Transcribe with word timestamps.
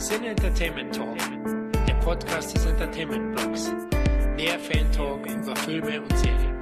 Sin 0.00 0.24
Entertainment 0.24 0.94
Talk, 0.94 1.18
der 1.86 1.92
Podcast 1.96 2.54
des 2.56 2.64
Entertainment 2.64 3.36
Blogs. 3.36 3.70
Mehr 4.34 4.58
Fan 4.58 4.90
Talk 4.92 5.26
über 5.26 5.54
Filme 5.56 6.00
und 6.00 6.16
Serien. 6.16 6.56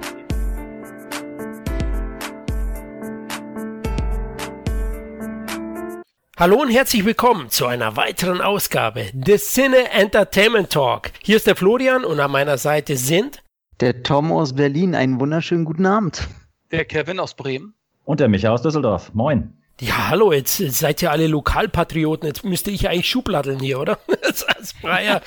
Hallo 6.37 6.61
und 6.61 6.70
herzlich 6.70 7.05
willkommen 7.05 7.48
zu 7.48 7.66
einer 7.66 7.95
weiteren 7.96 8.41
Ausgabe 8.41 9.06
des 9.12 9.55
Cine 9.55 9.89
Entertainment 9.93 10.70
Talk. 10.70 11.12
Hier 11.23 11.36
ist 11.36 11.46
der 11.46 11.55
Florian 11.55 12.05
und 12.05 12.18
an 12.18 12.32
meiner 12.32 12.59
Seite 12.59 12.96
sind 12.96 13.45
der 13.79 14.02
Tom 14.02 14.32
aus 14.32 14.57
Berlin. 14.57 14.96
Einen 14.96 15.20
wunderschönen 15.20 15.64
guten 15.64 15.86
Abend. 15.86 16.27
Der 16.73 16.84
Kevin 16.84 17.20
aus 17.20 17.34
Bremen. 17.34 17.75
Und 18.05 18.18
der 18.18 18.27
Micha 18.27 18.50
aus 18.50 18.62
Düsseldorf. 18.62 19.14
Moin. 19.14 19.57
Ja, 19.80 20.08
hallo, 20.08 20.32
jetzt 20.32 20.56
seid 20.56 21.02
ihr 21.02 21.12
alle 21.12 21.29
Lokalpatrioten. 21.29 22.27
Jetzt 22.27 22.45
müsste 22.45 22.73
ich 22.73 22.88
eigentlich 22.88 23.09
Schubladeln 23.09 23.60
hier, 23.60 23.78
oder? 23.78 24.00
Als 24.56 24.73
Freier. 24.73 25.23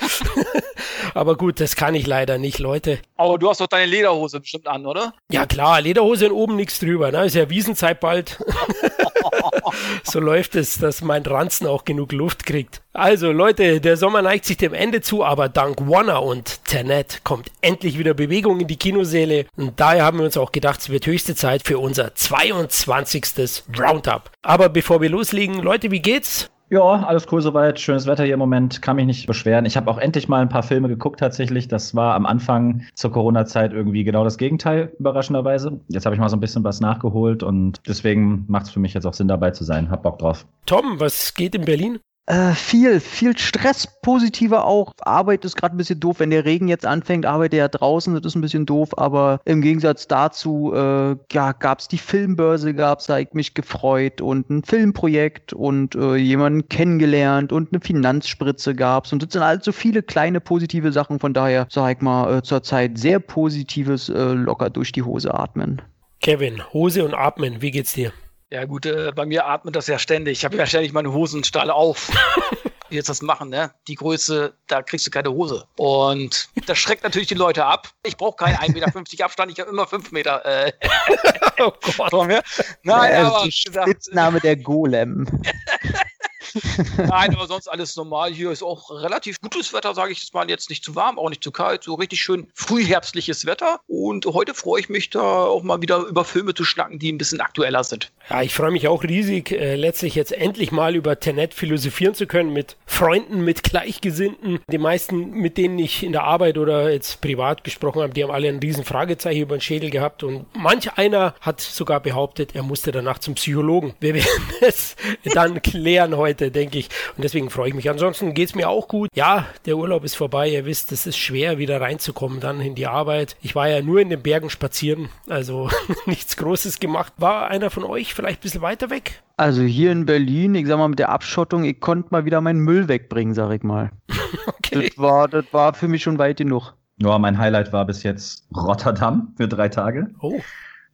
Aber 1.14 1.36
gut, 1.36 1.58
das 1.58 1.74
kann 1.74 1.94
ich 1.94 2.06
leider 2.06 2.36
nicht, 2.36 2.58
Leute. 2.58 2.98
Aber 3.16 3.38
du 3.38 3.48
hast 3.48 3.62
doch 3.62 3.66
deine 3.66 3.86
Lederhose 3.86 4.40
bestimmt 4.40 4.66
an, 4.66 4.84
oder? 4.84 5.14
Ja, 5.30 5.46
klar, 5.46 5.80
Lederhose 5.80 6.26
und 6.28 6.32
oben 6.32 6.56
nichts 6.56 6.78
drüber. 6.80 7.10
Ne? 7.10 7.24
Ist 7.24 7.34
ja 7.34 7.48
Wiesenzeit 7.48 8.00
bald. 8.00 8.38
so 10.02 10.20
läuft 10.20 10.54
es, 10.54 10.78
dass 10.78 11.02
mein 11.02 11.22
Ranzen 11.22 11.66
auch 11.66 11.84
genug 11.84 12.12
Luft 12.12 12.46
kriegt. 12.46 12.82
Also 12.92 13.32
Leute, 13.32 13.80
der 13.80 13.96
Sommer 13.96 14.20
neigt 14.20 14.44
sich 14.44 14.58
dem 14.58 14.74
Ende 14.74 15.00
zu, 15.00 15.24
aber 15.24 15.48
dank 15.48 15.88
Warner 15.88 16.22
und 16.22 16.64
Tenet 16.64 17.22
kommt 17.24 17.50
endlich 17.62 17.98
wieder 17.98 18.12
Bewegung 18.12 18.60
in 18.60 18.66
die 18.66 18.76
Kinosäle 18.76 19.46
und 19.56 19.80
daher 19.80 20.04
haben 20.04 20.18
wir 20.18 20.26
uns 20.26 20.36
auch 20.36 20.52
gedacht, 20.52 20.80
es 20.80 20.90
wird 20.90 21.06
höchste 21.06 21.34
Zeit 21.34 21.66
für 21.66 21.78
unser 21.78 22.14
22. 22.14 23.64
Roundup. 23.78 24.30
Aber 24.42 24.68
bevor 24.68 25.00
wir 25.00 25.08
loslegen, 25.08 25.62
Leute, 25.62 25.90
wie 25.90 26.02
geht's? 26.02 26.51
Ja, 26.72 27.04
alles 27.04 27.26
cool 27.30 27.42
soweit. 27.42 27.78
Schönes 27.78 28.06
Wetter 28.06 28.24
hier 28.24 28.32
im 28.32 28.38
Moment. 28.38 28.80
Kann 28.80 28.96
mich 28.96 29.04
nicht 29.04 29.26
beschweren. 29.26 29.66
Ich 29.66 29.76
habe 29.76 29.90
auch 29.90 29.98
endlich 29.98 30.26
mal 30.30 30.40
ein 30.40 30.48
paar 30.48 30.62
Filme 30.62 30.88
geguckt 30.88 31.20
tatsächlich. 31.20 31.68
Das 31.68 31.94
war 31.94 32.14
am 32.14 32.24
Anfang 32.24 32.86
zur 32.94 33.12
Corona-Zeit 33.12 33.74
irgendwie 33.74 34.04
genau 34.04 34.24
das 34.24 34.38
Gegenteil, 34.38 34.90
überraschenderweise. 34.98 35.82
Jetzt 35.88 36.06
habe 36.06 36.16
ich 36.16 36.20
mal 36.20 36.30
so 36.30 36.36
ein 36.36 36.40
bisschen 36.40 36.64
was 36.64 36.80
nachgeholt 36.80 37.42
und 37.42 37.82
deswegen 37.86 38.46
macht 38.48 38.64
es 38.64 38.70
für 38.70 38.80
mich 38.80 38.94
jetzt 38.94 39.04
auch 39.04 39.12
Sinn, 39.12 39.28
dabei 39.28 39.50
zu 39.50 39.64
sein. 39.64 39.90
Hab 39.90 40.02
Bock 40.02 40.18
drauf. 40.18 40.46
Tom, 40.64 40.98
was 40.98 41.34
geht 41.34 41.54
in 41.54 41.66
Berlin? 41.66 41.98
Äh, 42.26 42.52
viel, 42.52 43.00
viel 43.00 43.36
Stress, 43.36 43.88
positiver 44.00 44.64
auch. 44.64 44.92
Arbeit 45.00 45.44
ist 45.44 45.56
gerade 45.56 45.74
ein 45.74 45.78
bisschen 45.78 45.98
doof. 45.98 46.20
Wenn 46.20 46.30
der 46.30 46.44
Regen 46.44 46.68
jetzt 46.68 46.86
anfängt, 46.86 47.26
arbeite 47.26 47.56
ja 47.56 47.66
draußen, 47.66 48.14
das 48.14 48.24
ist 48.24 48.36
ein 48.36 48.40
bisschen 48.40 48.64
doof. 48.64 48.96
Aber 48.96 49.40
im 49.44 49.60
Gegensatz 49.60 50.06
dazu 50.06 50.72
äh, 50.72 51.16
ja, 51.32 51.52
gab 51.52 51.80
es 51.80 51.88
die 51.88 51.98
Filmbörse, 51.98 52.74
gab 52.74 53.00
es, 53.00 53.06
da 53.06 53.18
ich 53.18 53.32
mich 53.32 53.54
gefreut 53.54 54.20
und 54.20 54.50
ein 54.50 54.62
Filmprojekt 54.62 55.52
und 55.52 55.96
äh, 55.96 56.14
jemanden 56.14 56.68
kennengelernt 56.68 57.52
und 57.52 57.72
eine 57.72 57.80
Finanzspritze 57.80 58.76
gab 58.76 59.06
es. 59.06 59.12
Und 59.12 59.24
das 59.24 59.32
sind 59.32 59.42
halt 59.42 59.66
viele 59.74 60.02
kleine 60.04 60.40
positive 60.40 60.92
Sachen. 60.92 61.18
Von 61.18 61.34
daher, 61.34 61.66
sag 61.70 61.96
ich 61.96 62.02
mal, 62.02 62.38
äh, 62.38 62.42
zurzeit 62.42 62.98
sehr 62.98 63.18
positives, 63.18 64.08
äh, 64.08 64.32
locker 64.32 64.70
durch 64.70 64.92
die 64.92 65.02
Hose 65.02 65.34
atmen. 65.34 65.82
Kevin, 66.20 66.62
Hose 66.72 67.04
und 67.04 67.14
Atmen, 67.14 67.62
wie 67.62 67.72
geht's 67.72 67.94
dir? 67.94 68.12
Ja 68.52 68.66
gut, 68.66 68.84
äh, 68.84 69.12
bei 69.14 69.24
mir 69.24 69.46
atmet 69.46 69.74
das 69.74 69.86
ja 69.86 69.98
ständig. 69.98 70.40
Ich 70.40 70.44
habe 70.44 70.58
ja 70.58 70.66
ständig 70.66 70.92
meine 70.92 71.10
Hosenstahl 71.10 71.70
auf. 71.70 72.10
jetzt 72.90 73.08
das 73.08 73.22
machen, 73.22 73.48
ne? 73.48 73.72
Die 73.88 73.94
Größe, 73.94 74.52
da 74.66 74.82
kriegst 74.82 75.06
du 75.06 75.10
keine 75.10 75.32
Hose. 75.32 75.64
Und 75.78 76.50
das 76.66 76.76
schreckt 76.76 77.02
natürlich 77.02 77.28
die 77.28 77.34
Leute 77.34 77.64
ab. 77.64 77.88
Ich 78.02 78.18
brauche 78.18 78.36
keinen 78.36 78.56
1,50 78.56 78.72
Meter 78.74 79.24
Abstand, 79.24 79.52
ich 79.52 79.58
habe 79.58 79.70
immer 79.70 79.86
5 79.86 80.12
Meter. 80.12 80.44
Äh, 80.44 80.72
oh 81.60 81.72
Gott. 81.96 82.26
Mir. 82.26 82.42
Nein, 82.82 83.12
ja, 83.12 83.28
aber. 83.28 83.50
Spitzname 83.50 84.38
der 84.40 84.56
Golem. 84.56 85.26
Nein, 86.96 87.34
aber 87.34 87.46
sonst 87.46 87.68
alles 87.68 87.96
normal. 87.96 88.32
Hier 88.32 88.50
ist 88.50 88.62
auch 88.62 88.90
relativ 88.90 89.40
gutes 89.40 89.72
Wetter, 89.72 89.94
sage 89.94 90.12
ich 90.12 90.20
jetzt 90.20 90.34
mal. 90.34 90.48
Jetzt 90.48 90.70
nicht 90.70 90.84
zu 90.84 90.94
warm, 90.94 91.18
auch 91.18 91.28
nicht 91.28 91.42
zu 91.42 91.50
kalt. 91.50 91.84
So 91.84 91.94
richtig 91.94 92.20
schön 92.20 92.48
frühherbstliches 92.54 93.46
Wetter. 93.46 93.80
Und 93.86 94.26
heute 94.26 94.54
freue 94.54 94.80
ich 94.80 94.88
mich 94.88 95.10
da 95.10 95.20
auch 95.20 95.62
mal 95.62 95.80
wieder 95.82 95.98
über 95.98 96.24
Filme 96.24 96.54
zu 96.54 96.64
schnacken, 96.64 96.98
die 96.98 97.12
ein 97.12 97.18
bisschen 97.18 97.40
aktueller 97.40 97.84
sind. 97.84 98.12
Ja, 98.28 98.42
ich 98.42 98.54
freue 98.54 98.70
mich 98.70 98.88
auch 98.88 99.02
riesig, 99.02 99.52
äh, 99.52 99.76
letztlich 99.76 100.14
jetzt 100.14 100.32
endlich 100.32 100.72
mal 100.72 100.94
über 100.94 101.18
Tenet 101.18 101.54
philosophieren 101.54 102.14
zu 102.14 102.26
können 102.26 102.52
mit 102.52 102.76
Freunden, 102.86 103.44
mit 103.44 103.62
Gleichgesinnten. 103.62 104.60
Die 104.70 104.78
meisten, 104.78 105.30
mit 105.32 105.58
denen 105.58 105.78
ich 105.78 106.02
in 106.02 106.12
der 106.12 106.24
Arbeit 106.24 106.58
oder 106.58 106.90
jetzt 106.90 107.20
privat 107.20 107.64
gesprochen 107.64 108.02
habe, 108.02 108.12
die 108.12 108.22
haben 108.22 108.30
alle 108.30 108.48
ein 108.48 108.58
riesen 108.58 108.84
Fragezeichen 108.84 109.42
über 109.42 109.56
den 109.56 109.60
Schädel 109.60 109.90
gehabt. 109.90 110.22
Und 110.22 110.46
manch 110.54 110.92
einer 110.98 111.34
hat 111.40 111.60
sogar 111.60 112.00
behauptet, 112.00 112.54
er 112.54 112.62
musste 112.62 112.92
danach 112.92 113.18
zum 113.18 113.34
Psychologen. 113.34 113.94
Wir 114.00 114.14
werden 114.14 114.42
es 114.60 114.96
dann 115.34 115.62
klären 115.62 116.16
heute. 116.16 116.41
Denke 116.50 116.78
ich. 116.78 116.88
Und 117.16 117.24
deswegen 117.24 117.50
freue 117.50 117.68
ich 117.68 117.74
mich. 117.74 117.88
Ansonsten 117.88 118.34
geht 118.34 118.48
es 118.48 118.54
mir 118.54 118.68
auch 118.68 118.88
gut. 118.88 119.08
Ja, 119.14 119.46
der 119.66 119.76
Urlaub 119.76 120.04
ist 120.04 120.14
vorbei. 120.14 120.48
Ihr 120.48 120.64
wisst, 120.66 120.92
es 120.92 121.06
ist 121.06 121.18
schwer, 121.18 121.58
wieder 121.58 121.80
reinzukommen 121.80 122.40
dann 122.40 122.60
in 122.60 122.74
die 122.74 122.86
Arbeit. 122.86 123.36
Ich 123.40 123.54
war 123.54 123.68
ja 123.68 123.82
nur 123.82 124.00
in 124.00 124.10
den 124.10 124.22
Bergen 124.22 124.50
spazieren, 124.50 125.08
also 125.28 125.70
nichts 126.06 126.36
Großes 126.36 126.80
gemacht. 126.80 127.12
War 127.18 127.48
einer 127.48 127.70
von 127.70 127.84
euch 127.84 128.14
vielleicht 128.14 128.40
ein 128.40 128.42
bisschen 128.42 128.62
weiter 128.62 128.90
weg? 128.90 129.22
Also 129.36 129.62
hier 129.62 129.92
in 129.92 130.06
Berlin, 130.06 130.54
ich 130.54 130.66
sag 130.66 130.78
mal 130.78 130.88
mit 130.88 130.98
der 130.98 131.08
Abschottung, 131.08 131.64
ich 131.64 131.80
konnte 131.80 132.08
mal 132.10 132.24
wieder 132.24 132.40
meinen 132.40 132.60
Müll 132.60 132.88
wegbringen, 132.88 133.34
sag 133.34 133.52
ich 133.52 133.62
mal. 133.62 133.90
okay. 134.46 134.88
Das 134.88 134.98
war, 134.98 135.28
das 135.28 135.44
war 135.52 135.74
für 135.74 135.88
mich 135.88 136.02
schon 136.02 136.18
weit 136.18 136.38
genug. 136.38 136.74
Ja, 136.98 137.18
mein 137.18 137.38
Highlight 137.38 137.72
war 137.72 137.84
bis 137.84 138.02
jetzt 138.02 138.46
Rotterdam 138.54 139.34
für 139.36 139.48
drei 139.48 139.68
Tage. 139.68 140.10
Oh. 140.20 140.40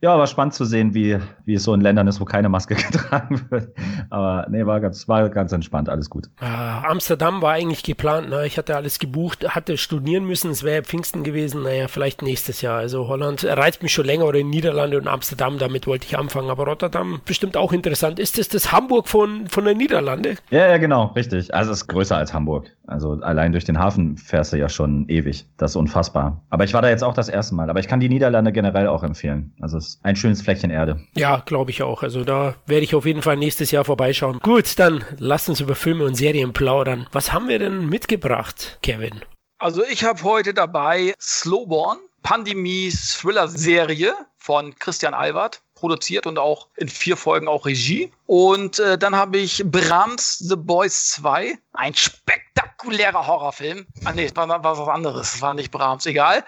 Ja, 0.00 0.16
war 0.16 0.28
spannend 0.28 0.54
zu 0.54 0.64
sehen, 0.64 0.94
wie, 0.94 1.18
wie 1.44 1.54
es 1.54 1.64
so 1.64 1.74
in 1.74 1.80
Ländern 1.80 2.06
ist, 2.06 2.20
wo 2.20 2.24
keine 2.24 2.48
Maske 2.48 2.74
getragen 2.76 3.44
wird. 3.50 3.74
Aber 4.10 4.46
nee, 4.48 4.64
war 4.64 4.80
ganz, 4.80 5.08
war 5.08 5.28
ganz 5.28 5.50
entspannt, 5.50 5.88
alles 5.88 6.08
gut. 6.08 6.26
Äh, 6.40 6.44
Amsterdam 6.44 7.42
war 7.42 7.54
eigentlich 7.54 7.82
geplant, 7.82 8.28
ne? 8.30 8.46
Ich 8.46 8.58
hatte 8.58 8.76
alles 8.76 9.00
gebucht, 9.00 9.56
hatte 9.56 9.76
studieren 9.76 10.24
müssen, 10.24 10.52
es 10.52 10.62
wäre 10.62 10.84
Pfingsten 10.84 11.24
gewesen, 11.24 11.62
naja, 11.64 11.88
vielleicht 11.88 12.22
nächstes 12.22 12.62
Jahr. 12.62 12.78
Also 12.78 13.08
Holland 13.08 13.44
reizt 13.44 13.82
mich 13.82 13.92
schon 13.92 14.06
länger 14.06 14.26
oder 14.26 14.38
in 14.38 14.50
Niederlande 14.50 14.98
und 14.98 15.08
Amsterdam, 15.08 15.58
damit 15.58 15.88
wollte 15.88 16.06
ich 16.06 16.16
anfangen. 16.16 16.50
Aber 16.50 16.64
Rotterdam 16.64 17.20
bestimmt 17.24 17.56
auch 17.56 17.72
interessant. 17.72 18.20
Ist 18.20 18.38
das 18.38 18.48
das 18.48 18.70
Hamburg 18.70 19.08
von, 19.08 19.48
von 19.48 19.64
der 19.64 19.74
Niederlande? 19.74 20.36
Ja, 20.50 20.68
ja, 20.68 20.78
genau, 20.78 21.06
richtig. 21.16 21.52
Also 21.52 21.72
es 21.72 21.78
ist 21.78 21.88
größer 21.88 22.16
als 22.16 22.32
Hamburg. 22.32 22.70
Also 22.88 23.12
allein 23.12 23.52
durch 23.52 23.64
den 23.64 23.78
Hafen 23.78 24.16
fährst 24.16 24.52
du 24.52 24.56
ja 24.56 24.68
schon 24.68 25.08
ewig. 25.08 25.46
Das 25.56 25.72
ist 25.72 25.76
unfassbar. 25.76 26.42
Aber 26.50 26.64
ich 26.64 26.74
war 26.74 26.82
da 26.82 26.88
jetzt 26.88 27.04
auch 27.04 27.14
das 27.14 27.28
erste 27.28 27.54
Mal. 27.54 27.70
Aber 27.70 27.80
ich 27.80 27.88
kann 27.88 28.00
die 28.00 28.08
Niederlande 28.08 28.50
generell 28.50 28.88
auch 28.88 29.02
empfehlen. 29.02 29.52
Also 29.60 29.76
es 29.76 29.88
ist 29.88 30.04
ein 30.04 30.16
schönes 30.16 30.42
Fleckchen 30.42 30.70
Erde. 30.70 31.00
Ja, 31.14 31.42
glaube 31.44 31.70
ich 31.70 31.82
auch. 31.82 32.02
Also 32.02 32.24
da 32.24 32.54
werde 32.66 32.84
ich 32.84 32.94
auf 32.94 33.06
jeden 33.06 33.22
Fall 33.22 33.36
nächstes 33.36 33.70
Jahr 33.70 33.84
vorbeischauen. 33.84 34.40
Gut, 34.42 34.78
dann 34.78 35.04
lasst 35.18 35.48
uns 35.48 35.60
über 35.60 35.74
Filme 35.74 36.04
und 36.04 36.14
Serien 36.14 36.52
plaudern. 36.52 37.06
Was 37.12 37.32
haben 37.32 37.48
wir 37.48 37.58
denn 37.58 37.88
mitgebracht, 37.88 38.78
Kevin? 38.82 39.20
Also 39.58 39.82
ich 39.84 40.04
habe 40.04 40.22
heute 40.22 40.54
dabei 40.54 41.14
Slowborn, 41.20 41.98
Pandemie-Thriller-Serie 42.22 44.14
von 44.36 44.74
Christian 44.78 45.14
Albert 45.14 45.60
produziert 45.78 46.26
und 46.26 46.38
auch 46.38 46.68
in 46.76 46.88
vier 46.88 47.16
Folgen 47.16 47.48
auch 47.48 47.66
Regie. 47.66 48.12
Und 48.26 48.78
äh, 48.78 48.98
dann 48.98 49.14
habe 49.14 49.38
ich 49.38 49.62
Brahms 49.64 50.38
The 50.38 50.56
Boys 50.56 51.10
2, 51.10 51.56
ein 51.72 51.94
spektakulärer 51.94 53.26
Horrorfilm. 53.26 53.86
Ah 54.04 54.12
nee, 54.12 54.30
war, 54.34 54.48
war 54.48 54.78
was 54.78 54.88
anderes, 54.88 55.32
das 55.32 55.42
war 55.42 55.54
nicht 55.54 55.70
Brahms, 55.70 56.06
egal. 56.06 56.44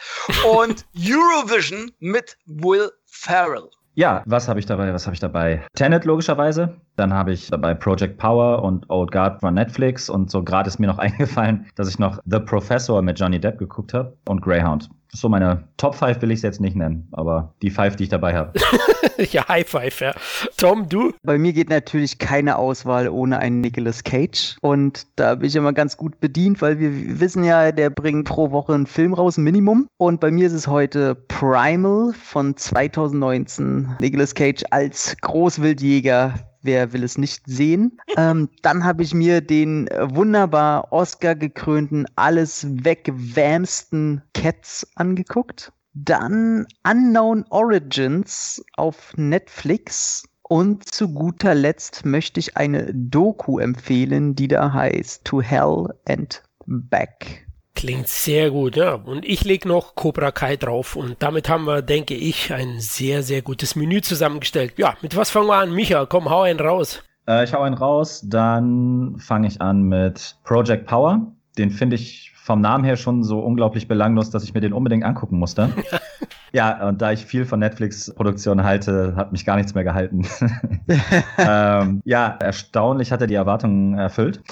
Und 0.46 0.84
Eurovision 0.96 1.92
mit 2.00 2.36
Will 2.46 2.90
Ferrell. 3.06 3.70
Ja, 3.94 4.22
was 4.24 4.48
habe 4.48 4.60
ich 4.60 4.66
dabei? 4.66 4.92
Was 4.94 5.06
habe 5.06 5.14
ich 5.14 5.20
dabei? 5.20 5.66
Tenet 5.74 6.04
logischerweise. 6.04 6.80
Dann 6.96 7.12
habe 7.12 7.32
ich 7.32 7.48
dabei 7.48 7.74
Project 7.74 8.19
Power 8.19 8.62
und 8.62 8.88
Old 8.88 9.10
Guard 9.10 9.40
von 9.40 9.54
Netflix. 9.54 10.08
Und 10.08 10.30
so 10.30 10.44
gerade 10.44 10.69
ist 10.69 10.78
mir 10.78 10.86
noch 10.86 10.98
eingefallen, 11.06 11.66
dass 11.74 11.88
ich 11.88 11.98
noch 11.98 12.19
The 12.24 12.38
Professor 12.38 13.02
mit 13.02 13.19
Johnny 13.19 13.40
Depp 13.40 13.58
geguckt 13.58 13.92
habe 13.92 14.16
und 14.28 14.42
Greyhound 14.42 14.88
so 15.12 15.28
meine 15.28 15.65
Top 15.76 15.94
5 15.94 16.21
will 16.22 16.31
ich 16.31 16.38
es 16.38 16.43
jetzt 16.43 16.60
nicht 16.60 16.76
nennen, 16.76 17.09
aber 17.12 17.54
die 17.62 17.71
5, 17.71 17.97
die 17.97 18.04
ich 18.04 18.09
dabei 18.09 18.34
habe. 18.34 18.53
ja, 19.31 19.47
High 19.48 19.69
Five, 19.69 20.00
ja. 20.00 20.15
Tom, 20.56 20.88
du? 20.88 21.12
Bei 21.22 21.38
mir 21.38 21.53
geht 21.53 21.69
natürlich 21.69 22.19
keine 22.19 22.56
Auswahl 22.56 23.09
ohne 23.09 23.38
einen 23.38 23.60
Nicolas 23.60 24.05
Cage. 24.05 24.56
Und 24.61 25.06
da 25.17 25.37
bin 25.37 25.49
ich 25.49 25.56
immer 25.56 25.73
ganz 25.73 25.96
gut 25.96 26.20
bedient, 26.20 26.62
weil 26.62 26.79
wir 26.79 27.20
wissen 27.20 27.44
ja, 27.44 27.73
der 27.73 27.90
bringt 27.90 28.26
pro 28.26 28.50
Woche 28.50 28.75
einen 28.75 28.87
Film 28.87 29.14
raus, 29.14 29.37
ein 29.37 29.44
Minimum. 29.44 29.88
Und 29.99 30.20
bei 30.20 30.31
mir 30.31 30.46
ist 30.46 30.52
es 30.52 30.67
heute 30.67 31.14
Primal 31.14 32.12
von 32.12 32.56
2019. 32.56 33.96
Nicolas 34.00 34.34
Cage 34.34 34.64
als 34.70 35.17
Großwildjäger 35.20 36.34
wer 36.62 36.92
will 36.92 37.04
es 37.04 37.18
nicht 37.18 37.42
sehen? 37.46 37.98
Ähm, 38.16 38.48
dann 38.62 38.84
habe 38.84 39.02
ich 39.02 39.14
mir 39.14 39.40
den 39.40 39.88
wunderbar 39.88 40.92
Oscar 40.92 41.34
gekrönten, 41.34 42.06
alles 42.16 42.66
wegwämsten 42.68 44.22
Cats 44.34 44.86
angeguckt. 44.94 45.72
Dann 45.92 46.66
Unknown 46.88 47.44
Origins 47.50 48.64
auf 48.76 49.12
Netflix. 49.16 50.24
Und 50.42 50.92
zu 50.92 51.14
guter 51.14 51.54
Letzt 51.54 52.04
möchte 52.04 52.40
ich 52.40 52.56
eine 52.56 52.92
Doku 52.92 53.60
empfehlen, 53.60 54.34
die 54.34 54.48
da 54.48 54.72
heißt 54.72 55.24
To 55.24 55.40
Hell 55.40 55.94
and 56.08 56.42
Back. 56.66 57.46
Klingt 57.81 58.09
sehr 58.09 58.50
gut, 58.50 58.77
ja. 58.77 58.93
Und 58.93 59.25
ich 59.25 59.43
lege 59.43 59.67
noch 59.67 59.94
Cobra 59.94 60.32
Kai 60.32 60.56
drauf. 60.56 60.97
Und 60.97 61.17
damit 61.21 61.49
haben 61.49 61.65
wir, 61.65 61.81
denke 61.81 62.12
ich, 62.12 62.53
ein 62.53 62.79
sehr, 62.79 63.23
sehr 63.23 63.41
gutes 63.41 63.75
Menü 63.75 64.03
zusammengestellt. 64.03 64.75
Ja, 64.77 64.99
mit 65.00 65.17
was 65.17 65.31
fangen 65.31 65.47
wir 65.47 65.56
an? 65.56 65.73
Micha, 65.73 66.05
komm, 66.05 66.29
hau 66.29 66.43
einen 66.43 66.61
raus. 66.61 67.03
Äh, 67.27 67.44
ich 67.44 67.55
hau 67.55 67.62
einen 67.62 67.75
raus, 67.75 68.21
dann 68.23 69.17
fange 69.19 69.49
ich 69.49 69.62
an 69.62 69.85
mit 69.85 70.37
Project 70.44 70.87
Power. 70.87 71.32
Den 71.56 71.71
finde 71.71 71.97
ich 71.97 72.35
vom 72.35 72.61
Namen 72.61 72.85
her 72.85 72.99
schon 72.99 73.25
so 73.25 73.41
unglaublich 73.41 73.88
belanglos, 73.88 74.29
dass 74.29 74.44
ich 74.44 74.53
mir 74.53 74.61
den 74.61 74.75
unbedingt 74.75 75.03
angucken 75.03 75.38
musste. 75.38 75.71
ja, 76.53 76.87
und 76.87 77.00
da 77.00 77.12
ich 77.12 77.25
viel 77.25 77.47
von 77.47 77.61
Netflix-Produktionen 77.61 78.62
halte, 78.62 79.15
hat 79.17 79.32
mich 79.32 79.47
gar 79.47 79.56
nichts 79.56 79.75
mehr 79.75 79.85
gehalten. 79.85 80.27
ähm, 81.38 82.03
ja, 82.05 82.37
erstaunlich 82.41 83.11
hat 83.11 83.23
er 83.23 83.27
die 83.27 83.37
Erwartungen 83.37 83.97
erfüllt. 83.99 84.43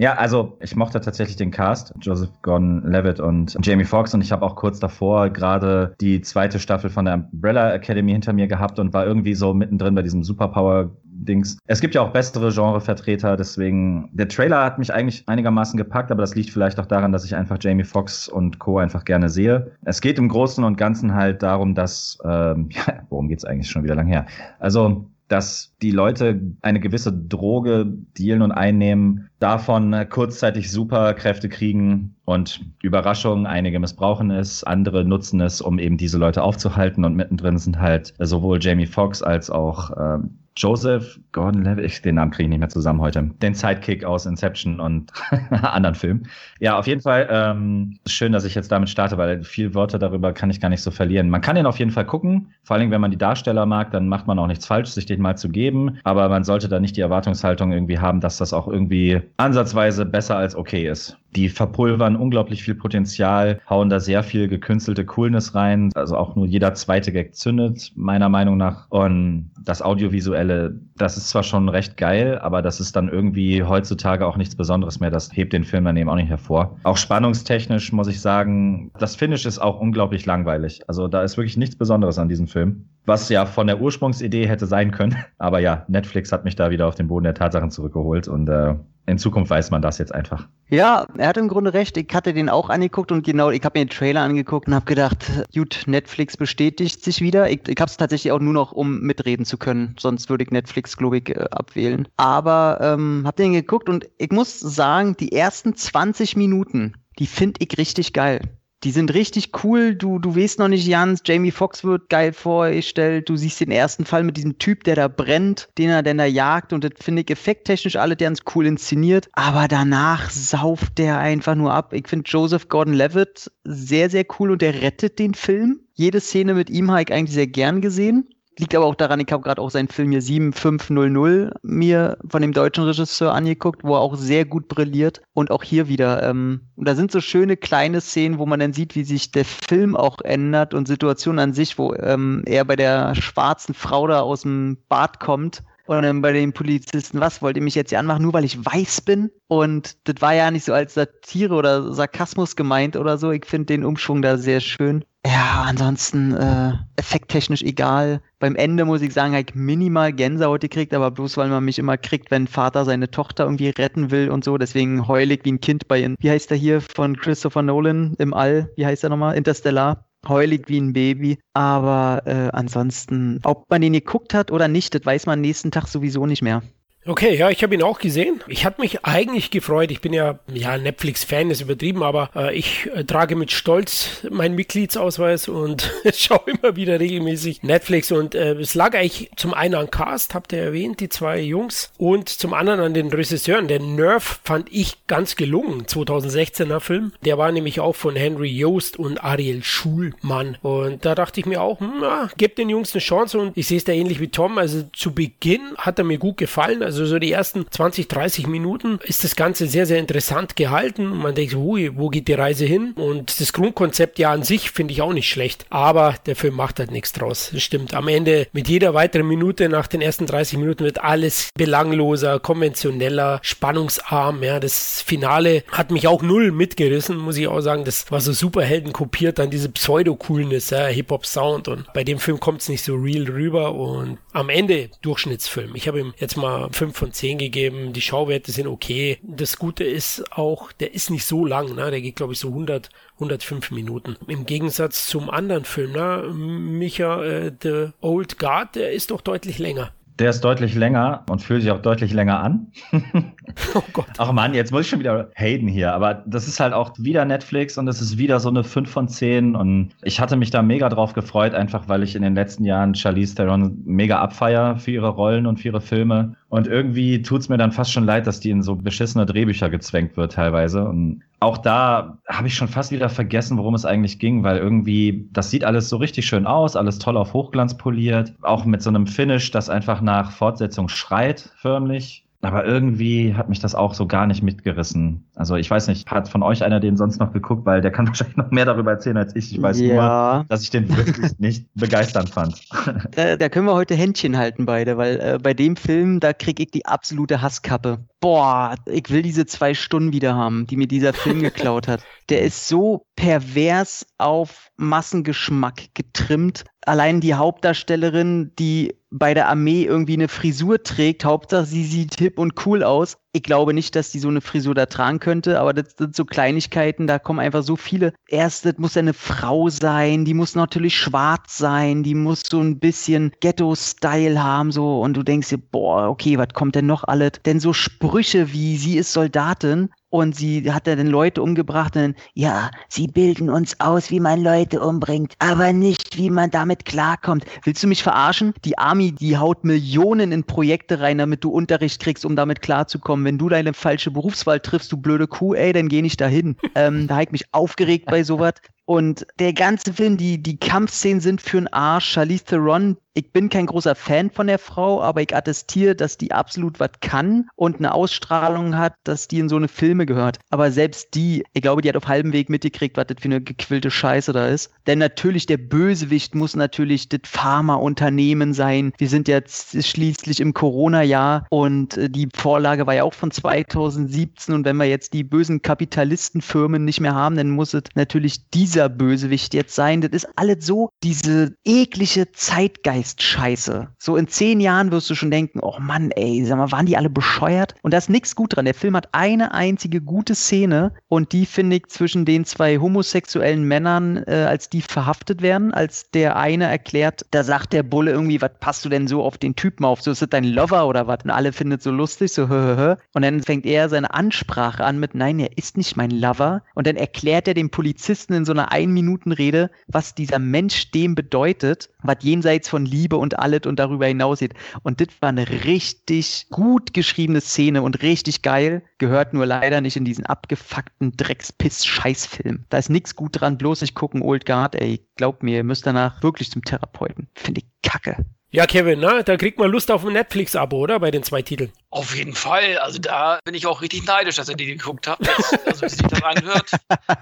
Ja, 0.00 0.14
also 0.14 0.56
ich 0.60 0.74
mochte 0.76 0.98
tatsächlich 0.98 1.36
den 1.36 1.50
Cast, 1.50 1.92
Joseph 2.00 2.30
Gordon-Levitt 2.40 3.20
und 3.20 3.58
Jamie 3.62 3.84
Foxx 3.84 4.14
und 4.14 4.22
ich 4.22 4.32
habe 4.32 4.46
auch 4.46 4.56
kurz 4.56 4.80
davor 4.80 5.28
gerade 5.28 5.94
die 6.00 6.22
zweite 6.22 6.58
Staffel 6.58 6.88
von 6.88 7.04
der 7.04 7.14
Umbrella 7.14 7.74
Academy 7.74 8.12
hinter 8.12 8.32
mir 8.32 8.46
gehabt 8.46 8.78
und 8.78 8.94
war 8.94 9.06
irgendwie 9.06 9.34
so 9.34 9.52
mittendrin 9.52 9.94
bei 9.94 10.00
diesem 10.00 10.24
Superpower 10.24 10.90
Dings. 11.04 11.58
Es 11.66 11.82
gibt 11.82 11.94
ja 11.94 12.00
auch 12.00 12.12
bessere 12.12 12.50
Genrevertreter, 12.50 13.36
deswegen 13.36 14.08
der 14.12 14.28
Trailer 14.28 14.64
hat 14.64 14.78
mich 14.78 14.90
eigentlich 14.94 15.24
einigermaßen 15.28 15.76
gepackt, 15.76 16.10
aber 16.10 16.22
das 16.22 16.34
liegt 16.34 16.48
vielleicht 16.48 16.80
auch 16.80 16.86
daran, 16.86 17.12
dass 17.12 17.26
ich 17.26 17.34
einfach 17.34 17.58
Jamie 17.60 17.84
Foxx 17.84 18.26
und 18.26 18.58
Co. 18.58 18.78
einfach 18.78 19.04
gerne 19.04 19.28
sehe. 19.28 19.72
Es 19.84 20.00
geht 20.00 20.18
im 20.18 20.28
Großen 20.28 20.64
und 20.64 20.78
Ganzen 20.78 21.14
halt 21.14 21.42
darum, 21.42 21.74
dass, 21.74 22.16
ähm, 22.24 22.70
ja, 22.86 23.02
worum 23.10 23.28
geht's 23.28 23.44
eigentlich 23.44 23.68
schon 23.68 23.84
wieder 23.84 23.96
lang 23.96 24.06
her? 24.06 24.24
Also 24.58 25.09
dass 25.30 25.72
die 25.80 25.92
Leute 25.92 26.40
eine 26.60 26.80
gewisse 26.80 27.12
Droge 27.12 27.86
dealen 28.18 28.42
und 28.42 28.50
einnehmen, 28.50 29.30
davon 29.38 29.94
kurzzeitig 30.10 30.72
Superkräfte 30.72 31.48
kriegen 31.48 32.16
und 32.24 32.60
Überraschung, 32.82 33.46
einige 33.46 33.78
missbrauchen 33.78 34.32
es, 34.32 34.64
andere 34.64 35.04
nutzen 35.04 35.40
es, 35.40 35.60
um 35.60 35.78
eben 35.78 35.96
diese 35.96 36.18
Leute 36.18 36.42
aufzuhalten. 36.42 37.04
Und 37.04 37.14
mittendrin 37.14 37.58
sind 37.58 37.78
halt 37.78 38.12
sowohl 38.18 38.58
Jamie 38.60 38.86
Foxx 38.86 39.22
als 39.22 39.50
auch 39.50 39.92
ähm, 39.96 40.39
Joseph 40.56 41.18
Gordon-Levitt, 41.32 42.04
den 42.04 42.16
Namen 42.16 42.30
kriege 42.30 42.44
ich 42.44 42.48
nicht 42.50 42.58
mehr 42.58 42.68
zusammen 42.68 43.00
heute, 43.00 43.30
den 43.40 43.54
Sidekick 43.54 44.04
aus 44.04 44.26
Inception 44.26 44.80
und 44.80 45.12
anderen 45.50 45.94
Filmen. 45.94 46.28
Ja, 46.58 46.78
auf 46.78 46.86
jeden 46.86 47.00
Fall 47.00 47.28
ähm, 47.30 47.98
schön, 48.06 48.32
dass 48.32 48.44
ich 48.44 48.54
jetzt 48.54 48.72
damit 48.72 48.90
starte, 48.90 49.16
weil 49.16 49.44
viel 49.44 49.74
Worte 49.74 49.98
darüber 49.98 50.32
kann 50.32 50.50
ich 50.50 50.60
gar 50.60 50.68
nicht 50.68 50.82
so 50.82 50.90
verlieren. 50.90 51.30
Man 51.30 51.40
kann 51.40 51.56
den 51.56 51.66
auf 51.66 51.78
jeden 51.78 51.90
Fall 51.90 52.06
gucken, 52.06 52.52
vor 52.64 52.76
allem 52.76 52.90
wenn 52.90 53.00
man 53.00 53.10
die 53.10 53.18
Darsteller 53.18 53.66
mag, 53.66 53.90
dann 53.92 54.08
macht 54.08 54.26
man 54.26 54.38
auch 54.38 54.46
nichts 54.46 54.66
falsch, 54.66 54.90
sich 54.90 55.06
den 55.06 55.20
mal 55.20 55.36
zu 55.36 55.48
geben, 55.48 55.98
aber 56.04 56.28
man 56.28 56.44
sollte 56.44 56.68
da 56.68 56.80
nicht 56.80 56.96
die 56.96 57.00
Erwartungshaltung 57.00 57.72
irgendwie 57.72 57.98
haben, 57.98 58.20
dass 58.20 58.38
das 58.38 58.52
auch 58.52 58.66
irgendwie 58.66 59.20
ansatzweise 59.36 60.04
besser 60.04 60.36
als 60.36 60.56
okay 60.56 60.88
ist. 60.88 61.19
Die 61.36 61.48
verpulvern 61.48 62.16
unglaublich 62.16 62.62
viel 62.62 62.74
Potenzial, 62.74 63.60
hauen 63.68 63.88
da 63.88 64.00
sehr 64.00 64.22
viel 64.22 64.48
gekünstelte 64.48 65.04
Coolness 65.04 65.54
rein. 65.54 65.90
Also 65.94 66.16
auch 66.16 66.34
nur 66.34 66.46
jeder 66.46 66.74
zweite 66.74 67.12
Gag 67.12 67.34
zündet, 67.34 67.92
meiner 67.94 68.28
Meinung 68.28 68.56
nach. 68.56 68.86
Und 68.90 69.50
das 69.64 69.82
Audiovisuelle, 69.82 70.78
das 70.96 71.16
ist 71.16 71.28
zwar 71.28 71.42
schon 71.42 71.68
recht 71.68 71.96
geil, 71.96 72.38
aber 72.40 72.62
das 72.62 72.80
ist 72.80 72.96
dann 72.96 73.08
irgendwie 73.08 73.62
heutzutage 73.62 74.26
auch 74.26 74.36
nichts 74.36 74.56
Besonderes 74.56 74.98
mehr. 74.98 75.10
Das 75.10 75.30
hebt 75.32 75.52
den 75.52 75.64
Film 75.64 75.84
dann 75.84 75.96
eben 75.96 76.10
auch 76.10 76.16
nicht 76.16 76.28
hervor. 76.28 76.76
Auch 76.82 76.96
spannungstechnisch 76.96 77.92
muss 77.92 78.08
ich 78.08 78.20
sagen, 78.20 78.90
das 78.98 79.14
Finish 79.14 79.46
ist 79.46 79.60
auch 79.60 79.80
unglaublich 79.80 80.26
langweilig. 80.26 80.80
Also 80.88 81.06
da 81.06 81.22
ist 81.22 81.36
wirklich 81.36 81.56
nichts 81.56 81.76
Besonderes 81.76 82.18
an 82.18 82.28
diesem 82.28 82.48
Film. 82.48 82.86
Was 83.06 83.28
ja 83.28 83.46
von 83.46 83.66
der 83.66 83.80
Ursprungsidee 83.80 84.46
hätte 84.46 84.66
sein 84.66 84.90
können. 84.90 85.16
Aber 85.38 85.58
ja, 85.58 85.84
Netflix 85.88 86.32
hat 86.32 86.44
mich 86.44 86.56
da 86.56 86.70
wieder 86.70 86.86
auf 86.86 86.94
den 86.94 87.08
Boden 87.08 87.24
der 87.24 87.34
Tatsachen 87.34 87.70
zurückgeholt 87.70 88.28
und 88.28 88.48
äh, 88.48 88.74
in 89.06 89.18
Zukunft 89.18 89.50
weiß 89.50 89.70
man 89.70 89.82
das 89.82 89.98
jetzt 89.98 90.14
einfach. 90.14 90.46
Ja, 90.68 91.06
er 91.16 91.28
hat 91.28 91.36
im 91.36 91.48
Grunde 91.48 91.74
recht. 91.74 91.96
Ich 91.96 92.14
hatte 92.14 92.32
den 92.32 92.48
auch 92.48 92.70
angeguckt 92.70 93.10
und 93.10 93.24
genau, 93.24 93.50
ich 93.50 93.64
habe 93.64 93.78
mir 93.78 93.86
den 93.86 93.90
Trailer 93.90 94.20
angeguckt 94.20 94.68
und 94.68 94.74
habe 94.74 94.84
gedacht, 94.84 95.26
gut, 95.52 95.82
Netflix 95.86 96.36
bestätigt 96.36 97.02
sich 97.02 97.20
wieder. 97.20 97.50
Ich, 97.50 97.66
ich 97.66 97.80
habe 97.80 97.90
es 97.90 97.96
tatsächlich 97.96 98.30
auch 98.30 98.38
nur 98.38 98.52
noch, 98.52 98.70
um 98.70 99.00
mitreden 99.00 99.44
zu 99.44 99.58
können. 99.58 99.96
Sonst 99.98 100.30
würde 100.30 100.44
ich 100.44 100.50
Netflix, 100.50 100.96
glaube 100.96 101.18
ich, 101.18 101.30
äh, 101.30 101.46
abwählen. 101.50 102.06
Aber 102.16 102.78
ähm, 102.80 103.24
habe 103.26 103.36
den 103.36 103.52
geguckt 103.52 103.88
und 103.88 104.08
ich 104.18 104.30
muss 104.30 104.60
sagen, 104.60 105.16
die 105.18 105.32
ersten 105.32 105.74
20 105.74 106.36
Minuten, 106.36 106.94
die 107.18 107.26
finde 107.26 107.60
ich 107.64 107.76
richtig 107.78 108.12
geil 108.12 108.40
die 108.84 108.90
sind 108.90 109.12
richtig 109.12 109.50
cool. 109.62 109.94
Du, 109.94 110.18
du 110.18 110.34
weißt 110.34 110.58
noch 110.58 110.68
nicht, 110.68 110.86
Jans, 110.86 111.20
Jamie 111.24 111.50
Foxx 111.50 111.84
wird 111.84 112.08
geil 112.08 112.32
vorgestellt. 112.32 113.28
Du 113.28 113.36
siehst 113.36 113.60
den 113.60 113.70
ersten 113.70 114.04
Fall 114.04 114.22
mit 114.24 114.36
diesem 114.36 114.58
Typ, 114.58 114.84
der 114.84 114.96
da 114.96 115.08
brennt, 115.08 115.68
den 115.76 115.90
er 115.90 116.02
denn 116.02 116.18
da 116.18 116.24
jagt. 116.24 116.72
Und 116.72 116.84
das 116.84 116.92
finde 116.98 117.22
ich 117.22 117.30
effekttechnisch 117.30 117.96
alle 117.96 118.16
ganz 118.16 118.40
cool 118.54 118.66
inszeniert. 118.66 119.28
Aber 119.32 119.68
danach 119.68 120.30
sauft 120.30 120.98
der 120.98 121.18
einfach 121.18 121.54
nur 121.54 121.74
ab. 121.74 121.92
Ich 121.92 122.08
finde 122.08 122.28
Joseph 122.28 122.68
Gordon-Levitt 122.68 123.50
sehr, 123.64 124.08
sehr 124.08 124.24
cool 124.38 124.52
und 124.52 124.62
der 124.62 124.80
rettet 124.80 125.18
den 125.18 125.34
Film. 125.34 125.80
Jede 125.94 126.20
Szene 126.20 126.54
mit 126.54 126.70
ihm 126.70 126.90
habe 126.90 127.02
ich 127.02 127.12
eigentlich 127.12 127.34
sehr 127.34 127.46
gern 127.46 127.82
gesehen. 127.82 128.28
Liegt 128.60 128.74
aber 128.74 128.84
auch 128.84 128.94
daran, 128.94 129.20
ich 129.20 129.32
habe 129.32 129.42
gerade 129.42 129.62
auch 129.62 129.70
seinen 129.70 129.88
Film 129.88 130.10
hier 130.10 130.20
7500 130.20 131.54
mir 131.62 132.18
von 132.28 132.42
dem 132.42 132.52
deutschen 132.52 132.84
Regisseur 132.84 133.32
angeguckt, 133.32 133.84
wo 133.84 133.94
er 133.94 134.00
auch 134.00 134.16
sehr 134.16 134.44
gut 134.44 134.68
brilliert. 134.68 135.22
Und 135.32 135.50
auch 135.50 135.62
hier 135.62 135.88
wieder, 135.88 136.22
ähm, 136.22 136.68
da 136.76 136.94
sind 136.94 137.10
so 137.10 137.22
schöne 137.22 137.56
kleine 137.56 138.02
Szenen, 138.02 138.38
wo 138.38 138.44
man 138.44 138.60
dann 138.60 138.74
sieht, 138.74 138.96
wie 138.96 139.04
sich 139.04 139.32
der 139.32 139.46
Film 139.46 139.96
auch 139.96 140.20
ändert 140.20 140.74
und 140.74 140.88
Situationen 140.88 141.38
an 141.38 141.54
sich, 141.54 141.78
wo 141.78 141.94
ähm, 141.94 142.42
er 142.44 142.66
bei 142.66 142.76
der 142.76 143.14
schwarzen 143.14 143.72
Frau 143.72 144.06
da 144.06 144.20
aus 144.20 144.42
dem 144.42 144.76
Bad 144.90 145.20
kommt 145.20 145.62
und 145.86 146.02
dann 146.02 146.22
bei 146.22 146.32
den 146.32 146.52
Polizisten, 146.52 147.20
was 147.20 147.42
wollt 147.42 147.56
ihr 147.56 147.62
mich 147.62 147.74
jetzt 147.74 147.90
hier 147.90 147.98
anmachen, 147.98 148.22
nur 148.22 148.32
weil 148.32 148.44
ich 148.44 148.64
weiß 148.64 149.00
bin? 149.00 149.30
Und 149.48 149.96
das 150.04 150.20
war 150.20 150.34
ja 150.34 150.50
nicht 150.50 150.64
so 150.64 150.72
als 150.72 150.94
Satire 150.94 151.54
oder 151.54 151.92
Sarkasmus 151.92 152.56
gemeint 152.56 152.96
oder 152.96 153.18
so. 153.18 153.30
Ich 153.30 153.46
finde 153.46 153.66
den 153.66 153.84
Umschwung 153.84 154.22
da 154.22 154.38
sehr 154.38 154.60
schön. 154.60 155.04
Ja, 155.26 155.64
ansonsten 155.66 156.32
äh, 156.34 156.72
effekttechnisch 156.96 157.62
egal. 157.62 158.22
Beim 158.38 158.56
Ende 158.56 158.86
muss 158.86 159.02
ich 159.02 159.12
sagen, 159.12 159.34
habe 159.34 159.44
ich 159.46 159.54
minimal 159.54 160.14
Gänsehaut 160.14 160.62
gekriegt, 160.62 160.94
aber 160.94 161.10
bloß 161.10 161.36
weil 161.36 161.48
man 161.48 161.64
mich 161.64 161.78
immer 161.78 161.98
kriegt, 161.98 162.30
wenn 162.30 162.46
Vater 162.46 162.86
seine 162.86 163.10
Tochter 163.10 163.44
irgendwie 163.44 163.68
retten 163.68 164.10
will 164.10 164.30
und 164.30 164.44
so. 164.44 164.56
Deswegen 164.56 165.08
heulig 165.08 165.44
wie 165.44 165.52
ein 165.52 165.60
Kind 165.60 165.88
bei, 165.88 166.14
wie 166.18 166.30
heißt 166.30 166.50
der 166.50 166.56
hier 166.56 166.80
von 166.80 167.16
Christopher 167.16 167.62
Nolan 167.62 168.14
im 168.18 168.32
All? 168.32 168.70
Wie 168.76 168.86
heißt 168.86 169.02
der 169.02 169.10
nochmal? 169.10 169.36
Interstellar 169.36 170.06
heulig 170.28 170.68
wie 170.68 170.80
ein 170.80 170.92
Baby. 170.92 171.38
Aber 171.54 172.22
äh, 172.26 172.50
ansonsten, 172.52 173.40
ob 173.44 173.68
man 173.70 173.80
den 173.80 173.92
geguckt 173.92 174.34
hat 174.34 174.50
oder 174.50 174.68
nicht, 174.68 174.94
das 174.94 175.04
weiß 175.04 175.26
man 175.26 175.40
nächsten 175.40 175.70
Tag 175.70 175.86
sowieso 175.86 176.26
nicht 176.26 176.42
mehr. 176.42 176.62
Okay, 177.10 177.36
ja, 177.36 177.50
ich 177.50 177.64
habe 177.64 177.74
ihn 177.74 177.82
auch 177.82 177.98
gesehen. 177.98 178.40
Ich 178.46 178.64
hatte 178.64 178.80
mich 178.80 179.04
eigentlich 179.04 179.50
gefreut. 179.50 179.90
Ich 179.90 180.00
bin 180.00 180.12
ja, 180.12 180.38
ja, 180.54 180.78
Netflix-Fan, 180.78 181.50
ist 181.50 181.60
übertrieben, 181.60 182.04
aber 182.04 182.30
äh, 182.36 182.56
ich 182.56 182.88
äh, 182.94 183.02
trage 183.02 183.34
mit 183.34 183.50
Stolz 183.50 184.24
meinen 184.30 184.54
Mitgliedsausweis 184.54 185.48
und 185.48 185.92
schaue 186.14 186.44
immer 186.46 186.76
wieder 186.76 187.00
regelmäßig 187.00 187.64
Netflix. 187.64 188.12
Und 188.12 188.36
äh, 188.36 188.52
es 188.52 188.76
lag 188.76 188.94
eigentlich 188.94 189.28
zum 189.34 189.54
einen 189.54 189.74
an 189.74 189.90
Cast, 189.90 190.34
habt 190.34 190.52
ihr 190.52 190.60
erwähnt, 190.60 191.00
die 191.00 191.08
zwei 191.08 191.40
Jungs, 191.40 191.90
und 191.98 192.28
zum 192.28 192.54
anderen 192.54 192.78
an 192.78 192.94
den 192.94 193.08
Regisseuren. 193.08 193.66
Der 193.66 193.80
Nerf 193.80 194.38
fand 194.44 194.68
ich 194.70 195.04
ganz 195.08 195.34
gelungen, 195.34 195.86
2016er 195.86 196.78
Film. 196.78 197.12
Der 197.24 197.38
war 197.38 197.50
nämlich 197.50 197.80
auch 197.80 197.96
von 197.96 198.14
Henry 198.14 198.50
Joost 198.50 199.00
und 199.00 199.24
Ariel 199.24 199.64
Schulmann. 199.64 200.58
Und 200.62 201.04
da 201.04 201.16
dachte 201.16 201.40
ich 201.40 201.46
mir 201.46 201.60
auch, 201.60 201.80
hm, 201.80 202.02
ja, 202.02 202.30
gebt 202.36 202.56
den 202.58 202.68
Jungs 202.68 202.94
eine 202.94 203.00
Chance 203.00 203.40
und 203.40 203.58
ich 203.58 203.66
sehe 203.66 203.78
es 203.78 203.84
da 203.84 203.90
ähnlich 203.90 204.20
wie 204.20 204.28
Tom. 204.28 204.58
Also 204.58 204.84
zu 204.92 205.12
Beginn 205.12 205.74
hat 205.76 205.98
er 205.98 206.04
mir 206.04 206.18
gut 206.18 206.36
gefallen. 206.36 206.84
Also 206.84 206.99
so 207.06 207.18
die 207.18 207.32
ersten 207.32 207.66
20, 207.70 208.08
30 208.08 208.46
Minuten 208.46 208.98
ist 209.04 209.24
das 209.24 209.36
Ganze 209.36 209.66
sehr, 209.66 209.86
sehr 209.86 209.98
interessant 209.98 210.56
gehalten. 210.56 211.08
Man 211.08 211.34
denkt, 211.34 211.54
hui, 211.54 211.90
wo 211.96 212.08
geht 212.08 212.28
die 212.28 212.34
Reise 212.34 212.64
hin? 212.64 212.92
Und 212.96 213.40
das 213.40 213.52
Grundkonzept 213.52 214.18
ja 214.18 214.32
an 214.32 214.42
sich 214.42 214.70
finde 214.70 214.92
ich 214.92 215.02
auch 215.02 215.12
nicht 215.12 215.28
schlecht. 215.28 215.66
Aber 215.70 216.14
der 216.26 216.36
Film 216.36 216.54
macht 216.54 216.78
halt 216.78 216.90
nichts 216.90 217.12
draus. 217.12 217.50
Das 217.52 217.62
stimmt. 217.62 217.94
Am 217.94 218.08
Ende 218.08 218.46
mit 218.52 218.68
jeder 218.68 218.94
weiteren 218.94 219.26
Minute 219.26 219.68
nach 219.68 219.86
den 219.86 220.00
ersten 220.00 220.26
30 220.26 220.58
Minuten 220.58 220.84
wird 220.84 221.02
alles 221.02 221.50
belangloser, 221.54 222.40
konventioneller, 222.40 223.40
spannungsarm. 223.42 224.42
Ja, 224.42 224.60
das 224.60 225.02
Finale 225.02 225.64
hat 225.70 225.90
mich 225.90 226.06
auch 226.06 226.22
null 226.22 226.52
mitgerissen, 226.52 227.16
muss 227.16 227.36
ich 227.36 227.48
auch 227.48 227.60
sagen. 227.60 227.84
Das 227.84 228.10
war 228.10 228.20
so 228.20 228.32
Superhelden 228.32 228.92
kopiert, 228.92 229.38
dann 229.38 229.50
diese 229.50 229.68
Pseudo-Coolness, 229.68 230.70
ja, 230.70 230.86
Hip-Hop-Sound. 230.86 231.68
Und 231.68 231.92
bei 231.92 232.04
dem 232.04 232.18
Film 232.18 232.40
kommt 232.40 232.62
es 232.62 232.68
nicht 232.68 232.84
so 232.84 232.94
real 232.94 233.24
rüber. 233.24 233.74
Und 233.74 234.18
am 234.32 234.48
Ende 234.48 234.90
Durchschnittsfilm. 235.02 235.74
Ich 235.74 235.88
habe 235.88 236.00
ihm 236.00 236.14
jetzt 236.18 236.36
mal 236.36 236.68
5 236.80 236.96
von 236.96 237.12
10 237.12 237.36
gegeben. 237.36 237.92
Die 237.92 238.00
Schauwerte 238.00 238.52
sind 238.52 238.66
okay. 238.66 239.18
Das 239.22 239.58
Gute 239.58 239.84
ist 239.84 240.32
auch, 240.32 240.72
der 240.72 240.94
ist 240.94 241.10
nicht 241.10 241.26
so 241.26 241.44
lang. 241.44 241.74
Ne? 241.74 241.90
Der 241.90 242.00
geht, 242.00 242.16
glaube 242.16 242.32
ich, 242.32 242.38
so 242.38 242.48
100, 242.48 242.88
105 243.16 243.70
Minuten. 243.70 244.16
Im 244.28 244.46
Gegensatz 244.46 245.06
zum 245.06 245.28
anderen 245.28 245.64
Film, 245.64 245.92
ne? 245.92 246.32
Micha, 246.32 247.22
äh, 247.22 247.52
The 247.62 247.88
Old 248.00 248.38
Guard, 248.38 248.76
der 248.76 248.92
ist 248.92 249.10
doch 249.10 249.20
deutlich 249.20 249.58
länger. 249.58 249.92
Der 250.18 250.30
ist 250.30 250.42
deutlich 250.42 250.74
länger 250.74 251.24
und 251.28 251.42
fühlt 251.42 251.62
sich 251.62 251.70
auch 251.70 251.82
deutlich 251.82 252.14
länger 252.14 252.40
an. 252.40 252.66
oh 253.74 253.82
Gott. 253.92 254.06
Ach 254.16 254.32
Mann, 254.32 254.54
jetzt 254.54 254.72
muss 254.72 254.82
ich 254.82 254.88
schon 254.88 255.00
wieder 255.00 255.30
Hayden 255.34 255.68
hier. 255.68 255.92
Aber 255.92 256.22
das 256.26 256.48
ist 256.48 256.60
halt 256.60 256.72
auch 256.72 256.92
wieder 256.98 257.26
Netflix 257.26 257.76
und 257.76 257.88
es 257.88 258.00
ist 258.00 258.16
wieder 258.16 258.40
so 258.40 258.48
eine 258.48 258.64
5 258.64 258.90
von 258.90 259.08
10. 259.08 259.54
Und 259.54 259.90
ich 260.02 260.20
hatte 260.20 260.36
mich 260.36 260.50
da 260.50 260.62
mega 260.62 260.88
drauf 260.88 261.12
gefreut, 261.12 261.54
einfach 261.54 261.88
weil 261.88 262.02
ich 262.02 262.16
in 262.16 262.22
den 262.22 262.34
letzten 262.34 262.64
Jahren 262.64 262.94
Charlize 262.94 263.34
Theron 263.34 263.82
mega 263.84 264.18
abfeier 264.18 264.76
für 264.76 264.90
ihre 264.90 265.08
Rollen 265.08 265.46
und 265.46 265.58
für 265.58 265.68
ihre 265.68 265.80
Filme. 265.82 266.36
Und 266.50 266.66
irgendwie 266.66 267.22
tut 267.22 267.42
es 267.42 267.48
mir 267.48 267.58
dann 267.58 267.70
fast 267.70 267.92
schon 267.92 268.04
leid, 268.04 268.26
dass 268.26 268.40
die 268.40 268.50
in 268.50 268.64
so 268.64 268.74
beschissene 268.74 269.24
Drehbücher 269.24 269.70
gezwängt 269.70 270.16
wird 270.16 270.32
teilweise. 270.32 270.84
Und 270.84 271.22
auch 271.38 271.58
da 271.58 272.18
habe 272.28 272.48
ich 272.48 272.56
schon 272.56 272.66
fast 272.66 272.90
wieder 272.90 273.08
vergessen, 273.08 273.56
worum 273.56 273.74
es 273.74 273.84
eigentlich 273.84 274.18
ging, 274.18 274.42
weil 274.42 274.58
irgendwie, 274.58 275.28
das 275.32 275.50
sieht 275.50 275.62
alles 275.62 275.88
so 275.88 275.96
richtig 275.96 276.26
schön 276.26 276.46
aus, 276.46 276.74
alles 276.74 276.98
toll 276.98 277.16
auf 277.16 277.34
Hochglanz 277.34 277.76
poliert, 277.78 278.34
auch 278.42 278.64
mit 278.64 278.82
so 278.82 278.90
einem 278.90 279.06
Finish, 279.06 279.52
das 279.52 279.70
einfach 279.70 280.00
nach 280.00 280.32
Fortsetzung 280.32 280.88
schreit, 280.88 281.52
förmlich. 281.56 282.26
Aber 282.42 282.64
irgendwie 282.64 283.34
hat 283.34 283.50
mich 283.50 283.60
das 283.60 283.74
auch 283.74 283.92
so 283.92 284.06
gar 284.06 284.26
nicht 284.26 284.42
mitgerissen. 284.42 285.28
Also 285.34 285.56
ich 285.56 285.70
weiß 285.70 285.88
nicht, 285.88 286.10
hat 286.10 286.28
von 286.28 286.42
euch 286.42 286.64
einer 286.64 286.80
den 286.80 286.96
sonst 286.96 287.20
noch 287.20 287.32
geguckt, 287.32 287.66
weil 287.66 287.82
der 287.82 287.90
kann 287.90 288.06
wahrscheinlich 288.08 288.36
noch 288.36 288.50
mehr 288.50 288.64
darüber 288.64 288.92
erzählen 288.92 289.18
als 289.18 289.36
ich. 289.36 289.52
Ich 289.52 289.60
weiß 289.60 289.80
ja. 289.80 290.36
nur, 290.36 290.44
dass 290.48 290.62
ich 290.62 290.70
den 290.70 290.88
wirklich 290.96 291.38
nicht 291.38 291.66
begeisternd 291.74 292.30
fand. 292.30 292.60
Da, 293.12 293.36
da, 293.36 293.48
können 293.48 293.66
wir 293.66 293.74
heute 293.74 293.94
Händchen 293.94 294.36
halten 294.36 294.66
beide, 294.66 294.96
weil 294.96 295.20
äh, 295.20 295.38
bei 295.40 295.54
dem 295.54 295.76
Film, 295.76 296.20
da 296.20 296.32
kriege 296.32 296.62
ich 296.62 296.70
die 296.70 296.86
absolute 296.86 297.42
Hasskappe. 297.42 297.98
Boah, 298.20 298.74
ich 298.86 299.10
will 299.10 299.22
diese 299.22 299.46
zwei 299.46 299.74
Stunden 299.74 300.12
wieder 300.12 300.34
haben, 300.34 300.66
die 300.66 300.76
mir 300.76 300.86
dieser 300.86 301.12
Film 301.12 301.40
geklaut 301.40 301.88
hat. 301.88 302.02
Der 302.28 302.42
ist 302.42 302.68
so 302.68 303.04
pervers 303.16 304.06
auf 304.18 304.70
Massengeschmack 304.76 305.94
getrimmt. 305.94 306.64
Allein 306.84 307.20
die 307.20 307.34
Hauptdarstellerin, 307.34 308.52
die 308.58 308.99
bei 309.10 309.34
der 309.34 309.48
Armee 309.48 309.84
irgendwie 309.84 310.14
eine 310.14 310.28
Frisur 310.28 310.82
trägt. 310.82 311.24
Hauptsache, 311.24 311.66
sie 311.66 311.84
sieht 311.84 312.16
hip 312.18 312.38
und 312.38 312.64
cool 312.64 312.84
aus. 312.84 313.16
Ich 313.32 313.42
glaube 313.42 313.74
nicht, 313.74 313.94
dass 313.94 314.10
die 314.10 314.18
so 314.18 314.28
eine 314.28 314.40
Frisur 314.40 314.74
da 314.74 314.86
tragen 314.86 315.20
könnte, 315.20 315.60
aber 315.60 315.72
das 315.72 315.94
sind 315.96 316.16
so 316.16 316.24
Kleinigkeiten, 316.24 317.06
da 317.06 317.18
kommen 317.18 317.38
einfach 317.38 317.62
so 317.62 317.76
viele. 317.76 318.12
Erst, 318.28 318.64
das 318.64 318.78
muss 318.78 318.96
eine 318.96 319.14
Frau 319.14 319.68
sein, 319.68 320.24
die 320.24 320.34
muss 320.34 320.56
natürlich 320.56 320.96
schwarz 320.96 321.56
sein, 321.56 322.02
die 322.02 322.14
muss 322.14 322.42
so 322.48 322.60
ein 322.60 322.80
bisschen 322.80 323.32
Ghetto-Style 323.40 324.42
haben, 324.42 324.72
so, 324.72 325.00
und 325.00 325.16
du 325.16 325.22
denkst 325.22 325.48
dir, 325.48 325.58
boah, 325.58 326.08
okay, 326.08 326.38
was 326.38 326.48
kommt 326.54 326.74
denn 326.74 326.86
noch 326.86 327.04
alles? 327.04 327.32
Denn 327.44 327.60
so 327.60 327.72
Sprüche 327.72 328.52
wie, 328.52 328.76
sie 328.76 328.96
ist 328.96 329.12
Soldatin, 329.12 329.90
und 330.10 330.36
sie 330.36 330.70
hat 330.72 330.86
dann 330.86 331.06
Leute 331.06 331.40
umgebracht 331.40 331.96
und 331.96 332.16
ja, 332.34 332.70
sie 332.88 333.06
bilden 333.06 333.48
uns 333.48 333.78
aus, 333.78 334.10
wie 334.10 334.20
man 334.20 334.42
Leute 334.42 334.80
umbringt, 334.80 335.34
aber 335.38 335.72
nicht, 335.72 336.18
wie 336.18 336.30
man 336.30 336.50
damit 336.50 336.84
klarkommt. 336.84 337.44
Willst 337.62 337.82
du 337.82 337.86
mich 337.86 338.02
verarschen? 338.02 338.52
Die 338.64 338.76
Army, 339.00 339.12
die 339.12 339.38
haut 339.38 339.64
Millionen 339.64 340.30
in 340.30 340.44
Projekte 340.44 341.00
rein, 341.00 341.16
damit 341.16 341.42
du 341.42 341.48
Unterricht 341.48 342.02
kriegst, 342.02 342.26
um 342.26 342.36
damit 342.36 342.60
klarzukommen. 342.60 343.24
Wenn 343.24 343.38
du 343.38 343.48
deine 343.48 343.72
falsche 343.72 344.10
Berufswahl 344.10 344.60
triffst, 344.60 344.92
du 344.92 344.98
blöde 344.98 345.26
Kuh, 345.26 345.54
ey, 345.54 345.72
dann 345.72 345.88
geh 345.88 346.02
nicht 346.02 346.20
dahin. 346.20 346.56
Ähm, 346.74 347.06
da 347.06 347.14
habe 347.14 347.24
ich 347.24 347.30
mich 347.30 347.44
aufgeregt 347.52 348.06
bei 348.06 348.22
sowas. 348.22 348.54
Und 348.90 349.24
der 349.38 349.52
ganze 349.52 349.92
Film, 349.92 350.16
die, 350.16 350.42
die 350.42 350.58
Kampfszenen 350.58 351.20
sind 351.20 351.40
für 351.40 351.58
einen 351.58 351.68
Arsch. 351.68 352.10
Charlize 352.10 352.44
Theron, 352.44 352.96
ich 353.14 353.32
bin 353.32 353.48
kein 353.48 353.66
großer 353.66 353.94
Fan 353.96 354.30
von 354.30 354.46
der 354.46 354.58
Frau, 354.58 355.02
aber 355.02 355.20
ich 355.20 355.34
attestiere, 355.34 355.96
dass 355.96 356.16
die 356.16 356.32
absolut 356.32 356.78
was 356.78 356.90
kann 357.00 357.48
und 357.56 357.76
eine 357.76 357.92
Ausstrahlung 357.92 358.78
hat, 358.78 358.94
dass 359.04 359.26
die 359.26 359.40
in 359.40 359.48
so 359.48 359.56
eine 359.56 359.66
Filme 359.68 360.06
gehört. 360.06 360.38
Aber 360.50 360.70
selbst 360.70 361.14
die, 361.14 361.44
ich 361.52 361.62
glaube, 361.62 361.82
die 361.82 361.88
hat 361.88 361.96
auf 361.96 362.06
halbem 362.06 362.32
Weg 362.32 362.48
mitgekriegt, 362.48 362.96
was 362.96 363.08
das 363.08 363.16
für 363.20 363.26
eine 363.26 363.40
gequillte 363.40 363.90
Scheiße 363.90 364.32
da 364.32 364.46
ist. 364.46 364.70
Denn 364.86 365.00
natürlich, 365.00 365.46
der 365.46 365.56
Bösewicht 365.56 366.34
muss 366.34 366.54
natürlich 366.54 367.08
das 367.08 367.20
Pharmaunternehmen 367.24 368.54
sein. 368.54 368.92
Wir 368.98 369.08
sind 369.08 369.26
jetzt 369.26 369.84
schließlich 369.84 370.38
im 370.38 370.54
Corona-Jahr 370.54 371.46
und 371.50 371.96
äh, 371.96 372.08
die 372.08 372.28
Vorlage 372.32 372.86
war 372.86 372.94
ja 372.94 373.02
auch 373.02 373.14
von 373.14 373.32
2017. 373.32 374.54
Und 374.54 374.64
wenn 374.64 374.76
wir 374.76 374.86
jetzt 374.86 375.12
die 375.12 375.24
bösen 375.24 375.62
Kapitalistenfirmen 375.62 376.84
nicht 376.84 377.00
mehr 377.00 377.14
haben, 377.14 377.36
dann 377.36 377.50
muss 377.50 377.74
es 377.74 377.82
natürlich 377.94 378.48
dieser 378.50 378.79
dieser 378.80 378.88
Bösewicht 378.88 379.52
jetzt 379.52 379.74
sein. 379.74 380.00
Das 380.00 380.10
ist 380.12 380.28
alles 380.36 380.64
so 380.64 380.88
diese 381.02 381.54
eklige 381.64 382.32
Zeitgeist-Scheiße. 382.32 383.88
So 383.98 384.16
in 384.16 384.26
zehn 384.26 384.58
Jahren 384.58 384.90
wirst 384.90 385.10
du 385.10 385.14
schon 385.14 385.30
denken, 385.30 385.60
oh 385.60 385.76
Mann, 385.78 386.10
ey, 386.12 386.42
sag 386.46 386.56
mal, 386.56 386.72
waren 386.72 386.86
die 386.86 386.96
alle 386.96 387.10
bescheuert? 387.10 387.74
Und 387.82 387.92
da 387.92 387.98
ist 387.98 388.08
nichts 388.08 388.34
gut 388.34 388.56
dran. 388.56 388.64
Der 388.64 388.74
Film 388.74 388.96
hat 388.96 389.08
eine 389.12 389.52
einzige 389.52 390.00
gute 390.00 390.34
Szene 390.34 390.94
und 391.08 391.32
die 391.32 391.44
finde 391.44 391.76
ich 391.76 391.88
zwischen 391.88 392.24
den 392.24 392.46
zwei 392.46 392.78
homosexuellen 392.78 393.64
Männern, 393.64 394.24
äh, 394.26 394.46
als 394.48 394.70
die 394.70 394.80
verhaftet 394.80 395.42
werden, 395.42 395.74
als 395.74 396.10
der 396.10 396.36
eine 396.36 396.64
erklärt, 396.64 397.26
da 397.32 397.44
sagt 397.44 397.74
der 397.74 397.82
Bulle 397.82 398.12
irgendwie, 398.12 398.40
was 398.40 398.52
passt 398.60 398.84
du 398.86 398.88
denn 398.88 399.08
so 399.08 399.22
auf 399.22 399.36
den 399.36 399.56
Typen 399.56 399.84
auf? 399.84 400.00
So 400.00 400.10
ist 400.10 400.22
das 400.22 400.30
dein 400.30 400.44
Lover 400.44 400.86
oder 400.86 401.06
was? 401.06 401.18
Und 401.24 401.30
alle 401.30 401.52
findet 401.52 401.82
so 401.82 401.90
lustig, 401.90 402.32
so 402.32 402.48
hö, 402.48 402.54
hö, 402.54 402.76
hö. 402.76 402.96
Und 403.12 403.22
dann 403.22 403.42
fängt 403.42 403.66
er 403.66 403.90
seine 403.90 404.14
Ansprache 404.14 404.84
an 404.84 404.98
mit, 404.98 405.14
nein, 405.14 405.38
er 405.38 405.58
ist 405.58 405.76
nicht 405.76 405.98
mein 405.98 406.10
Lover. 406.10 406.62
Und 406.74 406.86
dann 406.86 406.96
erklärt 406.96 407.46
er 407.46 407.54
dem 407.54 407.68
Polizisten 407.68 408.32
in 408.32 408.44
so 408.44 408.52
einer 408.52 408.59
ein-Minuten-Rede, 408.68 409.70
was 409.86 410.14
dieser 410.14 410.38
Mensch 410.38 410.90
dem 410.90 411.14
bedeutet, 411.14 411.90
was 412.02 412.16
jenseits 412.20 412.68
von 412.68 412.84
Liebe 412.84 413.16
und 413.16 413.38
alles 413.38 413.62
und 413.66 413.78
darüber 413.78 414.06
hinausgeht. 414.06 414.54
Und 414.82 415.00
das 415.00 415.08
war 415.20 415.30
eine 415.30 415.48
richtig 415.64 416.46
gut 416.50 416.94
geschriebene 416.94 417.40
Szene 417.40 417.82
und 417.82 418.02
richtig 418.02 418.42
geil. 418.42 418.82
Gehört 418.98 419.34
nur 419.34 419.46
leider 419.46 419.80
nicht 419.80 419.96
in 419.96 420.04
diesen 420.04 420.26
abgefuckten 420.26 421.12
Dreckspiss-Scheißfilm. 421.16 422.64
Da 422.68 422.78
ist 422.78 422.90
nichts 422.90 423.16
gut 423.16 423.40
dran, 423.40 423.58
bloß 423.58 423.80
nicht 423.80 423.94
gucken, 423.94 424.22
Old 424.22 424.46
Guard, 424.46 424.74
ey. 424.74 425.06
Glaubt 425.16 425.42
mir, 425.42 425.56
ihr 425.56 425.64
müsst 425.64 425.86
danach 425.86 426.22
wirklich 426.22 426.50
zum 426.50 426.64
Therapeuten. 426.64 427.28
Finde 427.34 427.60
ich 427.60 427.66
kacke. 427.82 428.24
Ja, 428.52 428.66
Kevin, 428.66 428.98
ne? 428.98 429.22
da 429.22 429.36
kriegt 429.36 429.60
man 429.60 429.70
Lust 429.70 429.92
auf 429.92 430.04
ein 430.04 430.12
Netflix-Abo, 430.12 430.76
oder? 430.76 430.98
Bei 430.98 431.12
den 431.12 431.22
zwei 431.22 431.40
Titeln. 431.40 431.70
Auf 431.90 432.16
jeden 432.16 432.34
Fall. 432.34 432.78
Also 432.78 432.98
da 432.98 433.38
bin 433.44 433.54
ich 433.54 433.64
auch 433.64 433.80
richtig 433.80 434.04
neidisch, 434.04 434.36
dass 434.36 434.48
ihr 434.48 434.56
die 434.56 434.66
geguckt 434.66 435.06
habt. 435.06 435.22
Also 435.66 435.82
wie 435.82 435.88
sich 435.88 436.02
das 436.02 436.20
anhört, 436.20 436.68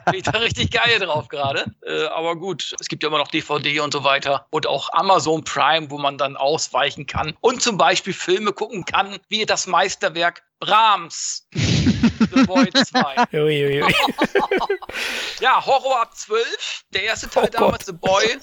bin 0.06 0.14
ich 0.14 0.22
da 0.22 0.38
richtig 0.38 0.70
geil 0.70 0.98
drauf 0.98 1.28
gerade. 1.28 1.66
Äh, 1.84 2.06
aber 2.06 2.36
gut, 2.36 2.74
es 2.80 2.88
gibt 2.88 3.02
ja 3.02 3.10
immer 3.10 3.18
noch 3.18 3.28
DVD 3.28 3.80
und 3.80 3.92
so 3.92 4.04
weiter. 4.04 4.46
Und 4.48 4.66
auch 4.66 4.90
Amazon 4.92 5.44
Prime, 5.44 5.90
wo 5.90 5.98
man 5.98 6.16
dann 6.16 6.34
ausweichen 6.36 7.06
kann. 7.06 7.34
Und 7.42 7.60
zum 7.60 7.76
Beispiel 7.76 8.14
Filme 8.14 8.52
gucken 8.52 8.86
kann, 8.86 9.18
wie 9.28 9.44
das 9.44 9.66
Meisterwerk 9.66 10.42
Brahms. 10.60 11.46
The 11.52 12.44
Boy 12.46 12.66
2. 12.70 13.14
Ui, 13.34 13.64
ui, 13.64 13.82
ui. 13.82 13.94
ja, 15.40 15.64
Horror 15.64 16.02
ab 16.02 16.16
12. 16.16 16.84
Der 16.92 17.04
erste 17.04 17.28
Teil 17.28 17.44
oh 17.44 17.50
damals, 17.50 17.86
Gott. 17.86 17.86
The 17.86 17.92
Boy, 17.92 18.38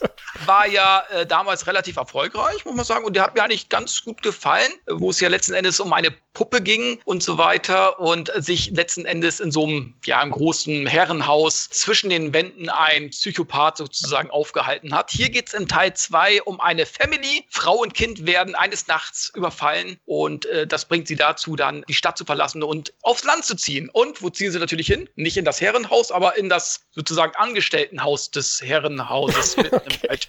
war 0.46 0.68
ja 0.68 1.04
äh, 1.12 1.26
damals 1.26 1.68
relativ 1.68 1.98
erfolgreich, 1.98 2.66
muss 2.66 2.76
man 2.76 2.86
sagen. 2.86 3.06
Und 3.06 3.16
der 3.16 3.24
hat 3.24 3.36
mir 3.36 3.44
eigentlich 3.44 3.70
ganz 3.70 4.04
gut 4.04 4.22
gefallen, 4.22 4.72
wo 4.88 5.10
es 5.10 5.20
ja 5.20 5.30
letzten 5.30 5.54
Endes 5.54 5.80
um 5.80 5.94
eine 5.94 6.12
Puppe 6.34 6.62
ging 6.62 7.00
und 7.06 7.24
so 7.24 7.38
weiter 7.38 8.00
und 8.00 8.32
sich 8.36 8.72
letzten 8.72 9.06
Endes 9.06 9.40
in 9.40 9.52
so 9.52 9.64
einem, 9.64 9.96
ja, 10.06 10.20
einem 10.20 10.32
großen 10.32 10.86
Herrenhaus 10.86 11.70
zwischen 11.70 12.10
den 12.10 12.34
Wänden 12.34 12.70
ein 12.70 13.10
Psychopath 13.10 13.78
sozusagen 13.78 14.30
aufgehalten 14.30 14.94
hat. 14.94 15.12
Hier 15.12 15.30
geht 15.30 15.48
es 15.48 15.54
in 15.54 15.68
Teil 15.68 15.94
2 15.94 16.44
um 16.44 16.60
eine 16.60 16.86
Family. 16.86 17.46
Frau 17.50 17.76
und 17.76 17.94
Kind 17.94 18.26
werden 18.26 18.54
eines 18.56 18.88
Nachts 18.88 19.32
überfallen 19.34 19.98
und 20.06 20.46
äh, 20.48 20.68
das 20.68 20.86
bringt 20.86 21.08
sie 21.08 21.16
dazu, 21.16 21.56
dann 21.56 21.84
die 21.88 21.94
Stadt 22.06 22.20
zu 22.20 22.26
verlassen 22.26 22.62
und 22.62 22.94
aufs 23.02 23.24
Land 23.24 23.46
zu 23.46 23.56
ziehen. 23.56 23.90
Und 23.92 24.22
wo 24.22 24.30
ziehen 24.30 24.52
sie 24.52 24.60
natürlich 24.60 24.86
hin? 24.86 25.10
Nicht 25.16 25.38
in 25.38 25.46
das 25.46 25.60
Herrenhaus, 25.60 26.12
aber 26.12 26.38
in 26.38 26.50
das 26.50 26.82
sozusagen 26.92 27.36
Angestelltenhaus 27.36 28.30
des 28.30 28.62
Herrenhauses 28.62 29.58
okay. 29.58 30.20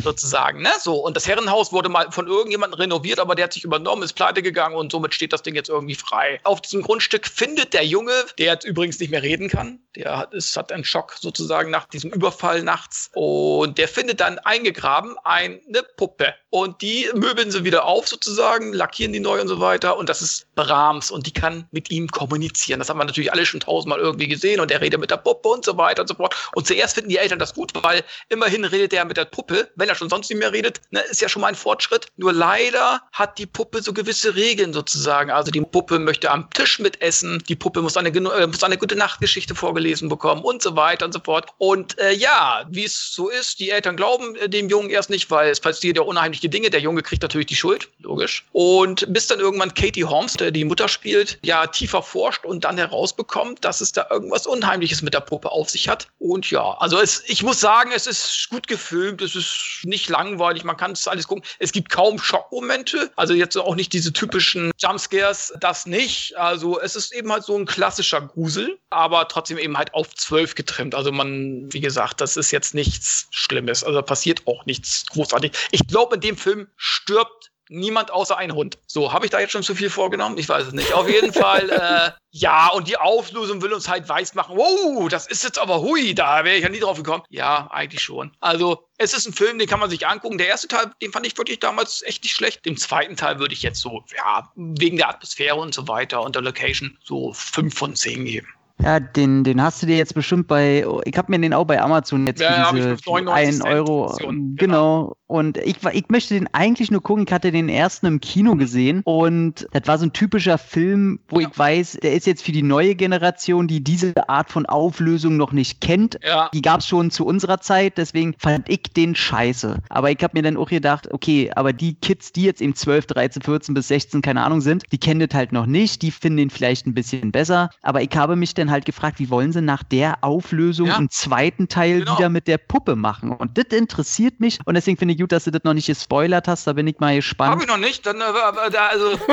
sozusagen. 0.00 0.62
Ne? 0.62 0.70
So, 0.80 0.94
und 0.94 1.16
das 1.16 1.26
Herrenhaus 1.26 1.72
wurde 1.72 1.88
mal 1.88 2.12
von 2.12 2.28
irgendjemandem 2.28 2.78
renoviert, 2.78 3.18
aber 3.18 3.34
der 3.34 3.46
hat 3.46 3.52
sich 3.52 3.64
übernommen, 3.64 4.04
ist 4.04 4.12
pleite 4.12 4.42
gegangen 4.42 4.76
und 4.76 4.92
somit 4.92 5.12
steht 5.12 5.32
das 5.32 5.42
Ding 5.42 5.56
jetzt 5.56 5.68
irgendwie 5.68 5.96
frei. 5.96 6.38
Auf 6.44 6.60
diesem 6.60 6.82
Grundstück 6.82 7.26
findet 7.26 7.74
der 7.74 7.84
Junge, 7.84 8.12
der 8.38 8.46
jetzt 8.46 8.64
übrigens 8.64 9.00
nicht 9.00 9.10
mehr 9.10 9.24
reden 9.24 9.48
kann, 9.48 9.80
der 9.96 10.16
hat, 10.16 10.34
ist, 10.34 10.56
hat 10.56 10.70
einen 10.70 10.84
Schock 10.84 11.16
sozusagen 11.18 11.72
nach 11.72 11.86
diesem 11.86 12.12
Überfall 12.12 12.62
nachts 12.62 13.10
und 13.14 13.78
der 13.78 13.88
findet 13.88 14.20
dann 14.20 14.38
eingegraben 14.38 15.16
eine 15.24 15.82
Puppe 15.96 16.34
und 16.50 16.80
die 16.80 17.08
möbeln 17.14 17.50
sie 17.50 17.64
wieder 17.64 17.86
auf 17.86 18.06
sozusagen, 18.06 18.72
lackieren 18.72 19.12
die 19.12 19.18
neu 19.18 19.40
und 19.40 19.48
so 19.48 19.58
weiter 19.58 19.96
und 19.96 20.08
das 20.08 20.22
ist 20.22 20.54
Brahms 20.54 21.10
und 21.10 21.23
die 21.26 21.32
kann 21.32 21.66
mit 21.72 21.90
ihm 21.90 22.08
kommunizieren. 22.08 22.78
Das 22.78 22.88
haben 22.88 22.98
wir 22.98 23.04
natürlich 23.04 23.32
alle 23.32 23.46
schon 23.46 23.60
tausendmal 23.60 23.98
irgendwie 23.98 24.28
gesehen 24.28 24.60
und 24.60 24.70
er 24.70 24.80
redet 24.80 25.00
mit 25.00 25.10
der 25.10 25.16
Puppe 25.16 25.48
und 25.48 25.64
so 25.64 25.76
weiter 25.76 26.02
und 26.02 26.08
so 26.08 26.14
fort. 26.14 26.34
Und 26.54 26.66
zuerst 26.66 26.94
finden 26.94 27.10
die 27.10 27.18
Eltern 27.18 27.38
das 27.38 27.54
gut, 27.54 27.72
weil 27.82 28.04
immerhin 28.28 28.64
redet 28.64 28.92
er 28.92 29.04
mit 29.04 29.16
der 29.16 29.24
Puppe, 29.24 29.70
wenn 29.76 29.88
er 29.88 29.94
schon 29.94 30.08
sonst 30.08 30.30
nicht 30.30 30.38
mehr 30.38 30.52
redet, 30.52 30.80
ne, 30.90 31.00
ist 31.10 31.20
ja 31.20 31.28
schon 31.28 31.42
mal 31.42 31.48
ein 31.48 31.54
Fortschritt. 31.54 32.06
Nur 32.16 32.32
leider 32.32 33.02
hat 33.12 33.38
die 33.38 33.46
Puppe 33.46 33.82
so 33.82 33.92
gewisse 33.92 34.34
Regeln 34.34 34.72
sozusagen. 34.72 35.30
Also 35.30 35.50
die 35.50 35.60
Puppe 35.60 35.98
möchte 35.98 36.30
am 36.30 36.50
Tisch 36.50 36.78
mitessen, 36.78 37.42
die 37.48 37.56
Puppe 37.56 37.82
muss 37.82 37.96
eine, 37.96 38.10
äh, 38.10 38.46
muss 38.46 38.62
eine 38.62 38.78
gute 38.78 38.96
Nachtgeschichte 38.96 39.54
vorgelesen 39.54 40.08
bekommen 40.08 40.42
und 40.42 40.62
so 40.62 40.76
weiter 40.76 41.06
und 41.06 41.12
so 41.12 41.20
fort. 41.20 41.50
Und 41.58 41.98
äh, 41.98 42.12
ja, 42.12 42.66
wie 42.70 42.84
es 42.84 43.14
so 43.14 43.28
ist, 43.28 43.60
die 43.60 43.70
Eltern 43.70 43.96
glauben 43.96 44.36
äh, 44.36 44.48
dem 44.48 44.68
Jungen 44.68 44.90
erst 44.90 45.10
nicht, 45.10 45.30
weil 45.30 45.50
es 45.50 45.60
passiert 45.60 45.96
ja 45.96 46.02
unheimliche 46.02 46.48
Dinge. 46.48 46.70
Der 46.70 46.80
Junge 46.80 47.02
kriegt 47.02 47.22
natürlich 47.22 47.46
die 47.46 47.56
Schuld, 47.56 47.88
logisch. 47.98 48.44
Und 48.52 49.12
bis 49.12 49.26
dann 49.26 49.40
irgendwann 49.40 49.74
Katie 49.74 50.04
Holmes, 50.04 50.34
der 50.34 50.50
die 50.50 50.64
Mutter 50.64 50.88
spielt, 50.88 51.13
ja 51.42 51.66
tiefer 51.66 52.02
forscht 52.02 52.44
und 52.44 52.54
und 52.54 52.62
dann 52.62 52.78
herausbekommt, 52.78 53.64
dass 53.64 53.80
es 53.80 53.90
da 53.90 54.06
irgendwas 54.10 54.46
Unheimliches 54.46 55.02
mit 55.02 55.12
der 55.12 55.20
Puppe 55.20 55.50
auf 55.50 55.68
sich 55.68 55.88
hat. 55.88 56.06
Und 56.18 56.50
ja, 56.52 56.76
also 56.78 57.00
es, 57.00 57.24
ich 57.26 57.42
muss 57.42 57.58
sagen, 57.58 57.90
es 57.92 58.06
ist 58.06 58.46
gut 58.48 58.68
gefilmt, 58.68 59.20
es 59.22 59.34
ist 59.34 59.80
nicht 59.82 60.08
langweilig, 60.08 60.62
man 60.62 60.76
kann 60.76 60.92
es 60.92 61.08
alles 61.08 61.26
gucken. 61.26 61.44
Es 61.58 61.72
gibt 61.72 61.90
kaum 61.90 62.20
Schockmomente, 62.20 63.10
also 63.16 63.34
jetzt 63.34 63.56
auch 63.56 63.74
nicht 63.74 63.92
diese 63.92 64.12
typischen 64.12 64.70
Jumpscares, 64.78 65.52
das 65.58 65.84
nicht. 65.84 66.36
Also 66.36 66.80
es 66.80 66.94
ist 66.94 67.12
eben 67.12 67.32
halt 67.32 67.42
so 67.42 67.58
ein 67.58 67.66
klassischer 67.66 68.20
Grusel, 68.20 68.78
aber 68.90 69.26
trotzdem 69.26 69.58
eben 69.58 69.76
halt 69.76 69.92
auf 69.92 70.14
zwölf 70.14 70.54
getrimmt. 70.54 70.94
Also 70.94 71.10
man, 71.10 71.72
wie 71.72 71.80
gesagt, 71.80 72.20
das 72.20 72.36
ist 72.36 72.52
jetzt 72.52 72.72
nichts 72.74 73.26
Schlimmes. 73.30 73.82
Also 73.82 74.00
passiert 74.00 74.42
auch 74.46 74.64
nichts 74.64 75.06
großartig. 75.06 75.50
Ich 75.72 75.84
glaube, 75.88 76.14
in 76.14 76.20
dem 76.20 76.36
Film 76.36 76.68
stirbt 76.76 77.50
niemand 77.68 78.10
außer 78.10 78.36
ein 78.36 78.54
Hund. 78.54 78.78
So, 78.86 79.12
habe 79.12 79.26
ich 79.26 79.30
da 79.30 79.40
jetzt 79.40 79.52
schon 79.52 79.62
zu 79.62 79.74
viel 79.74 79.90
vorgenommen? 79.90 80.38
Ich 80.38 80.48
weiß 80.48 80.66
es 80.66 80.72
nicht. 80.72 80.92
Auf 80.92 81.08
jeden 81.08 81.32
Fall, 81.32 81.70
äh, 81.70 82.10
ja, 82.30 82.68
und 82.68 82.88
die 82.88 82.96
Auflösung 82.96 83.62
will 83.62 83.72
uns 83.72 83.88
halt 83.88 84.08
weiß 84.08 84.34
machen. 84.34 84.56
Wow, 84.56 85.08
das 85.08 85.26
ist 85.26 85.44
jetzt 85.44 85.58
aber 85.58 85.80
hui, 85.80 86.14
da 86.14 86.44
wäre 86.44 86.56
ich 86.56 86.62
ja 86.62 86.68
nie 86.68 86.80
drauf 86.80 86.96
gekommen. 86.96 87.22
Ja, 87.28 87.68
eigentlich 87.70 88.02
schon. 88.02 88.32
Also, 88.40 88.86
es 88.98 89.14
ist 89.14 89.26
ein 89.26 89.32
Film, 89.32 89.58
den 89.58 89.68
kann 89.68 89.80
man 89.80 89.90
sich 89.90 90.06
angucken. 90.06 90.38
Der 90.38 90.48
erste 90.48 90.68
Teil, 90.68 90.90
den 91.02 91.12
fand 91.12 91.26
ich 91.26 91.36
wirklich 91.36 91.60
damals 91.60 92.02
echt 92.02 92.22
nicht 92.22 92.34
schlecht. 92.34 92.64
Den 92.64 92.76
zweiten 92.76 93.16
Teil 93.16 93.38
würde 93.38 93.54
ich 93.54 93.62
jetzt 93.62 93.80
so, 93.80 94.04
ja, 94.16 94.50
wegen 94.56 94.96
der 94.96 95.08
Atmosphäre 95.08 95.56
und 95.56 95.74
so 95.74 95.88
weiter 95.88 96.22
und 96.22 96.34
der 96.34 96.42
Location 96.42 96.98
so 97.02 97.32
fünf 97.32 97.76
von 97.76 97.96
zehn 97.96 98.24
geben. 98.24 98.48
Ja, 98.82 98.98
den, 98.98 99.44
den 99.44 99.62
hast 99.62 99.82
du 99.82 99.86
dir 99.86 99.96
jetzt 99.96 100.14
bestimmt 100.14 100.48
bei, 100.48 100.84
ich 101.04 101.16
habe 101.16 101.30
mir 101.30 101.38
den 101.38 101.54
auch 101.54 101.64
bei 101.64 101.80
Amazon 101.80 102.26
jetzt 102.26 102.40
ja, 102.40 102.66
für 102.66 102.96
diese 102.96 103.32
1 103.32 103.64
Euro, 103.64 104.14
genau. 104.18 104.54
genau. 104.56 105.16
Und 105.26 105.56
ich, 105.58 105.76
ich 105.92 106.08
möchte 106.08 106.34
den 106.34 106.48
eigentlich 106.52 106.90
nur 106.90 107.02
gucken, 107.02 107.24
ich 107.26 107.32
hatte 107.32 107.52
den 107.52 107.68
ersten 107.68 108.06
im 108.06 108.20
Kino 108.20 108.56
gesehen 108.56 109.02
und 109.04 109.66
das 109.72 109.86
war 109.86 109.98
so 109.98 110.06
ein 110.06 110.12
typischer 110.12 110.58
Film, 110.58 111.20
wo 111.28 111.40
ja. 111.40 111.48
ich 111.48 111.58
weiß, 111.58 111.98
der 112.02 112.14
ist 112.14 112.26
jetzt 112.26 112.42
für 112.42 112.52
die 112.52 112.62
neue 112.62 112.94
Generation, 112.94 113.68
die 113.68 113.82
diese 113.82 114.28
Art 114.28 114.50
von 114.50 114.66
Auflösung 114.66 115.36
noch 115.36 115.52
nicht 115.52 115.80
kennt. 115.80 116.18
Ja. 116.22 116.50
Die 116.52 116.62
gab 116.62 116.80
es 116.80 116.88
schon 116.88 117.10
zu 117.10 117.24
unserer 117.24 117.60
Zeit, 117.60 117.96
deswegen 117.96 118.34
fand 118.38 118.68
ich 118.68 118.82
den 118.94 119.14
scheiße. 119.14 119.78
Aber 119.88 120.10
ich 120.10 120.22
habe 120.22 120.36
mir 120.36 120.42
dann 120.42 120.56
auch 120.56 120.68
gedacht, 120.68 121.12
okay, 121.12 121.50
aber 121.54 121.72
die 121.72 121.94
Kids, 121.94 122.32
die 122.32 122.42
jetzt 122.42 122.60
eben 122.60 122.74
12, 122.74 123.06
13, 123.06 123.42
14 123.42 123.74
bis 123.74 123.88
16, 123.88 124.20
keine 124.20 124.42
Ahnung 124.42 124.60
sind, 124.60 124.82
die 124.92 124.98
kennen 124.98 125.20
das 125.20 125.34
halt 125.34 125.52
noch 125.52 125.66
nicht, 125.66 126.02
die 126.02 126.10
finden 126.10 126.38
den 126.38 126.50
vielleicht 126.50 126.86
ein 126.86 126.94
bisschen 126.94 127.30
besser. 127.32 127.70
Aber 127.82 128.02
ich 128.02 128.14
habe 128.14 128.36
mich 128.36 128.52
dann 128.54 128.64
dann 128.64 128.72
halt 128.72 128.84
gefragt, 128.84 129.18
wie 129.18 129.30
wollen 129.30 129.52
sie 129.52 129.60
nach 129.60 129.82
der 129.82 130.24
Auflösung 130.24 130.88
ja. 130.88 130.96
einen 130.96 131.10
zweiten 131.10 131.68
Teil 131.68 132.00
genau. 132.00 132.16
wieder 132.16 132.28
mit 132.28 132.48
der 132.48 132.58
Puppe 132.58 132.96
machen? 132.96 133.32
Und 133.32 133.58
das 133.58 133.66
interessiert 133.66 134.40
mich 134.40 134.58
und 134.64 134.74
deswegen 134.74 134.96
finde 134.96 135.13
ich 135.13 135.13
gut, 135.16 135.32
dass 135.32 135.44
du 135.44 135.50
das 135.50 135.64
noch 135.64 135.74
nicht 135.74 135.86
gespoilert 135.86 136.48
hast. 136.48 136.66
Da 136.66 136.72
bin 136.72 136.86
ich 136.86 136.98
mal 136.98 137.14
gespannt. 137.16 137.52
Habe 137.52 137.62
ich 137.62 137.68
noch 137.68 137.78
nicht. 137.78 138.06
Dann, 138.06 138.16
äh, 138.16 138.70
da, 138.72 138.86
also. 138.86 139.18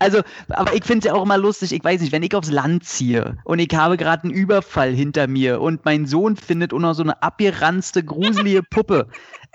Also, 0.00 0.20
aber 0.50 0.74
ich 0.74 0.84
finde 0.84 0.98
es 0.98 1.04
ja 1.04 1.14
auch 1.14 1.22
immer 1.22 1.38
lustig, 1.38 1.72
ich 1.72 1.82
weiß 1.82 2.00
nicht, 2.02 2.12
wenn 2.12 2.22
ich 2.22 2.34
aufs 2.34 2.50
Land 2.50 2.84
ziehe 2.84 3.38
und 3.44 3.58
ich 3.58 3.74
habe 3.74 3.96
gerade 3.96 4.24
einen 4.24 4.32
Überfall 4.32 4.92
hinter 4.92 5.28
mir 5.28 5.62
und 5.62 5.84
mein 5.84 6.04
Sohn 6.04 6.36
findet 6.36 6.74
auch 6.74 6.78
noch 6.78 6.94
so 6.94 7.02
eine 7.02 7.22
abgeranzte, 7.22 8.04
gruselige 8.04 8.62
Puppe, 8.70 9.08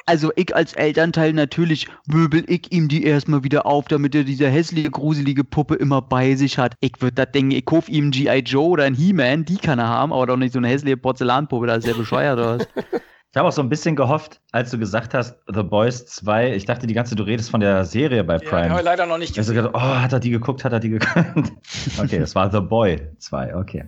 also 0.06 0.32
ich 0.36 0.54
als 0.56 0.74
Elternteil 0.74 1.34
natürlich 1.34 1.88
möbel 2.08 2.44
ich 2.48 2.72
ihm 2.72 2.88
die 2.88 3.04
erstmal 3.04 3.44
wieder 3.44 3.66
auf, 3.66 3.88
damit 3.88 4.16
er 4.16 4.24
diese 4.24 4.50
hässliche, 4.50 4.92
gruselige 4.92 5.44
Puppe 5.44 5.76
immer 5.76 6.02
bei 6.02 6.36
sich 6.36 6.58
hat. 6.58 6.76
Ich 6.82 6.94
würde 7.00 7.16
da 7.16 7.26
denken, 7.26 7.52
ich 7.52 7.66
kaufe 7.66 7.90
ihm 7.90 8.12
G.I. 8.12 8.40
Joe 8.40 8.70
oder 8.70 8.84
ein 8.84 8.96
He-Man, 8.96 9.46
die 9.46 9.58
kann 9.58 9.80
er 9.80 9.88
haben, 9.88 10.12
aber 10.12 10.28
doch 10.28 10.38
nicht 10.38 10.54
so 10.54 10.60
eine 10.60 10.68
hässliche 10.68 10.98
Porzellanpuppe, 10.98 11.68
da 11.68 11.76
ist 11.76 11.88
er 11.88 11.94
bescheuert 11.94 12.40
aus. 12.40 12.68
Ich 13.34 13.38
habe 13.40 13.48
auch 13.48 13.52
so 13.52 13.64
ein 13.64 13.70
bisschen 13.70 13.96
gehofft, 13.96 14.42
als 14.52 14.70
du 14.70 14.78
gesagt 14.78 15.16
hast, 15.16 15.40
The 15.52 15.64
Boys 15.64 16.06
2, 16.06 16.54
ich 16.54 16.66
dachte 16.66 16.86
die 16.86 16.94
ganze, 16.94 17.16
du 17.16 17.24
redest 17.24 17.50
von 17.50 17.62
der 17.62 17.84
Serie 17.84 18.24
bei 18.24 18.38
Prime. 18.38 18.68
Ja, 18.68 18.80
leider 18.82 19.08
noch 19.08 19.18
nicht. 19.18 19.36
Also 19.40 19.56
gedacht, 19.56 19.74
oh, 19.74 19.80
hat 19.80 20.14
er 20.14 20.20
die 20.20 20.30
geguckt, 20.30 20.64
hat 20.64 20.72
er 20.72 20.80
die 20.80 20.90
geguckt. 20.90 21.52
okay, 21.98 22.20
das 22.20 22.36
war 22.36 22.52
The 22.52 22.60
Boy 22.60 23.02
2, 23.18 23.56
okay. 23.56 23.86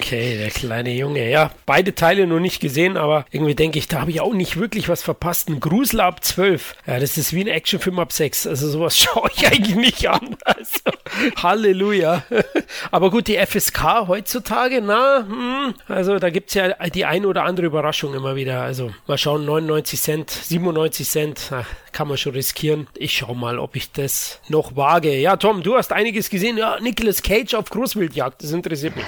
okay, 0.00 0.38
der 0.38 0.48
kleine 0.48 0.94
Junge. 0.94 1.30
Ja, 1.30 1.50
beide 1.66 1.94
Teile 1.94 2.26
noch 2.26 2.40
nicht 2.40 2.60
gesehen, 2.60 2.96
aber 2.96 3.26
irgendwie 3.30 3.54
denke 3.54 3.78
ich, 3.78 3.88
da 3.88 4.00
habe 4.00 4.10
ich 4.10 4.22
auch 4.22 4.32
nicht 4.32 4.58
wirklich 4.58 4.88
was 4.88 5.02
verpasst. 5.02 5.50
Ein 5.50 5.60
Grusel 5.60 6.00
ab 6.00 6.24
12. 6.24 6.74
Ja, 6.86 6.98
das 6.98 7.18
ist 7.18 7.34
wie 7.34 7.42
ein 7.42 7.48
Actionfilm 7.48 7.98
ab 7.98 8.10
6. 8.10 8.46
Also 8.46 8.70
sowas 8.70 8.96
schaue 8.98 9.28
ich 9.36 9.46
eigentlich 9.46 9.76
nicht 9.76 10.08
an. 10.08 10.34
Also, 10.46 10.80
Halleluja. 11.42 12.22
aber 12.90 13.10
gut, 13.10 13.26
die 13.26 13.36
FSK 13.36 14.08
heutzutage, 14.08 14.80
na, 14.80 15.26
hm, 15.28 15.74
also 15.88 16.18
da 16.18 16.30
gibt 16.30 16.48
es 16.48 16.54
ja 16.54 16.68
die 16.88 17.04
ein 17.04 17.26
oder 17.26 17.44
andere 17.44 17.66
Überraschung 17.66 18.14
immer 18.14 18.34
wieder. 18.34 18.62
Also 18.62 18.77
also 18.78 18.92
mal 19.08 19.18
schauen, 19.18 19.44
99 19.44 20.00
Cent, 20.00 20.30
97 20.30 21.08
Cent, 21.08 21.50
kann 21.90 22.06
man 22.06 22.16
schon 22.16 22.32
riskieren. 22.32 22.86
Ich 22.94 23.16
schau 23.16 23.34
mal, 23.34 23.58
ob 23.58 23.74
ich 23.74 23.90
das 23.90 24.40
noch 24.48 24.76
wage. 24.76 25.18
Ja, 25.18 25.36
Tom, 25.36 25.64
du 25.64 25.76
hast 25.76 25.92
einiges 25.92 26.30
gesehen. 26.30 26.56
Ja, 26.56 26.78
Nicolas 26.80 27.22
Cage 27.22 27.54
auf 27.54 27.70
Großwildjagd, 27.70 28.40
das 28.40 28.52
interessiert 28.52 28.94
mich. 28.94 29.04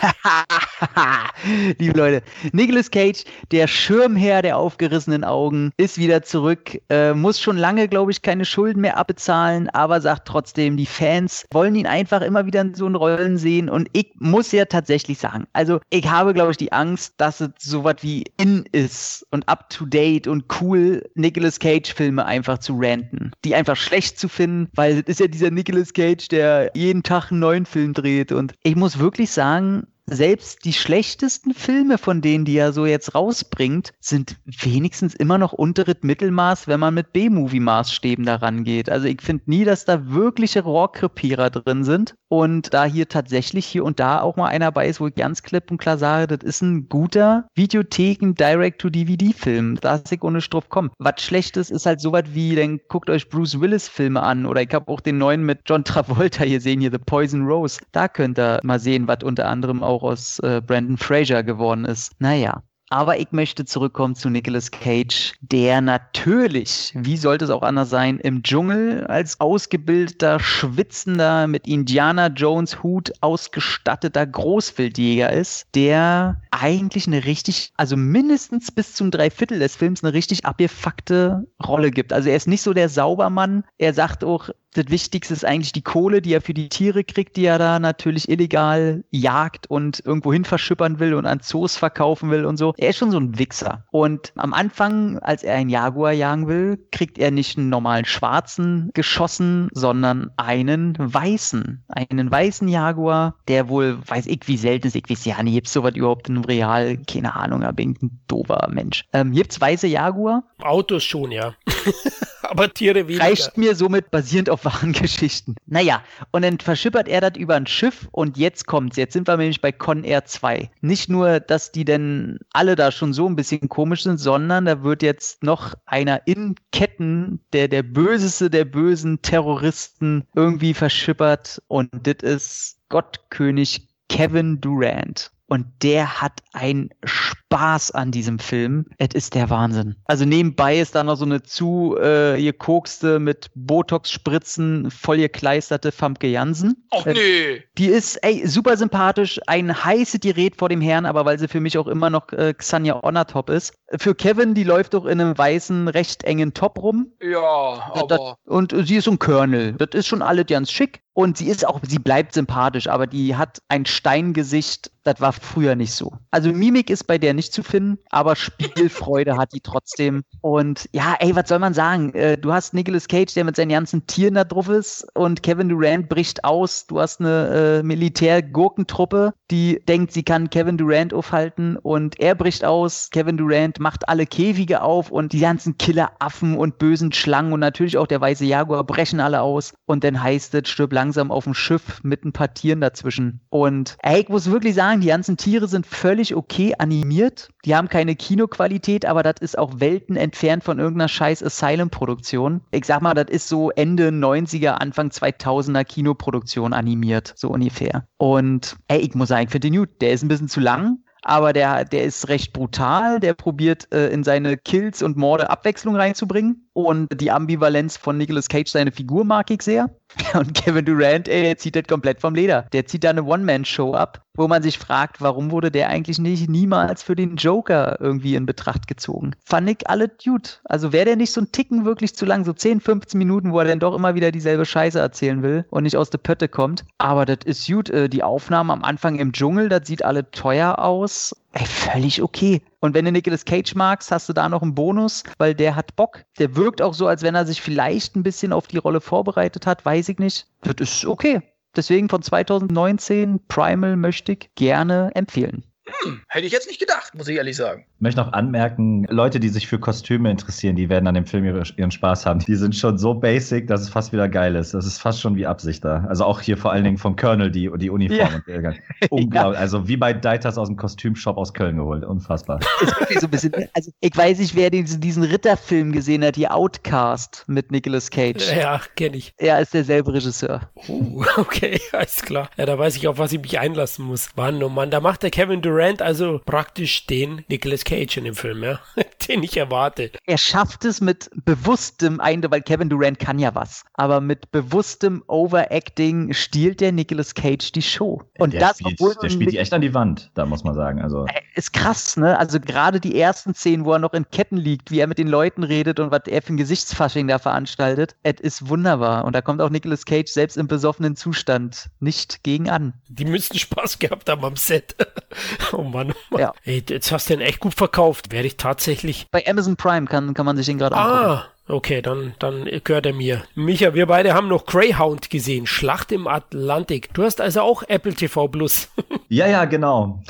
Liebe 1.78 1.96
Leute, 1.96 2.22
Nicolas 2.50 2.90
Cage, 2.90 3.22
der 3.52 3.68
Schirmherr 3.68 4.42
der 4.42 4.56
aufgerissenen 4.56 5.22
Augen, 5.22 5.72
ist 5.76 5.98
wieder 5.98 6.22
zurück. 6.22 6.80
Äh, 6.88 7.14
muss 7.14 7.40
schon 7.40 7.56
lange, 7.56 7.86
glaube 7.86 8.10
ich, 8.10 8.22
keine 8.22 8.44
Schulden 8.44 8.80
mehr 8.80 8.96
abbezahlen, 8.96 9.68
aber 9.70 10.00
sagt 10.00 10.26
trotzdem, 10.26 10.76
die 10.76 10.86
Fans 10.86 11.46
wollen 11.52 11.76
ihn 11.76 11.86
einfach 11.86 12.22
immer 12.22 12.44
wieder 12.44 12.62
in 12.62 12.74
so 12.74 12.86
einen 12.86 12.96
Rollen 12.96 13.36
sehen. 13.36 13.68
Und 13.68 13.88
ich 13.92 14.10
muss 14.18 14.50
ja 14.50 14.64
tatsächlich 14.64 15.18
sagen, 15.18 15.46
also 15.52 15.80
ich 15.90 16.08
habe, 16.08 16.34
glaube 16.34 16.50
ich, 16.50 16.56
die 16.56 16.72
Angst, 16.72 17.14
dass 17.18 17.40
es 17.40 17.50
so 17.58 17.84
was 17.84 17.96
wie 18.00 18.24
in 18.36 18.64
ist 18.72 19.26
und 19.30 19.48
ab 19.48 19.59
up-to-date 19.60 20.26
und 20.26 20.44
cool 20.60 21.08
Nicolas 21.14 21.58
Cage-Filme 21.58 22.24
einfach 22.24 22.58
zu 22.58 22.76
ranten. 22.78 23.32
Die 23.44 23.54
einfach 23.54 23.76
schlecht 23.76 24.18
zu 24.18 24.28
finden, 24.28 24.68
weil 24.74 24.98
es 24.98 25.02
ist 25.06 25.20
ja 25.20 25.26
dieser 25.26 25.50
Nicolas 25.50 25.92
Cage, 25.92 26.28
der 26.28 26.70
jeden 26.74 27.02
Tag 27.02 27.30
einen 27.30 27.40
neuen 27.40 27.66
Film 27.66 27.92
dreht. 27.92 28.32
Und 28.32 28.54
ich 28.62 28.76
muss 28.76 28.98
wirklich 28.98 29.30
sagen, 29.30 29.86
selbst 30.10 30.64
die 30.64 30.72
schlechtesten 30.72 31.54
Filme 31.54 31.98
von 31.98 32.20
denen, 32.20 32.44
die 32.44 32.56
er 32.56 32.72
so 32.72 32.86
jetzt 32.86 33.14
rausbringt, 33.14 33.92
sind 34.00 34.36
wenigstens 34.44 35.14
immer 35.14 35.38
noch 35.38 35.52
unteres 35.52 35.96
Mittelmaß, 36.02 36.66
wenn 36.68 36.80
man 36.80 36.94
mit 36.94 37.12
B-Movie-Maßstäben 37.12 38.24
daran 38.24 38.64
geht. 38.64 38.90
Also 38.90 39.06
ich 39.06 39.22
finde 39.22 39.44
nie, 39.46 39.64
dass 39.64 39.84
da 39.84 40.10
wirkliche 40.10 40.62
Rohrkrepierer 40.62 41.50
drin 41.50 41.84
sind. 41.84 42.14
Und 42.32 42.72
da 42.74 42.84
hier 42.84 43.08
tatsächlich 43.08 43.66
hier 43.66 43.84
und 43.84 43.98
da 43.98 44.20
auch 44.20 44.36
mal 44.36 44.46
einer 44.46 44.70
bei 44.70 44.86
ist, 44.86 45.00
wo 45.00 45.08
ich 45.08 45.16
ganz 45.16 45.42
klipp 45.42 45.72
und 45.72 45.78
klar 45.78 45.98
sage, 45.98 46.28
das 46.28 46.44
ist 46.44 46.62
ein 46.62 46.88
guter 46.88 47.48
Videotheken-Direct-to-DVD-Film. 47.56 49.78
Da 49.80 49.96
ist 49.96 50.12
ich 50.12 50.22
ohne 50.22 50.40
Struff 50.40 50.68
kommen. 50.68 50.92
Was 50.98 51.22
Schlechtes 51.22 51.70
ist 51.70 51.86
halt 51.86 52.00
sowas 52.00 52.26
wie, 52.32 52.54
dann 52.54 52.78
guckt 52.88 53.10
euch 53.10 53.28
Bruce 53.28 53.60
Willis-Filme 53.60 54.22
an. 54.22 54.46
Oder 54.46 54.62
ich 54.62 54.72
habe 54.72 54.92
auch 54.92 55.00
den 55.00 55.18
neuen 55.18 55.44
mit 55.44 55.62
John 55.66 55.82
Travolta 55.82 56.44
hier 56.44 56.60
sehen, 56.60 56.80
hier 56.80 56.92
The 56.92 56.98
Poison 56.98 57.46
Rose. 57.46 57.80
Da 57.90 58.06
könnt 58.06 58.38
ihr 58.38 58.60
mal 58.62 58.78
sehen, 58.78 59.08
was 59.08 59.24
unter 59.24 59.48
anderem 59.48 59.82
auch 59.82 59.99
aus 60.02 60.38
äh, 60.40 60.60
Brandon 60.64 60.96
Fraser 60.96 61.42
geworden 61.42 61.84
ist. 61.84 62.12
Naja. 62.18 62.62
Aber 62.92 63.20
ich 63.20 63.30
möchte 63.30 63.64
zurückkommen 63.64 64.16
zu 64.16 64.30
Nicolas 64.30 64.72
Cage, 64.72 65.34
der 65.40 65.80
natürlich, 65.80 66.92
wie 66.96 67.16
sollte 67.16 67.44
es 67.44 67.50
auch 67.52 67.62
anders 67.62 67.88
sein, 67.88 68.18
im 68.18 68.42
Dschungel 68.42 69.06
als 69.06 69.38
ausgebildeter, 69.38 70.40
schwitzender, 70.40 71.46
mit 71.46 71.68
Indiana 71.68 72.26
Jones 72.26 72.82
Hut 72.82 73.12
ausgestatteter 73.20 74.26
Großwildjäger 74.26 75.32
ist, 75.32 75.68
der 75.76 76.42
eigentlich 76.50 77.06
eine 77.06 77.24
richtig, 77.26 77.72
also 77.76 77.96
mindestens 77.96 78.72
bis 78.72 78.94
zum 78.94 79.12
Dreiviertel 79.12 79.60
des 79.60 79.76
Films 79.76 80.02
eine 80.02 80.12
richtig 80.12 80.44
abgefuckte 80.44 81.46
Rolle 81.64 81.92
gibt. 81.92 82.12
Also 82.12 82.28
er 82.28 82.36
ist 82.36 82.48
nicht 82.48 82.62
so 82.62 82.72
der 82.72 82.88
Saubermann. 82.88 83.62
Er 83.78 83.94
sagt 83.94 84.24
auch, 84.24 84.50
das 84.74 84.88
Wichtigste 84.88 85.34
ist 85.34 85.44
eigentlich 85.44 85.72
die 85.72 85.82
Kohle, 85.82 86.22
die 86.22 86.32
er 86.32 86.40
für 86.40 86.54
die 86.54 86.68
Tiere 86.68 87.04
kriegt, 87.04 87.36
die 87.36 87.44
er 87.44 87.58
da 87.58 87.78
natürlich 87.78 88.28
illegal 88.28 89.04
jagt 89.10 89.68
und 89.68 90.02
irgendwo 90.04 90.32
hin 90.32 90.44
verschippern 90.44 91.00
will 91.00 91.14
und 91.14 91.26
an 91.26 91.40
Zoos 91.40 91.76
verkaufen 91.76 92.30
will 92.30 92.44
und 92.44 92.56
so. 92.56 92.74
Er 92.76 92.90
ist 92.90 92.98
schon 92.98 93.10
so 93.10 93.18
ein 93.18 93.38
Wichser. 93.38 93.84
Und 93.90 94.32
am 94.36 94.54
Anfang, 94.54 95.18
als 95.18 95.42
er 95.42 95.56
einen 95.56 95.70
Jaguar 95.70 96.12
jagen 96.12 96.46
will, 96.46 96.78
kriegt 96.92 97.18
er 97.18 97.30
nicht 97.30 97.58
einen 97.58 97.68
normalen 97.68 98.04
schwarzen 98.04 98.90
geschossen, 98.94 99.68
sondern 99.72 100.30
einen 100.36 100.96
weißen. 100.98 101.84
Einen 101.88 102.30
weißen 102.30 102.68
Jaguar, 102.68 103.36
der 103.48 103.68
wohl, 103.68 103.98
weiß 104.06 104.26
ich, 104.26 104.46
wie 104.46 104.56
selten 104.56 104.86
ist. 104.86 104.96
Ich 104.96 105.08
weiß 105.08 105.24
ja 105.24 105.42
nicht, 105.42 105.54
gibt's 105.54 105.72
sowas 105.72 105.94
überhaupt 105.94 106.28
in 106.28 106.44
Real? 106.44 106.96
Keine 106.98 107.34
Ahnung, 107.34 107.62
aber 107.62 107.72
bin 107.72 107.96
ein 108.00 108.20
dober 108.28 108.68
Mensch. 108.70 109.04
Ähm, 109.12 109.32
gibt's 109.32 109.60
weiße 109.60 109.88
Jaguar? 109.88 110.44
Autos 110.60 111.02
schon, 111.02 111.32
ja. 111.32 111.54
aber 112.42 112.72
Tiere 112.72 113.06
weniger. 113.08 113.24
Reicht 113.24 113.56
mir 113.56 113.74
somit 113.74 114.10
basierend 114.10 114.50
auf 114.50 114.64
wahren 114.64 114.92
Geschichten. 114.92 115.56
Naja, 115.66 116.02
und 116.30 116.42
dann 116.42 116.58
verschippert 116.58 117.08
er 117.08 117.20
das 117.20 117.36
über 117.36 117.54
ein 117.54 117.66
Schiff 117.66 118.08
und 118.12 118.36
jetzt 118.36 118.66
kommt's. 118.66 118.96
Jetzt 118.96 119.12
sind 119.12 119.28
wir 119.28 119.36
nämlich 119.36 119.60
bei 119.60 119.72
Con 119.72 120.04
Air 120.04 120.24
2. 120.24 120.70
Nicht 120.80 121.08
nur, 121.08 121.40
dass 121.40 121.72
die 121.72 121.84
denn 121.84 122.38
alle 122.52 122.76
da 122.76 122.90
schon 122.92 123.12
so 123.12 123.28
ein 123.28 123.36
bisschen 123.36 123.68
komisch 123.68 124.02
sind, 124.02 124.18
sondern 124.18 124.64
da 124.64 124.82
wird 124.82 125.02
jetzt 125.02 125.42
noch 125.42 125.74
einer 125.86 126.26
in 126.26 126.54
Ketten, 126.72 127.40
der 127.52 127.68
der 127.68 127.82
böseste 127.82 128.50
der 128.50 128.64
bösen 128.64 129.22
Terroristen 129.22 130.24
irgendwie 130.34 130.74
verschippert 130.74 131.62
und 131.68 131.88
das 131.92 132.16
ist 132.22 132.76
Gottkönig 132.88 133.88
Kevin 134.08 134.60
Durant. 134.60 135.30
Und 135.50 135.66
der 135.82 136.22
hat 136.22 136.40
einen 136.52 136.88
Spaß 137.04 137.90
an 137.90 138.10
diesem 138.12 138.38
Film. 138.38 138.86
Es 138.98 139.08
ist 139.14 139.34
der 139.34 139.50
Wahnsinn. 139.50 139.96
Also 140.06 140.24
nebenbei 140.24 140.78
ist 140.78 140.94
da 140.94 141.04
noch 141.04 141.16
so 141.16 141.24
eine 141.24 141.42
zu 141.42 141.96
äh, 142.00 142.40
gekokste 142.40 143.18
mit 143.18 143.50
Botox-Spritzen 143.54 144.90
voll 144.90 145.18
gekleisterte 145.18 145.92
Famke 145.92 146.28
Jansen. 146.28 146.86
Nee. 147.04 147.10
Äh, 147.12 147.62
die 147.78 147.86
ist 147.86 148.16
ey, 148.24 148.46
super 148.46 148.76
sympathisch, 148.76 149.40
ein 149.46 149.84
heißes 149.84 150.20
Gerät 150.20 150.56
vor 150.56 150.68
dem 150.68 150.80
Herrn, 150.80 151.06
aber 151.06 151.24
weil 151.24 151.38
sie 151.38 151.48
für 151.48 151.60
mich 151.60 151.76
auch 151.78 151.86
immer 151.88 152.10
noch 152.10 152.32
äh, 152.32 152.54
Xania 152.54 153.02
Onatop 153.04 153.50
ist. 153.50 153.74
Für 153.98 154.14
Kevin, 154.14 154.54
die 154.54 154.64
läuft 154.64 154.94
doch 154.94 155.04
in 155.04 155.20
einem 155.20 155.36
weißen, 155.36 155.88
recht 155.88 156.24
engen 156.24 156.54
Top 156.54 156.80
rum. 156.80 157.12
Ja, 157.20 157.90
Das- 157.94 158.02
aber. 158.02 158.06
das, 158.06 158.20
und 158.46 158.74
sie 158.86 158.96
ist 158.96 159.04
so 159.04 159.10
ein 159.12 159.18
Colonel. 159.18 159.72
Das 159.74 159.88
ist 159.94 160.06
schon 160.06 160.22
alles 160.22 160.46
ganz 160.46 160.70
schick. 160.70 161.00
Und 161.12 161.36
sie 161.36 161.48
ist 161.48 161.66
auch, 161.66 161.80
sie 161.86 161.98
bleibt 161.98 162.32
sympathisch, 162.34 162.86
aber 162.86 163.06
die 163.06 163.34
hat 163.36 163.60
ein 163.68 163.84
Steingesicht, 163.84 164.90
das 165.02 165.20
war 165.20 165.32
früher 165.32 165.74
nicht 165.74 165.92
so. 165.92 166.12
Also 166.30 166.52
Mimik 166.52 166.90
ist 166.90 167.04
bei 167.04 167.18
der 167.18 167.34
nicht 167.34 167.52
zu 167.52 167.62
finden, 167.62 167.98
aber 168.10 168.36
Spielfreude 168.36 169.36
hat 169.36 169.52
die 169.52 169.60
trotzdem. 169.60 170.22
Und 170.40 170.88
ja, 170.92 171.16
ey, 171.20 171.34
was 171.34 171.48
soll 171.48 171.58
man 171.58 171.74
sagen? 171.74 172.14
Äh, 172.14 172.38
du 172.38 172.52
hast 172.52 172.74
Nicolas 172.74 173.08
Cage, 173.08 173.32
der 173.34 173.44
mit 173.44 173.56
seinen 173.56 173.70
ganzen 173.70 174.06
Tieren 174.06 174.34
da 174.34 174.44
drauf 174.44 174.68
ist 174.68 175.06
und 175.14 175.42
Kevin 175.42 175.68
Durant 175.68 176.08
bricht 176.08 176.44
aus. 176.44 176.86
Du 176.86 177.00
hast 177.00 177.20
eine 177.20 177.80
äh, 177.80 177.82
Militär-Gurkentruppe, 177.82 179.32
die 179.50 179.82
denkt, 179.88 180.12
sie 180.12 180.22
kann 180.22 180.50
Kevin 180.50 180.76
Durant 180.76 181.14
aufhalten 181.14 181.76
und 181.76 182.20
er 182.20 182.34
bricht 182.34 182.64
aus. 182.64 183.10
Kevin 183.10 183.36
Durant 183.36 183.80
macht 183.80 184.08
alle 184.08 184.26
Käfige 184.26 184.82
auf 184.82 185.10
und 185.10 185.32
die 185.32 185.40
ganzen 185.40 185.78
Killeraffen 185.78 186.56
und 186.56 186.78
bösen 186.78 187.12
Schlangen 187.12 187.52
und 187.52 187.60
natürlich 187.60 187.96
auch 187.96 188.06
der 188.06 188.20
weiße 188.20 188.44
Jaguar 188.44 188.84
brechen 188.84 189.20
alle 189.20 189.40
aus. 189.40 189.72
Und 189.86 190.04
dann 190.04 190.22
heißt 190.22 190.54
es, 190.54 190.68
stirb 190.68 190.92
langsam 190.92 191.30
auf 191.30 191.44
dem 191.44 191.54
Schiff 191.54 192.00
mit 192.02 192.24
ein 192.24 192.32
paar 192.32 192.54
Tieren 192.54 192.80
dazwischen. 192.80 193.40
Und 193.48 193.96
ey, 194.02 194.20
ich 194.20 194.28
muss 194.28 194.50
wirklich 194.50 194.74
sagen, 194.74 194.89
die 194.98 195.06
ganzen 195.06 195.36
Tiere 195.36 195.68
sind 195.68 195.86
völlig 195.86 196.34
okay 196.34 196.74
animiert. 196.78 197.50
Die 197.64 197.76
haben 197.76 197.88
keine 197.88 198.16
Kinoqualität, 198.16 199.06
aber 199.06 199.22
das 199.22 199.34
ist 199.40 199.58
auch 199.58 199.78
Welten 199.78 200.16
entfernt 200.16 200.64
von 200.64 200.78
irgendeiner 200.78 201.08
scheiß 201.08 201.42
Asylum-Produktion. 201.44 202.62
Ich 202.72 202.86
sag 202.86 203.02
mal, 203.02 203.14
das 203.14 203.28
ist 203.28 203.48
so 203.48 203.70
Ende 203.70 204.08
90er, 204.08 204.70
Anfang 204.70 205.10
2000er 205.10 205.84
Kinoproduktion 205.84 206.72
animiert, 206.72 207.32
so 207.36 207.50
ungefähr. 207.50 208.08
Und 208.16 208.76
ey, 208.88 208.98
ich 208.98 209.14
muss 209.14 209.28
sagen, 209.28 209.44
ich 209.44 209.50
finde 209.50 209.70
den 209.70 209.78
gut. 209.78 209.90
Der 210.00 210.12
ist 210.12 210.22
ein 210.22 210.28
bisschen 210.28 210.48
zu 210.48 210.60
lang. 210.60 210.98
Aber 211.22 211.52
der, 211.52 211.84
der 211.84 212.04
ist 212.04 212.28
recht 212.28 212.52
brutal, 212.52 213.20
der 213.20 213.34
probiert 213.34 213.92
äh, 213.92 214.08
in 214.08 214.24
seine 214.24 214.56
Kills 214.56 215.02
und 215.02 215.16
Morde 215.16 215.50
Abwechslung 215.50 215.96
reinzubringen. 215.96 216.69
Und 216.72 217.20
die 217.20 217.30
Ambivalenz 217.30 217.96
von 217.96 218.16
Nicolas 218.16 218.48
Cage, 218.48 218.70
seine 218.70 218.92
Figur, 218.92 219.24
mag 219.24 219.50
ich 219.50 219.62
sehr. 219.62 219.90
Und 220.34 220.54
Kevin 220.54 220.84
Durant, 220.84 221.28
ey, 221.28 221.42
der 221.42 221.58
zieht 221.58 221.76
das 221.76 221.84
komplett 221.88 222.20
vom 222.20 222.34
Leder. 222.34 222.66
Der 222.72 222.86
zieht 222.86 223.04
da 223.04 223.10
eine 223.10 223.24
One-Man-Show 223.24 223.94
ab, 223.94 224.22
wo 224.34 224.48
man 224.48 224.62
sich 224.62 224.78
fragt, 224.78 225.20
warum 225.20 225.50
wurde 225.50 225.70
der 225.70 225.88
eigentlich 225.88 226.18
nicht 226.18 226.48
niemals 226.48 227.02
für 227.02 227.14
den 227.16 227.36
Joker 227.36 227.96
irgendwie 228.00 228.34
in 228.34 228.46
Betracht 228.46 228.86
gezogen? 228.86 229.32
Fand 229.44 229.68
ich 229.70 229.88
alle 229.88 230.08
gut. 230.08 230.60
Also 230.64 230.92
wäre 230.92 231.06
der 231.06 231.16
nicht 231.16 231.32
so 231.32 231.40
ein 231.40 231.52
Ticken 231.52 231.84
wirklich 231.84 232.14
zu 232.14 232.24
lang, 232.24 232.44
so 232.44 232.52
10, 232.52 232.80
15 232.80 233.18
Minuten, 233.18 233.52
wo 233.52 233.58
er 233.60 233.66
dann 233.66 233.80
doch 233.80 233.94
immer 233.94 234.14
wieder 234.14 234.32
dieselbe 234.32 234.64
Scheiße 234.64 234.98
erzählen 234.98 235.42
will 235.42 235.64
und 235.70 235.84
nicht 235.84 235.96
aus 235.96 236.10
der 236.10 236.18
Pötte 236.18 236.48
kommt. 236.48 236.84
Aber 236.98 237.24
das 237.24 237.38
ist 237.44 237.66
gut. 237.66 237.90
Äh, 237.90 238.08
Die 238.08 238.22
Aufnahmen 238.22 238.70
am 238.70 238.84
Anfang 238.84 239.18
im 239.18 239.32
Dschungel, 239.32 239.68
das 239.68 239.86
sieht 239.86 240.04
alle 240.04 240.30
teuer 240.30 240.78
aus. 240.78 241.34
Ey, 241.52 241.66
völlig 241.66 242.22
okay. 242.22 242.62
Und 242.78 242.94
wenn 242.94 243.04
du 243.04 243.12
Nicolas 243.12 243.44
Cage 243.44 243.74
magst, 243.74 244.12
hast 244.12 244.28
du 244.28 244.32
da 244.32 244.48
noch 244.48 244.62
einen 244.62 244.74
Bonus, 244.74 245.24
weil 245.38 245.54
der 245.54 245.74
hat 245.74 245.96
Bock. 245.96 246.24
Der 246.38 246.54
wirkt 246.54 246.80
auch 246.80 246.94
so, 246.94 247.08
als 247.08 247.22
wenn 247.22 247.34
er 247.34 247.44
sich 247.44 247.60
vielleicht 247.60 248.14
ein 248.14 248.22
bisschen 248.22 248.52
auf 248.52 248.68
die 248.68 248.78
Rolle 248.78 249.00
vorbereitet 249.00 249.66
hat, 249.66 249.84
weiß 249.84 250.08
ich 250.10 250.18
nicht. 250.18 250.46
Das 250.62 250.76
ist 250.78 251.04
okay. 251.04 251.42
Deswegen 251.74 252.08
von 252.08 252.22
2019 252.22 253.40
Primal 253.48 253.96
möchte 253.96 254.32
ich 254.32 254.50
gerne 254.54 255.10
empfehlen. 255.14 255.64
Hm, 255.86 256.22
hätte 256.28 256.46
ich 256.46 256.52
jetzt 256.52 256.68
nicht 256.68 256.80
gedacht, 256.80 257.14
muss 257.14 257.28
ich 257.28 257.36
ehrlich 257.36 257.56
sagen. 257.56 257.86
Ich 258.00 258.02
möchte 258.02 258.22
noch 258.22 258.32
anmerken, 258.32 259.04
Leute, 259.10 259.40
die 259.40 259.50
sich 259.50 259.66
für 259.66 259.78
Kostüme 259.78 260.30
interessieren, 260.30 260.74
die 260.74 260.88
werden 260.88 261.06
an 261.06 261.14
dem 261.14 261.26
Film 261.26 261.44
ihre, 261.44 261.64
ihren 261.76 261.90
Spaß 261.90 262.24
haben. 262.24 262.40
Die 262.40 262.54
sind 262.54 262.74
schon 262.74 262.96
so 262.96 263.12
basic, 263.12 263.66
dass 263.66 263.82
es 263.82 263.90
fast 263.90 264.10
wieder 264.14 264.26
geil 264.26 264.56
ist. 264.56 264.72
Das 264.72 264.86
ist 264.86 264.96
fast 264.96 265.20
schon 265.20 265.36
wie 265.36 265.46
Absicht 265.46 265.84
da. 265.84 266.06
Also 266.08 266.24
auch 266.24 266.40
hier 266.40 266.56
vor 266.56 266.72
allen 266.72 266.84
Dingen 266.84 266.96
vom 266.96 267.14
Colonel 267.14 267.50
die, 267.50 267.70
die 267.76 267.90
Uniform. 267.90 268.42
Ja. 268.46 268.56
Und 268.56 268.64
der, 268.64 268.74
unglaublich. 269.10 269.58
Also 269.60 269.86
wie 269.86 269.98
bei 269.98 270.14
Deitas 270.14 270.56
aus 270.56 270.68
dem 270.68 270.78
Kostümshop 270.78 271.36
aus 271.36 271.52
Köln 271.52 271.76
geholt. 271.76 272.02
Unfassbar. 272.02 272.60
Ist 272.80 272.98
wirklich 272.98 273.20
so 273.20 273.26
ein 273.26 273.30
bisschen, 273.30 273.52
also 273.74 273.90
ich 274.00 274.16
weiß 274.16 274.38
nicht, 274.38 274.56
wer 274.56 274.70
diesen, 274.70 275.02
diesen 275.02 275.22
Ritterfilm 275.22 275.92
gesehen 275.92 276.24
hat, 276.24 276.36
die 276.36 276.48
Outcast 276.48 277.44
mit 277.48 277.70
Nicolas 277.70 278.08
Cage. 278.08 278.50
Ja, 278.56 278.80
kenne 278.96 279.18
ich. 279.18 279.34
Er 279.36 279.60
ist 279.60 279.74
derselbe 279.74 280.14
Regisseur. 280.14 280.70
Uh, 280.88 281.22
okay, 281.36 281.78
alles 281.92 282.22
klar. 282.22 282.48
Ja, 282.56 282.64
da 282.64 282.78
weiß 282.78 282.96
ich, 282.96 283.06
auf 283.08 283.18
was 283.18 283.30
ich 283.32 283.42
mich 283.42 283.58
einlassen 283.58 284.06
muss. 284.06 284.30
Mann, 284.36 284.62
oh 284.62 284.70
Mann, 284.70 284.90
da 284.90 285.00
macht 285.00 285.22
der 285.22 285.30
Kevin 285.30 285.60
Durant 285.60 286.00
also 286.00 286.40
praktisch 286.46 287.06
den 287.06 287.44
Nicolas 287.50 287.84
Cage 287.84 287.89
in 288.16 288.24
dem 288.24 288.34
Film. 288.34 288.78
den 289.30 289.42
ich 289.42 289.56
erwarte. 289.56 290.10
Er 290.26 290.38
schafft 290.38 290.84
es 290.84 291.00
mit 291.00 291.30
bewusstem 291.44 292.20
Eindruck, 292.20 292.52
weil 292.52 292.62
Kevin 292.62 292.88
Durant 292.88 293.18
kann 293.18 293.38
ja 293.38 293.54
was, 293.54 293.84
aber 293.94 294.20
mit 294.20 294.50
bewusstem 294.50 295.22
Overacting 295.28 296.32
stiehlt 296.32 296.80
der 296.80 296.92
Nicolas 296.92 297.34
Cage 297.34 297.72
die 297.72 297.82
Show. 297.82 298.22
Und 298.38 298.52
der 298.52 298.60
das, 298.60 298.78
spielt, 298.78 299.00
obwohl 299.00 299.14
der 299.22 299.30
spielt 299.30 299.52
die 299.52 299.58
echt 299.58 299.72
an 299.72 299.80
die 299.80 299.94
Wand, 299.94 300.30
da 300.34 300.46
muss 300.46 300.64
man 300.64 300.74
sagen. 300.74 301.00
Also 301.00 301.26
ist 301.54 301.72
krass, 301.72 302.16
ne? 302.16 302.38
Also 302.38 302.58
gerade 302.60 303.00
die 303.00 303.18
ersten 303.18 303.54
Szenen, 303.54 303.84
wo 303.84 303.92
er 303.92 303.98
noch 303.98 304.14
in 304.14 304.28
Ketten 304.30 304.56
liegt, 304.56 304.90
wie 304.90 305.00
er 305.00 305.06
mit 305.06 305.18
den 305.18 305.28
Leuten 305.28 305.62
redet 305.62 306.00
und 306.00 306.10
was 306.10 306.22
er 306.26 306.42
für 306.42 306.52
ein 306.52 306.56
Gesichtsfasching 306.56 307.28
da 307.28 307.38
veranstaltet, 307.38 308.16
es 308.22 308.40
ist 308.40 308.68
wunderbar. 308.68 309.24
Und 309.24 309.34
da 309.34 309.42
kommt 309.42 309.60
auch 309.60 309.70
Nicolas 309.70 310.04
Cage 310.04 310.30
selbst 310.30 310.56
im 310.56 310.66
besoffenen 310.66 311.16
Zustand 311.16 311.90
nicht 312.00 312.42
gegen 312.42 312.68
an. 312.68 312.94
Die 313.08 313.24
müssten 313.24 313.58
Spaß 313.58 313.98
gehabt 313.98 314.28
haben 314.28 314.44
am 314.44 314.56
Set. 314.56 314.96
oh 315.72 315.82
Mann, 315.82 316.12
oh 316.12 316.14
Mann. 316.30 316.40
Ja. 316.40 316.52
Ey, 316.64 316.82
jetzt 316.88 317.12
hast 317.12 317.28
du 317.28 317.36
den 317.36 317.46
echt 317.46 317.60
gut 317.60 317.74
verkauft. 317.74 318.32
Werde 318.32 318.46
ich 318.46 318.56
tatsächlich. 318.56 319.19
Bei 319.30 319.44
Amazon 319.46 319.76
Prime 319.76 320.06
kann, 320.06 320.34
kann 320.34 320.46
man 320.46 320.56
sich 320.56 320.66
den 320.66 320.78
gerade 320.78 320.96
angucken. 320.96 321.42
Okay, 321.70 322.02
dann, 322.02 322.34
dann 322.40 322.68
gehört 322.82 323.06
er 323.06 323.12
mir. 323.12 323.42
Micha, 323.54 323.94
wir 323.94 324.06
beide 324.06 324.34
haben 324.34 324.48
noch 324.48 324.66
Greyhound 324.66 325.30
gesehen. 325.30 325.68
Schlacht 325.68 326.10
im 326.10 326.26
Atlantik. 326.26 327.14
Du 327.14 327.22
hast 327.22 327.40
also 327.40 327.60
auch 327.60 327.84
Apple 327.86 328.12
TV 328.12 328.48
Plus. 328.48 328.88
ja, 329.28 329.46
ja, 329.46 329.66
genau. 329.66 330.20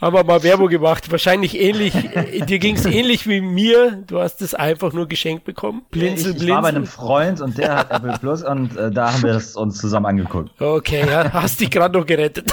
haben 0.00 0.14
wir 0.14 0.24
mal 0.24 0.42
Werbung 0.42 0.68
gemacht. 0.68 1.10
Wahrscheinlich 1.10 1.58
ähnlich. 1.58 1.94
äh, 2.14 2.40
Dir 2.44 2.58
ging 2.58 2.76
es 2.76 2.84
ähnlich 2.84 3.26
wie 3.26 3.40
mir. 3.40 4.02
Du 4.06 4.20
hast 4.20 4.42
es 4.42 4.52
einfach 4.52 4.92
nur 4.92 5.08
geschenkt 5.08 5.44
bekommen. 5.44 5.80
Blinzel, 5.90 6.36
ich, 6.36 6.42
ich 6.42 6.50
war 6.50 6.60
bei 6.60 6.68
einem. 6.68 6.84
Freund 6.84 7.40
und 7.40 7.56
der 7.56 7.74
hat 7.74 7.90
Apple 7.90 8.18
Plus 8.20 8.42
und 8.42 8.76
äh, 8.76 8.90
da 8.90 9.14
haben 9.14 9.22
wir 9.22 9.34
es 9.34 9.56
uns 9.56 9.78
zusammen 9.78 10.04
angeguckt. 10.06 10.50
Okay, 10.60 11.08
ja, 11.08 11.32
hast 11.32 11.60
dich 11.60 11.70
gerade 11.70 11.98
noch 11.98 12.04
gerettet. 12.04 12.50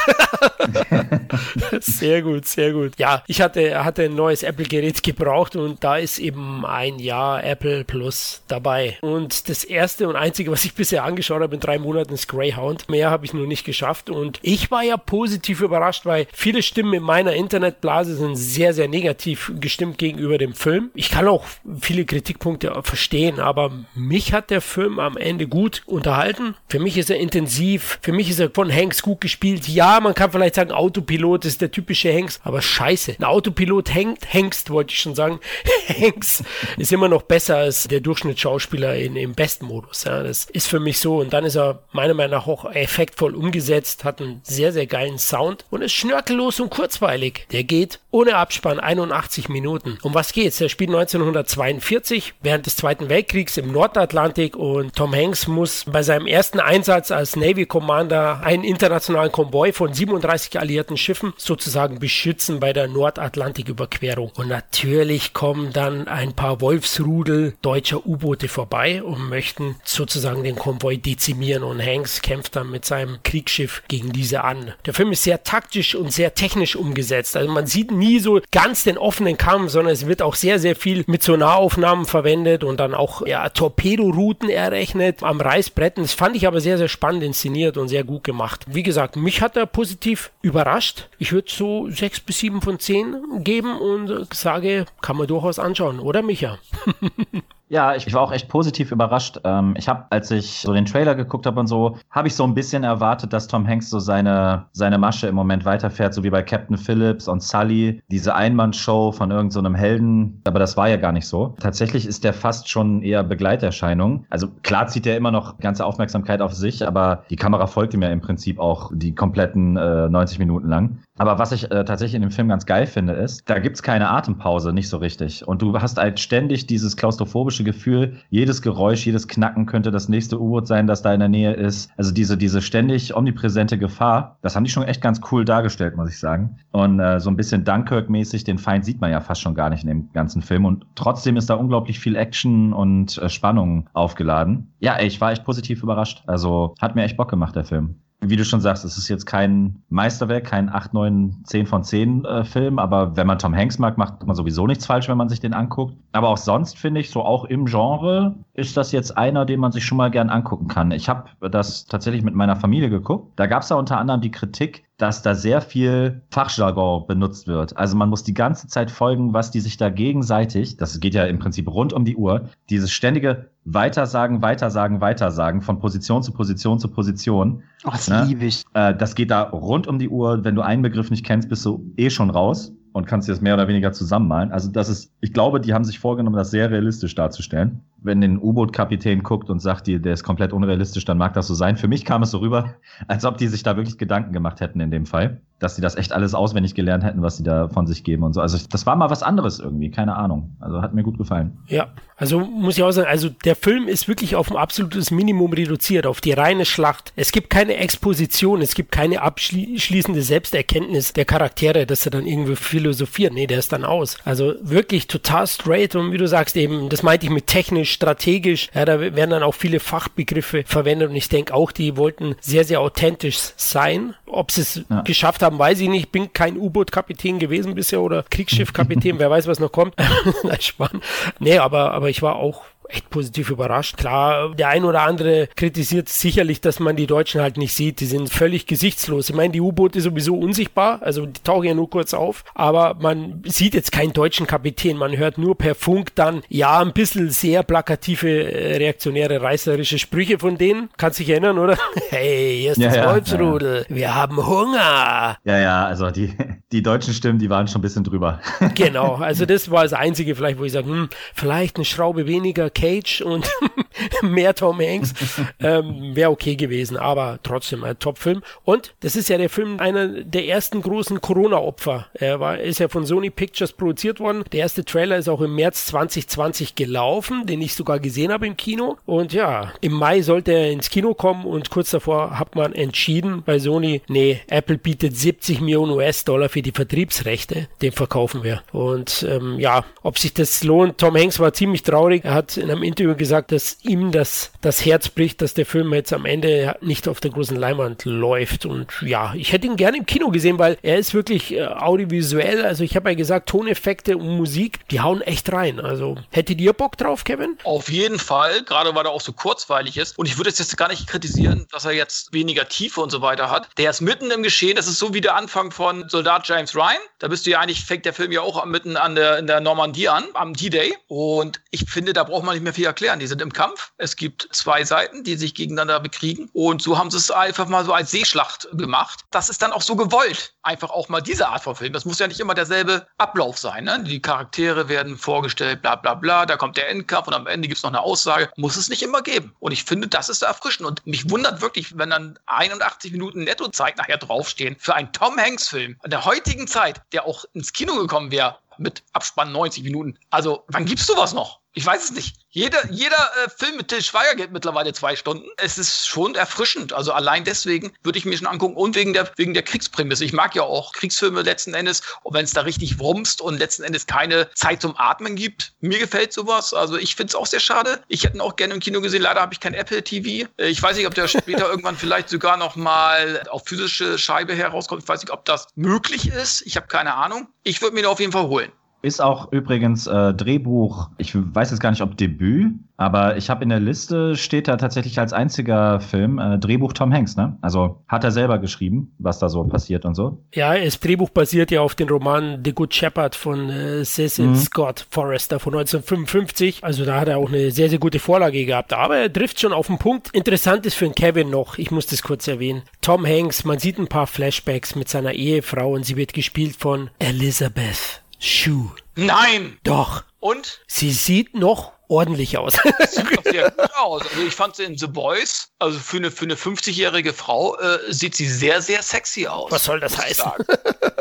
sehr 1.79 2.21
gut, 2.21 2.45
sehr 2.45 2.71
gut. 2.73 2.93
Ja, 2.97 3.23
ich 3.27 3.41
hatte, 3.41 3.83
hatte 3.83 4.03
ein 4.03 4.15
neues 4.15 4.43
Apple-Gerät 4.43 5.03
gebraucht 5.25 5.55
und 5.55 5.83
da 5.83 5.97
ist 5.97 6.19
eben 6.19 6.63
ein 6.65 6.99
Jahr 6.99 7.43
Apple 7.43 7.83
Plus 7.83 8.43
dabei. 8.47 8.97
Und 9.01 9.49
das 9.49 9.63
erste 9.63 10.07
und 10.07 10.15
einzige, 10.15 10.51
was 10.51 10.63
ich 10.65 10.75
bisher 10.75 11.03
angeschaut 11.03 11.41
habe 11.41 11.55
in 11.55 11.59
drei 11.59 11.79
Monaten, 11.79 12.13
ist 12.13 12.27
Greyhound. 12.27 12.89
Mehr 12.89 13.09
habe 13.09 13.25
ich 13.25 13.33
noch 13.33 13.47
nicht 13.47 13.65
geschafft 13.65 14.11
und 14.11 14.39
ich 14.43 14.69
war 14.69 14.83
ja 14.83 14.97
positiv 14.97 15.61
überrascht, 15.61 16.05
weil 16.05 16.27
viele 16.31 16.61
Stimmen 16.61 16.93
in 16.93 17.01
meiner 17.01 17.33
Internetblase 17.33 18.15
sind 18.15 18.35
sehr, 18.35 18.75
sehr 18.75 18.87
negativ 18.87 19.51
gestimmt 19.59 19.97
gegenüber 19.97 20.37
dem 20.37 20.53
Film. 20.53 20.91
Ich 20.93 21.09
kann 21.09 21.27
auch 21.27 21.45
viele 21.81 22.05
Kritikpunkte 22.05 22.71
verstehen, 22.83 23.39
aber 23.39 23.71
mich 23.95 24.31
hat 24.31 24.51
der 24.51 24.61
Film 24.61 24.99
am 24.99 25.17
Ende 25.17 25.47
gut 25.47 25.81
unterhalten. 25.87 26.53
Für 26.69 26.79
mich 26.79 26.99
ist 26.99 27.09
er 27.09 27.17
intensiv. 27.17 27.97
Für 28.03 28.11
mich 28.11 28.29
ist 28.29 28.39
er 28.39 28.51
von 28.51 28.71
Hanks 28.71 29.01
gut 29.01 29.21
gespielt. 29.21 29.67
Ja, 29.67 29.99
man 29.99 30.13
kann 30.13 30.31
vielleicht 30.31 30.55
sagen, 30.55 30.71
Autopilot 30.71 31.45
ist 31.45 31.61
der 31.61 31.71
typische 31.71 32.13
Hanks, 32.13 32.39
aber 32.43 32.61
scheiße. 32.61 33.15
Ein 33.17 33.23
Autopilot 33.23 33.91
hängt, 33.91 34.31
Hengst 34.31 34.69
wollte 34.69 34.93
ich 34.93 34.99
schon 34.99 35.14
sagen. 35.15 35.39
Hanks 35.87 36.43
ist 36.77 36.91
immer 36.91 37.09
noch 37.09 37.23
besser 37.23 37.57
als 37.57 37.87
der 37.87 38.01
Durchschnittsschauspieler 38.01 38.95
in, 38.95 39.15
im 39.15 39.33
besten 39.33 39.65
Modus. 39.65 40.03
Ja, 40.03 40.23
das 40.23 40.45
ist 40.45 40.67
für 40.67 40.79
mich 40.79 40.99
so. 40.99 41.17
Und 41.17 41.33
dann 41.33 41.45
ist 41.45 41.55
er 41.55 41.83
meiner 41.91 42.13
Meinung 42.13 42.39
nach 42.39 42.47
auch 42.47 42.65
effektvoll 42.71 43.35
umgesetzt, 43.35 44.03
hat 44.03 44.21
einen 44.21 44.41
sehr, 44.43 44.71
sehr 44.71 44.87
geilen 44.87 45.17
Sound 45.17 45.65
und 45.69 45.81
ist 45.81 45.93
schnörkellos 45.93 46.59
und 46.59 46.69
kurzweilig. 46.69 47.47
Der 47.51 47.63
geht 47.63 47.99
ohne 48.15 48.37
Abspann 48.37 48.79
81 48.79 49.49
Minuten. 49.49 49.97
Um 50.01 50.13
was 50.13 50.31
geht's? 50.31 50.55
Der 50.59 50.69
spielt 50.69 50.89
1942 50.89 52.35
während 52.41 52.65
des 52.65 52.77
Zweiten 52.77 53.09
Weltkriegs 53.09 53.57
im 53.57 53.73
Nordatlantik 53.73 54.55
und 54.55 54.95
Tom 54.95 55.13
Hanks 55.13 55.47
muss 55.47 55.83
bei 55.85 56.01
seinem 56.01 56.25
ersten 56.25 56.61
Einsatz 56.61 57.11
als 57.11 57.35
Navy 57.35 57.65
Commander 57.65 58.39
einen 58.41 58.63
internationalen 58.63 59.33
Konvoi 59.33 59.73
von 59.73 59.93
37 59.93 60.57
alliierten 60.57 60.95
Schiffen 60.95 61.33
sozusagen 61.35 61.99
beschützen 61.99 62.61
bei 62.61 62.71
der 62.71 62.87
Nordatlantiküberquerung. 62.87 64.31
Und 64.37 64.47
natürlich 64.47 65.33
kommen 65.33 65.73
dann 65.73 66.07
ein 66.07 66.31
paar 66.31 66.61
Wolfsrudel 66.61 67.55
deutscher 67.61 68.05
U-Boote 68.05 68.47
vorbei 68.47 69.03
und 69.03 69.27
möchten 69.27 69.75
sozusagen 69.83 70.45
den 70.45 70.55
Konvoi 70.55 70.95
dezimieren 70.95 71.63
und 71.63 71.85
Hanks 71.85 72.21
kämpft 72.21 72.55
dann 72.55 72.71
mit 72.71 72.85
seinem 72.85 73.21
Kriegsschiff 73.23 73.83
gegen 73.89 74.13
diese 74.13 74.45
an. 74.45 74.73
Der 74.85 74.93
Film 74.93 75.11
ist 75.11 75.23
sehr 75.23 75.43
taktisch 75.43 75.95
und 75.95 76.13
sehr 76.13 76.33
technisch 76.33 76.77
umgesetzt. 76.77 77.35
Also 77.35 77.51
man 77.51 77.67
sieht 77.67 77.91
nie 77.91 78.04
nie 78.05 78.19
so 78.19 78.39
ganz 78.51 78.83
den 78.83 78.97
offenen 78.97 79.37
Kampf, 79.37 79.71
sondern 79.71 79.93
es 79.93 80.07
wird 80.07 80.21
auch 80.21 80.35
sehr, 80.35 80.59
sehr 80.59 80.75
viel 80.75 81.03
mit 81.07 81.23
so 81.23 81.35
Nahaufnahmen 81.35 82.05
verwendet 82.05 82.63
und 82.63 82.79
dann 82.79 82.93
auch 82.93 83.25
ja, 83.25 83.49
Torpedorouten 83.49 84.49
errechnet 84.49 85.23
am 85.23 85.41
Reißbretten. 85.41 86.03
Das 86.03 86.13
fand 86.13 86.35
ich 86.35 86.47
aber 86.47 86.61
sehr, 86.61 86.77
sehr 86.77 86.87
spannend 86.87 87.23
inszeniert 87.23 87.77
und 87.77 87.87
sehr 87.87 88.03
gut 88.03 88.23
gemacht. 88.23 88.65
Wie 88.67 88.83
gesagt, 88.83 89.15
mich 89.15 89.41
hat 89.41 89.57
er 89.57 89.65
positiv 89.65 90.31
überrascht. 90.41 91.09
Ich 91.17 91.31
würde 91.31 91.49
so 91.49 91.89
sechs 91.89 92.19
bis 92.19 92.39
sieben 92.39 92.61
von 92.61 92.79
zehn 92.79 93.43
geben 93.43 93.77
und 93.77 94.33
sage, 94.33 94.85
kann 95.01 95.17
man 95.17 95.27
durchaus 95.27 95.59
anschauen, 95.59 95.99
oder 95.99 96.21
Micha? 96.21 96.59
Ja, 97.67 97.95
ich 97.95 98.13
war 98.13 98.21
auch 98.21 98.31
echt 98.31 98.47
positiv 98.47 98.91
überrascht. 98.91 99.39
Ähm, 99.43 99.73
ich 99.77 99.87
habe, 99.87 100.05
als 100.11 100.29
ich 100.29 100.59
so 100.59 100.73
den 100.73 100.85
Trailer 100.85 101.15
geguckt 101.15 101.47
habe 101.47 101.59
und 101.59 101.67
so, 101.67 101.97
habe 102.11 102.27
ich 102.27 102.35
so 102.35 102.43
ein 102.43 102.53
bisschen 102.53 102.83
erwartet, 102.83 103.33
dass 103.33 103.47
Tom 103.47 103.67
Hanks 103.67 103.89
so 103.89 103.97
seine, 103.97 104.65
seine 104.71 104.99
Masche 104.99 105.27
im 105.27 105.35
Moment 105.35 105.65
weiterfährt, 105.65 106.13
so 106.13 106.23
wie 106.23 106.29
bei 106.29 106.43
Captain 106.43 106.77
Phillips 106.77 107.27
und 107.27 107.41
Sully, 107.41 108.03
diese 108.11 108.35
Einmannshow 108.35 109.11
von 109.11 109.31
irgendeinem 109.31 109.73
so 109.73 109.79
Helden. 109.79 110.41
Aber 110.45 110.59
das 110.59 110.77
war 110.77 110.89
ja 110.89 110.97
gar 110.97 111.11
nicht 111.11 111.27
so. 111.27 111.55
Tatsächlich 111.59 112.05
ist 112.05 112.23
der 112.23 112.33
fast 112.33 112.69
schon 112.69 113.01
eher 113.01 113.23
Begleiterscheinung. 113.23 114.25
Also 114.29 114.47
klar 114.61 114.87
zieht 114.87 115.07
er 115.07 115.17
immer 115.17 115.31
noch 115.31 115.57
ganze 115.57 115.85
Aufmerksamkeit 115.85 116.41
auf 116.41 116.53
sich, 116.53 116.87
aber 116.87 117.23
die 117.31 117.35
Kamera 117.35 117.65
folgt 117.65 117.95
ihm 117.95 118.03
ja 118.03 118.09
im 118.09 118.21
Prinzip 118.21 118.59
auch 118.59 118.91
die 118.93 119.15
kompletten 119.15 119.75
äh, 119.75 120.07
90 120.07 120.37
Minuten 120.37 120.69
lang. 120.69 120.99
Aber 121.17 121.39
was 121.39 121.51
ich 121.51 121.71
äh, 121.71 121.85
tatsächlich 121.85 122.15
in 122.15 122.21
dem 122.21 122.31
Film 122.31 122.49
ganz 122.49 122.65
geil 122.65 122.85
finde, 122.85 123.13
ist, 123.13 123.49
da 123.49 123.59
gibt's 123.59 123.81
keine 123.81 124.09
Atempause, 124.09 124.73
nicht 124.73 124.89
so 124.89 124.97
richtig. 124.97 125.47
Und 125.47 125.61
du 125.61 125.79
hast 125.79 125.97
halt 125.97 126.19
ständig 126.19 126.67
dieses 126.67 126.97
klaustrophobische 126.97 127.54
Gefühl, 127.63 128.17
jedes 128.29 128.61
Geräusch, 128.61 129.05
jedes 129.05 129.27
Knacken 129.27 129.65
könnte 129.65 129.91
das 129.91 130.09
nächste 130.09 130.39
U-Boot 130.39 130.67
sein, 130.67 130.87
das 130.87 131.01
da 131.01 131.13
in 131.13 131.19
der 131.19 131.29
Nähe 131.29 131.53
ist. 131.53 131.89
Also 131.97 132.11
diese, 132.11 132.37
diese 132.37 132.61
ständig 132.61 133.15
omnipräsente 133.15 133.77
Gefahr, 133.77 134.37
das 134.41 134.55
haben 134.55 134.63
die 134.63 134.71
schon 134.71 134.83
echt 134.83 135.01
ganz 135.01 135.21
cool 135.31 135.45
dargestellt, 135.45 135.95
muss 135.95 136.09
ich 136.09 136.19
sagen. 136.19 136.57
Und 136.71 136.99
äh, 136.99 137.19
so 137.19 137.29
ein 137.29 137.37
bisschen 137.37 137.63
Dunkirk-mäßig, 137.63 138.43
den 138.43 138.57
Feind 138.57 138.85
sieht 138.85 139.01
man 139.01 139.11
ja 139.11 139.21
fast 139.21 139.41
schon 139.41 139.55
gar 139.55 139.69
nicht 139.69 139.83
in 139.83 139.89
dem 139.89 140.11
ganzen 140.13 140.41
Film. 140.41 140.65
Und 140.65 140.85
trotzdem 140.95 141.37
ist 141.37 141.49
da 141.49 141.55
unglaublich 141.55 141.99
viel 141.99 142.15
Action 142.15 142.73
und 142.73 143.17
äh, 143.17 143.29
Spannung 143.29 143.89
aufgeladen. 143.93 144.73
Ja, 144.79 144.95
ey, 144.95 145.07
ich 145.07 145.21
war 145.21 145.31
echt 145.31 145.43
positiv 145.43 145.83
überrascht. 145.83 146.23
Also 146.27 146.75
hat 146.81 146.95
mir 146.95 147.03
echt 147.03 147.17
Bock 147.17 147.29
gemacht, 147.29 147.55
der 147.55 147.65
Film 147.65 147.95
wie 148.21 148.35
du 148.35 148.45
schon 148.45 148.61
sagst, 148.61 148.85
es 148.85 148.97
ist 148.97 149.07
jetzt 149.07 149.25
kein 149.25 149.83
Meisterwerk, 149.89 150.45
kein 150.45 150.69
8, 150.69 150.93
9, 150.93 151.43
10 151.43 151.65
von 151.65 151.83
10 151.83 152.25
äh, 152.25 152.43
Film, 152.45 152.79
aber 152.79 153.15
wenn 153.15 153.27
man 153.27 153.39
Tom 153.39 153.55
Hanks 153.55 153.77
mag, 153.77 153.97
macht 153.97 154.25
man 154.25 154.35
sowieso 154.35 154.65
nichts 154.67 154.85
falsch, 154.85 155.07
wenn 155.09 155.17
man 155.17 155.29
sich 155.29 155.39
den 155.39 155.53
anguckt. 155.53 155.95
Aber 156.11 156.29
auch 156.29 156.37
sonst 156.37 156.77
finde 156.77 157.01
ich, 157.01 157.09
so 157.09 157.21
auch 157.21 157.45
im 157.45 157.65
Genre 157.65 158.35
ist 158.53 158.77
das 158.77 158.91
jetzt 158.91 159.17
einer, 159.17 159.45
den 159.45 159.59
man 159.59 159.71
sich 159.71 159.85
schon 159.85 159.97
mal 159.97 160.09
gern 160.09 160.29
angucken 160.29 160.67
kann. 160.67 160.91
Ich 160.91 161.09
habe 161.09 161.29
das 161.51 161.85
tatsächlich 161.85 162.23
mit 162.23 162.35
meiner 162.35 162.55
Familie 162.55 162.89
geguckt. 162.89 163.33
Da 163.35 163.47
gab 163.47 163.63
es 163.63 163.67
da 163.67 163.75
unter 163.75 163.97
anderem 163.97 164.21
die 164.21 164.31
Kritik, 164.31 164.84
dass 164.97 165.21
da 165.21 165.35
sehr 165.35 165.61
viel 165.61 166.21
Fachjargon 166.29 167.05
benutzt 167.07 167.47
wird. 167.47 167.75
Also 167.75 167.97
man 167.97 168.09
muss 168.09 168.23
die 168.23 168.33
ganze 168.33 168.67
Zeit 168.67 168.89
folgen, 168.89 169.33
was 169.33 169.51
die 169.51 169.59
sich 169.59 169.77
da 169.77 169.89
gegenseitig, 169.89 170.77
das 170.77 170.99
geht 170.99 171.13
ja 171.13 171.25
im 171.25 171.39
Prinzip 171.39 171.67
rund 171.67 171.91
um 171.91 172.05
die 172.05 172.15
Uhr, 172.15 172.49
dieses 172.69 172.91
ständige 172.91 173.49
Weitersagen, 173.65 174.41
Weitersagen, 174.41 175.01
Weitersagen 175.01 175.61
von 175.61 175.79
Position 175.79 176.23
zu 176.23 176.31
Position 176.31 176.79
zu 176.79 176.87
Position. 176.87 177.63
Oh, 177.83 177.89
das 177.91 178.09
ne? 178.09 178.25
liebe 178.25 178.45
ich. 178.45 178.63
Äh, 178.73 178.95
das 178.95 179.15
geht 179.15 179.31
da 179.31 179.41
rund 179.43 179.87
um 179.87 179.99
die 179.99 180.09
Uhr. 180.09 180.43
Wenn 180.43 180.55
du 180.55 180.61
einen 180.61 180.81
Begriff 180.81 181.09
nicht 181.09 181.25
kennst, 181.25 181.49
bist 181.49 181.65
du 181.65 181.91
eh 181.97 182.09
schon 182.09 182.29
raus 182.29 182.71
und 182.93 183.05
kannst 183.05 183.27
dir 183.27 183.33
das 183.33 183.41
mehr 183.41 183.55
oder 183.55 183.67
weniger 183.67 183.91
zusammenmalen. 183.91 184.51
Also 184.51 184.71
das 184.71 184.87
ist, 184.87 185.11
ich 185.19 185.33
glaube, 185.33 185.59
die 185.59 185.73
haben 185.73 185.83
sich 185.83 185.99
vorgenommen, 185.99 186.37
das 186.37 186.51
sehr 186.51 186.71
realistisch 186.71 187.15
darzustellen 187.15 187.81
wenn 187.97 188.21
den 188.21 188.37
U-Boot-Kapitän 188.41 189.23
guckt 189.23 189.49
und 189.49 189.59
sagt, 189.59 189.87
die, 189.87 189.99
der 189.99 190.13
ist 190.13 190.23
komplett 190.23 190.53
unrealistisch, 190.53 191.05
dann 191.05 191.17
mag 191.17 191.33
das 191.33 191.47
so 191.47 191.53
sein. 191.53 191.75
Für 191.75 191.87
mich 191.87 192.05
kam 192.05 192.23
es 192.23 192.31
so 192.31 192.37
rüber, 192.37 192.75
als 193.07 193.25
ob 193.25 193.37
die 193.37 193.47
sich 193.47 193.63
da 193.63 193.75
wirklich 193.77 193.97
Gedanken 193.97 194.31
gemacht 194.31 194.61
hätten 194.61 194.79
in 194.79 194.91
dem 194.91 195.05
Fall. 195.05 195.41
Dass 195.57 195.77
sie 195.77 195.81
das 195.81 195.95
echt 195.95 196.11
alles 196.11 196.35
auswendig 196.35 196.75
gelernt 196.75 197.05
hätten, 197.05 197.21
was 197.21 197.37
sie 197.37 197.43
da 197.43 197.69
von 197.69 197.87
sich 197.87 198.03
geben 198.03 198.23
und 198.23 198.33
so. 198.33 198.41
Also 198.41 198.57
das 198.69 198.85
war 198.85 198.97
mal 198.97 199.09
was 199.09 199.23
anderes 199.23 199.59
irgendwie, 199.59 199.89
keine 199.89 200.17
Ahnung. 200.17 200.57
Also 200.59 200.81
hat 200.81 200.93
mir 200.93 201.01
gut 201.01 201.17
gefallen. 201.17 201.57
Ja, 201.67 201.93
also 202.17 202.41
muss 202.41 202.77
ich 202.77 202.83
auch 202.83 202.91
sagen, 202.91 203.07
also 203.07 203.29
der 203.29 203.55
Film 203.55 203.87
ist 203.87 204.09
wirklich 204.09 204.35
auf 204.35 204.51
ein 204.51 204.57
absolutes 204.57 205.11
Minimum 205.11 205.53
reduziert, 205.53 206.05
auf 206.07 206.19
die 206.19 206.33
reine 206.33 206.65
Schlacht. 206.65 207.13
Es 207.15 207.31
gibt 207.31 207.49
keine 207.49 207.77
Exposition, 207.77 208.61
es 208.61 208.75
gibt 208.75 208.91
keine 208.91 209.21
abschließende 209.21 210.21
Selbsterkenntnis 210.21 211.13
der 211.13 211.25
Charaktere, 211.25 211.85
dass 211.85 212.03
sie 212.03 212.09
dann 212.09 212.27
irgendwie 212.27 212.57
philosophieren. 212.57 213.33
Nee, 213.33 213.47
der 213.47 213.59
ist 213.59 213.71
dann 213.71 213.85
aus. 213.85 214.17
Also 214.25 214.55
wirklich 214.61 215.07
total 215.07 215.47
straight 215.47 215.95
und 215.95 216.11
wie 216.11 216.17
du 216.17 216.27
sagst 216.27 216.57
eben, 216.57 216.89
das 216.89 217.01
meinte 217.01 217.25
ich 217.25 217.31
mit 217.31 217.47
technisch 217.47 217.94
strategisch. 217.95 218.69
Ja, 218.73 218.85
da 218.85 218.99
werden 218.99 219.29
dann 219.29 219.43
auch 219.43 219.55
viele 219.55 219.79
Fachbegriffe 219.79 220.63
verwendet 220.65 221.09
und 221.09 221.15
ich 221.15 221.29
denke 221.29 221.53
auch, 221.53 221.71
die 221.71 221.97
wollten 221.97 222.35
sehr, 222.39 222.63
sehr 222.63 222.81
authentisch 222.81 223.37
sein. 223.55 224.15
Ob 224.27 224.51
sie 224.51 224.61
es 224.61 224.81
ja. 224.89 225.01
geschafft 225.01 225.41
haben, 225.41 225.57
weiß 225.57 225.79
ich 225.79 225.89
nicht. 225.89 226.11
Bin 226.11 226.33
kein 226.33 226.57
U-Boot-Kapitän 226.57 227.39
gewesen 227.39 227.75
bisher 227.75 228.01
oder 228.01 228.23
Kriegsschiff-Kapitän, 228.23 229.19
wer 229.19 229.29
weiß, 229.29 229.47
was 229.47 229.59
noch 229.59 229.71
kommt. 229.71 229.95
Spannend. 230.59 231.03
Nee, 231.39 231.57
aber, 231.57 231.91
aber 231.91 232.09
ich 232.09 232.21
war 232.21 232.35
auch 232.35 232.63
echt 232.89 233.09
positiv 233.09 233.49
überrascht. 233.49 233.97
Klar, 233.97 234.53
der 234.55 234.69
ein 234.69 234.83
oder 234.83 235.01
andere 235.01 235.47
kritisiert 235.55 236.09
sicherlich, 236.09 236.61
dass 236.61 236.79
man 236.79 236.95
die 236.95 237.07
Deutschen 237.07 237.41
halt 237.41 237.57
nicht 237.57 237.73
sieht. 237.73 237.99
Die 237.99 238.05
sind 238.05 238.29
völlig 238.29 238.65
gesichtslos. 238.65 239.29
Ich 239.29 239.35
meine, 239.35 239.51
die 239.51 239.61
U-Boote 239.61 240.01
sowieso 240.01 240.35
unsichtbar, 240.35 241.01
also 241.01 241.25
die 241.25 241.41
tauchen 241.43 241.65
ja 241.65 241.73
nur 241.73 241.89
kurz 241.89 242.13
auf, 242.13 242.43
aber 242.53 242.95
man 242.99 243.43
sieht 243.45 243.73
jetzt 243.73 243.91
keinen 243.91 244.13
deutschen 244.13 244.47
Kapitän. 244.47 244.97
Man 244.97 245.17
hört 245.17 245.37
nur 245.37 245.57
per 245.57 245.75
Funk 245.75 246.15
dann, 246.15 246.41
ja, 246.49 246.79
ein 246.79 246.93
bisschen 246.93 247.29
sehr 247.29 247.63
plakative, 247.63 248.27
äh, 248.27 248.77
reaktionäre, 248.77 249.41
reißerische 249.41 249.99
Sprüche 249.99 250.39
von 250.39 250.57
denen. 250.57 250.89
Kannst 250.97 251.19
dich 251.19 251.29
erinnern, 251.29 251.57
oder? 251.57 251.77
hey, 252.09 252.59
hier 252.61 252.71
ist 252.71 252.77
ja, 252.77 252.87
das 252.87 252.97
ja, 252.97 253.11
Wolfsrudel. 253.11 253.85
Ja, 253.89 253.95
Wir 253.95 254.15
haben 254.15 254.45
Hunger. 254.45 255.37
Ja, 255.43 255.59
ja, 255.59 255.85
also 255.85 256.11
die, 256.11 256.33
die 256.71 256.81
deutschen 256.81 257.13
Stimmen, 257.13 257.39
die 257.39 257.49
waren 257.49 257.67
schon 257.67 257.79
ein 257.79 257.81
bisschen 257.83 258.03
drüber. 258.03 258.39
genau, 258.75 259.15
also 259.21 259.45
das 259.45 259.71
war 259.71 259.83
das 259.83 259.93
Einzige 259.93 260.35
vielleicht, 260.35 260.59
wo 260.59 260.63
ich 260.63 260.71
sage, 260.71 260.87
hm, 260.87 261.09
vielleicht 261.33 261.77
eine 261.77 261.85
Schraube 261.85 262.27
weniger 262.27 262.69
Cage 262.75 263.21
und 263.21 263.49
mehr 264.21 264.55
Tom 264.55 264.79
Hanks 264.79 265.13
ähm, 265.59 266.15
wäre 266.15 266.31
okay 266.31 266.55
gewesen, 266.55 266.97
aber 266.97 267.39
trotzdem 267.43 267.83
ein 267.83 267.97
Top-Film. 267.99 268.41
Und 268.63 268.93
das 269.01 269.15
ist 269.15 269.29
ja 269.29 269.37
der 269.37 269.49
Film 269.49 269.79
einer 269.79 270.07
der 270.07 270.47
ersten 270.47 270.81
großen 270.81 271.21
Corona-Opfer. 271.21 272.07
Er 272.13 272.39
war, 272.39 272.59
ist 272.59 272.79
ja 272.79 272.87
von 272.87 273.05
Sony 273.05 273.29
Pictures 273.29 273.73
produziert 273.73 274.19
worden. 274.19 274.43
Der 274.51 274.61
erste 274.61 274.85
Trailer 274.85 275.17
ist 275.17 275.29
auch 275.29 275.41
im 275.41 275.55
März 275.55 275.85
2020 275.87 276.75
gelaufen, 276.75 277.45
den 277.45 277.61
ich 277.61 277.73
sogar 277.73 277.99
gesehen 277.99 278.31
habe 278.31 278.47
im 278.47 278.57
Kino. 278.57 278.97
Und 279.05 279.33
ja, 279.33 279.73
im 279.81 279.93
Mai 279.93 280.21
sollte 280.21 280.51
er 280.51 280.71
ins 280.71 280.89
Kino 280.89 281.13
kommen 281.13 281.45
und 281.45 281.69
kurz 281.69 281.91
davor 281.91 282.39
hat 282.39 282.55
man 282.55 282.73
entschieden 282.73 283.43
bei 283.45 283.59
Sony, 283.59 284.01
nee, 284.07 284.41
Apple 284.47 284.77
bietet 284.77 285.15
70 285.15 285.61
Millionen 285.61 285.91
US-Dollar 285.91 286.49
für 286.49 286.61
die 286.61 286.71
Vertriebsrechte, 286.71 287.67
den 287.81 287.91
verkaufen 287.91 288.43
wir. 288.43 288.63
Und 288.71 289.25
ähm, 289.29 289.59
ja, 289.59 289.85
ob 290.03 290.17
sich 290.17 290.33
das 290.33 290.63
lohnt, 290.63 290.97
Tom 290.97 291.15
Hanks 291.15 291.39
war 291.39 291.53
ziemlich 291.53 291.83
traurig. 291.83 292.25
Er 292.25 292.33
hat 292.33 292.57
in 292.57 292.69
einem 292.69 292.83
Interview 292.83 293.15
gesagt, 293.15 293.51
dass 293.51 293.77
ihm 293.85 294.11
das, 294.11 294.51
das 294.61 294.85
Herz 294.85 295.09
bricht, 295.09 295.41
dass 295.41 295.53
der 295.53 295.65
Film 295.65 295.93
jetzt 295.93 296.13
am 296.13 296.25
Ende 296.25 296.75
nicht 296.81 297.07
auf 297.07 297.19
der 297.19 297.31
großen 297.31 297.57
Leinwand 297.57 298.05
läuft. 298.05 298.65
Und 298.65 298.87
ja, 299.01 299.33
ich 299.35 299.51
hätte 299.51 299.67
ihn 299.67 299.75
gerne 299.75 299.97
im 299.97 300.05
Kino 300.05 300.29
gesehen, 300.29 300.59
weil 300.59 300.77
er 300.81 300.97
ist 300.97 301.13
wirklich 301.13 301.53
äh, 301.53 301.65
audiovisuell. 301.65 302.65
Also 302.65 302.83
ich 302.83 302.95
habe 302.95 303.09
ja 303.09 303.15
gesagt, 303.15 303.49
Toneffekte 303.49 304.17
und 304.17 304.37
Musik, 304.37 304.87
die 304.89 305.01
hauen 305.01 305.21
echt 305.21 305.51
rein. 305.51 305.79
Also 305.79 306.17
hättet 306.31 306.59
ihr 306.61 306.73
Bock 306.73 306.97
drauf, 306.97 307.23
Kevin? 307.23 307.57
Auf 307.63 307.89
jeden 307.89 308.19
Fall, 308.19 308.63
gerade 308.63 308.93
weil 308.95 309.05
er 309.05 309.11
auch 309.11 309.21
so 309.21 309.33
kurzweilig 309.33 309.97
ist. 309.97 310.17
Und 310.17 310.27
ich 310.27 310.37
würde 310.37 310.49
es 310.49 310.59
jetzt 310.59 310.75
gar 310.77 310.89
nicht 310.89 311.07
kritisieren, 311.07 311.67
dass 311.71 311.85
er 311.85 311.91
jetzt 311.91 312.33
weniger 312.33 312.67
Tiefe 312.67 313.01
und 313.01 313.09
so 313.09 313.21
weiter 313.21 313.49
hat. 313.49 313.69
Der 313.77 313.89
ist 313.89 314.01
mitten 314.01 314.31
im 314.31 314.43
Geschehen. 314.43 314.75
Das 314.75 314.87
ist 314.87 314.99
so 314.99 315.13
wie 315.13 315.21
der 315.21 315.35
Anfang 315.35 315.71
von 315.71 316.07
Soldat 316.09 316.47
James 316.47 316.75
Ryan. 316.75 316.97
Da 317.19 317.27
bist 317.27 317.45
du 317.45 317.51
ja 317.51 317.59
eigentlich, 317.59 317.83
fängt 317.83 318.05
der 318.05 318.13
Film 318.13 318.31
ja 318.31 318.41
auch 318.41 318.63
mitten 318.65 318.97
an 318.97 319.15
der, 319.15 319.37
in 319.37 319.47
der 319.47 319.61
Normandie 319.61 320.09
an, 320.09 320.25
am 320.33 320.53
D-Day. 320.53 320.95
Und 321.07 321.61
ich 321.71 321.85
finde, 321.89 322.13
da 322.13 322.23
braucht 322.23 322.43
man 322.43 322.55
nicht 322.55 322.63
mehr 322.63 322.73
viel 322.73 322.85
erklären. 322.85 323.19
Die 323.19 323.27
sind 323.27 323.41
im 323.41 323.53
Kampf. 323.53 323.74
Es 323.97 324.15
gibt 324.15 324.47
zwei 324.51 324.83
Seiten, 324.83 325.23
die 325.23 325.35
sich 325.35 325.55
gegeneinander 325.55 325.99
bekriegen. 325.99 326.49
Und 326.53 326.81
so 326.81 326.97
haben 326.97 327.11
sie 327.11 327.17
es 327.17 327.31
einfach 327.31 327.67
mal 327.67 327.85
so 327.85 327.93
als 327.93 328.11
Seeschlacht 328.11 328.67
gemacht. 328.73 329.21
Das 329.31 329.49
ist 329.49 329.61
dann 329.61 329.71
auch 329.71 329.81
so 329.81 329.95
gewollt. 329.95 330.53
Einfach 330.63 330.89
auch 330.89 331.09
mal 331.09 331.21
diese 331.21 331.47
Art 331.47 331.63
von 331.63 331.75
Film. 331.75 331.93
Das 331.93 332.05
muss 332.05 332.19
ja 332.19 332.27
nicht 332.27 332.39
immer 332.39 332.53
derselbe 332.53 333.07
Ablauf 333.17 333.57
sein. 333.57 333.85
Ne? 333.85 334.03
Die 334.03 334.21
Charaktere 334.21 334.89
werden 334.89 335.17
vorgestellt, 335.17 335.81
bla 335.81 335.95
bla 335.95 336.13
bla. 336.13 336.45
Da 336.45 336.57
kommt 336.57 336.77
der 336.77 336.89
Endkampf 336.89 337.27
und 337.27 337.33
am 337.33 337.47
Ende 337.47 337.67
gibt 337.67 337.77
es 337.77 337.83
noch 337.83 337.91
eine 337.91 338.01
Aussage. 338.01 338.51
Muss 338.57 338.75
es 338.75 338.89
nicht 338.89 339.03
immer 339.03 339.21
geben. 339.21 339.53
Und 339.59 339.71
ich 339.71 339.83
finde, 339.83 340.07
das 340.07 340.29
ist 340.29 340.41
erfrischend. 340.41 340.87
Und 340.87 341.05
mich 341.05 341.29
wundert 341.29 341.61
wirklich, 341.61 341.97
wenn 341.97 342.09
dann 342.09 342.39
81 342.45 343.11
Minuten 343.11 343.43
Nettozeit 343.43 343.97
nachher 343.97 344.17
draufstehen 344.17 344.75
für 344.79 344.95
einen 344.95 345.11
Tom 345.11 345.37
Hanks-Film 345.37 345.97
in 346.03 346.09
der 346.09 346.25
heutigen 346.25 346.67
Zeit, 346.67 347.01
der 347.11 347.25
auch 347.25 347.45
ins 347.53 347.73
Kino 347.73 347.95
gekommen 347.95 348.31
wäre 348.31 348.57
mit 348.77 349.03
Abspann 349.13 349.51
90 349.51 349.83
Minuten. 349.83 350.17
Also, 350.29 350.63
wann 350.67 350.85
gibst 350.85 351.09
du 351.09 351.15
was 351.15 351.33
noch? 351.33 351.59
Ich 351.77 351.85
weiß 351.85 352.05
es 352.05 352.11
nicht. 352.11 352.37
Jeder, 352.51 352.89
jeder 352.89 353.17
äh, 353.43 353.49
Film 353.49 353.75
mit 353.75 353.89
Till 353.89 354.01
Schweiger 354.01 354.35
geht 354.35 354.53
mittlerweile 354.53 354.93
zwei 354.93 355.17
Stunden. 355.17 355.45
Es 355.57 355.77
ist 355.77 356.07
schon 356.07 356.35
erfrischend. 356.35 356.93
Also 356.93 357.11
allein 357.11 357.43
deswegen 357.43 357.91
würde 358.01 358.17
ich 358.17 358.23
mir 358.23 358.37
schon 358.37 358.47
angucken. 358.47 358.77
Und 358.77 358.95
wegen 358.95 359.11
der, 359.11 359.29
wegen 359.35 359.53
der 359.53 359.61
Kriegsprämisse. 359.61 360.23
Ich 360.23 360.31
mag 360.31 360.55
ja 360.55 360.63
auch 360.63 360.93
Kriegsfilme 360.93 361.41
letzten 361.41 361.73
Endes. 361.73 362.01
Und 362.23 362.33
wenn 362.33 362.45
es 362.45 362.53
da 362.53 362.61
richtig 362.61 362.97
wumst 362.99 363.41
und 363.41 363.59
letzten 363.59 363.83
Endes 363.83 364.07
keine 364.07 364.49
Zeit 364.53 364.81
zum 364.81 364.95
Atmen 364.97 365.35
gibt, 365.35 365.73
mir 365.81 365.99
gefällt 365.99 366.31
sowas. 366.31 366.73
Also 366.73 366.95
ich 366.95 367.17
finde 367.17 367.31
es 367.31 367.35
auch 367.35 367.45
sehr 367.45 367.59
schade. 367.59 368.01
Ich 368.07 368.23
hätte 368.23 368.37
ihn 368.37 368.41
auch 368.41 368.55
gerne 368.55 368.73
im 368.73 368.79
Kino 368.79 369.01
gesehen. 369.01 369.21
Leider 369.21 369.41
habe 369.41 369.53
ich 369.53 369.59
kein 369.59 369.73
Apple 369.73 370.01
TV. 370.01 370.49
Äh, 370.57 370.69
ich 370.69 370.81
weiß 370.81 370.95
nicht, 370.95 371.07
ob 371.07 371.13
der 371.13 371.27
später 371.27 371.65
irgendwann 371.69 371.97
vielleicht 371.97 372.29
sogar 372.29 372.55
noch 372.55 372.77
mal 372.77 373.43
auf 373.49 373.63
physische 373.65 374.17
Scheibe 374.17 374.55
herauskommt. 374.55 375.03
Ich 375.03 375.09
weiß 375.09 375.19
nicht, 375.19 375.31
ob 375.33 375.43
das 375.43 375.67
möglich 375.75 376.27
ist. 376.27 376.61
Ich 376.65 376.77
habe 376.77 376.87
keine 376.87 377.15
Ahnung. 377.15 377.49
Ich 377.63 377.81
würde 377.81 377.95
mir 377.95 377.99
ihn 377.99 378.05
auf 378.05 378.21
jeden 378.21 378.31
Fall 378.31 378.47
holen. 378.47 378.71
Ist 379.05 379.21
auch 379.21 379.51
übrigens 379.51 380.07
äh, 380.07 380.33
Drehbuch, 380.33 381.11
ich 381.19 381.35
weiß 381.35 381.69
jetzt 381.69 381.79
gar 381.79 381.91
nicht, 381.91 382.01
ob 382.01 382.17
Debüt, 382.17 382.73
aber 382.97 383.37
ich 383.37 383.51
habe 383.51 383.61
in 383.61 383.69
der 383.69 383.79
Liste, 383.79 384.35
steht 384.35 384.67
da 384.67 384.77
tatsächlich 384.77 385.19
als 385.19 385.31
einziger 385.31 385.99
Film 385.99 386.39
äh, 386.39 386.57
Drehbuch 386.57 386.91
Tom 386.91 387.13
Hanks, 387.13 387.35
ne? 387.35 387.55
Also 387.61 388.01
hat 388.07 388.23
er 388.23 388.31
selber 388.31 388.57
geschrieben, 388.57 389.11
was 389.19 389.37
da 389.37 389.47
so 389.47 389.63
passiert 389.65 390.05
und 390.05 390.15
so. 390.15 390.41
Ja, 390.55 390.75
das 390.75 390.99
Drehbuch 390.99 391.29
basiert 391.29 391.69
ja 391.69 391.81
auf 391.81 391.93
den 391.93 392.09
Roman 392.09 392.61
The 392.65 392.73
Good 392.73 392.95
Shepherd 392.95 393.35
von 393.35 393.69
äh, 393.69 394.03
Cecil 394.03 394.47
mhm. 394.47 394.55
Scott 394.55 395.05
Forrester 395.11 395.59
von 395.59 395.75
1955. 395.75 396.83
Also 396.83 397.05
da 397.05 397.19
hat 397.19 397.27
er 397.27 397.37
auch 397.37 397.49
eine 397.49 397.69
sehr, 397.69 397.91
sehr 397.91 397.99
gute 397.99 398.17
Vorlage 398.17 398.65
gehabt. 398.65 398.91
Aber 398.91 399.17
er 399.17 399.31
trifft 399.31 399.59
schon 399.59 399.71
auf 399.71 399.85
den 399.85 399.99
Punkt. 399.99 400.31
Interessant 400.33 400.87
ist 400.87 400.95
für 400.95 401.05
den 401.05 401.13
Kevin 401.13 401.51
noch, 401.51 401.77
ich 401.77 401.91
muss 401.91 402.07
das 402.07 402.23
kurz 402.23 402.47
erwähnen. 402.47 402.81
Tom 403.01 403.23
Hanks, 403.23 403.65
man 403.65 403.77
sieht 403.77 403.99
ein 403.99 404.07
paar 404.07 404.25
Flashbacks 404.25 404.95
mit 404.95 405.09
seiner 405.09 405.33
Ehefrau 405.33 405.91
und 405.91 406.07
sie 406.07 406.17
wird 406.17 406.33
gespielt 406.33 406.75
von 406.75 407.11
Elizabeth. 407.19 408.24
Schuh. 408.39 408.91
Nein! 409.15 409.79
Doch. 409.83 410.23
Und? 410.39 410.81
Sie 410.87 411.11
sieht 411.11 411.55
noch 411.55 411.93
ordentlich 412.07 412.57
aus. 412.57 412.73
sieht 413.09 413.37
doch 413.37 413.43
sehr 413.43 413.71
gut 413.71 413.89
aus. 413.95 414.21
Also 414.21 414.41
ich 414.41 414.55
fand 414.55 414.75
sie 414.75 414.83
in 414.83 414.97
The 414.97 415.07
Boys, 415.07 415.69
also 415.79 415.99
für 415.99 416.17
eine, 416.17 416.31
für 416.31 416.45
eine 416.45 416.55
50-jährige 416.55 417.33
Frau, 417.33 417.77
äh, 417.77 417.99
sieht 418.09 418.35
sie 418.35 418.47
sehr, 418.47 418.81
sehr 418.81 419.01
sexy 419.01 419.47
aus. 419.47 419.71
Was 419.71 419.83
soll 419.83 419.99
das 419.99 420.17
heißen? 420.17 420.51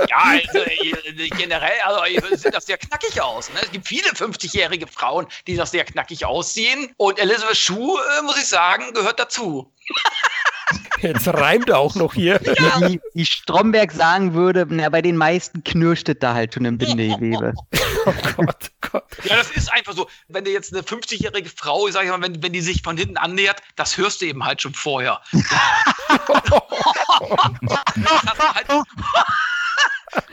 ja, 0.09 0.17
also, 0.17 0.59
äh, 0.59 1.29
generell 1.31 1.81
also, 1.85 2.37
sieht 2.37 2.55
das 2.55 2.67
sehr 2.67 2.79
knackig 2.79 3.21
aus. 3.21 3.51
Ne? 3.51 3.61
Es 3.63 3.71
gibt 3.71 3.87
viele 3.87 4.09
50-jährige 4.11 4.87
Frauen, 4.87 5.27
die 5.47 5.57
das 5.57 5.71
sehr 5.71 5.85
knackig 5.85 6.25
aussehen. 6.25 6.93
Und 6.97 7.19
Elizabeth 7.19 7.57
Shue, 7.57 7.99
äh, 8.19 8.23
muss 8.23 8.39
ich 8.39 8.47
sagen, 8.47 8.93
gehört 8.93 9.19
dazu. 9.19 9.73
Jetzt 11.01 11.29
reimt 11.29 11.69
er 11.69 11.79
auch 11.79 11.95
noch 11.95 12.15
hier. 12.15 12.41
Ja. 12.43 12.89
Wie, 12.89 13.01
wie 13.13 13.27
Stromberg 13.27 13.93
sagen 13.93 14.33
würde, 14.33 14.67
na, 14.69 14.89
bei 14.89 15.03
den 15.03 15.17
meisten 15.17 15.63
knirscht 15.63 16.09
es 16.09 16.17
da 16.19 16.33
halt 16.35 16.55
schon 16.55 16.65
im 16.65 16.79
Bindegewebe. 16.79 17.53
oh 18.07 18.15
Gott, 18.37 18.71
Gott. 18.81 19.05
Ja, 19.25 19.37
das 19.37 19.51
ist 19.51 19.71
einfach 19.73 19.93
so. 19.93 20.09
Wenn 20.29 20.45
du 20.45 20.51
jetzt 20.51 20.73
eine 20.75 20.87
50-jährige 20.87 21.51
Frau, 21.51 21.89
sag 21.91 22.05
ich 22.05 22.11
mal, 22.11 22.21
wenn, 22.23 22.43
wenn 22.43 22.53
die 22.53 22.61
sich 22.61 22.83
von 22.83 22.97
hinten 22.97 23.17
annähert, 23.17 23.63
das 23.77 23.97
hörst 23.97 24.21
du 24.21 24.27
eben 24.27 24.45
halt 24.45 24.63
schon 24.63 24.75
vorher. 24.75 25.21
das 25.33 25.43
halt, 28.55 28.67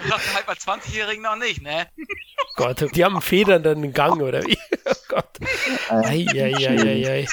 das 0.09 0.33
halt 0.33 0.45
bei 0.45 0.53
20-Jährigen 0.53 1.23
noch 1.23 1.35
nicht, 1.35 1.61
ne? 1.61 1.87
Gott, 2.55 2.83
die 2.95 3.05
haben 3.05 3.21
Federn 3.21 3.63
dann 3.63 3.93
Gang, 3.93 4.21
oder 4.21 4.43
wie? 4.43 4.57
Oh 4.83 4.95
Gott. 5.15 5.37
Eieieiei. 5.89 6.67
Ei, 6.67 6.81
ei, 6.81 7.09
ei, 7.09 7.27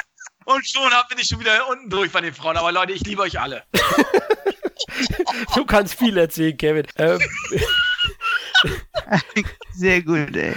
und 0.48 0.66
schon 0.66 0.90
bin 1.10 1.18
ich 1.18 1.26
schon 1.28 1.40
wieder 1.40 1.68
unten 1.68 1.90
durch 1.90 2.10
bei 2.10 2.22
den 2.22 2.32
Frauen. 2.32 2.56
Aber 2.56 2.72
Leute, 2.72 2.92
ich 2.92 3.02
liebe 3.02 3.20
euch 3.20 3.38
alle. 3.38 3.64
du 5.54 5.66
kannst 5.66 5.94
viel 5.94 6.16
erzählen, 6.16 6.56
Kevin. 6.56 6.86
Ähm, 6.96 7.20
Sehr 9.78 10.02
gut, 10.02 10.34
ey. 10.34 10.54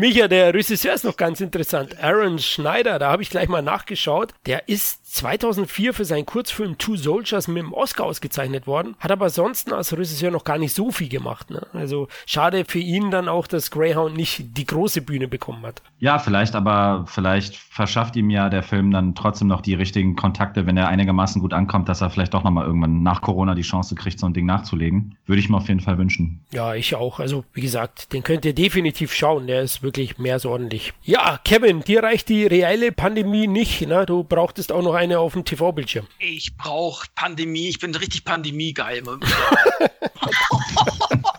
Micha, 0.00 0.26
der 0.26 0.52
Regisseur 0.52 0.92
ist 0.92 1.04
noch 1.04 1.16
ganz 1.16 1.40
interessant. 1.40 1.96
Aaron 2.02 2.40
Schneider, 2.40 2.98
da 2.98 3.12
habe 3.12 3.22
ich 3.22 3.30
gleich 3.30 3.48
mal 3.48 3.62
nachgeschaut. 3.62 4.34
Der 4.46 4.68
ist 4.68 5.14
2004 5.14 5.94
für 5.94 6.04
seinen 6.04 6.26
Kurzfilm 6.26 6.76
Two 6.76 6.96
Soldiers 6.96 7.46
mit 7.46 7.58
dem 7.58 7.72
Oscar 7.72 8.04
ausgezeichnet 8.04 8.66
worden, 8.66 8.96
hat 8.98 9.12
aber 9.12 9.30
sonst 9.30 9.72
als 9.72 9.92
Regisseur 9.92 10.32
noch 10.32 10.42
gar 10.42 10.58
nicht 10.58 10.74
so 10.74 10.90
viel 10.90 11.08
gemacht. 11.08 11.50
Ne? 11.50 11.66
Also 11.72 12.08
schade 12.26 12.64
für 12.66 12.80
ihn 12.80 13.12
dann 13.12 13.28
auch, 13.28 13.46
dass 13.46 13.70
Greyhound 13.70 14.16
nicht 14.16 14.56
die 14.56 14.66
große 14.66 15.02
Bühne 15.02 15.28
bekommen 15.28 15.64
hat. 15.64 15.80
Ja, 16.00 16.18
vielleicht, 16.18 16.56
aber 16.56 17.04
vielleicht 17.06 17.56
verschafft 17.56 18.16
ihm 18.16 18.28
ja 18.28 18.48
der 18.48 18.64
Film 18.64 18.90
dann 18.90 19.14
trotzdem 19.14 19.46
noch 19.46 19.60
die 19.60 19.74
richtigen 19.74 20.16
Kontakte, 20.16 20.66
wenn 20.66 20.76
er 20.76 20.88
einigermaßen 20.88 21.40
gut 21.40 21.52
ankommt, 21.52 21.88
dass 21.88 22.00
er 22.00 22.10
vielleicht 22.10 22.34
doch 22.34 22.42
nochmal 22.42 22.66
irgendwann 22.66 23.04
nach 23.04 23.20
Corona 23.20 23.54
die 23.54 23.62
Chance 23.62 23.94
kriegt, 23.94 24.18
so 24.18 24.26
ein 24.26 24.34
Ding 24.34 24.46
nachzulegen. 24.46 25.16
Würde 25.26 25.40
ich 25.40 25.48
mir 25.48 25.58
auf 25.58 25.68
jeden 25.68 25.80
Fall 25.80 25.96
wünschen. 25.96 26.40
Ja, 26.52 26.74
ich 26.74 26.94
auch. 26.96 27.20
Also 27.20 27.44
wie 27.52 27.60
gesagt, 27.60 28.12
den 28.12 28.22
könnt 28.22 28.44
ihr 28.44 28.47
definitiv 28.52 29.14
schauen. 29.14 29.46
Der 29.46 29.62
ist 29.62 29.82
wirklich 29.82 30.18
mehr 30.18 30.38
so 30.38 30.50
ordentlich. 30.50 30.92
Ja, 31.04 31.40
Kevin, 31.44 31.80
dir 31.80 32.02
reicht 32.02 32.28
die 32.28 32.46
reelle 32.46 32.92
Pandemie 32.92 33.46
nicht. 33.46 33.86
Ne? 33.86 34.06
Du 34.06 34.24
brauchtest 34.24 34.72
auch 34.72 34.82
noch 34.82 34.94
eine 34.94 35.18
auf 35.18 35.32
dem 35.32 35.44
TV-Bildschirm. 35.44 36.06
Ich 36.18 36.56
brauche 36.56 37.06
Pandemie. 37.14 37.68
Ich 37.68 37.78
bin 37.78 37.94
richtig 37.94 38.24
Pandemie-geil. 38.24 39.02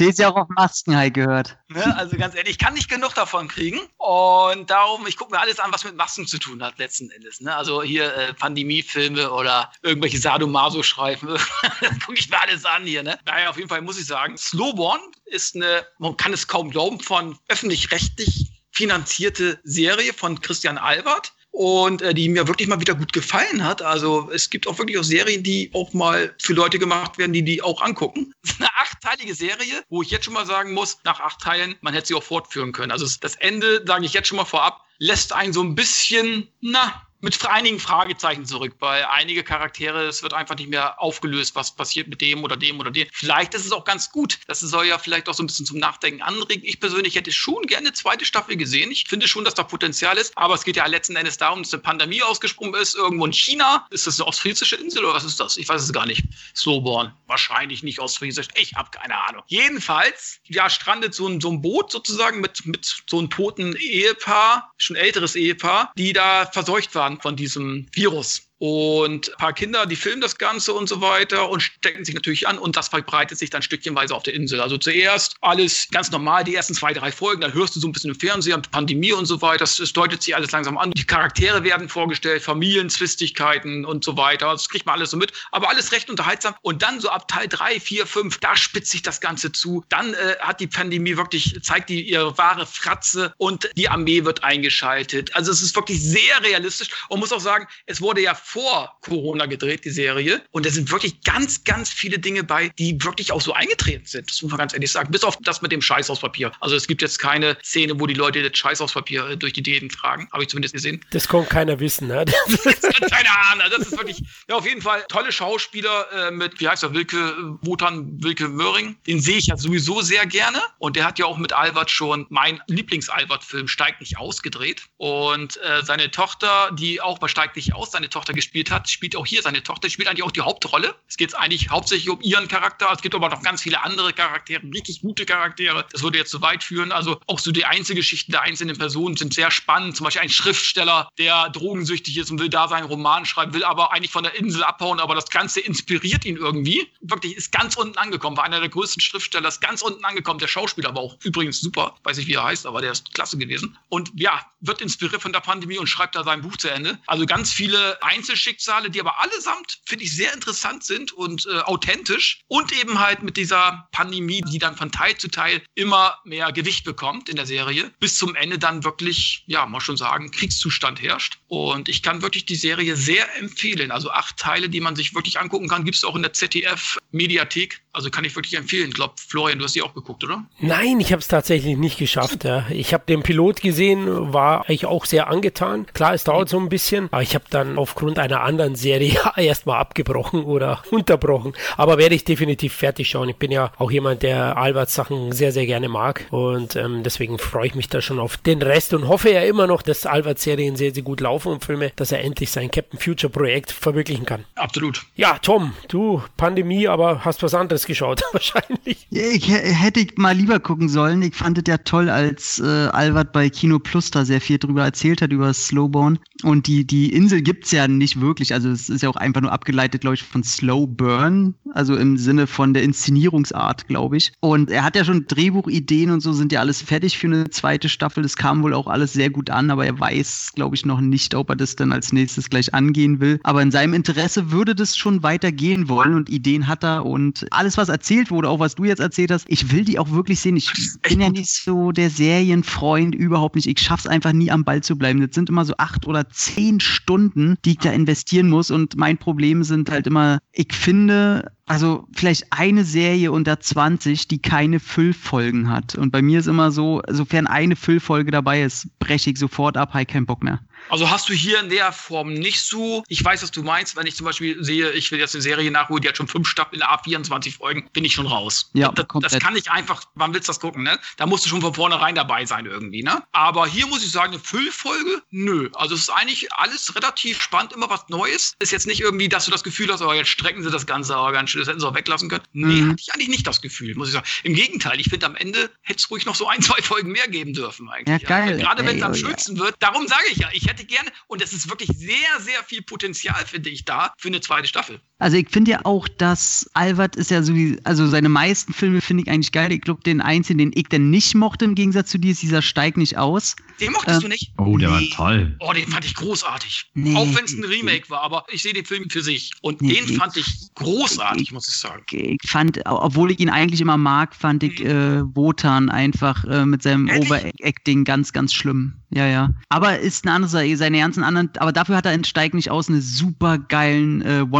Stehst 0.00 0.18
ja 0.18 0.30
auch 0.30 0.36
auf 0.36 0.48
Masken, 0.48 0.96
halt 0.96 1.12
gehört. 1.12 1.58
Ne, 1.68 1.94
also 1.94 2.16
ganz 2.16 2.34
ehrlich, 2.34 2.52
ich 2.52 2.58
kann 2.58 2.72
nicht 2.72 2.88
genug 2.88 3.14
davon 3.14 3.48
kriegen. 3.48 3.80
Und 3.98 4.70
darum, 4.70 5.06
ich 5.06 5.18
gucke 5.18 5.30
mir 5.30 5.38
alles 5.38 5.58
an, 5.58 5.70
was 5.74 5.84
mit 5.84 5.94
Masken 5.94 6.26
zu 6.26 6.38
tun 6.38 6.62
hat, 6.62 6.78
letzten 6.78 7.10
Endes. 7.10 7.42
Ne? 7.42 7.54
Also 7.54 7.82
hier 7.82 8.16
äh, 8.16 8.32
Pandemiefilme 8.32 9.30
oder 9.30 9.70
irgendwelche 9.82 10.16
Sadomaso-Streifen. 10.16 11.28
das 11.82 12.00
gucke 12.00 12.18
ich 12.18 12.30
mir 12.30 12.40
alles 12.40 12.64
an 12.64 12.86
hier. 12.86 13.02
Ne? 13.02 13.18
Naja, 13.26 13.50
auf 13.50 13.58
jeden 13.58 13.68
Fall 13.68 13.82
muss 13.82 13.98
ich 13.98 14.06
sagen, 14.06 14.38
Slowborn 14.38 15.00
ist 15.26 15.54
eine, 15.54 15.86
man 15.98 16.16
kann 16.16 16.32
es 16.32 16.48
kaum 16.48 16.70
glauben, 16.70 16.98
von 17.00 17.38
öffentlich-rechtlich 17.48 18.50
finanzierte 18.72 19.60
Serie 19.64 20.14
von 20.14 20.40
Christian 20.40 20.78
Albert 20.78 21.34
und 21.52 22.02
äh, 22.02 22.14
die 22.14 22.28
mir 22.28 22.46
wirklich 22.48 22.68
mal 22.68 22.80
wieder 22.80 22.94
gut 22.94 23.12
gefallen 23.12 23.64
hat. 23.64 23.82
Also 23.82 24.30
es 24.32 24.50
gibt 24.50 24.66
auch 24.66 24.78
wirklich 24.78 24.98
auch 24.98 25.04
Serien, 25.04 25.42
die 25.42 25.70
auch 25.74 25.92
mal 25.92 26.34
für 26.38 26.52
Leute 26.52 26.78
gemacht 26.78 27.18
werden, 27.18 27.32
die 27.32 27.42
die 27.42 27.62
auch 27.62 27.82
angucken. 27.82 28.32
Eine 28.58 28.68
achtteilige 28.76 29.34
Serie, 29.34 29.82
wo 29.88 30.02
ich 30.02 30.10
jetzt 30.10 30.24
schon 30.24 30.34
mal 30.34 30.46
sagen 30.46 30.72
muss, 30.72 30.98
nach 31.04 31.20
acht 31.20 31.40
Teilen, 31.40 31.74
man 31.80 31.94
hätte 31.94 32.08
sie 32.08 32.14
auch 32.14 32.22
fortführen 32.22 32.72
können. 32.72 32.92
Also 32.92 33.06
das 33.20 33.36
Ende, 33.36 33.82
sage 33.86 34.04
ich 34.04 34.12
jetzt 34.12 34.28
schon 34.28 34.36
mal 34.36 34.44
vorab, 34.44 34.84
lässt 34.98 35.32
einen 35.32 35.52
so 35.52 35.62
ein 35.62 35.74
bisschen, 35.74 36.48
na, 36.60 37.06
mit 37.20 37.44
einigen 37.46 37.78
Fragezeichen 37.78 38.46
zurück, 38.46 38.74
weil 38.78 39.04
einige 39.04 39.42
Charaktere, 39.44 40.06
es 40.06 40.22
wird 40.22 40.32
einfach 40.32 40.56
nicht 40.56 40.70
mehr 40.70 41.00
aufgelöst, 41.00 41.54
was 41.54 41.74
passiert 41.74 42.08
mit 42.08 42.20
dem 42.20 42.44
oder 42.44 42.56
dem 42.56 42.80
oder 42.80 42.90
dem. 42.90 43.08
Vielleicht 43.12 43.54
ist 43.54 43.66
es 43.66 43.72
auch 43.72 43.84
ganz 43.84 44.10
gut. 44.10 44.38
Das 44.46 44.60
soll 44.60 44.86
ja 44.86 44.98
vielleicht 44.98 45.28
auch 45.28 45.34
so 45.34 45.42
ein 45.42 45.46
bisschen 45.46 45.66
zum 45.66 45.78
Nachdenken 45.78 46.22
anregen. 46.22 46.62
Ich 46.64 46.80
persönlich 46.80 47.14
hätte 47.14 47.32
schon 47.32 47.62
gerne 47.66 47.88
eine 47.88 47.92
zweite 47.92 48.24
Staffel 48.24 48.56
gesehen. 48.56 48.90
Ich 48.90 49.06
finde 49.08 49.28
schon, 49.28 49.44
dass 49.44 49.54
da 49.54 49.62
Potenzial 49.62 50.16
ist, 50.16 50.36
aber 50.36 50.54
es 50.54 50.64
geht 50.64 50.76
ja 50.76 50.86
letzten 50.86 51.16
Endes 51.16 51.36
darum, 51.36 51.62
dass 51.62 51.72
eine 51.72 51.82
Pandemie 51.82 52.22
ausgesprungen 52.22 52.74
ist, 52.80 52.94
irgendwo 52.94 53.26
in 53.26 53.32
China. 53.32 53.86
Ist 53.90 54.06
das 54.06 54.18
eine 54.18 54.26
ostfriesische 54.26 54.76
Insel 54.76 55.04
oder 55.04 55.14
was 55.14 55.24
ist 55.24 55.40
das? 55.40 55.56
Ich 55.56 55.68
weiß 55.68 55.82
es 55.82 55.92
gar 55.92 56.06
nicht. 56.06 56.24
Slowborn. 56.54 57.12
Wahrscheinlich 57.26 57.82
nicht 57.82 58.00
ostfriesisch. 58.00 58.48
Ich 58.54 58.74
habe 58.74 58.90
keine 58.90 59.18
Ahnung. 59.28 59.42
Jedenfalls, 59.46 60.40
ja, 60.44 60.70
strandet 60.70 61.14
so 61.14 61.26
ein, 61.26 61.40
so 61.40 61.50
ein 61.50 61.60
Boot 61.60 61.92
sozusagen 61.92 62.40
mit, 62.40 62.64
mit 62.66 63.02
so 63.08 63.18
einem 63.18 63.30
toten 63.30 63.76
Ehepaar, 63.76 64.72
schon 64.76 64.96
älteres 64.96 65.36
Ehepaar, 65.36 65.92
die 65.96 66.12
da 66.12 66.46
verseucht 66.46 66.94
waren 66.94 67.09
von 67.18 67.36
diesem 67.36 67.86
Virus. 67.92 68.49
Und 68.60 69.30
ein 69.30 69.36
paar 69.38 69.52
Kinder, 69.54 69.86
die 69.86 69.96
filmen 69.96 70.20
das 70.20 70.36
Ganze 70.36 70.74
und 70.74 70.86
so 70.86 71.00
weiter 71.00 71.48
und 71.48 71.62
stecken 71.62 72.04
sich 72.04 72.14
natürlich 72.14 72.46
an 72.46 72.58
und 72.58 72.76
das 72.76 72.88
verbreitet 72.88 73.38
sich 73.38 73.48
dann 73.48 73.62
stückchenweise 73.62 74.14
auf 74.14 74.22
der 74.22 74.34
Insel. 74.34 74.60
Also 74.60 74.76
zuerst 74.76 75.36
alles 75.40 75.88
ganz 75.90 76.10
normal, 76.10 76.44
die 76.44 76.54
ersten 76.54 76.74
zwei, 76.74 76.92
drei 76.92 77.10
Folgen, 77.10 77.40
dann 77.40 77.54
hörst 77.54 77.74
du 77.74 77.80
so 77.80 77.88
ein 77.88 77.92
bisschen 77.92 78.10
im 78.10 78.20
Fernsehen, 78.20 78.60
Pandemie 78.70 79.14
und 79.14 79.24
so 79.24 79.40
weiter. 79.40 79.60
Das, 79.60 79.78
deutet 79.94 80.22
sich 80.22 80.36
alles 80.36 80.50
langsam 80.50 80.76
an. 80.76 80.90
Die 80.90 81.06
Charaktere 81.06 81.64
werden 81.64 81.88
vorgestellt, 81.88 82.42
Familienzwistigkeiten 82.42 83.86
und 83.86 84.04
so 84.04 84.18
weiter. 84.18 84.52
Das 84.52 84.68
kriegt 84.68 84.84
man 84.84 84.96
alles 84.96 85.12
so 85.12 85.16
mit, 85.16 85.32
aber 85.52 85.70
alles 85.70 85.92
recht 85.92 86.10
unterhaltsam. 86.10 86.54
Und 86.60 86.82
dann 86.82 87.00
so 87.00 87.08
ab 87.08 87.28
Teil 87.28 87.48
drei, 87.48 87.80
vier, 87.80 88.06
fünf, 88.06 88.40
da 88.40 88.56
spitzt 88.56 88.90
sich 88.90 89.00
das 89.00 89.22
Ganze 89.22 89.52
zu. 89.52 89.84
Dann 89.88 90.12
äh, 90.12 90.36
hat 90.40 90.60
die 90.60 90.66
Pandemie 90.66 91.16
wirklich, 91.16 91.56
zeigt 91.62 91.88
die 91.88 92.02
ihre 92.02 92.36
wahre 92.36 92.66
Fratze 92.66 93.32
und 93.38 93.70
die 93.76 93.88
Armee 93.88 94.26
wird 94.26 94.44
eingeschaltet. 94.44 95.34
Also 95.34 95.50
es 95.50 95.62
ist 95.62 95.74
wirklich 95.74 96.02
sehr 96.02 96.42
realistisch 96.42 96.90
und 97.08 97.20
muss 97.20 97.32
auch 97.32 97.40
sagen, 97.40 97.66
es 97.86 98.02
wurde 98.02 98.20
ja 98.20 98.34
vor 98.50 98.96
Corona 99.02 99.46
gedreht, 99.46 99.84
die 99.84 99.90
Serie. 99.90 100.42
Und 100.50 100.66
da 100.66 100.70
sind 100.70 100.90
wirklich 100.90 101.22
ganz, 101.22 101.62
ganz 101.64 101.90
viele 101.90 102.18
Dinge 102.18 102.42
bei, 102.42 102.68
die 102.78 103.02
wirklich 103.02 103.30
auch 103.30 103.40
so 103.40 103.52
eingetreten 103.52 104.06
sind. 104.06 104.28
Das 104.28 104.42
muss 104.42 104.50
man 104.50 104.58
ganz 104.58 104.72
ehrlich 104.72 104.90
sagen. 104.90 105.10
Bis 105.12 105.22
auf 105.22 105.36
das 105.42 105.62
mit 105.62 105.70
dem 105.70 105.80
Scheiß 105.80 106.10
aus 106.10 106.20
Papier. 106.20 106.50
Also 106.60 106.74
es 106.74 106.86
gibt 106.86 107.00
jetzt 107.02 107.18
keine 107.18 107.56
Szene, 107.62 107.98
wo 108.00 108.06
die 108.06 108.14
Leute 108.14 108.42
das 108.48 108.58
Scheiß 108.58 108.80
aus 108.80 108.92
Papier 108.92 109.28
äh, 109.28 109.36
durch 109.36 109.52
die 109.52 109.62
Däden 109.62 109.88
tragen. 109.88 110.28
Habe 110.32 110.42
ich 110.42 110.48
zumindest 110.48 110.74
gesehen. 110.74 111.04
Das 111.12 111.28
kann 111.28 111.48
keiner 111.48 111.78
wissen, 111.78 112.08
ne? 112.08 112.24
keine 113.10 113.30
Ahnung. 113.50 113.66
Das 113.70 113.86
ist 113.86 113.96
wirklich, 113.96 114.20
ja, 114.48 114.56
auf 114.56 114.66
jeden 114.66 114.82
Fall 114.82 115.04
tolle 115.08 115.30
Schauspieler 115.30 116.06
äh, 116.12 116.30
mit, 116.32 116.60
wie 116.60 116.68
heißt 116.68 116.82
er, 116.82 116.92
Wilke 116.92 117.16
äh, 117.16 117.66
Wotan, 117.66 118.22
Wilke 118.22 118.48
Möhring. 118.48 118.96
Den 119.06 119.20
sehe 119.20 119.36
ich 119.36 119.46
ja 119.46 119.56
sowieso 119.56 120.00
sehr 120.00 120.26
gerne. 120.26 120.60
Und 120.78 120.96
der 120.96 121.04
hat 121.04 121.18
ja 121.20 121.26
auch 121.26 121.38
mit 121.38 121.52
Albert 121.52 121.90
schon 121.90 122.26
mein 122.30 122.60
Lieblings-Albert-Film 122.66 123.68
Steigt 123.68 124.00
nicht 124.00 124.18
aus 124.18 124.42
gedreht. 124.42 124.82
Und 124.96 125.56
äh, 125.58 125.84
seine 125.84 126.10
Tochter, 126.10 126.70
die 126.72 127.00
auch 127.00 127.18
bei 127.18 127.28
Steigt 127.28 127.56
nicht 127.56 127.74
aus, 127.74 127.92
seine 127.92 128.08
Tochter 128.08 128.32
gespielt 128.40 128.70
hat, 128.70 128.88
spielt 128.88 129.16
auch 129.16 129.26
hier 129.26 129.42
seine 129.42 129.62
Tochter, 129.62 129.90
spielt 129.90 130.08
eigentlich 130.08 130.22
auch 130.22 130.30
die 130.30 130.40
Hauptrolle. 130.40 130.94
Es 131.06 131.16
geht 131.16 131.36
eigentlich 131.36 131.70
hauptsächlich 131.70 132.08
um 132.08 132.20
ihren 132.22 132.48
Charakter. 132.48 132.88
Es 132.92 133.02
gibt 133.02 133.14
aber 133.14 133.28
noch 133.28 133.42
ganz 133.42 133.62
viele 133.62 133.82
andere 133.82 134.12
Charaktere, 134.12 134.62
richtig 134.74 135.02
gute 135.02 135.26
Charaktere. 135.26 135.86
Das 135.92 136.02
würde 136.02 136.18
jetzt 136.18 136.30
zu 136.30 136.40
weit 136.40 136.64
führen. 136.64 136.90
Also 136.92 137.20
auch 137.26 137.38
so 137.38 137.52
die 137.52 137.64
Einzelgeschichten 137.64 138.32
der 138.32 138.42
einzelnen 138.42 138.76
Personen 138.76 139.16
sind 139.16 139.34
sehr 139.34 139.50
spannend. 139.50 139.96
Zum 139.96 140.04
Beispiel 140.04 140.22
ein 140.22 140.28
Schriftsteller, 140.30 141.08
der 141.18 141.50
drogensüchtig 141.50 142.16
ist 142.16 142.30
und 142.30 142.40
will 142.40 142.48
da 142.48 142.66
seinen 142.68 142.86
Roman 142.86 143.26
schreiben, 143.26 143.52
will 143.52 143.64
aber 143.64 143.92
eigentlich 143.92 144.10
von 144.10 144.22
der 144.22 144.34
Insel 144.34 144.64
abhauen, 144.64 145.00
aber 145.00 145.14
das 145.14 145.28
Ganze 145.28 145.60
inspiriert 145.60 146.24
ihn 146.24 146.36
irgendwie. 146.36 146.88
Wirklich 147.00 147.36
ist 147.36 147.52
ganz 147.52 147.76
unten 147.76 147.98
angekommen, 147.98 148.36
war 148.36 148.44
einer 148.44 148.60
der 148.60 148.68
größten 148.68 149.02
Schriftsteller, 149.02 149.48
ist 149.48 149.60
ganz 149.60 149.82
unten 149.82 150.04
angekommen. 150.04 150.38
Der 150.38 150.48
Schauspieler 150.48 150.94
war 150.94 151.02
auch 151.02 151.16
übrigens 151.22 151.60
super, 151.60 151.96
weiß 152.04 152.16
nicht, 152.16 152.26
wie 152.26 152.34
er 152.34 152.44
heißt, 152.44 152.66
aber 152.66 152.80
der 152.80 152.92
ist 152.92 153.12
klasse 153.12 153.36
gewesen. 153.36 153.76
Und 153.88 154.10
ja, 154.14 154.40
wird 154.60 154.80
inspiriert 154.80 155.22
von 155.22 155.32
der 155.32 155.40
Pandemie 155.40 155.78
und 155.78 155.86
schreibt 155.86 156.14
da 156.14 156.24
sein 156.24 156.42
Buch 156.42 156.56
zu 156.56 156.68
Ende. 156.68 156.98
Also 157.06 157.26
ganz 157.26 157.52
viele 157.52 157.98
Einzelschicksale, 158.30 158.90
die 158.90 159.00
aber 159.00 159.20
allesamt, 159.20 159.80
finde 159.84 160.04
ich, 160.04 160.14
sehr 160.14 160.32
interessant 160.32 160.84
sind 160.84 161.12
und 161.12 161.46
äh, 161.46 161.58
authentisch 161.60 162.40
und 162.46 162.72
eben 162.72 163.00
halt 163.00 163.24
mit 163.24 163.36
dieser 163.36 163.88
Pandemie, 163.90 164.40
die 164.42 164.58
dann 164.58 164.76
von 164.76 164.92
Teil 164.92 165.16
zu 165.16 165.28
Teil 165.28 165.62
immer 165.74 166.16
mehr 166.24 166.52
Gewicht 166.52 166.84
bekommt 166.84 167.28
in 167.28 167.34
der 167.34 167.46
Serie, 167.46 167.92
bis 167.98 168.16
zum 168.16 168.36
Ende 168.36 168.58
dann 168.58 168.84
wirklich, 168.84 169.42
ja, 169.46 169.66
mal 169.66 169.80
schon 169.80 169.96
sagen, 169.96 170.30
Kriegszustand 170.30 171.02
herrscht. 171.02 171.38
Und 171.48 171.88
ich 171.88 172.02
kann 172.02 172.22
wirklich 172.22 172.44
die 172.44 172.54
Serie 172.54 172.94
sehr 172.94 173.36
empfehlen. 173.38 173.90
Also 173.90 174.12
acht 174.12 174.36
Teile, 174.36 174.68
die 174.68 174.80
man 174.80 174.94
sich 174.94 175.12
wirklich 175.14 175.40
angucken 175.40 175.68
kann, 175.68 175.84
gibt 175.84 175.96
es 175.96 176.04
auch 176.04 176.14
in 176.14 176.22
der 176.22 176.32
ZDF-Mediathek. 176.32 177.82
Also 177.92 178.08
kann 178.08 178.24
ich 178.24 178.36
wirklich 178.36 178.56
empfehlen. 178.56 178.88
Ich 178.90 178.94
glaube, 178.94 179.14
Florian, 179.16 179.58
du 179.58 179.64
hast 179.64 179.74
die 179.74 179.82
auch 179.82 179.94
geguckt, 179.94 180.22
oder? 180.22 180.44
Nein, 180.60 181.00
ich 181.00 181.10
habe 181.10 181.20
es 181.20 181.26
tatsächlich 181.26 181.76
nicht 181.76 181.98
geschafft. 181.98 182.44
Ja. 182.44 182.64
Ich 182.70 182.94
habe 182.94 183.02
den 183.08 183.24
Pilot 183.24 183.60
gesehen, 183.62 184.32
war 184.32 184.60
eigentlich 184.60 184.86
auch 184.86 185.06
sehr 185.06 185.28
angetan. 185.28 185.86
Klar, 185.92 186.14
es 186.14 186.22
dauert 186.22 186.48
so 186.48 186.58
ein 186.58 186.68
bisschen, 186.68 187.08
aber 187.10 187.22
ich 187.22 187.34
habe 187.34 187.46
dann 187.50 187.78
aufgrund 187.78 188.20
einer 188.20 188.42
anderen 188.42 188.76
Serie 188.76 189.18
erstmal 189.36 189.80
abgebrochen 189.80 190.44
oder 190.44 190.84
unterbrochen. 190.92 191.52
Aber 191.76 191.98
werde 191.98 192.14
ich 192.14 192.24
definitiv 192.24 192.74
fertig 192.74 193.08
schauen. 193.08 193.28
Ich 193.28 193.36
bin 193.36 193.50
ja 193.50 193.72
auch 193.76 193.90
jemand, 193.90 194.22
der 194.22 194.56
Alberts 194.56 194.94
Sachen 194.94 195.32
sehr, 195.32 195.50
sehr 195.50 195.66
gerne 195.66 195.88
mag. 195.88 196.26
Und 196.30 196.76
ähm, 196.76 197.02
deswegen 197.02 197.40
freue 197.40 197.66
ich 197.66 197.74
mich 197.74 197.88
da 197.88 198.00
schon 198.00 198.20
auf 198.20 198.36
den 198.36 198.62
Rest 198.62 198.94
und 198.94 199.08
hoffe 199.08 199.32
ja 199.32 199.42
immer 199.42 199.66
noch, 199.66 199.82
dass 199.82 200.06
Alberts 200.06 200.44
Serien 200.44 200.76
sehr, 200.76 200.94
sehr 200.94 201.02
gut 201.02 201.20
laufen 201.20 201.50
und 201.50 201.64
Filme, 201.64 201.90
dass 201.96 202.12
er 202.12 202.22
endlich 202.22 202.52
sein 202.52 202.70
Captain 202.70 203.00
Future 203.00 203.32
Projekt 203.32 203.72
verwirklichen 203.72 204.26
kann. 204.26 204.44
Absolut. 204.54 205.02
Ja, 205.16 205.38
Tom, 205.38 205.74
du 205.88 206.22
Pandemie, 206.36 206.86
aber 206.86 207.24
hast 207.24 207.42
was 207.42 207.54
anderes 207.54 207.79
geschaut 207.86 208.22
wahrscheinlich. 208.32 209.06
Ich 209.10 209.48
hätte 209.48 210.06
mal 210.16 210.36
lieber 210.36 210.60
gucken 210.60 210.88
sollen. 210.88 211.22
Ich 211.22 211.34
fand 211.34 211.58
es 211.58 211.64
ja 211.66 211.78
toll, 211.78 212.08
als 212.08 212.60
äh, 212.60 212.88
Albert 212.88 213.32
bei 213.32 213.50
Kino 213.50 213.78
Plus 213.78 214.10
da 214.10 214.24
sehr 214.24 214.40
viel 214.40 214.58
drüber 214.58 214.84
erzählt 214.84 215.22
hat, 215.22 215.32
über 215.32 215.52
Slowborn. 215.52 216.18
Und 216.42 216.66
die, 216.66 216.86
die 216.86 217.12
Insel 217.12 217.42
gibt's 217.42 217.70
ja 217.70 217.88
nicht 217.88 218.20
wirklich. 218.20 218.54
Also 218.54 218.70
es 218.70 218.88
ist 218.88 219.02
ja 219.02 219.08
auch 219.08 219.16
einfach 219.16 219.40
nur 219.40 219.52
abgeleitet, 219.52 220.00
glaube 220.00 220.14
ich, 220.14 220.22
von 220.22 220.42
Slow 220.42 220.86
Burn. 220.86 221.54
Also 221.72 221.96
im 221.96 222.16
Sinne 222.16 222.46
von 222.46 222.74
der 222.74 222.82
Inszenierungsart, 222.82 223.88
glaube 223.88 224.16
ich. 224.16 224.32
Und 224.40 224.70
er 224.70 224.84
hat 224.84 224.96
ja 224.96 225.04
schon 225.04 225.26
Drehbuchideen 225.26 226.10
und 226.10 226.20
so 226.20 226.32
sind 226.32 226.52
ja 226.52 226.60
alles 226.60 226.82
fertig 226.82 227.18
für 227.18 227.26
eine 227.26 227.50
zweite 227.50 227.88
Staffel. 227.88 228.22
Das 228.22 228.36
kam 228.36 228.62
wohl 228.62 228.74
auch 228.74 228.86
alles 228.86 229.12
sehr 229.12 229.30
gut 229.30 229.50
an, 229.50 229.70
aber 229.70 229.86
er 229.86 229.98
weiß, 229.98 230.52
glaube 230.54 230.76
ich, 230.76 230.86
noch 230.86 231.00
nicht, 231.00 231.34
ob 231.34 231.50
er 231.50 231.56
das 231.56 231.76
dann 231.76 231.92
als 231.92 232.12
nächstes 232.12 232.50
gleich 232.50 232.74
angehen 232.74 233.20
will. 233.20 233.40
Aber 233.42 233.62
in 233.62 233.70
seinem 233.70 233.94
Interesse 233.94 234.50
würde 234.50 234.74
das 234.74 234.96
schon 234.96 235.22
weitergehen 235.22 235.88
wollen 235.88 236.14
und 236.14 236.28
Ideen 236.28 236.66
hat 236.66 236.84
er 236.84 237.06
und 237.06 237.46
alles, 237.50 237.69
was 237.76 237.88
erzählt 237.88 238.30
wurde, 238.30 238.48
auch 238.48 238.58
was 238.58 238.74
du 238.74 238.84
jetzt 238.84 239.00
erzählt 239.00 239.30
hast, 239.30 239.44
ich 239.48 239.72
will 239.72 239.84
die 239.84 239.98
auch 239.98 240.10
wirklich 240.10 240.40
sehen. 240.40 240.56
Ich 240.56 240.70
bin 241.02 241.20
ja 241.20 241.30
nicht 241.30 241.50
so 241.50 241.92
der 241.92 242.10
Serienfreund, 242.10 243.14
überhaupt 243.14 243.56
nicht. 243.56 243.66
Ich 243.66 243.80
schaff's 243.80 244.06
einfach 244.06 244.32
nie 244.32 244.50
am 244.50 244.64
Ball 244.64 244.82
zu 244.82 244.96
bleiben. 244.96 245.20
Das 245.20 245.34
sind 245.34 245.48
immer 245.48 245.64
so 245.64 245.74
acht 245.78 246.06
oder 246.06 246.28
zehn 246.28 246.80
Stunden, 246.80 247.56
die 247.64 247.72
ich 247.72 247.78
da 247.78 247.90
investieren 247.90 248.48
muss 248.48 248.70
und 248.70 248.96
mein 248.96 249.18
Problem 249.18 249.62
sind 249.62 249.90
halt 249.90 250.06
immer, 250.06 250.38
ich 250.52 250.72
finde, 250.72 251.52
also 251.70 252.04
vielleicht 252.12 252.52
eine 252.52 252.84
Serie 252.84 253.30
unter 253.30 253.60
20, 253.60 254.26
die 254.26 254.42
keine 254.42 254.80
Füllfolgen 254.80 255.70
hat. 255.70 255.94
Und 255.94 256.10
bei 256.10 256.20
mir 256.20 256.40
ist 256.40 256.48
immer 256.48 256.72
so, 256.72 257.00
sofern 257.08 257.46
eine 257.46 257.76
Füllfolge 257.76 258.32
dabei 258.32 258.62
ist, 258.62 258.88
breche 258.98 259.30
ich 259.30 259.38
sofort 259.38 259.76
ab, 259.76 259.94
habe 259.94 260.04
keinen 260.04 260.26
Bock 260.26 260.42
mehr. 260.42 260.58
Also 260.88 261.10
hast 261.10 261.28
du 261.28 261.32
hier 261.32 261.60
in 261.60 261.68
der 261.68 261.92
Form 261.92 262.32
nicht 262.32 262.60
so. 262.62 263.04
Ich 263.08 263.24
weiß, 263.24 263.42
was 263.42 263.50
du 263.50 263.62
meinst, 263.62 263.96
wenn 263.96 264.06
ich 264.06 264.16
zum 264.16 264.26
Beispiel 264.26 264.62
sehe, 264.62 264.90
ich 264.92 265.12
will 265.12 265.18
jetzt 265.18 265.34
eine 265.34 265.42
Serie 265.42 265.70
nachholen, 265.70 266.02
die 266.02 266.08
hat 266.08 266.16
schon 266.16 266.26
fünf 266.28 266.48
Staffeln, 266.48 266.82
A24 266.82 267.56
Folgen, 267.56 267.88
bin 267.92 268.04
ich 268.04 268.14
schon 268.14 268.26
raus. 268.26 268.70
Ja, 268.72 268.90
das, 268.90 269.06
das 269.20 269.38
kann 269.38 269.56
ich 269.56 269.70
einfach, 269.70 270.02
wann 270.14 270.34
willst 270.34 270.48
du 270.48 270.50
das 270.50 270.60
gucken, 270.60 270.82
ne? 270.82 270.98
Da 271.16 271.26
musst 271.26 271.44
du 271.44 271.48
schon 271.48 271.60
von 271.60 271.74
vornherein 271.74 272.14
dabei 272.14 272.44
sein 272.44 272.66
irgendwie, 272.66 273.02
ne? 273.02 273.22
Aber 273.32 273.66
hier 273.66 273.86
muss 273.86 274.04
ich 274.04 274.10
sagen, 274.10 274.32
eine 274.32 274.42
Füllfolge, 274.42 275.22
nö. 275.30 275.70
Also 275.74 275.94
es 275.94 276.02
ist 276.02 276.10
eigentlich 276.10 276.52
alles 276.52 276.94
relativ 276.94 277.40
spannend, 277.40 277.72
immer 277.72 277.88
was 277.88 278.08
Neues. 278.08 278.54
Ist 278.58 278.72
jetzt 278.72 278.86
nicht 278.86 279.00
irgendwie, 279.00 279.28
dass 279.28 279.44
du 279.44 279.50
das 279.50 279.62
Gefühl 279.62 279.92
hast, 279.92 280.02
oh, 280.02 280.12
jetzt 280.12 280.28
strecken 280.28 280.62
sie 280.62 280.70
das 280.70 280.86
Ganze, 280.86 281.14
aber 281.14 281.32
ganz 281.32 281.50
schön, 281.50 281.59
das 281.60 281.68
hätten 281.68 281.80
sie 281.80 281.86
auch 281.86 281.94
weglassen 281.94 282.28
können. 282.28 282.42
Nee, 282.52 282.80
Mhm. 282.80 282.90
hatte 282.90 283.02
ich 283.02 283.12
eigentlich 283.12 283.28
nicht 283.28 283.46
das 283.46 283.60
Gefühl, 283.60 283.94
muss 283.94 284.08
ich 284.08 284.14
sagen. 284.14 284.26
Im 284.42 284.54
Gegenteil, 284.54 284.98
ich 285.00 285.08
finde 285.08 285.26
am 285.26 285.36
Ende 285.36 285.70
hätte 285.82 285.98
es 285.98 286.10
ruhig 286.10 286.26
noch 286.26 286.34
so 286.34 286.48
ein, 286.48 286.60
zwei 286.62 286.80
Folgen 286.82 287.12
mehr 287.12 287.28
geben 287.28 287.52
dürfen 287.52 287.88
eigentlich. 287.88 288.22
Ja, 288.22 288.28
geil, 288.28 288.58
Gerade 288.58 288.84
wenn 288.84 288.96
es 288.96 289.02
am 289.02 289.12
oh 289.12 289.14
ja. 289.14 289.20
schönsten 289.20 289.58
wird. 289.58 289.76
Darum 289.80 290.06
sage 290.08 290.24
ich 290.32 290.38
ja, 290.38 290.48
ich 290.52 290.66
hätte 290.68 290.84
gerne, 290.84 291.10
und 291.26 291.42
es 291.42 291.52
ist 291.52 291.68
wirklich 291.68 291.90
sehr, 291.96 292.40
sehr 292.40 292.62
viel 292.64 292.82
Potenzial, 292.82 293.44
finde 293.46 293.70
ich, 293.70 293.84
da 293.84 294.12
für 294.18 294.28
eine 294.28 294.40
zweite 294.40 294.66
Staffel. 294.68 295.00
Also 295.20 295.36
ich 295.36 295.48
finde 295.50 295.70
ja 295.72 295.80
auch, 295.84 296.08
dass 296.08 296.68
Albert 296.74 297.14
ist 297.14 297.30
ja 297.30 297.42
so 297.42 297.54
wie, 297.54 297.78
also 297.84 298.06
seine 298.06 298.28
meisten 298.28 298.72
Filme 298.72 299.00
finde 299.00 299.22
ich 299.22 299.30
eigentlich 299.30 299.52
geil. 299.52 299.70
Ich 299.70 299.82
glaube, 299.82 300.02
den 300.02 300.20
einzigen, 300.20 300.58
den 300.58 300.72
ich 300.74 300.88
denn 300.88 301.10
nicht 301.10 301.34
mochte 301.34 301.64
im 301.66 301.74
Gegensatz 301.74 302.10
zu 302.10 302.18
dir, 302.18 302.32
ist 302.32 302.42
dieser 302.42 302.62
Steig 302.62 302.96
nicht 302.96 303.16
aus. 303.18 303.54
Den 303.80 303.92
mochtest 303.92 304.16
Ähm, 304.16 304.22
du 304.22 304.28
nicht? 304.28 304.52
Oh, 304.58 304.76
der 304.78 304.90
Nee. 304.90 305.10
war 305.10 305.16
toll. 305.16 305.56
Oh, 305.60 305.72
den 305.72 305.86
fand 305.88 306.04
ich 306.04 306.14
großartig. 306.14 306.86
Nee. 306.94 307.14
Auch 307.14 307.26
wenn 307.34 307.44
es 307.44 307.52
ein 307.56 307.64
Remake 307.64 308.10
war, 308.10 308.22
aber 308.22 308.44
ich 308.50 308.62
sehe 308.62 308.72
den 308.72 308.84
Film 308.84 309.08
für 309.10 309.22
sich. 309.22 309.52
Und 309.62 309.80
Nee, 309.82 309.94
den 309.94 310.08
ich- 310.10 310.16
fand 310.16 310.36
ich 310.36 310.46
großartig, 310.74 311.52
muss 311.52 311.68
ich 311.68 311.74
sagen. 311.76 312.02
Ich 312.10 312.38
fand, 312.48 312.80
obwohl 312.86 313.30
ich 313.30 313.40
ihn 313.40 313.50
eigentlich 313.50 313.80
immer 313.80 313.96
mag, 313.96 314.34
fand 314.34 314.62
ich 314.62 314.84
äh, 314.84 315.22
Wotan 315.36 315.90
einfach 315.90 316.44
äh, 316.44 316.64
mit 316.66 316.82
seinem? 316.82 317.08
Overacting 317.10 318.04
ganz, 318.04 318.32
ganz 318.32 318.52
schlimm. 318.52 318.94
Ja, 319.10 319.26
ja. 319.26 319.50
Aber 319.68 319.98
ist 319.98 320.24
eine 320.24 320.34
andere 320.34 320.50
Sache, 320.50 320.76
seine 320.76 320.98
ganzen 320.98 321.24
anderen, 321.24 321.50
aber 321.58 321.72
dafür 321.72 321.96
hat 321.96 322.06
er 322.06 322.14
in 322.14 322.24
Steig 322.24 322.54
nicht 322.54 322.70
aus 322.70 322.88
eine 322.88 323.00
super 323.02 323.58
geilen 323.58 324.22
äh, 324.22 324.50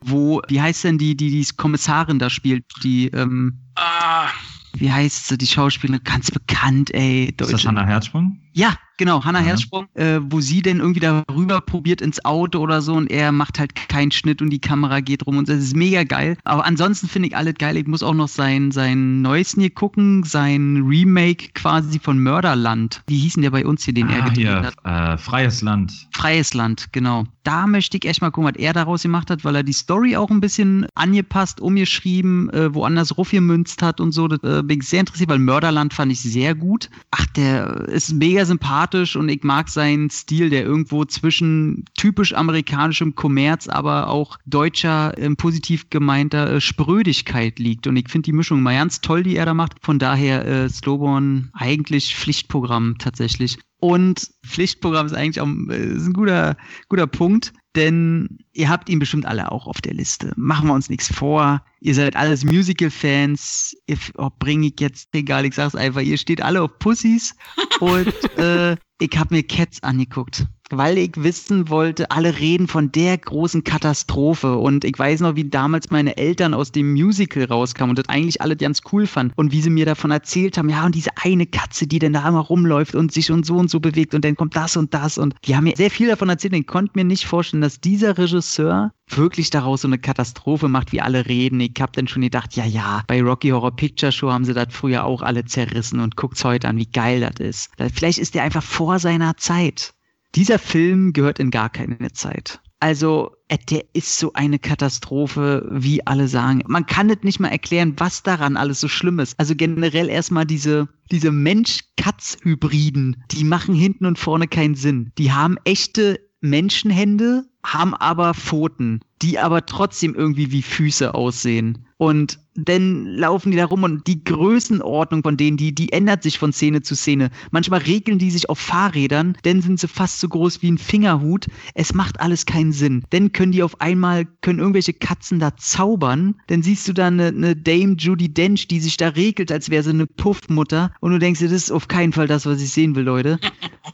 Wo, 0.00 0.42
wie 0.48 0.60
heißt 0.60 0.84
denn 0.84 0.98
die, 0.98 1.16
die 1.16 1.30
die 1.30 1.46
Kommissarin 1.56 2.18
da 2.18 2.30
spielt, 2.30 2.64
die, 2.82 3.08
ähm, 3.08 3.58
Ah, 3.76 4.28
wie 4.74 4.90
heißt 4.90 5.28
sie, 5.28 5.38
die 5.38 5.46
Schauspielerin, 5.46 6.02
ganz 6.04 6.30
bekannt, 6.30 6.92
ey, 6.94 7.26
Ist 7.26 7.40
das 7.40 7.50
Deutsche. 7.50 7.68
Hannah 7.68 7.86
Herzsprung? 7.86 8.40
Ja, 8.58 8.72
genau, 8.96 9.22
Hannah 9.22 9.40
Ja. 9.40 9.48
Herzsprung, 9.48 9.86
äh, 9.92 10.18
wo 10.22 10.40
sie 10.40 10.62
denn 10.62 10.78
irgendwie 10.80 11.00
darüber 11.00 11.60
probiert 11.60 12.00
ins 12.00 12.24
Auto 12.24 12.60
oder 12.60 12.80
so 12.80 12.94
und 12.94 13.10
er 13.10 13.30
macht 13.30 13.58
halt 13.58 13.74
keinen 13.90 14.10
Schnitt 14.12 14.40
und 14.40 14.48
die 14.48 14.60
Kamera 14.60 15.00
geht 15.00 15.26
rum 15.26 15.36
und 15.36 15.46
das 15.50 15.58
ist 15.58 15.76
mega 15.76 16.04
geil. 16.04 16.38
Aber 16.44 16.64
ansonsten 16.64 17.06
finde 17.06 17.28
ich 17.28 17.36
alles 17.36 17.52
geil. 17.58 17.76
Ich 17.76 17.86
muss 17.86 18.02
auch 18.02 18.14
noch 18.14 18.28
sein, 18.28 18.70
sein 18.70 19.20
Neuesten 19.20 19.60
hier 19.60 19.68
gucken, 19.74 20.24
sein 20.24 20.82
Remake 20.88 21.48
quasi 21.52 21.98
von 21.98 22.18
Mörderland. 22.18 23.02
Wie 23.06 23.18
hießen 23.18 23.42
der 23.42 23.50
bei 23.50 23.66
uns 23.66 23.84
hier, 23.84 23.92
den 23.92 24.08
er 24.08 24.22
Ah, 24.22 24.28
gedreht 24.30 24.36
hier, 24.38 24.72
hat? 24.82 25.14
äh, 25.14 25.18
Freies 25.18 25.60
Land. 25.60 25.92
Freies 26.12 26.54
Land, 26.54 26.92
genau. 26.92 27.24
Da 27.44 27.66
möchte 27.66 27.98
ich 27.98 28.06
echt 28.06 28.22
mal 28.22 28.30
gucken, 28.30 28.50
was 28.54 28.58
er 28.58 28.72
daraus 28.72 29.02
gemacht 29.02 29.28
hat, 29.30 29.44
weil 29.44 29.54
er 29.54 29.62
die 29.64 29.74
Story 29.74 30.16
auch 30.16 30.30
ein 30.30 30.40
bisschen 30.40 30.86
angepasst, 30.94 31.60
umgeschrieben, 31.60 32.48
äh, 32.50 32.74
woanders 32.74 33.18
rumgemünzt 33.18 33.82
hat 33.82 34.00
und 34.00 34.12
so. 34.12 34.28
Das 34.28 34.42
äh, 34.42 34.62
bin 34.62 34.80
ich 34.80 34.88
sehr 34.88 35.00
interessiert, 35.00 35.28
weil 35.28 35.38
Mörderland 35.40 35.92
fand 35.92 36.10
ich 36.10 36.20
sehr 36.22 36.54
gut. 36.54 36.88
Ach, 37.10 37.26
der 37.36 37.86
ist 37.88 38.14
mega 38.14 38.45
sympathisch 38.46 39.16
und 39.16 39.28
ich 39.28 39.42
mag 39.42 39.68
seinen 39.68 40.08
Stil, 40.10 40.50
der 40.50 40.64
irgendwo 40.64 41.04
zwischen 41.04 41.84
typisch 41.94 42.32
amerikanischem 42.32 43.14
Kommerz, 43.14 43.68
aber 43.68 44.08
auch 44.08 44.38
deutscher, 44.46 45.16
ähm, 45.18 45.36
positiv 45.36 45.90
gemeinter 45.90 46.52
äh, 46.52 46.60
Sprödigkeit 46.60 47.58
liegt. 47.58 47.86
Und 47.86 47.96
ich 47.96 48.08
finde 48.08 48.26
die 48.26 48.32
Mischung 48.32 48.62
mal 48.62 48.74
ganz 48.74 49.00
toll, 49.00 49.22
die 49.22 49.36
er 49.36 49.46
da 49.46 49.54
macht. 49.54 49.74
Von 49.82 49.98
daher 49.98 50.46
äh, 50.46 50.68
Slowborn 50.68 51.50
eigentlich 51.52 52.16
Pflichtprogramm 52.16 52.96
tatsächlich. 52.98 53.58
Und 53.78 54.30
Pflichtprogramm 54.44 55.06
ist 55.06 55.12
eigentlich 55.12 55.40
auch 55.40 55.48
äh, 55.68 55.96
ist 55.96 56.06
ein 56.06 56.12
guter, 56.12 56.56
guter 56.88 57.06
Punkt, 57.06 57.52
denn 57.76 58.38
ihr 58.52 58.68
habt 58.68 58.88
ihn 58.88 58.98
bestimmt 58.98 59.26
alle 59.26 59.52
auch 59.52 59.66
auf 59.66 59.80
der 59.80 59.94
Liste. 59.94 60.32
Machen 60.36 60.68
wir 60.68 60.74
uns 60.74 60.88
nichts 60.88 61.12
vor. 61.14 61.62
Ihr 61.80 61.94
seid 61.94 62.16
alles 62.16 62.44
Musical-Fans. 62.44 63.76
Ihr 63.86 63.98
Oh, 64.16 64.30
bringe 64.38 64.68
ich 64.68 64.80
jetzt, 64.80 65.08
egal, 65.12 65.44
ich 65.44 65.54
sag's 65.54 65.74
einfach, 65.74 66.00
ihr 66.00 66.18
steht 66.18 66.42
alle 66.42 66.62
auf 66.62 66.78
Pussys. 66.78 67.34
Und 67.80 68.08
äh, 68.38 68.76
ich 68.98 69.16
habe 69.16 69.34
mir 69.34 69.42
Cats 69.42 69.82
angeguckt. 69.82 70.46
Weil 70.70 70.98
ich 70.98 71.12
wissen 71.16 71.68
wollte, 71.68 72.10
alle 72.10 72.38
reden 72.38 72.66
von 72.66 72.90
der 72.90 73.16
großen 73.16 73.62
Katastrophe. 73.62 74.56
Und 74.56 74.84
ich 74.84 74.98
weiß 74.98 75.20
noch, 75.20 75.36
wie 75.36 75.48
damals 75.48 75.90
meine 75.90 76.16
Eltern 76.16 76.54
aus 76.54 76.72
dem 76.72 76.92
Musical 76.92 77.44
rauskamen 77.44 77.90
und 77.90 77.98
das 77.98 78.08
eigentlich 78.08 78.40
alle 78.40 78.56
ganz 78.56 78.80
cool 78.92 79.06
fanden. 79.06 79.32
Und 79.36 79.52
wie 79.52 79.62
sie 79.62 79.70
mir 79.70 79.86
davon 79.86 80.10
erzählt 80.10 80.58
haben, 80.58 80.68
ja, 80.68 80.84
und 80.84 80.94
diese 80.94 81.10
eine 81.22 81.46
Katze, 81.46 81.86
die 81.86 81.98
denn 81.98 82.12
da 82.12 82.28
immer 82.28 82.40
rumläuft 82.40 82.94
und 82.94 83.12
sich 83.12 83.30
und 83.30 83.46
so 83.46 83.56
und 83.56 83.70
so 83.70 83.80
bewegt 83.80 84.14
und 84.14 84.24
dann 84.24 84.36
kommt 84.36 84.56
das 84.56 84.76
und 84.76 84.92
das. 84.92 85.18
Und 85.18 85.34
die 85.44 85.54
haben 85.54 85.64
mir 85.64 85.76
sehr 85.76 85.90
viel 85.90 86.08
davon 86.08 86.28
erzählt. 86.28 86.54
Ich 86.54 86.66
konnte 86.66 86.92
mir 86.94 87.04
nicht 87.04 87.26
vorstellen, 87.26 87.60
dass 87.60 87.80
dieser 87.80 88.18
Regisseur 88.18 88.92
wirklich 89.08 89.50
daraus 89.50 89.82
so 89.82 89.88
eine 89.88 89.98
Katastrophe 89.98 90.68
macht, 90.68 90.92
wie 90.92 91.00
alle 91.00 91.26
reden. 91.26 91.60
Ich 91.60 91.74
habe 91.80 91.92
dann 91.92 92.08
schon 92.08 92.22
gedacht, 92.22 92.56
ja, 92.56 92.64
ja, 92.64 93.04
bei 93.06 93.22
Rocky 93.22 93.50
Horror 93.50 93.76
Picture 93.76 94.10
Show 94.10 94.32
haben 94.32 94.44
sie 94.44 94.54
das 94.54 94.68
früher 94.70 95.04
auch 95.04 95.22
alle 95.22 95.44
zerrissen 95.44 96.00
und 96.00 96.16
guckt's 96.16 96.44
heute 96.44 96.68
an, 96.68 96.76
wie 96.76 96.90
geil 96.90 97.20
das 97.20 97.38
ist. 97.38 97.70
Vielleicht 97.94 98.18
ist 98.18 98.34
der 98.34 98.42
einfach 98.42 98.64
vor 98.64 98.98
seiner 98.98 99.36
Zeit. 99.36 99.92
Dieser 100.36 100.58
Film 100.58 101.14
gehört 101.14 101.38
in 101.38 101.50
gar 101.50 101.70
keine 101.70 102.12
Zeit. 102.12 102.60
Also, 102.78 103.34
äh, 103.48 103.56
der 103.70 103.86
ist 103.94 104.18
so 104.18 104.34
eine 104.34 104.58
Katastrophe, 104.58 105.66
wie 105.72 106.06
alle 106.06 106.28
sagen. 106.28 106.62
Man 106.66 106.84
kann 106.84 107.08
es 107.08 107.22
nicht 107.22 107.40
mal 107.40 107.48
erklären, 107.48 107.94
was 107.96 108.22
daran 108.22 108.58
alles 108.58 108.80
so 108.80 108.88
schlimm 108.88 109.18
ist. 109.18 109.40
Also 109.40 109.54
generell 109.56 110.10
erstmal 110.10 110.44
diese, 110.44 110.88
diese 111.10 111.32
Mensch-Katz-Hybriden, 111.32 113.24
die 113.30 113.44
machen 113.44 113.74
hinten 113.74 114.04
und 114.04 114.18
vorne 114.18 114.46
keinen 114.46 114.74
Sinn. 114.74 115.10
Die 115.16 115.32
haben 115.32 115.56
echte 115.64 116.20
Menschenhände, 116.42 117.46
haben 117.64 117.94
aber 117.94 118.34
Pfoten, 118.34 119.00
die 119.22 119.38
aber 119.38 119.66
trotzdem 119.66 120.14
irgendwie 120.14 120.52
wie 120.52 120.62
Füße 120.62 121.14
aussehen. 121.14 121.86
Und 121.98 122.38
dann 122.54 123.06
laufen 123.06 123.50
die 123.50 123.56
da 123.56 123.66
rum 123.66 123.82
und 123.82 124.06
die 124.06 124.22
Größenordnung 124.22 125.22
von 125.22 125.36
denen, 125.36 125.56
die, 125.56 125.74
die 125.74 125.92
ändert 125.92 126.22
sich 126.22 126.38
von 126.38 126.52
Szene 126.52 126.82
zu 126.82 126.94
Szene. 126.94 127.30
Manchmal 127.50 127.80
regeln 127.80 128.18
die 128.18 128.30
sich 128.30 128.48
auf 128.50 128.58
Fahrrädern, 128.58 129.36
dann 129.42 129.62
sind 129.62 129.80
sie 129.80 129.88
fast 129.88 130.20
so 130.20 130.28
groß 130.28 130.62
wie 130.62 130.70
ein 130.70 130.78
Fingerhut. 130.78 131.46
Es 131.74 131.94
macht 131.94 132.20
alles 132.20 132.44
keinen 132.46 132.72
Sinn. 132.72 133.04
Dann 133.10 133.32
können 133.32 133.52
die 133.52 133.62
auf 133.62 133.80
einmal, 133.80 134.26
können 134.42 134.58
irgendwelche 134.58 134.92
Katzen 134.92 135.38
da 135.38 135.56
zaubern. 135.56 136.36
Dann 136.48 136.62
siehst 136.62 136.86
du 136.88 136.92
da 136.92 137.06
eine, 137.06 137.28
eine 137.28 137.56
Dame 137.56 137.96
Judy 137.96 138.32
Dench, 138.32 138.68
die 138.68 138.80
sich 138.80 138.96
da 138.96 139.08
regelt, 139.08 139.50
als 139.50 139.70
wäre 139.70 139.82
sie 139.82 139.90
eine 139.90 140.06
Puffmutter. 140.06 140.92
Und 141.00 141.12
du 141.12 141.18
denkst 141.18 141.40
dir, 141.40 141.48
das 141.48 141.64
ist 141.64 141.72
auf 141.72 141.88
keinen 141.88 142.12
Fall 142.12 142.26
das, 142.26 142.46
was 142.46 142.60
ich 142.60 142.70
sehen 142.70 142.94
will, 142.94 143.04
Leute. 143.04 143.38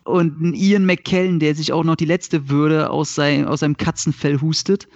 Und 0.05 0.41
ein 0.41 0.55
Ian 0.55 0.87
McKellen, 0.87 1.39
der 1.39 1.55
sich 1.55 1.73
auch 1.73 1.85
noch 1.85 1.97
die 1.97 2.05
letzte 2.05 2.49
Würde 2.49 2.91
aus, 2.91 3.15
sein, 3.15 3.47
aus 3.47 3.61
seinem 3.61 3.77
Katzenfell 3.77 4.41
hustet. 4.41 4.89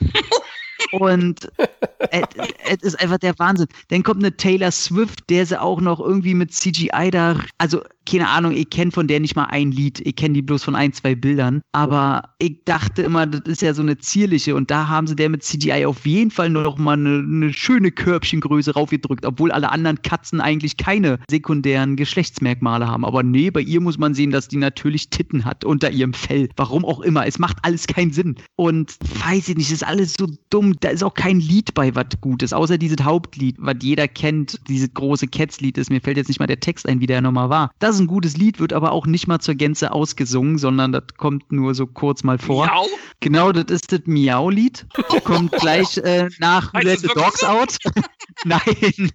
Und 1.01 1.51
es 2.11 2.83
ist 2.83 3.01
einfach 3.01 3.19
der 3.19 3.39
Wahnsinn. 3.39 3.69
Dann 3.89 4.03
kommt 4.03 4.23
eine 4.23 4.37
Taylor 4.37 4.71
Swift, 4.71 5.29
der 5.31 5.47
sie 5.47 5.61
auch 5.61 5.81
noch 5.81 6.01
irgendwie 6.01 6.35
mit 6.35 6.53
CGI 6.53 7.11
da, 7.11 7.39
also 7.59 7.83
keine 8.07 8.29
Ahnung, 8.29 8.53
ich 8.53 8.71
kenne 8.71 8.93
von 8.93 9.09
der 9.09 9.21
nicht 9.21 9.37
mal 9.37 9.45
ein 9.45 9.73
Lied. 9.73 10.01
Ich 10.07 10.17
kenne 10.17 10.35
die 10.35 10.43
bloß 10.43 10.65
von 10.65 10.75
ein, 10.75 10.93
zwei 10.93 11.15
Bildern. 11.15 11.63
Aber 11.73 12.35
ich 12.39 12.65
dachte 12.65 13.03
immer, 13.03 13.27
das 13.27 13.43
ist 13.43 13.63
ja 13.63 13.75
so 13.75 13.83
eine 13.83 13.99
zierliche. 13.99 14.55
Und 14.55 14.71
da 14.71 14.89
haben 14.89 15.07
sie 15.07 15.17
der 15.17 15.29
mit 15.29 15.43
CGI 15.43 15.87
auf 15.87 16.07
jeden 16.07 16.31
Fall 16.31 16.51
noch 16.51 16.79
mal 16.79 16.95
eine, 16.95 17.19
eine 17.19 17.53
schöne 17.53 17.91
Körbchengröße 17.91 18.75
raufgedrückt, 18.75 19.27
obwohl 19.27 19.51
alle 19.51 19.71
anderen 19.71 20.01
Katzen 20.03 20.41
eigentlich 20.41 20.77
keine 20.77 21.19
sekundären 21.29 21.97
Geschlechtsmerkmale 21.97 22.87
haben. 22.87 23.05
Aber 23.05 23.23
nee, 23.23 23.51
bei 23.51 23.61
ihr 23.61 23.81
muss 23.81 23.99
man 23.99 24.15
sehen, 24.15 24.31
dass 24.31 24.49
die 24.49 24.57
natürlich 24.57 25.11
Titten 25.11 25.45
hat 25.45 25.65
unter 25.65 25.91
ihrem 25.91 26.15
Fell. 26.15 26.49
Warum 26.57 26.85
auch 26.85 27.01
immer. 27.01 27.27
Es 27.27 27.39
macht 27.39 27.59
alles 27.63 27.87
keinen 27.87 28.13
Sinn. 28.13 28.37
Und 28.55 28.97
weiß 29.27 29.49
ich 29.49 29.57
nicht, 29.57 29.73
ist 29.73 29.87
alles 29.87 30.15
so 30.19 30.27
dumm. 30.51 30.75
Da 30.81 30.91
ist 30.91 31.03
auch 31.03 31.15
kein 31.15 31.41
Lied 31.41 31.75
bei, 31.75 31.95
was 31.95 32.07
gut 32.21 32.43
ist. 32.43 32.55
Außer 32.55 32.79
dieses 32.79 33.03
Hauptlied, 33.03 33.57
was 33.59 33.77
jeder 33.83 34.07
kennt. 34.07 34.61
Dieses 34.69 34.93
große 34.95 35.27
Cats-Lied 35.27 35.77
ist. 35.79 35.91
Mir 35.91 36.01
fällt 36.01 36.17
jetzt 36.17 36.29
nicht 36.29 36.39
mal 36.39 36.47
der 36.47 36.61
Text 36.61 36.89
ein, 36.89 37.01
wie 37.01 37.07
der 37.07 37.21
nochmal 37.21 37.51
war. 37.51 37.71
Das 37.81 37.96
ein 38.01 38.07
gutes 38.07 38.37
Lied, 38.37 38.61
wird 38.61 38.73
aber 38.73 38.93
auch 38.93 39.07
nicht 39.07 39.27
mal 39.27 39.39
zur 39.41 39.55
Gänze 39.55 39.93
ausgesungen, 39.93 40.59
sondern 40.59 40.93
das 40.93 41.05
kommt 41.17 41.53
nur 41.53 41.75
so 41.75 41.87
kurz 41.87 42.23
mal 42.25 42.39
vor. 42.39 42.67
Miau? 42.67 42.87
Genau, 43.21 43.53
das 43.53 43.67
ist 43.67 43.93
das 43.93 44.01
Miau-Lied. 44.05 44.87
Kommt 45.25 45.53
gleich 45.53 45.97
äh, 45.99 46.29
nach 46.39 46.73
Let 46.75 47.01
the 47.01 47.09
Dogs 47.09 47.41
so? 47.41 47.47
Out. 47.47 47.77
Nein. 48.45 49.11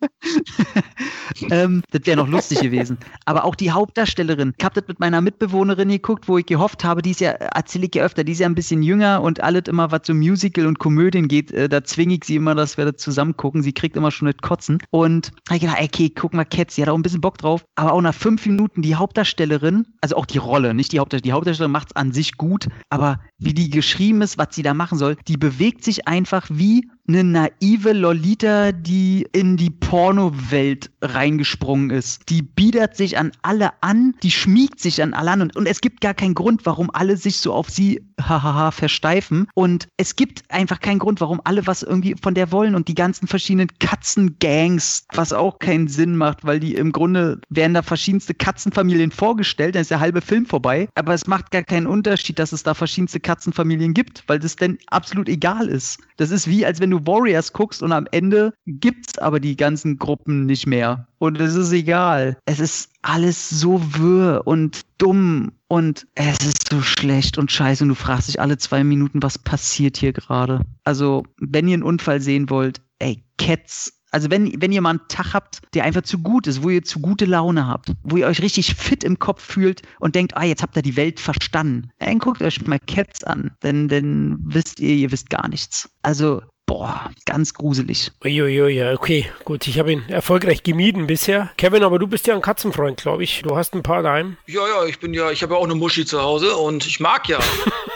ähm, 1.50 1.82
das 1.90 2.02
wäre 2.04 2.16
noch 2.16 2.28
lustig 2.28 2.60
gewesen. 2.60 2.98
Aber 3.24 3.44
auch 3.44 3.54
die 3.54 3.70
Hauptdarstellerin. 3.70 4.54
Ich 4.56 4.64
habe 4.64 4.80
das 4.80 4.88
mit 4.88 5.00
meiner 5.00 5.20
Mitbewohnerin 5.20 5.88
geguckt, 5.88 6.28
wo 6.28 6.38
ich 6.38 6.46
gehofft 6.46 6.84
habe, 6.84 7.02
die 7.02 7.10
ist 7.10 7.20
ja, 7.20 7.30
erzähle 7.30 7.86
ich 7.86 7.94
ja 7.94 8.04
öfter, 8.04 8.24
die 8.24 8.32
ist 8.32 8.38
ja 8.38 8.46
ein 8.46 8.54
bisschen 8.54 8.82
jünger 8.82 9.22
und 9.22 9.42
alles 9.42 9.62
immer, 9.66 9.90
was 9.90 10.02
so 10.04 10.14
Musical 10.14 10.66
und 10.66 10.78
Komödien 10.78 11.28
geht, 11.28 11.50
äh, 11.52 11.68
da 11.68 11.84
zwinge 11.84 12.14
ich 12.14 12.24
sie 12.24 12.36
immer, 12.36 12.54
dass 12.54 12.76
wir 12.76 12.84
das 12.84 12.96
zusammen 12.96 13.36
gucken. 13.36 13.62
Sie 13.62 13.72
kriegt 13.72 13.96
immer 13.96 14.10
schon 14.10 14.26
das 14.26 14.36
Kotzen. 14.38 14.78
Und 14.90 15.32
habe 15.48 15.56
ich 15.56 15.60
gedacht, 15.62 15.82
okay, 15.82 16.10
guck 16.10 16.34
mal, 16.34 16.44
Cats, 16.44 16.74
sie 16.74 16.82
hat 16.82 16.88
auch 16.88 16.96
ein 16.96 17.02
bisschen 17.02 17.20
Bock 17.20 17.38
drauf. 17.38 17.64
Aber 17.74 17.92
auch 17.92 18.00
nach 18.00 18.14
fünf 18.14 18.46
Minuten 18.46 18.82
die 18.82 18.94
Hauptdarstellerin, 18.94 19.86
also 20.00 20.16
auch 20.16 20.26
die 20.26 20.38
Rolle, 20.38 20.74
nicht 20.74 20.92
die 20.92 21.00
Hauptdarstellerin, 21.00 21.28
die 21.28 21.32
Hauptdarstellerin 21.32 21.72
macht 21.72 21.88
es 21.88 21.96
an 21.96 22.12
sich 22.12 22.36
gut, 22.36 22.68
aber 22.90 23.20
wie 23.38 23.54
die 23.54 23.70
geschrieben 23.70 24.22
ist, 24.22 24.38
was 24.38 24.48
sie 24.52 24.62
da 24.62 24.74
machen 24.74 24.98
soll, 24.98 25.16
die 25.26 25.36
bewegt 25.36 25.84
sich 25.84 26.06
einfach 26.08 26.46
wie 26.50 26.88
eine 27.08 27.24
naive 27.24 27.92
Lolita, 27.92 28.72
die 28.72 29.26
in 29.32 29.56
die 29.56 29.70
Pornowelt 29.70 30.90
reingesprungen 31.00 31.90
ist. 31.90 32.28
Die 32.28 32.42
biedert 32.42 32.96
sich 32.96 33.16
an 33.16 33.32
alle 33.40 33.70
an, 33.82 34.14
die 34.22 34.30
schmiegt 34.30 34.78
sich 34.78 35.02
an 35.02 35.14
alle 35.14 35.30
an 35.30 35.42
und, 35.42 35.56
und 35.56 35.66
es 35.66 35.80
gibt 35.80 36.02
gar 36.02 36.12
keinen 36.12 36.34
Grund, 36.34 36.66
warum 36.66 36.90
alle 36.92 37.16
sich 37.16 37.38
so 37.38 37.54
auf 37.54 37.70
sie 37.70 38.02
hahaha 38.20 38.70
versteifen 38.72 39.48
und 39.54 39.88
es 39.96 40.16
gibt 40.16 40.42
einfach 40.50 40.80
keinen 40.80 40.98
Grund, 40.98 41.20
warum 41.20 41.40
alle 41.44 41.66
was 41.66 41.82
irgendwie 41.82 42.14
von 42.20 42.34
der 42.34 42.52
wollen 42.52 42.74
und 42.74 42.88
die 42.88 42.94
ganzen 42.94 43.26
verschiedenen 43.26 43.68
Katzengangs, 43.78 45.06
was 45.14 45.32
auch 45.32 45.58
keinen 45.60 45.88
Sinn 45.88 46.16
macht, 46.16 46.44
weil 46.44 46.60
die 46.60 46.74
im 46.74 46.92
Grunde 46.92 47.40
werden 47.48 47.74
da 47.74 47.82
verschiedenste 47.82 48.34
Katzenfamilien 48.34 49.12
vorgestellt, 49.12 49.74
dann 49.74 49.82
ist 49.82 49.90
der 49.90 50.00
halbe 50.00 50.20
Film 50.20 50.44
vorbei, 50.44 50.88
aber 50.94 51.14
es 51.14 51.26
macht 51.26 51.50
gar 51.52 51.62
keinen 51.62 51.86
Unterschied, 51.86 52.38
dass 52.38 52.52
es 52.52 52.64
da 52.64 52.74
verschiedenste 52.74 53.20
Katzenfamilien 53.20 53.94
gibt, 53.94 54.24
weil 54.26 54.38
das 54.38 54.56
denn 54.56 54.78
absolut 54.88 55.28
egal 55.28 55.68
ist. 55.68 56.00
Das 56.18 56.30
ist 56.30 56.48
wie, 56.48 56.66
als 56.66 56.80
wenn 56.80 56.90
du 56.90 56.97
Warriors 57.06 57.52
guckst 57.52 57.82
und 57.82 57.92
am 57.92 58.06
Ende 58.10 58.52
gibt's 58.66 59.18
aber 59.18 59.40
die 59.40 59.56
ganzen 59.56 59.98
Gruppen 59.98 60.46
nicht 60.46 60.66
mehr. 60.66 61.06
Und 61.18 61.40
es 61.40 61.54
ist 61.54 61.72
egal. 61.72 62.36
Es 62.44 62.60
ist 62.60 62.90
alles 63.02 63.50
so 63.50 63.80
wirr 63.94 64.42
und 64.44 64.82
dumm 64.98 65.52
und 65.68 66.06
es 66.14 66.38
ist 66.44 66.68
so 66.70 66.80
schlecht 66.82 67.38
und 67.38 67.50
scheiße 67.50 67.84
und 67.84 67.90
du 67.90 67.94
fragst 67.94 68.28
dich 68.28 68.40
alle 68.40 68.58
zwei 68.58 68.84
Minuten, 68.84 69.22
was 69.22 69.38
passiert 69.38 69.96
hier 69.96 70.12
gerade. 70.12 70.62
Also, 70.84 71.24
wenn 71.38 71.68
ihr 71.68 71.74
einen 71.74 71.82
Unfall 71.82 72.20
sehen 72.20 72.50
wollt, 72.50 72.80
ey, 72.98 73.22
Cats 73.38 73.98
also 74.10 74.30
wenn, 74.30 74.60
wenn 74.60 74.72
ihr 74.72 74.80
mal 74.80 74.90
einen 74.90 75.08
Tag 75.08 75.34
habt, 75.34 75.60
der 75.74 75.84
einfach 75.84 76.02
zu 76.02 76.18
gut 76.18 76.46
ist, 76.46 76.62
wo 76.62 76.70
ihr 76.70 76.82
zu 76.82 77.00
gute 77.00 77.24
Laune 77.24 77.66
habt, 77.66 77.92
wo 78.02 78.16
ihr 78.16 78.26
euch 78.26 78.40
richtig 78.40 78.74
fit 78.74 79.04
im 79.04 79.18
Kopf 79.18 79.42
fühlt 79.42 79.82
und 80.00 80.14
denkt, 80.14 80.36
ah, 80.36 80.44
jetzt 80.44 80.62
habt 80.62 80.76
ihr 80.76 80.82
die 80.82 80.96
Welt 80.96 81.20
verstanden, 81.20 81.90
dann 81.98 82.18
guckt 82.18 82.42
euch 82.42 82.66
mal 82.66 82.78
Cats 82.78 83.24
an, 83.24 83.50
denn 83.62 83.88
dann 83.88 84.38
wisst 84.40 84.80
ihr, 84.80 84.94
ihr 84.94 85.12
wisst 85.12 85.30
gar 85.30 85.48
nichts. 85.48 85.90
Also 86.02 86.42
Boah, 86.68 87.10
ganz 87.24 87.54
gruselig. 87.54 88.12
Uiuiui, 88.22 88.92
okay, 88.92 89.24
gut. 89.46 89.66
Ich 89.66 89.78
habe 89.78 89.90
ihn 89.90 90.04
erfolgreich 90.10 90.62
gemieden 90.62 91.06
bisher. 91.06 91.50
Kevin, 91.56 91.82
aber 91.82 91.98
du 91.98 92.06
bist 92.06 92.26
ja 92.26 92.34
ein 92.34 92.42
Katzenfreund, 92.42 93.00
glaube 93.00 93.24
ich. 93.24 93.40
Du 93.40 93.56
hast 93.56 93.74
ein 93.74 93.82
paar 93.82 94.02
daheim. 94.02 94.36
Ja, 94.46 94.68
ja, 94.68 94.84
ich 94.84 95.00
bin 95.00 95.14
ja, 95.14 95.30
ich 95.30 95.42
habe 95.42 95.54
ja 95.54 95.60
auch 95.60 95.64
eine 95.64 95.74
Muschi 95.74 96.04
zu 96.04 96.20
Hause 96.20 96.54
und 96.56 96.86
ich 96.86 97.00
mag 97.00 97.26
ja 97.26 97.38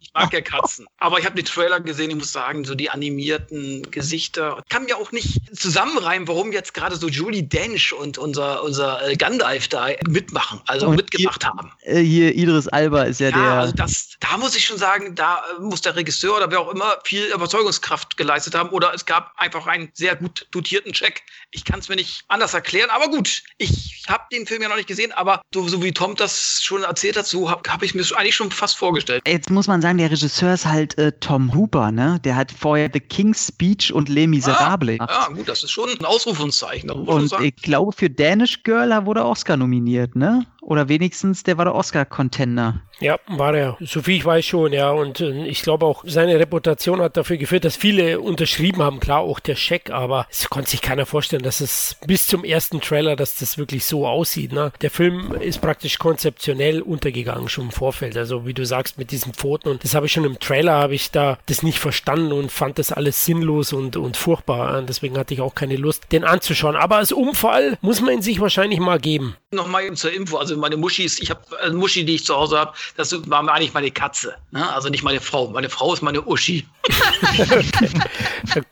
Ich 0.00 0.12
mag 0.12 0.32
ja 0.32 0.40
Katzen. 0.40 0.86
Aber 0.98 1.18
ich 1.18 1.24
habe 1.24 1.36
den 1.36 1.44
Trailer 1.44 1.80
gesehen, 1.80 2.10
ich 2.10 2.16
muss 2.16 2.32
sagen, 2.32 2.64
so 2.64 2.74
die 2.74 2.90
animierten 2.90 3.90
Gesichter. 3.90 4.62
Kann 4.68 4.84
mir 4.84 4.96
auch 4.96 5.12
nicht 5.12 5.56
zusammenreimen, 5.56 6.28
warum 6.28 6.52
jetzt 6.52 6.74
gerade 6.74 6.96
so 6.96 7.08
Julie 7.08 7.42
Dench 7.42 7.92
und 7.92 8.18
unser, 8.18 8.62
unser 8.62 9.08
äh, 9.08 9.16
Gandalf 9.16 9.68
da 9.68 9.88
mitmachen, 10.08 10.60
also 10.66 10.88
und 10.88 10.96
mitgemacht 10.96 11.42
hier, 11.42 11.50
haben. 11.50 11.72
Äh, 11.82 12.00
hier 12.00 12.34
Idris 12.34 12.68
Alba 12.68 13.04
ist 13.04 13.20
ja, 13.20 13.30
ja 13.30 13.36
der. 13.36 13.52
Also 13.52 13.72
das, 13.74 14.16
da 14.20 14.36
muss 14.36 14.56
ich 14.56 14.64
schon 14.64 14.78
sagen, 14.78 15.14
da 15.14 15.42
äh, 15.58 15.60
muss 15.60 15.80
der 15.80 15.96
Regisseur 15.96 16.36
oder 16.36 16.50
wer 16.50 16.60
auch 16.60 16.70
immer 16.70 16.98
viel 17.04 17.24
Überzeugungskraft 17.26 18.16
geleistet 18.16 18.54
haben. 18.54 18.70
Oder 18.70 18.92
es 18.94 19.06
gab 19.06 19.32
einfach 19.36 19.66
einen 19.66 19.90
sehr 19.94 20.16
gut 20.16 20.46
dotierten 20.50 20.92
Check. 20.92 21.22
Ich 21.50 21.64
kann 21.64 21.80
es 21.80 21.88
mir 21.88 21.96
nicht 21.96 22.24
anders 22.28 22.54
erklären, 22.54 22.90
aber 22.90 23.08
gut. 23.08 23.42
Ich 23.58 24.04
habe 24.08 24.24
den 24.32 24.46
Film 24.46 24.62
ja 24.62 24.68
noch 24.68 24.76
nicht 24.76 24.88
gesehen, 24.88 25.12
aber 25.12 25.42
so, 25.52 25.68
so 25.68 25.82
wie 25.82 25.92
Tom 25.92 26.16
das 26.16 26.60
schon 26.62 26.82
erzählt 26.82 27.16
hat, 27.16 27.26
so 27.26 27.50
habe 27.50 27.68
hab 27.70 27.82
ich 27.82 27.94
mir 27.94 28.02
eigentlich 28.16 28.34
schon 28.34 28.50
fast 28.50 28.76
vorgestellt. 28.76 29.22
Jetzt 29.26 29.50
muss 29.50 29.61
man 29.66 29.82
sagen, 29.82 29.98
der 29.98 30.10
Regisseur 30.10 30.54
ist 30.54 30.66
halt 30.66 30.96
äh, 30.98 31.12
Tom 31.20 31.54
Hooper, 31.54 31.90
ne? 31.90 32.18
Der 32.24 32.36
hat 32.36 32.52
vorher 32.52 32.90
The 32.92 33.00
King's 33.00 33.48
Speech 33.48 33.92
und 33.92 34.08
Les 34.08 34.26
Miserables 34.26 35.00
ah, 35.00 35.06
Ja, 35.08 35.34
gut, 35.34 35.48
das 35.48 35.62
ist 35.62 35.70
schon 35.70 35.88
ein 35.90 36.04
Ausrufungszeichen. 36.04 36.90
Und 36.90 37.32
ich 37.40 37.56
glaube, 37.56 37.92
für 37.92 38.10
Danish 38.10 38.62
Girl 38.62 38.90
wurde 39.06 39.24
Oscar 39.24 39.56
nominiert, 39.56 40.16
ne? 40.16 40.46
Oder 40.62 40.88
wenigstens, 40.88 41.42
der 41.42 41.58
war 41.58 41.64
der 41.64 41.74
Oscar-Contender. 41.74 42.80
Ja, 43.00 43.18
war 43.26 43.52
er. 43.54 43.76
So 43.80 44.00
viel 44.00 44.16
ich 44.16 44.24
weiß 44.24 44.44
schon, 44.44 44.72
ja. 44.72 44.92
Und 44.92 45.20
äh, 45.20 45.44
ich 45.46 45.62
glaube 45.62 45.84
auch, 45.84 46.04
seine 46.06 46.38
Reputation 46.38 47.00
hat 47.00 47.16
dafür 47.16 47.36
geführt, 47.36 47.64
dass 47.64 47.74
viele 47.74 48.20
unterschrieben 48.20 48.80
haben. 48.80 49.00
Klar, 49.00 49.20
auch 49.20 49.40
der 49.40 49.56
Scheck, 49.56 49.90
aber 49.90 50.26
es 50.30 50.48
konnte 50.48 50.70
sich 50.70 50.80
keiner 50.80 51.04
vorstellen, 51.04 51.42
dass 51.42 51.60
es 51.60 51.96
bis 52.06 52.28
zum 52.28 52.44
ersten 52.44 52.80
Trailer, 52.80 53.16
dass 53.16 53.34
das 53.34 53.58
wirklich 53.58 53.84
so 53.84 54.06
aussieht. 54.06 54.52
Ne? 54.52 54.72
Der 54.82 54.90
Film 54.90 55.34
ist 55.40 55.60
praktisch 55.60 55.98
konzeptionell 55.98 56.80
untergegangen 56.80 57.48
schon 57.48 57.64
im 57.64 57.70
Vorfeld. 57.72 58.16
Also 58.16 58.46
wie 58.46 58.54
du 58.54 58.64
sagst, 58.64 58.98
mit 58.98 59.10
diesen 59.10 59.34
Pfoten. 59.34 59.68
Und 59.68 59.82
das 59.82 59.96
habe 59.96 60.06
ich 60.06 60.12
schon 60.12 60.24
im 60.24 60.38
Trailer, 60.38 60.74
habe 60.74 60.94
ich 60.94 61.10
da 61.10 61.38
das 61.46 61.64
nicht 61.64 61.80
verstanden 61.80 62.32
und 62.32 62.52
fand 62.52 62.78
das 62.78 62.92
alles 62.92 63.24
sinnlos 63.24 63.72
und, 63.72 63.96
und 63.96 64.16
furchtbar. 64.16 64.78
Und 64.78 64.88
deswegen 64.88 65.18
hatte 65.18 65.34
ich 65.34 65.40
auch 65.40 65.56
keine 65.56 65.74
Lust, 65.74 66.04
den 66.12 66.22
anzuschauen. 66.22 66.76
Aber 66.76 66.98
als 66.98 67.10
Unfall 67.10 67.78
muss 67.80 68.00
man 68.00 68.14
ihn 68.14 68.22
sich 68.22 68.40
wahrscheinlich 68.40 68.78
mal 68.78 69.00
geben. 69.00 69.34
Nochmal 69.50 69.84
eben 69.84 69.96
zur 69.96 70.12
Info. 70.12 70.36
Also 70.36 70.51
meine 70.56 70.76
Muschis, 70.76 71.20
ich 71.20 71.30
habe 71.30 71.40
eine 71.60 71.74
Muschi, 71.74 72.04
die 72.04 72.16
ich 72.16 72.24
zu 72.24 72.34
Hause 72.34 72.58
habe, 72.58 72.72
das 72.96 73.12
war 73.28 73.48
eigentlich 73.48 73.74
meine 73.74 73.90
Katze. 73.90 74.34
Ne? 74.50 74.72
Also 74.72 74.88
nicht 74.88 75.02
meine 75.02 75.20
Frau. 75.20 75.48
Meine 75.48 75.68
Frau 75.68 75.92
ist 75.92 76.02
meine 76.02 76.22
Uschi. 76.22 76.66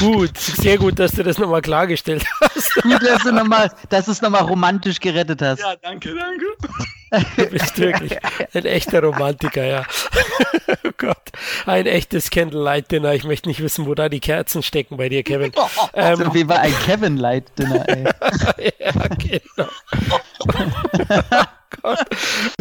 gut, 0.00 0.36
sehr 0.38 0.78
gut, 0.78 0.98
dass 0.98 1.12
du 1.12 1.22
das 1.22 1.38
nochmal 1.38 1.62
klargestellt 1.62 2.24
hast. 2.40 2.74
gut, 2.82 3.02
dass 3.02 3.22
du 3.22 3.32
nochmal, 3.32 3.70
dass 3.88 4.06
du 4.06 4.12
es 4.12 4.22
nochmal 4.22 4.42
romantisch 4.42 5.00
gerettet 5.00 5.42
hast. 5.42 5.60
Ja, 5.60 5.76
danke, 5.76 6.14
danke. 6.14 6.46
Du 7.36 7.46
bist 7.46 7.78
wirklich 7.78 8.16
ein 8.54 8.64
echter 8.64 9.02
Romantiker, 9.02 9.64
ja. 9.64 9.84
oh 10.84 10.90
Gott, 10.96 11.30
ein 11.66 11.86
echtes 11.86 12.30
Candlelight-Dinner. 12.30 13.14
Ich 13.14 13.24
möchte 13.24 13.48
nicht 13.48 13.62
wissen, 13.62 13.86
wo 13.86 13.94
da 13.94 14.08
die 14.08 14.20
Kerzen 14.20 14.62
stecken 14.62 14.96
bei 14.96 15.08
dir, 15.08 15.22
Kevin. 15.22 15.52
Ähm, 15.94 16.20
also, 16.20 16.34
wie 16.34 16.48
war 16.48 16.58
ein 16.60 16.74
Kevin-Light-Dinner, 16.84 17.88
ey. 17.88 18.04
ja, 18.78 18.92
genau. 19.16 19.68
oh 20.38 21.44
Gott. 21.82 22.06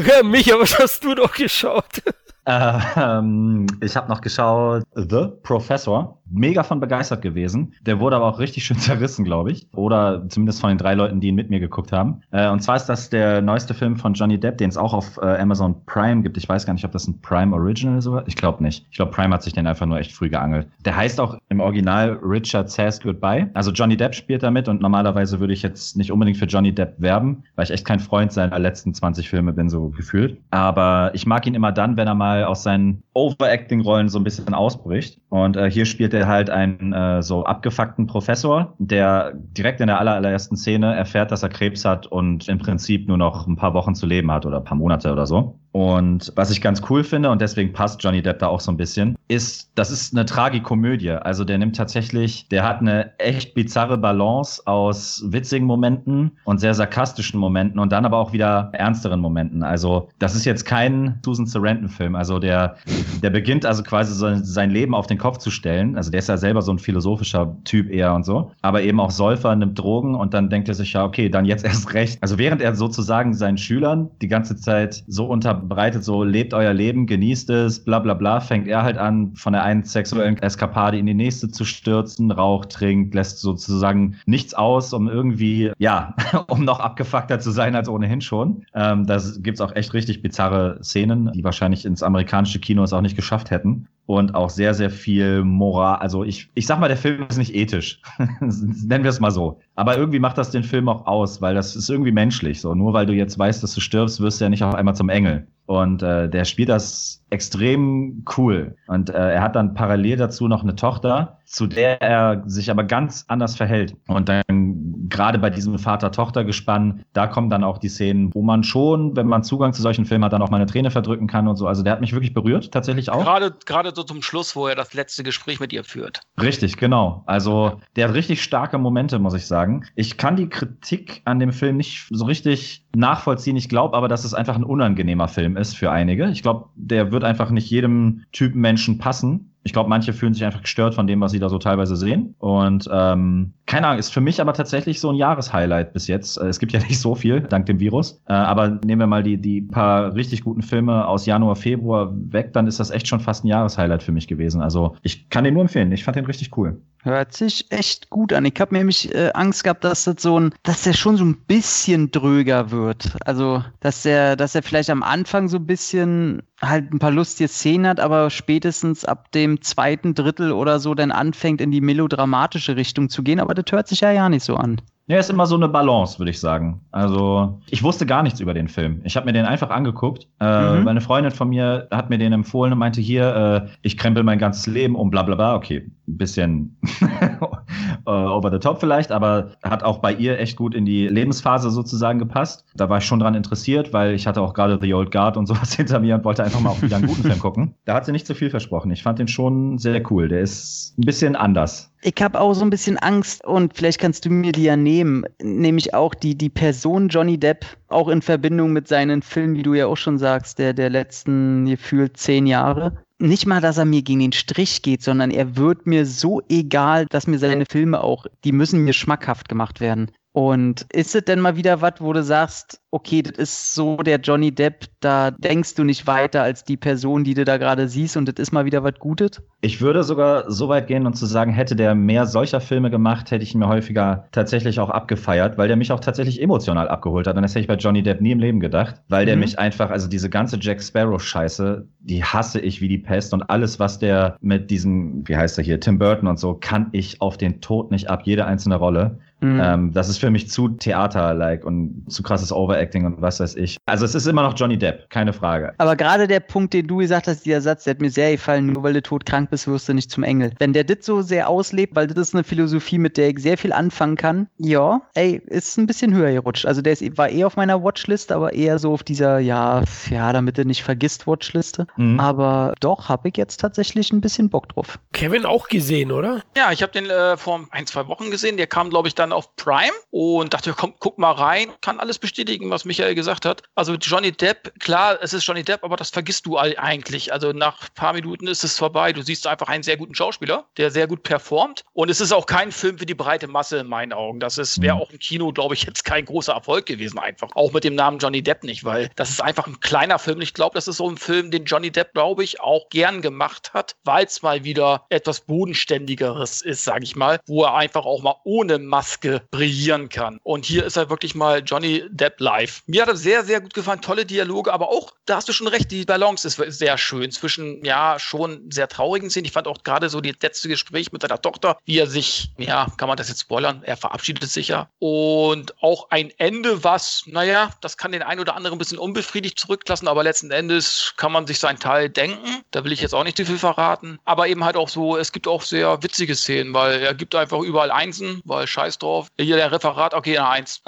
Ja, 0.05 0.23
Micha, 0.23 0.57
was 0.59 0.77
hast 0.79 1.03
du 1.03 1.13
doch 1.13 1.33
geschaut? 1.33 2.01
Ähm, 2.45 3.67
ich 3.81 3.95
habe 3.95 4.07
noch 4.09 4.21
geschaut 4.21 4.83
The 4.95 5.27
Professor. 5.43 6.16
Mega 6.29 6.63
von 6.63 6.79
begeistert 6.79 7.21
gewesen. 7.21 7.73
Der 7.81 7.99
wurde 7.99 8.15
aber 8.15 8.25
auch 8.25 8.39
richtig 8.39 8.65
schön 8.65 8.77
zerrissen, 8.79 9.25
glaube 9.25 9.51
ich. 9.51 9.67
Oder 9.73 10.27
zumindest 10.29 10.61
von 10.61 10.69
den 10.69 10.77
drei 10.77 10.93
Leuten, 10.93 11.19
die 11.19 11.27
ihn 11.27 11.35
mit 11.35 11.49
mir 11.49 11.59
geguckt 11.59 11.91
haben. 11.91 12.21
Äh, 12.31 12.49
und 12.49 12.61
zwar 12.61 12.75
ist 12.75 12.85
das 12.85 13.09
der 13.09 13.41
neueste 13.41 13.73
Film 13.73 13.97
von 13.97 14.13
Johnny 14.13 14.39
Depp, 14.39 14.57
den 14.57 14.69
es 14.69 14.77
auch 14.77 14.93
auf 14.93 15.17
äh, 15.17 15.37
Amazon 15.37 15.75
Prime 15.85 16.21
gibt. 16.21 16.37
Ich 16.37 16.47
weiß 16.47 16.65
gar 16.65 16.73
nicht, 16.73 16.85
ob 16.85 16.91
das 16.91 17.07
ein 17.07 17.21
Prime 17.21 17.55
Original 17.55 17.97
ist. 17.97 18.09
Ich 18.25 18.35
glaube 18.35 18.63
nicht. 18.63 18.85
Ich 18.89 18.97
glaube, 18.97 19.11
Prime 19.11 19.33
hat 19.33 19.43
sich 19.43 19.53
den 19.53 19.67
einfach 19.67 19.85
nur 19.85 19.99
echt 19.99 20.11
früh 20.11 20.29
geangelt. 20.29 20.67
Der 20.85 20.95
heißt 20.95 21.19
auch 21.19 21.37
im 21.49 21.59
Original 21.59 22.19
Richard 22.23 22.69
Says 22.69 23.01
Goodbye. 23.01 23.49
Also 23.53 23.71
Johnny 23.71 23.97
Depp 23.97 24.15
spielt 24.15 24.43
damit 24.43 24.67
und 24.67 24.81
normalerweise 24.81 25.39
würde 25.39 25.53
ich 25.53 25.61
jetzt 25.61 25.97
nicht 25.97 26.11
unbedingt 26.11 26.37
für 26.37 26.45
Johnny 26.45 26.73
Depp 26.73 26.95
werben, 26.97 27.43
weil 27.55 27.65
ich 27.65 27.71
echt 27.71 27.85
kein 27.85 27.99
Freund 27.99 28.31
seiner 28.31 28.59
letzten 28.59 28.93
20 28.93 29.29
Filme 29.29 29.53
bin, 29.53 29.69
so 29.69 29.89
gefühlt. 29.89 30.39
Aber 30.51 31.11
ich 31.13 31.25
mag 31.25 31.45
ihn 31.47 31.55
immer 31.55 31.71
dann, 31.71 31.97
wenn 31.97 32.07
er 32.07 32.15
mal 32.15 32.43
aus 32.43 32.63
seinen 32.63 33.03
Overacting-Rollen 33.13 34.09
so 34.09 34.19
ein 34.19 34.23
bisschen 34.23 34.53
ausbricht. 34.53 35.19
Und 35.29 35.57
äh, 35.57 35.69
hier 35.69 35.85
spielt 35.85 36.13
er 36.13 36.16
halt 36.25 36.49
einen 36.49 36.93
äh, 36.93 37.21
so 37.21 37.43
abgefuckten 37.43 38.07
Professor, 38.07 38.73
der 38.79 39.33
direkt 39.35 39.81
in 39.81 39.87
der 39.87 39.99
allerersten 39.99 40.55
Szene 40.55 40.95
erfährt, 40.95 41.31
dass 41.31 41.43
er 41.43 41.49
Krebs 41.49 41.85
hat 41.85 42.07
und 42.07 42.47
im 42.47 42.57
Prinzip 42.57 43.07
nur 43.07 43.17
noch 43.17 43.45
ein 43.45 43.55
paar 43.55 43.73
Wochen 43.73 43.93
zu 43.93 44.05
leben 44.05 44.31
hat 44.31 44.45
oder 44.45 44.57
ein 44.57 44.63
paar 44.63 44.77
Monate 44.77 45.11
oder 45.11 45.27
so. 45.27 45.59
Und 45.77 46.33
was 46.35 46.49
ich 46.49 46.59
ganz 46.59 46.81
cool 46.89 47.03
finde, 47.03 47.29
und 47.29 47.39
deswegen 47.39 47.71
passt 47.71 48.03
Johnny 48.03 48.23
Depp 48.23 48.39
da 48.39 48.47
auch 48.47 48.61
so 48.61 48.71
ein 48.71 48.77
bisschen, 48.77 49.15
ist, 49.27 49.69
das 49.75 49.91
ist 49.91 50.11
eine 50.11 50.25
Tragikomödie. 50.25 51.11
Also 51.11 51.43
der 51.43 51.59
nimmt 51.59 51.75
tatsächlich, 51.75 52.47
der 52.49 52.63
hat 52.63 52.79
eine 52.79 53.11
echt 53.19 53.53
bizarre 53.53 53.99
Balance 53.99 54.59
aus 54.65 55.23
witzigen 55.27 55.67
Momenten 55.67 56.31
und 56.45 56.59
sehr 56.59 56.73
sarkastischen 56.73 57.39
Momenten 57.39 57.77
und 57.77 57.91
dann 57.91 58.05
aber 58.05 58.17
auch 58.17 58.33
wieder 58.33 58.71
ernsteren 58.73 59.19
Momenten. 59.19 59.61
Also 59.61 60.09
das 60.17 60.33
ist 60.33 60.45
jetzt 60.45 60.65
kein 60.65 61.19
Susan 61.23 61.45
Sarandon-Film. 61.45 62.15
Also 62.15 62.39
der, 62.39 62.77
der 63.21 63.29
beginnt 63.29 63.63
also 63.63 63.83
quasi 63.83 64.15
so 64.15 64.33
sein 64.41 64.71
Leben 64.71 64.95
auf 64.95 65.05
den 65.05 65.19
Kopf 65.19 65.37
zu 65.37 65.51
stellen. 65.51 65.95
Also 65.95 66.09
der 66.09 66.21
ist 66.21 66.29
ja 66.29 66.37
selber 66.37 66.63
so 66.63 66.71
ein 66.71 66.79
philosophischer 66.79 67.55
Typ 67.65 67.91
eher 67.91 68.15
und 68.15 68.25
so. 68.25 68.49
Aber 68.63 68.81
eben 68.81 68.99
auch 68.99 69.11
Säufer, 69.11 69.55
nimmt 69.55 69.77
Drogen 69.77 70.15
und 70.15 70.33
dann 70.33 70.49
denkt 70.49 70.69
er 70.69 70.73
sich 70.73 70.93
ja, 70.93 71.05
okay, 71.05 71.29
dann 71.29 71.45
jetzt 71.45 71.63
erst 71.63 71.93
recht. 71.93 72.17
Also 72.23 72.39
während 72.39 72.63
er 72.63 72.73
sozusagen 72.73 73.35
seinen 73.35 73.59
Schülern 73.59 74.09
die 74.23 74.27
ganze 74.27 74.55
Zeit 74.55 75.03
so 75.05 75.27
unterbreitet, 75.67 76.03
so 76.03 76.23
lebt 76.23 76.53
euer 76.53 76.73
Leben, 76.73 77.05
genießt 77.07 77.49
es, 77.49 77.83
bla 77.83 77.99
bla 77.99 78.13
bla, 78.13 78.39
fängt 78.39 78.67
er 78.67 78.83
halt 78.83 78.97
an, 78.97 79.35
von 79.35 79.53
der 79.53 79.63
einen 79.63 79.83
sexuellen 79.83 80.37
Eskapade 80.37 80.97
in 80.97 81.05
die 81.05 81.13
nächste 81.13 81.49
zu 81.49 81.65
stürzen, 81.65 82.31
raucht, 82.31 82.69
trinkt, 82.69 83.13
lässt 83.13 83.39
sozusagen 83.39 84.15
nichts 84.25 84.53
aus, 84.53 84.93
um 84.93 85.09
irgendwie, 85.09 85.71
ja, 85.77 86.15
um 86.47 86.63
noch 86.63 86.79
abgefuckter 86.79 87.39
zu 87.39 87.51
sein 87.51 87.75
als 87.75 87.89
ohnehin 87.89 88.21
schon. 88.21 88.65
Ähm, 88.73 89.05
da 89.05 89.19
gibt's 89.39 89.61
auch 89.61 89.75
echt 89.75 89.93
richtig 89.93 90.21
bizarre 90.21 90.79
Szenen, 90.81 91.31
die 91.33 91.43
wahrscheinlich 91.43 91.85
ins 91.85 92.01
amerikanische 92.01 92.59
Kino 92.59 92.83
es 92.83 92.93
auch 92.93 93.01
nicht 93.01 93.15
geschafft 93.15 93.51
hätten 93.51 93.87
und 94.07 94.35
auch 94.35 94.49
sehr, 94.49 94.73
sehr 94.73 94.89
viel 94.89 95.43
Moral. 95.43 95.97
Also 95.97 96.23
ich, 96.23 96.49
ich 96.55 96.65
sag 96.65 96.79
mal, 96.79 96.87
der 96.87 96.97
Film 96.97 97.25
ist 97.29 97.37
nicht 97.37 97.53
ethisch. 97.53 98.01
Nennen 98.39 99.03
wir 99.03 99.09
es 99.09 99.19
mal 99.19 99.31
so. 99.31 99.59
Aber 99.75 99.97
irgendwie 99.97 100.19
macht 100.19 100.37
das 100.37 100.49
den 100.49 100.63
Film 100.63 100.87
auch 100.89 101.05
aus, 101.05 101.41
weil 101.41 101.53
das 101.53 101.75
ist 101.75 101.89
irgendwie 101.89 102.13
menschlich. 102.13 102.61
So, 102.61 102.73
nur 102.73 102.93
weil 102.93 103.05
du 103.05 103.13
jetzt 103.13 103.37
weißt, 103.37 103.61
dass 103.61 103.75
du 103.75 103.81
stirbst, 103.81 104.21
wirst 104.21 104.39
du 104.39 104.45
ja 104.45 104.49
nicht 104.49 104.63
auf 104.63 104.73
einmal 104.73 104.95
zum 104.95 105.09
Engel. 105.09 105.45
Und 105.67 106.01
äh, 106.01 106.29
der 106.29 106.45
spielt 106.45 106.69
das 106.69 107.21
extrem 107.29 108.23
cool. 108.37 108.75
Und 108.87 109.09
äh, 109.09 109.33
er 109.33 109.41
hat 109.41 109.55
dann 109.55 109.73
parallel 109.73 110.15
dazu 110.15 110.47
noch 110.47 110.63
eine 110.63 110.75
Tochter, 110.75 111.39
zu 111.45 111.67
der 111.67 112.01
er 112.01 112.43
sich 112.47 112.71
aber 112.71 112.85
ganz 112.85 113.25
anders 113.27 113.57
verhält. 113.57 113.95
Und 114.07 114.29
dann 114.29 115.07
gerade 115.09 115.39
bei 115.39 115.49
diesem 115.49 115.77
Vater-Tochter-Gespann, 115.77 117.03
da 117.11 117.27
kommen 117.27 117.49
dann 117.49 117.65
auch 117.65 117.77
die 117.79 117.89
Szenen, 117.89 118.33
wo 118.33 118.41
man 118.41 118.63
schon, 118.63 119.15
wenn 119.17 119.27
man 119.27 119.43
Zugang 119.43 119.73
zu 119.73 119.81
solchen 119.81 120.05
Filmen 120.05 120.23
hat, 120.23 120.33
dann 120.33 120.41
auch 120.41 120.49
mal 120.49 120.57
eine 120.57 120.67
Träne 120.67 120.89
verdrücken 120.89 121.27
kann 121.27 121.47
und 121.49 121.57
so. 121.57 121.67
Also 121.67 121.83
der 121.83 121.93
hat 121.93 122.01
mich 122.01 122.13
wirklich 122.13 122.33
berührt, 122.33 122.71
tatsächlich 122.71 123.09
auch. 123.09 123.23
Gerade, 123.23 123.53
gerade 123.65 123.91
so 123.93 124.03
zum 124.03 124.21
Schluss, 124.21 124.55
wo 124.55 124.67
er 124.67 124.75
das 124.75 124.93
letzte 124.93 125.23
Gespräch 125.23 125.59
mit 125.59 125.73
ihr 125.73 125.83
führt. 125.83 126.21
Richtig, 126.41 126.77
genau. 126.77 127.23
Also 127.25 127.81
der 127.97 128.07
hat 128.07 128.15
richtig 128.15 128.41
starke 128.41 128.77
Momente, 128.77 129.19
muss 129.19 129.33
ich 129.33 129.47
sagen. 129.47 129.85
Ich 129.95 130.17
kann 130.17 130.37
die 130.37 130.47
Kritik 130.47 131.21
an 131.25 131.39
dem 131.39 131.51
Film 131.51 131.75
nicht 131.75 132.07
so 132.09 132.25
richtig 132.25 132.85
nachvollziehen. 132.95 133.57
Ich 133.57 133.69
glaube 133.69 133.97
aber, 133.97 134.07
dass 134.07 134.23
es 134.23 134.33
einfach 134.33 134.55
ein 134.55 134.63
unangenehmer 134.63 135.27
Film 135.27 135.56
ist 135.57 135.75
für 135.75 135.91
einige. 135.91 136.29
Ich 136.29 136.41
glaube, 136.41 136.69
der 136.75 137.11
wird 137.11 137.23
einfach 137.23 137.49
nicht 137.49 137.69
jedem 137.69 138.23
Typen 138.31 138.61
Menschen 138.61 138.97
passen. 138.97 139.53
Ich 139.67 139.73
glaube, 139.73 139.89
manche 139.89 140.13
fühlen 140.13 140.33
sich 140.33 140.45
einfach 140.45 140.61
gestört 140.61 140.95
von 140.95 141.07
dem, 141.07 141.19
was 141.19 141.33
sie 141.33 141.39
da 141.39 141.49
so 141.49 141.57
teilweise 141.57 141.97
sehen. 141.97 142.35
Und 142.39 142.89
ähm, 142.89 143.51
keine 143.65 143.87
Ahnung, 143.87 143.99
ist 143.99 144.13
für 144.13 144.21
mich 144.21 144.39
aber 144.39 144.53
tatsächlich 144.53 145.01
so 145.01 145.09
ein 145.09 145.15
Jahreshighlight 145.15 145.91
bis 145.91 146.07
jetzt. 146.07 146.37
Äh, 146.37 146.47
es 146.47 146.59
gibt 146.59 146.71
ja 146.71 146.79
nicht 146.87 147.01
so 147.01 147.15
viel, 147.15 147.41
dank 147.41 147.65
dem 147.65 147.81
Virus. 147.81 148.21
Äh, 148.29 148.33
aber 148.33 148.79
nehmen 148.85 149.01
wir 149.01 149.07
mal 149.07 149.23
die, 149.23 149.35
die 149.35 149.61
paar 149.61 150.15
richtig 150.15 150.45
guten 150.45 150.61
Filme 150.61 151.05
aus 151.05 151.25
Januar, 151.25 151.57
Februar 151.57 152.13
weg, 152.15 152.53
dann 152.53 152.65
ist 152.65 152.79
das 152.79 152.91
echt 152.91 153.09
schon 153.09 153.19
fast 153.19 153.43
ein 153.43 153.49
Jahreshighlight 153.49 154.03
für 154.03 154.13
mich 154.13 154.29
gewesen. 154.29 154.61
Also 154.61 154.95
ich 155.01 155.29
kann 155.29 155.43
den 155.43 155.53
nur 155.53 155.63
empfehlen. 155.63 155.91
Ich 155.91 156.05
fand 156.05 156.15
den 156.15 156.25
richtig 156.25 156.57
cool. 156.57 156.79
Hört 157.03 157.33
sich 157.33 157.65
echt 157.69 158.09
gut 158.09 158.33
an. 158.33 158.45
Ich 158.45 158.59
habe 158.59 158.73
nämlich 158.73 159.13
äh, 159.13 159.31
Angst 159.33 159.63
gehabt, 159.63 159.83
dass 159.83 160.05
das 160.05 160.21
so 160.21 160.39
ein, 160.39 160.53
dass 160.63 160.83
der 160.83 160.93
schon 160.93 161.17
so 161.17 161.25
ein 161.25 161.37
bisschen 161.47 162.11
dröger 162.11 162.71
wird. 162.71 163.15
Also, 163.25 163.63
dass 163.81 164.03
der, 164.03 164.35
dass 164.35 164.55
er 164.55 164.63
vielleicht 164.63 164.89
am 164.89 165.03
Anfang 165.03 165.47
so 165.47 165.57
ein 165.57 165.65
bisschen 165.65 166.41
halt 166.61 166.91
ein 166.91 166.99
paar 166.99 167.11
lustige 167.11 167.47
Szenen 167.47 167.87
hat, 167.87 167.99
aber 167.99 168.29
spätestens 168.29 169.05
ab 169.05 169.31
dem 169.31 169.61
zweiten 169.61 170.15
Drittel 170.15 170.51
oder 170.51 170.79
so 170.79 170.95
dann 170.95 171.11
anfängt 171.11 171.61
in 171.61 171.71
die 171.71 171.81
melodramatische 171.81 172.75
Richtung 172.75 173.09
zu 173.09 173.23
gehen. 173.23 173.39
Aber 173.39 173.53
das 173.53 173.71
hört 173.71 173.87
sich 173.87 174.01
ja 174.01 174.11
ja 174.11 174.29
nicht 174.29 174.43
so 174.43 174.55
an. 174.55 174.81
Ja, 175.09 175.17
ist 175.19 175.29
immer 175.29 175.45
so 175.45 175.55
eine 175.55 175.69
Balance, 175.69 176.19
würde 176.19 176.31
ich 176.31 176.39
sagen. 176.39 176.81
Also, 176.91 177.61
ich 177.69 177.81
wusste 177.81 178.05
gar 178.05 178.23
nichts 178.23 178.41
über 178.41 178.53
den 178.53 178.67
Film. 178.67 178.99
Ich 179.05 179.15
habe 179.15 179.25
mir 179.25 179.31
den 179.31 179.45
einfach 179.45 179.69
angeguckt. 179.69 180.27
Äh, 180.41 180.79
mhm. 180.79 180.83
Meine 180.83 180.99
Freundin 180.99 181.31
von 181.31 181.47
mir 181.47 181.87
hat 181.91 182.09
mir 182.09 182.17
den 182.17 182.33
empfohlen 182.33 182.73
und 182.73 182.79
meinte, 182.79 182.99
hier, 182.99 183.69
äh, 183.69 183.69
ich 183.83 183.97
krempel 183.97 184.23
mein 184.23 184.37
ganzes 184.37 184.67
Leben 184.67 184.95
um 184.95 185.09
bla 185.09 185.23
bla 185.23 185.35
bla. 185.35 185.55
Okay, 185.55 185.89
ein 186.07 186.17
bisschen 186.17 186.77
äh, 188.05 188.09
over 188.09 188.51
the 188.51 188.59
top 188.59 188.79
vielleicht, 188.79 189.11
aber 189.11 189.51
hat 189.63 189.83
auch 189.83 189.99
bei 189.99 190.13
ihr 190.13 190.39
echt 190.39 190.57
gut 190.57 190.75
in 190.75 190.85
die 190.85 191.07
Lebensphase 191.07 191.69
sozusagen 191.71 192.19
gepasst. 192.19 192.65
Da 192.75 192.89
war 192.89 192.99
ich 192.99 193.05
schon 193.05 193.19
dran 193.19 193.35
interessiert, 193.35 193.93
weil 193.93 194.13
ich 194.13 194.27
hatte 194.27 194.41
auch 194.41 194.53
gerade 194.53 194.79
The 194.81 194.93
Old 194.93 195.11
Guard 195.11 195.37
und 195.37 195.45
sowas 195.47 195.73
hinter 195.73 195.99
mir 195.99 196.15
und 196.15 196.25
wollte 196.25 196.43
einfach 196.43 196.59
mal 196.59 196.69
auch 196.69 196.81
wieder 196.81 196.97
einen 196.97 197.07
guten 197.07 197.23
Film 197.23 197.39
gucken. 197.39 197.73
Da 197.85 197.93
hat 197.93 198.05
sie 198.05 198.11
nicht 198.11 198.27
so 198.27 198.33
viel 198.33 198.49
versprochen. 198.49 198.91
Ich 198.91 199.03
fand 199.03 199.19
den 199.19 199.27
schon 199.27 199.77
sehr 199.77 200.01
cool. 200.11 200.27
Der 200.27 200.41
ist 200.41 200.97
ein 200.97 201.05
bisschen 201.05 201.35
anders. 201.35 201.91
Ich 202.01 202.21
habe 202.21 202.39
auch 202.39 202.53
so 202.53 202.63
ein 202.63 202.69
bisschen 202.69 202.97
Angst 202.97 203.43
und 203.43 203.75
vielleicht 203.75 203.99
kannst 203.99 204.25
du 204.25 204.29
mir 204.29 204.51
die 204.51 204.63
ja 204.63 204.77
nehmen, 204.77 205.25
nämlich 205.41 205.93
auch 205.93 206.13
die, 206.13 206.37
die 206.37 206.49
Person 206.49 207.09
Johnny 207.09 207.39
Depp, 207.39 207.65
auch 207.87 208.07
in 208.07 208.21
Verbindung 208.21 208.71
mit 208.71 208.87
seinen 208.87 209.21
Filmen, 209.21 209.55
wie 209.55 209.63
du 209.63 209.73
ja 209.73 209.87
auch 209.87 209.97
schon 209.97 210.17
sagst, 210.17 210.59
der, 210.59 210.73
der 210.73 210.89
letzten 210.89 211.65
gefühlt 211.65 212.17
zehn 212.17 212.45
Jahre. 212.45 212.93
Nicht 213.19 213.47
mal, 213.47 213.61
dass 213.61 213.77
er 213.77 213.85
mir 213.85 214.03
gegen 214.03 214.19
den 214.19 214.31
Strich 214.31 214.83
geht, 214.83 215.01
sondern 215.01 215.31
er 215.31 215.55
wird 215.55 215.87
mir 215.87 216.05
so 216.05 216.41
egal, 216.49 217.07
dass 217.07 217.25
mir 217.25 217.39
seine 217.39 217.65
Filme 217.65 218.03
auch, 218.03 218.27
die 218.43 218.51
müssen 218.51 218.83
mir 218.83 218.93
schmackhaft 218.93 219.49
gemacht 219.49 219.79
werden. 219.79 220.11
Und 220.37 220.85
ist 220.93 221.15
es 221.15 221.25
denn 221.25 221.39
mal 221.39 221.55
wieder 221.55 221.81
was, 221.81 221.93
wo 221.97 222.13
du 222.13 222.21
sagst, 222.21 222.79
okay, 222.91 223.23
das 223.23 223.39
ist 223.39 223.73
so 223.73 223.97
der 223.97 224.19
Johnny 224.19 224.53
Depp, 224.53 224.85
da 224.99 225.31
denkst 225.31 225.73
du 225.73 225.83
nicht 225.83 226.05
weiter 226.05 226.43
als 226.43 226.63
die 226.63 226.77
Person, 226.77 227.23
die 227.23 227.33
du 227.33 227.43
da 227.43 227.57
gerade 227.57 227.87
siehst 227.87 228.17
und 228.17 228.27
das 228.27 228.35
ist 228.37 228.51
mal 228.51 228.63
wieder 228.63 228.83
was 228.83 228.93
Gutes? 228.99 229.41
Ich 229.61 229.81
würde 229.81 230.03
sogar 230.03 230.49
so 230.51 230.69
weit 230.69 230.85
gehen 230.85 231.07
und 231.07 231.15
zu 231.15 231.25
sagen, 231.25 231.51
hätte 231.51 231.75
der 231.75 231.95
mehr 231.95 232.27
solcher 232.27 232.61
Filme 232.61 232.91
gemacht, 232.91 233.31
hätte 233.31 233.41
ich 233.41 233.55
ihn 233.55 233.59
mir 233.59 233.67
häufiger 233.67 234.27
tatsächlich 234.31 234.79
auch 234.79 234.91
abgefeiert, 234.91 235.57
weil 235.57 235.69
der 235.69 235.75
mich 235.75 235.91
auch 235.91 235.99
tatsächlich 235.99 236.39
emotional 236.39 236.87
abgeholt 236.87 237.25
hat. 237.25 237.35
Und 237.35 237.41
das 237.41 237.53
hätte 237.53 237.61
ich 237.61 237.67
bei 237.67 237.73
Johnny 237.73 238.03
Depp 238.03 238.21
nie 238.21 238.31
im 238.31 238.39
Leben 238.39 238.59
gedacht, 238.59 239.01
weil 239.09 239.25
der 239.25 239.37
mhm. 239.37 239.41
mich 239.41 239.57
einfach, 239.57 239.89
also 239.89 240.07
diese 240.07 240.29
ganze 240.29 240.59
Jack 240.61 240.83
Sparrow-Scheiße, 240.83 241.87
die 241.99 242.23
hasse 242.23 242.59
ich 242.59 242.79
wie 242.79 242.87
die 242.87 242.99
Pest 242.99 243.33
und 243.33 243.49
alles, 243.49 243.79
was 243.79 243.97
der 243.97 244.37
mit 244.41 244.69
diesem, 244.69 245.27
wie 245.27 245.35
heißt 245.35 245.57
er 245.57 245.63
hier, 245.63 245.79
Tim 245.79 245.97
Burton 245.97 246.27
und 246.27 246.37
so, 246.37 246.53
kann 246.53 246.89
ich 246.91 247.21
auf 247.21 247.37
den 247.37 247.59
Tod 247.59 247.89
nicht 247.89 248.07
ab, 248.07 248.21
jede 248.25 248.45
einzelne 248.45 248.75
Rolle. 248.75 249.17
Mhm. 249.39 249.61
Ähm, 249.63 249.93
das 249.93 250.09
ist 250.09 250.17
für 250.17 250.29
mich 250.29 250.49
zu 250.49 250.69
Theater-like 250.69 251.65
und 251.65 252.05
zu 252.07 252.23
krasses 252.23 252.51
Overacting 252.51 253.05
und 253.05 253.21
was 253.21 253.39
weiß 253.39 253.55
ich. 253.55 253.77
Also 253.85 254.05
es 254.05 254.15
ist 254.15 254.25
immer 254.25 254.43
noch 254.43 254.57
Johnny 254.57 254.77
Depp, 254.77 255.09
keine 255.09 255.33
Frage. 255.33 255.73
Aber 255.77 255.95
gerade 255.95 256.27
der 256.27 256.39
Punkt, 256.39 256.73
den 256.73 256.87
du 256.87 256.97
gesagt 256.97 257.27
hast, 257.27 257.45
dieser 257.45 257.61
Satz, 257.61 257.83
der 257.83 257.95
hat 257.95 258.01
mir 258.01 258.09
sehr 258.09 258.31
gefallen, 258.31 258.67
nur 258.67 258.83
weil 258.83 258.93
du 258.93 259.01
todkrank 259.01 259.49
bist, 259.49 259.67
wirst 259.67 259.89
du 259.89 259.93
nicht 259.93 260.11
zum 260.11 260.23
Engel. 260.23 260.51
Wenn 260.59 260.73
der 260.73 260.83
das 260.83 261.05
so 261.05 261.21
sehr 261.21 261.49
auslebt, 261.49 261.95
weil 261.95 262.07
das 262.07 262.17
ist 262.17 262.33
eine 262.33 262.43
Philosophie, 262.43 262.97
mit 262.97 263.17
der 263.17 263.29
ich 263.29 263.39
sehr 263.39 263.57
viel 263.57 263.73
anfangen 263.73 264.15
kann, 264.15 264.47
ja, 264.57 265.01
ey, 265.13 265.41
ist 265.45 265.77
ein 265.77 265.87
bisschen 265.87 266.13
höher 266.13 266.31
gerutscht. 266.31 266.65
Also 266.65 266.81
der 266.81 266.93
ist, 266.93 267.17
war 267.17 267.29
eh 267.29 267.43
auf 267.43 267.55
meiner 267.55 267.83
Watchlist, 267.83 268.31
aber 268.31 268.53
eher 268.53 268.79
so 268.79 268.93
auf 268.93 269.03
dieser, 269.03 269.39
ja, 269.39 269.83
ja, 270.09 270.33
damit 270.33 270.57
er 270.57 270.65
nicht 270.65 270.83
vergisst 270.83 271.27
Watchliste. 271.27 271.87
Mhm. 271.97 272.19
Aber 272.19 272.73
doch, 272.79 273.09
habe 273.09 273.29
ich 273.29 273.37
jetzt 273.37 273.57
tatsächlich 273.57 274.11
ein 274.11 274.21
bisschen 274.21 274.49
Bock 274.49 274.69
drauf. 274.69 274.99
Kevin 275.13 275.45
auch 275.45 275.67
gesehen, 275.67 276.11
oder? 276.11 276.41
Ja, 276.55 276.71
ich 276.71 276.81
habe 276.81 276.91
den 276.91 277.09
äh, 277.09 277.37
vor 277.37 277.67
ein, 277.71 277.85
zwei 277.85 278.07
Wochen 278.07 278.31
gesehen. 278.31 278.57
Der 278.57 278.67
kam, 278.67 278.89
glaube 278.89 279.07
ich, 279.07 279.15
dann 279.15 279.26
dann 279.27 279.33
auf 279.33 279.55
Prime 279.55 279.93
und 280.09 280.53
dachte, 280.53 280.73
komm, 280.73 280.93
guck 280.99 281.17
mal 281.17 281.31
rein, 281.31 281.71
kann 281.81 281.99
alles 281.99 282.17
bestätigen, 282.17 282.69
was 282.69 282.85
Michael 282.85 283.15
gesagt 283.15 283.45
hat. 283.45 283.63
Also 283.75 283.95
Johnny 283.95 284.31
Depp, 284.31 284.79
klar, 284.79 285.17
es 285.21 285.33
ist 285.33 285.45
Johnny 285.45 285.63
Depp, 285.63 285.83
aber 285.83 285.97
das 285.97 286.09
vergisst 286.09 286.45
du 286.45 286.57
eigentlich. 286.57 287.33
Also 287.33 287.51
nach 287.51 287.81
ein 287.81 287.93
paar 287.95 288.13
Minuten 288.13 288.47
ist 288.47 288.63
es 288.63 288.77
vorbei. 288.77 289.13
Du 289.13 289.21
siehst 289.21 289.45
einfach 289.47 289.67
einen 289.67 289.83
sehr 289.83 289.97
guten 289.97 290.15
Schauspieler, 290.15 290.65
der 290.77 290.91
sehr 290.91 291.07
gut 291.07 291.23
performt. 291.23 291.83
Und 291.93 292.09
es 292.09 292.21
ist 292.21 292.31
auch 292.31 292.45
kein 292.45 292.71
Film 292.71 292.97
für 292.97 293.05
die 293.05 293.13
breite 293.13 293.47
Masse 293.47 293.77
in 293.79 293.87
meinen 293.87 294.13
Augen. 294.13 294.39
Das 294.39 294.57
wäre 294.81 294.95
mhm. 294.95 295.01
auch 295.01 295.11
im 295.11 295.19
Kino, 295.19 295.51
glaube 295.51 295.75
ich, 295.75 295.83
jetzt 295.83 296.05
kein 296.05 296.25
großer 296.25 296.53
Erfolg 296.53 296.85
gewesen 296.85 297.19
einfach. 297.19 297.49
Auch 297.55 297.73
mit 297.73 297.83
dem 297.83 297.95
Namen 297.95 298.19
Johnny 298.19 298.41
Depp 298.41 298.63
nicht, 298.63 298.83
weil 298.83 299.09
das 299.15 299.29
ist 299.29 299.41
einfach 299.41 299.67
ein 299.67 299.79
kleiner 299.79 300.19
Film. 300.19 300.41
Ich 300.41 300.53
glaube, 300.53 300.75
das 300.75 300.87
ist 300.87 300.97
so 300.97 301.09
ein 301.09 301.17
Film, 301.17 301.51
den 301.51 301.65
Johnny 301.65 301.91
Depp, 301.91 302.13
glaube 302.13 302.43
ich, 302.43 302.61
auch 302.61 302.89
gern 302.89 303.21
gemacht 303.21 303.73
hat, 303.73 303.95
weil 304.03 304.25
es 304.25 304.41
mal 304.41 304.63
wieder 304.63 305.05
etwas 305.09 305.41
bodenständigeres 305.41 306.61
ist, 306.61 306.83
sage 306.83 307.03
ich 307.03 307.15
mal, 307.15 307.39
wo 307.45 307.63
er 307.63 307.75
einfach 307.75 308.05
auch 308.05 308.21
mal 308.21 308.35
ohne 308.43 308.79
Maske 308.79 309.16
brillieren 309.51 310.09
kann. 310.09 310.39
Und 310.43 310.65
hier 310.65 310.85
ist 310.85 310.97
er 310.97 311.09
wirklich 311.09 311.35
mal 311.35 311.61
Johnny 311.65 312.03
Depp 312.09 312.39
live. 312.39 312.83
Mir 312.87 313.01
hat 313.01 313.09
er 313.09 313.15
sehr, 313.15 313.43
sehr 313.43 313.61
gut 313.61 313.73
gefallen. 313.73 314.01
Tolle 314.01 314.25
Dialoge, 314.25 314.73
aber 314.73 314.89
auch, 314.89 315.11
da 315.25 315.37
hast 315.37 315.49
du 315.49 315.53
schon 315.53 315.67
recht, 315.67 315.91
die 315.91 316.05
Balance 316.05 316.47
ist 316.47 316.57
sehr 316.77 316.97
schön 316.97 317.31
zwischen, 317.31 317.83
ja, 317.83 318.19
schon 318.19 318.69
sehr 318.71 318.87
traurigen 318.87 319.29
Szenen. 319.29 319.45
Ich 319.45 319.51
fand 319.51 319.67
auch 319.67 319.83
gerade 319.83 320.09
so 320.09 320.21
die 320.21 320.35
letzte 320.41 320.67
Gespräch 320.67 321.11
mit 321.11 321.21
seiner 321.21 321.41
Tochter, 321.41 321.77
wie 321.85 321.97
er 321.97 322.07
sich, 322.07 322.51
ja, 322.57 322.87
kann 322.97 323.07
man 323.07 323.17
das 323.17 323.29
jetzt 323.29 323.41
spoilern? 323.41 323.81
Er 323.83 323.97
verabschiedet 323.97 324.49
sich 324.49 324.69
ja. 324.69 324.89
Und 324.99 325.81
auch 325.81 326.09
ein 326.09 326.31
Ende, 326.37 326.83
was, 326.83 327.23
naja, 327.25 327.71
das 327.81 327.97
kann 327.97 328.11
den 328.11 328.23
einen 328.23 328.41
oder 328.41 328.55
anderen 328.55 328.75
ein 328.75 328.79
bisschen 328.79 328.97
unbefriedigt 328.97 329.59
zurücklassen, 329.59 330.07
aber 330.07 330.23
letzten 330.23 330.51
Endes 330.51 331.13
kann 331.17 331.31
man 331.31 331.47
sich 331.47 331.59
seinen 331.59 331.79
Teil 331.79 332.09
denken. 332.09 332.63
Da 332.71 332.83
will 332.83 332.91
ich 332.91 333.01
jetzt 333.01 333.13
auch 333.13 333.23
nicht 333.23 333.37
zu 333.37 333.45
viel 333.45 333.57
verraten. 333.57 334.19
Aber 334.25 334.47
eben 334.47 334.63
halt 334.63 334.75
auch 334.75 334.89
so, 334.89 335.17
es 335.17 335.31
gibt 335.31 335.47
auch 335.47 335.61
sehr 335.61 336.01
witzige 336.03 336.35
Szenen, 336.35 336.73
weil 336.73 337.01
er 337.01 337.13
gibt 337.13 337.35
einfach 337.35 337.59
überall 337.59 337.91
Einsen, 337.91 338.41
weil 338.45 338.67
scheiß 338.67 338.99
drauf. 338.99 339.06
Hier 339.39 339.55
der 339.55 339.71
Referat, 339.71 340.13
okay, 340.13 340.37
eine 340.37 340.49
Eins. 340.49 340.81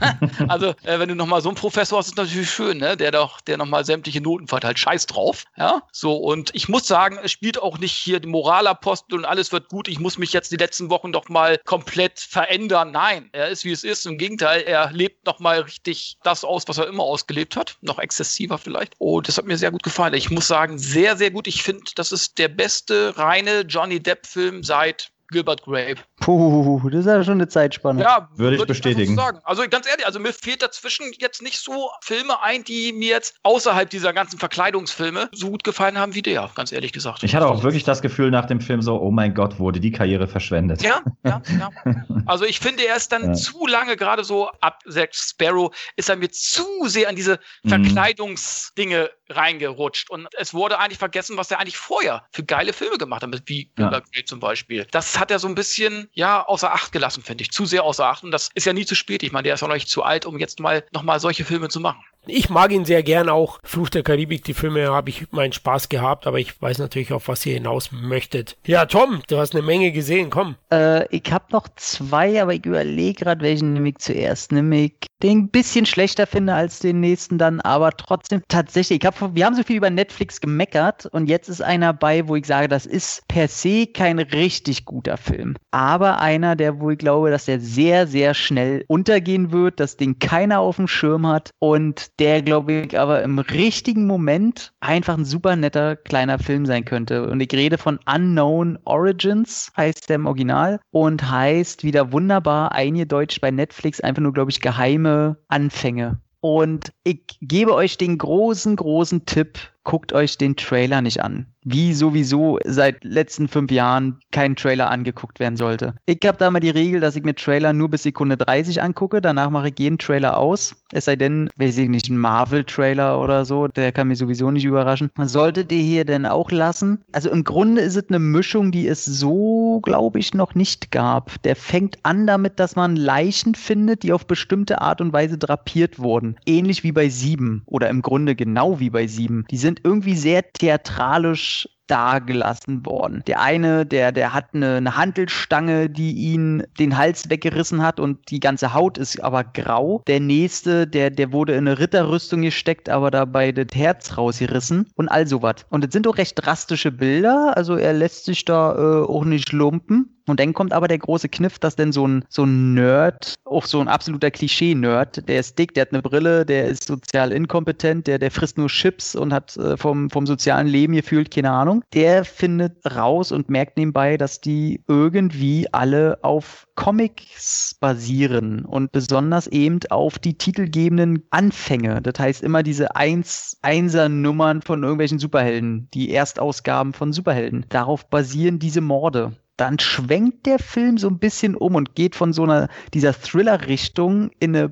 also, 0.48 0.68
äh, 0.84 0.98
wenn 0.98 1.08
du 1.08 1.14
nochmal 1.14 1.40
so 1.40 1.48
einen 1.48 1.56
Professor 1.56 1.98
hast, 1.98 2.08
ist 2.08 2.16
natürlich 2.16 2.50
schön, 2.50 2.78
ne? 2.78 2.96
Der 2.96 3.10
doch, 3.10 3.40
der 3.40 3.56
nochmal 3.56 3.84
sämtliche 3.84 4.20
Noten 4.20 4.46
verteilt. 4.48 4.78
Scheiß 4.78 5.06
drauf. 5.06 5.44
Ja. 5.56 5.82
So, 5.92 6.16
und 6.16 6.50
ich 6.54 6.68
muss 6.68 6.86
sagen, 6.86 7.18
es 7.22 7.32
spielt 7.32 7.60
auch 7.60 7.78
nicht 7.78 7.92
hier 7.92 8.20
die 8.20 8.28
Moralapostel 8.28 9.18
und 9.18 9.24
alles 9.24 9.52
wird 9.52 9.68
gut. 9.68 9.88
Ich 9.88 9.98
muss 9.98 10.18
mich 10.18 10.32
jetzt 10.32 10.52
die 10.52 10.56
letzten 10.56 10.90
Wochen 10.90 11.12
doch 11.12 11.28
mal 11.28 11.58
komplett 11.64 12.20
verändern. 12.20 12.90
Nein, 12.92 13.28
er 13.32 13.48
ist 13.48 13.64
wie 13.64 13.72
es 13.72 13.84
ist. 13.84 14.06
Im 14.06 14.18
Gegenteil, 14.18 14.62
er 14.62 14.92
lebt 14.92 15.26
nochmal 15.26 15.60
richtig 15.60 16.16
das 16.22 16.44
aus, 16.44 16.64
was 16.66 16.78
er 16.78 16.86
immer 16.86 17.02
ausgelebt 17.02 17.56
hat. 17.56 17.76
Noch 17.80 17.98
exzessiver 17.98 18.58
vielleicht. 18.58 18.94
Und 18.98 19.28
das 19.28 19.38
hat 19.38 19.46
mir 19.46 19.58
sehr 19.58 19.70
gut 19.70 19.82
gefallen. 19.82 20.14
Ich 20.14 20.30
muss 20.30 20.48
sagen, 20.48 20.78
sehr, 20.78 21.16
sehr 21.16 21.30
gut. 21.30 21.46
Ich 21.46 21.62
finde, 21.62 21.84
das 21.94 22.12
ist 22.12 22.38
der 22.38 22.48
beste 22.48 23.16
reine 23.16 23.60
Johnny 23.62 24.00
Depp-Film 24.00 24.62
seit 24.62 25.10
Gilbert 25.30 25.62
Grape. 25.62 25.96
Puh, 26.20 26.88
das 26.90 27.00
ist 27.00 27.06
ja 27.06 27.22
schon 27.22 27.34
eine 27.34 27.48
Zeitspanne. 27.48 28.02
Ja, 28.02 28.28
würde 28.36 28.56
ich 28.56 28.66
bestätigen. 28.66 29.12
Ich 29.12 29.18
sagen. 29.18 29.40
Also 29.44 29.62
ganz 29.68 29.86
ehrlich, 29.86 30.06
also 30.06 30.18
mir 30.18 30.32
fehlt 30.32 30.62
dazwischen 30.62 31.12
jetzt 31.18 31.42
nicht 31.42 31.60
so 31.60 31.90
Filme 32.02 32.42
ein, 32.42 32.64
die 32.64 32.92
mir 32.92 33.08
jetzt 33.08 33.36
außerhalb 33.42 33.88
dieser 33.88 34.12
ganzen 34.12 34.38
Verkleidungsfilme 34.38 35.28
so 35.32 35.50
gut 35.50 35.64
gefallen 35.64 35.98
haben 35.98 36.14
wie 36.14 36.22
der, 36.22 36.50
ganz 36.54 36.72
ehrlich 36.72 36.92
gesagt. 36.92 37.22
Ich 37.22 37.34
hatte 37.34 37.46
auch 37.46 37.62
wirklich 37.62 37.84
das 37.84 38.02
Gefühl 38.02 38.30
nach 38.30 38.46
dem 38.46 38.60
Film 38.60 38.82
so, 38.82 39.00
oh 39.00 39.10
mein 39.10 39.34
Gott, 39.34 39.58
wurde 39.58 39.80
die 39.80 39.92
Karriere 39.92 40.28
verschwendet. 40.28 40.82
Ja, 40.82 41.00
ja, 41.24 41.42
ja. 41.58 41.70
Also 42.26 42.44
ich 42.44 42.60
finde, 42.60 42.86
er 42.86 42.96
ist 42.96 43.10
dann 43.12 43.28
ja. 43.28 43.32
zu 43.32 43.66
lange, 43.66 43.96
gerade 43.96 44.24
so 44.24 44.50
ab 44.60 44.80
Zack 44.88 45.14
Sparrow, 45.14 45.74
ist 45.96 46.08
er 46.10 46.16
mir 46.16 46.30
zu 46.30 46.64
sehr 46.84 47.08
an 47.08 47.16
diese 47.16 47.38
mhm. 47.62 47.68
Verkleidungsdinge 47.70 49.10
reingerutscht. 49.30 50.10
Und 50.10 50.28
es 50.36 50.54
wurde 50.54 50.78
eigentlich 50.78 50.98
vergessen, 50.98 51.36
was 51.36 51.50
er 51.50 51.60
eigentlich 51.60 51.76
vorher 51.76 52.26
für 52.32 52.44
geile 52.44 52.72
Filme 52.72 52.98
gemacht 52.98 53.22
hat, 53.22 53.42
wie 53.46 53.70
Gilbert 53.76 54.04
ja. 54.06 54.12
Grape 54.12 54.24
zum 54.24 54.40
Beispiel. 54.40 54.86
Das 54.90 55.17
hat 55.18 55.30
er 55.30 55.38
so 55.38 55.48
ein 55.48 55.54
bisschen, 55.54 56.08
ja, 56.12 56.44
außer 56.46 56.72
Acht 56.72 56.92
gelassen, 56.92 57.22
finde 57.22 57.42
ich. 57.42 57.50
Zu 57.50 57.66
sehr 57.66 57.84
außer 57.84 58.06
Acht. 58.06 58.24
Und 58.24 58.30
das 58.30 58.50
ist 58.54 58.64
ja 58.64 58.72
nie 58.72 58.86
zu 58.86 58.94
spät. 58.94 59.22
Ich 59.22 59.32
meine, 59.32 59.44
der 59.44 59.54
ist 59.54 59.62
auch 59.62 59.68
noch 59.68 59.74
nicht 59.74 59.88
zu 59.88 60.02
alt, 60.02 60.26
um 60.26 60.38
jetzt 60.38 60.60
mal 60.60 60.84
nochmal 60.92 61.20
solche 61.20 61.44
Filme 61.44 61.68
zu 61.68 61.80
machen. 61.80 62.04
Ich 62.30 62.50
mag 62.50 62.72
ihn 62.72 62.84
sehr 62.84 63.02
gern 63.02 63.30
auch. 63.30 63.58
Fluch 63.62 63.88
der 63.88 64.02
Karibik, 64.02 64.44
die 64.44 64.52
Filme 64.52 64.88
habe 64.92 65.08
ich 65.08 65.32
meinen 65.32 65.52
Spaß 65.52 65.88
gehabt, 65.88 66.26
aber 66.26 66.38
ich 66.38 66.60
weiß 66.60 66.78
natürlich, 66.78 67.12
auf 67.12 67.28
was 67.28 67.44
ihr 67.46 67.54
hinaus 67.54 67.90
möchtet. 67.90 68.58
Ja, 68.66 68.84
Tom, 68.84 69.22
du 69.28 69.38
hast 69.38 69.54
eine 69.54 69.62
Menge 69.62 69.92
gesehen, 69.92 70.28
komm. 70.28 70.56
Äh, 70.70 71.06
ich 71.14 71.32
habe 71.32 71.46
noch 71.52 71.68
zwei, 71.76 72.42
aber 72.42 72.52
ich 72.52 72.66
überlege 72.66 73.24
gerade, 73.24 73.40
welchen 73.40 73.72
nehme 73.72 73.88
ich 73.88 73.98
zuerst. 73.98 74.52
Nehme 74.52 74.84
ich 74.84 74.92
den 75.22 75.38
ein 75.38 75.48
bisschen 75.48 75.86
schlechter 75.86 76.26
finde 76.26 76.54
als 76.54 76.78
den 76.78 77.00
nächsten 77.00 77.38
dann, 77.38 77.60
aber 77.60 77.92
trotzdem 77.92 78.42
tatsächlich. 78.48 79.00
Ich 79.02 79.06
hab, 79.06 79.34
wir 79.34 79.44
haben 79.44 79.56
so 79.56 79.62
viel 79.62 79.76
über 79.76 79.90
Netflix 79.90 80.40
gemeckert 80.40 81.06
und 81.06 81.28
jetzt 81.28 81.48
ist 81.48 81.62
einer 81.62 81.92
bei, 81.92 82.28
wo 82.28 82.36
ich 82.36 82.46
sage, 82.46 82.68
das 82.68 82.86
ist 82.86 83.26
per 83.26 83.48
se 83.48 83.86
kein 83.86 84.18
richtig 84.18 84.84
guter 84.84 85.16
Film. 85.16 85.56
Aber 85.70 86.20
einer, 86.20 86.56
der, 86.56 86.80
wo 86.80 86.90
ich 86.90 86.98
glaube, 86.98 87.30
dass 87.30 87.46
der 87.46 87.58
sehr, 87.58 88.06
sehr 88.06 88.34
schnell 88.34 88.84
untergehen 88.86 89.50
wird, 89.50 89.80
dass 89.80 89.96
den 89.96 90.18
keiner 90.18 90.60
auf 90.60 90.76
dem 90.76 90.88
Schirm 90.88 91.26
hat 91.26 91.50
und 91.58 92.17
der, 92.18 92.42
glaube 92.42 92.72
ich, 92.72 92.98
aber 92.98 93.22
im 93.22 93.38
richtigen 93.38 94.06
Moment 94.06 94.72
einfach 94.80 95.16
ein 95.16 95.24
super 95.24 95.56
netter 95.56 95.96
kleiner 95.96 96.38
Film 96.38 96.66
sein 96.66 96.84
könnte. 96.84 97.28
Und 97.28 97.40
ich 97.40 97.52
rede 97.52 97.78
von 97.78 97.98
Unknown 98.12 98.78
Origins, 98.84 99.72
heißt 99.76 100.08
der 100.08 100.16
im 100.16 100.26
Original, 100.26 100.80
und 100.90 101.30
heißt 101.30 101.84
wieder 101.84 102.12
wunderbar 102.12 102.72
eingedeutscht 102.72 103.40
bei 103.40 103.50
Netflix 103.50 104.00
einfach 104.00 104.22
nur, 104.22 104.32
glaube 104.32 104.50
ich, 104.50 104.60
geheime 104.60 105.38
Anfänge. 105.48 106.20
Und 106.40 106.92
ich 107.02 107.38
gebe 107.40 107.74
euch 107.74 107.98
den 107.98 108.16
großen, 108.16 108.76
großen 108.76 109.26
Tipp, 109.26 109.58
guckt 109.88 110.12
euch 110.12 110.36
den 110.36 110.54
Trailer 110.54 111.00
nicht 111.00 111.22
an 111.22 111.46
wie 111.70 111.92
sowieso 111.92 112.58
seit 112.64 113.04
letzten 113.04 113.48
fünf 113.48 113.70
Jahren 113.70 114.20
kein 114.30 114.56
Trailer 114.56 114.90
angeguckt 114.90 115.38
werden 115.38 115.56
sollte. 115.56 115.94
Ich 116.06 116.20
habe 116.24 116.38
da 116.38 116.50
mal 116.50 116.60
die 116.60 116.70
Regel, 116.70 117.00
dass 117.00 117.16
ich 117.16 117.24
mir 117.24 117.34
Trailer 117.34 117.72
nur 117.72 117.90
bis 117.90 118.04
Sekunde 118.04 118.36
30 118.36 118.82
angucke, 118.82 119.20
danach 119.20 119.50
mache 119.50 119.68
ich 119.68 119.78
jeden 119.78 119.98
Trailer 119.98 120.38
aus. 120.38 120.76
Es 120.92 121.04
sei 121.04 121.16
denn, 121.16 121.50
weiß 121.56 121.76
ich 121.78 121.88
nicht, 121.88 122.08
ein 122.08 122.16
Marvel-Trailer 122.16 123.20
oder 123.20 123.44
so, 123.44 123.68
der 123.68 123.92
kann 123.92 124.08
mich 124.08 124.18
sowieso 124.18 124.50
nicht 124.50 124.64
überraschen. 124.64 125.10
Solltet 125.18 125.70
ihr 125.70 125.82
hier 125.82 126.04
denn 126.04 126.24
auch 126.24 126.50
lassen? 126.50 127.02
Also 127.12 127.30
im 127.30 127.44
Grunde 127.44 127.82
ist 127.82 127.96
es 127.96 128.08
eine 128.08 128.18
Mischung, 128.18 128.72
die 128.72 128.88
es 128.88 129.04
so, 129.04 129.80
glaube 129.82 130.18
ich, 130.18 130.32
noch 130.32 130.54
nicht 130.54 130.90
gab. 130.90 131.42
Der 131.42 131.56
fängt 131.56 131.98
an 132.04 132.26
damit, 132.26 132.58
dass 132.58 132.76
man 132.76 132.96
Leichen 132.96 133.54
findet, 133.54 134.02
die 134.02 134.12
auf 134.12 134.26
bestimmte 134.26 134.80
Art 134.80 135.02
und 135.02 135.12
Weise 135.12 135.36
drapiert 135.36 135.98
wurden. 135.98 136.36
Ähnlich 136.46 136.82
wie 136.82 136.92
bei 136.92 137.10
Sieben 137.10 137.62
oder 137.66 137.90
im 137.90 138.00
Grunde 138.00 138.34
genau 138.34 138.80
wie 138.80 138.90
bei 138.90 139.06
Sieben. 139.06 139.44
Die 139.50 139.58
sind 139.58 139.77
irgendwie 139.84 140.16
sehr 140.16 140.52
theatralisch 140.52 141.68
dagelassen 141.88 142.86
worden. 142.86 143.22
Der 143.26 143.40
eine, 143.40 143.84
der, 143.84 144.12
der 144.12 144.34
hat 144.34 144.46
eine, 144.54 144.76
eine 144.76 144.96
Hantelstange, 144.96 145.90
die 145.90 146.12
ihn 146.12 146.62
den 146.78 146.96
Hals 146.96 147.28
weggerissen 147.30 147.82
hat 147.82 147.98
und 147.98 148.30
die 148.30 148.40
ganze 148.40 148.74
Haut 148.74 148.98
ist 148.98 149.22
aber 149.22 149.44
grau. 149.44 150.02
Der 150.06 150.20
nächste, 150.20 150.86
der, 150.86 151.10
der 151.10 151.32
wurde 151.32 151.54
in 151.54 151.66
eine 151.66 151.78
Ritterrüstung 151.78 152.42
gesteckt, 152.42 152.88
aber 152.88 153.10
dabei 153.10 153.52
das 153.52 153.68
Herz 153.74 154.16
rausgerissen 154.16 154.88
und 154.94 155.08
all 155.08 155.26
sowas. 155.26 155.66
Und 155.70 155.84
das 155.84 155.92
sind 155.92 156.06
doch 156.06 156.18
recht 156.18 156.34
drastische 156.36 156.92
Bilder, 156.92 157.56
also 157.56 157.76
er 157.76 157.92
lässt 157.92 158.24
sich 158.24 158.44
da 158.44 158.74
äh, 158.74 159.04
auch 159.06 159.24
nicht 159.24 159.52
lumpen. 159.52 160.14
Und 160.28 160.40
dann 160.40 160.52
kommt 160.52 160.72
aber 160.72 160.88
der 160.88 160.98
große 160.98 161.28
Kniff, 161.28 161.58
dass 161.58 161.76
denn 161.76 161.92
so 161.92 162.06
ein, 162.06 162.24
so 162.28 162.44
ein 162.44 162.74
Nerd, 162.74 163.34
auch 163.44 163.64
so 163.64 163.80
ein 163.80 163.88
absoluter 163.88 164.30
Klischee-Nerd, 164.30 165.28
der 165.28 165.40
ist 165.40 165.58
dick, 165.58 165.74
der 165.74 165.82
hat 165.82 165.92
eine 165.92 166.02
Brille, 166.02 166.44
der 166.44 166.66
ist 166.66 166.86
sozial 166.86 167.32
inkompetent, 167.32 168.06
der, 168.06 168.18
der 168.18 168.30
frisst 168.30 168.58
nur 168.58 168.68
Chips 168.68 169.14
und 169.14 169.32
hat 169.32 169.56
äh, 169.56 169.76
vom, 169.76 170.10
vom 170.10 170.26
sozialen 170.26 170.66
Leben 170.66 170.92
gefühlt 170.92 171.34
keine 171.34 171.50
Ahnung. 171.50 171.77
Der 171.92 172.24
findet 172.24 172.84
raus 172.84 173.32
und 173.32 173.48
merkt 173.48 173.76
nebenbei, 173.76 174.16
dass 174.16 174.40
die 174.40 174.82
irgendwie 174.88 175.66
alle 175.72 176.18
auf 176.22 176.66
Comics 176.74 177.76
basieren 177.80 178.64
und 178.64 178.92
besonders 178.92 179.46
eben 179.46 179.80
auf 179.90 180.18
die 180.18 180.38
titelgebenden 180.38 181.24
Anfänge. 181.30 182.00
Das 182.02 182.18
heißt 182.18 182.42
immer 182.42 182.62
diese 182.62 182.96
Eins, 182.96 183.58
Einser-Nummern 183.62 184.62
von 184.62 184.82
irgendwelchen 184.82 185.18
Superhelden, 185.18 185.88
die 185.94 186.12
Erstausgaben 186.12 186.92
von 186.92 187.12
Superhelden. 187.12 187.66
Darauf 187.68 188.08
basieren 188.08 188.58
diese 188.58 188.80
Morde 188.80 189.36
dann 189.58 189.80
schwenkt 189.80 190.46
der 190.46 190.60
Film 190.60 190.98
so 190.98 191.08
ein 191.08 191.18
bisschen 191.18 191.56
um 191.56 191.74
und 191.74 191.96
geht 191.96 192.14
von 192.14 192.32
so 192.32 192.44
einer 192.44 192.68
dieser 192.94 193.12
Thriller-Richtung 193.12 194.30
in 194.38 194.54
eine 194.54 194.68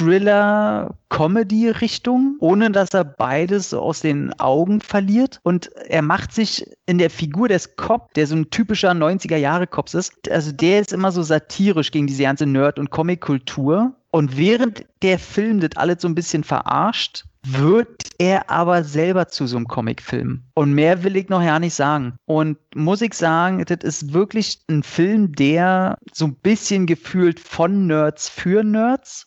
Buddy-Thriller-Comedy-Richtung, 0.00 2.36
ohne 2.40 2.70
dass 2.70 2.90
er 2.90 3.04
beides 3.04 3.72
aus 3.74 4.00
den 4.00 4.32
Augen 4.40 4.80
verliert. 4.80 5.40
Und 5.42 5.70
er 5.88 6.00
macht 6.02 6.32
sich 6.32 6.64
in 6.86 6.98
der 6.98 7.10
Figur 7.10 7.48
des 7.48 7.74
Cop, 7.76 8.14
der 8.14 8.26
so 8.26 8.34
ein 8.36 8.50
typischer 8.50 8.92
90er-Jahre-Cops 8.92 9.94
ist, 9.94 10.30
also 10.30 10.52
der 10.52 10.80
ist 10.80 10.92
immer 10.92 11.10
so 11.12 11.22
satirisch 11.22 11.90
gegen 11.90 12.06
diese 12.06 12.22
ganze 12.22 12.46
Nerd- 12.46 12.78
und 12.78 12.90
Comic-Kultur. 12.90 13.94
Und 14.12 14.36
während 14.36 14.84
der 15.02 15.20
Film 15.20 15.60
das 15.60 15.76
alles 15.76 16.02
so 16.02 16.08
ein 16.08 16.16
bisschen 16.16 16.42
verarscht, 16.42 17.26
wird 17.46 18.10
er 18.18 18.50
aber 18.50 18.82
selber 18.84 19.28
zu 19.28 19.46
so 19.46 19.56
einem 19.56 19.68
Comicfilm. 19.68 20.42
Und 20.54 20.74
mehr 20.74 21.04
will 21.04 21.16
ich 21.16 21.30
noch 21.30 21.42
ja 21.42 21.58
nicht 21.58 21.72
sagen. 21.74 22.16
Und 22.26 22.58
muss 22.74 23.00
ich 23.00 23.14
sagen, 23.14 23.64
das 23.64 23.78
ist 23.82 24.12
wirklich 24.12 24.60
ein 24.68 24.82
Film, 24.82 25.32
der 25.32 25.96
so 26.12 26.26
ein 26.26 26.34
bisschen 26.34 26.84
gefühlt 26.86 27.40
von 27.40 27.86
Nerds 27.86 28.28
für 28.28 28.62
Nerds 28.62 29.26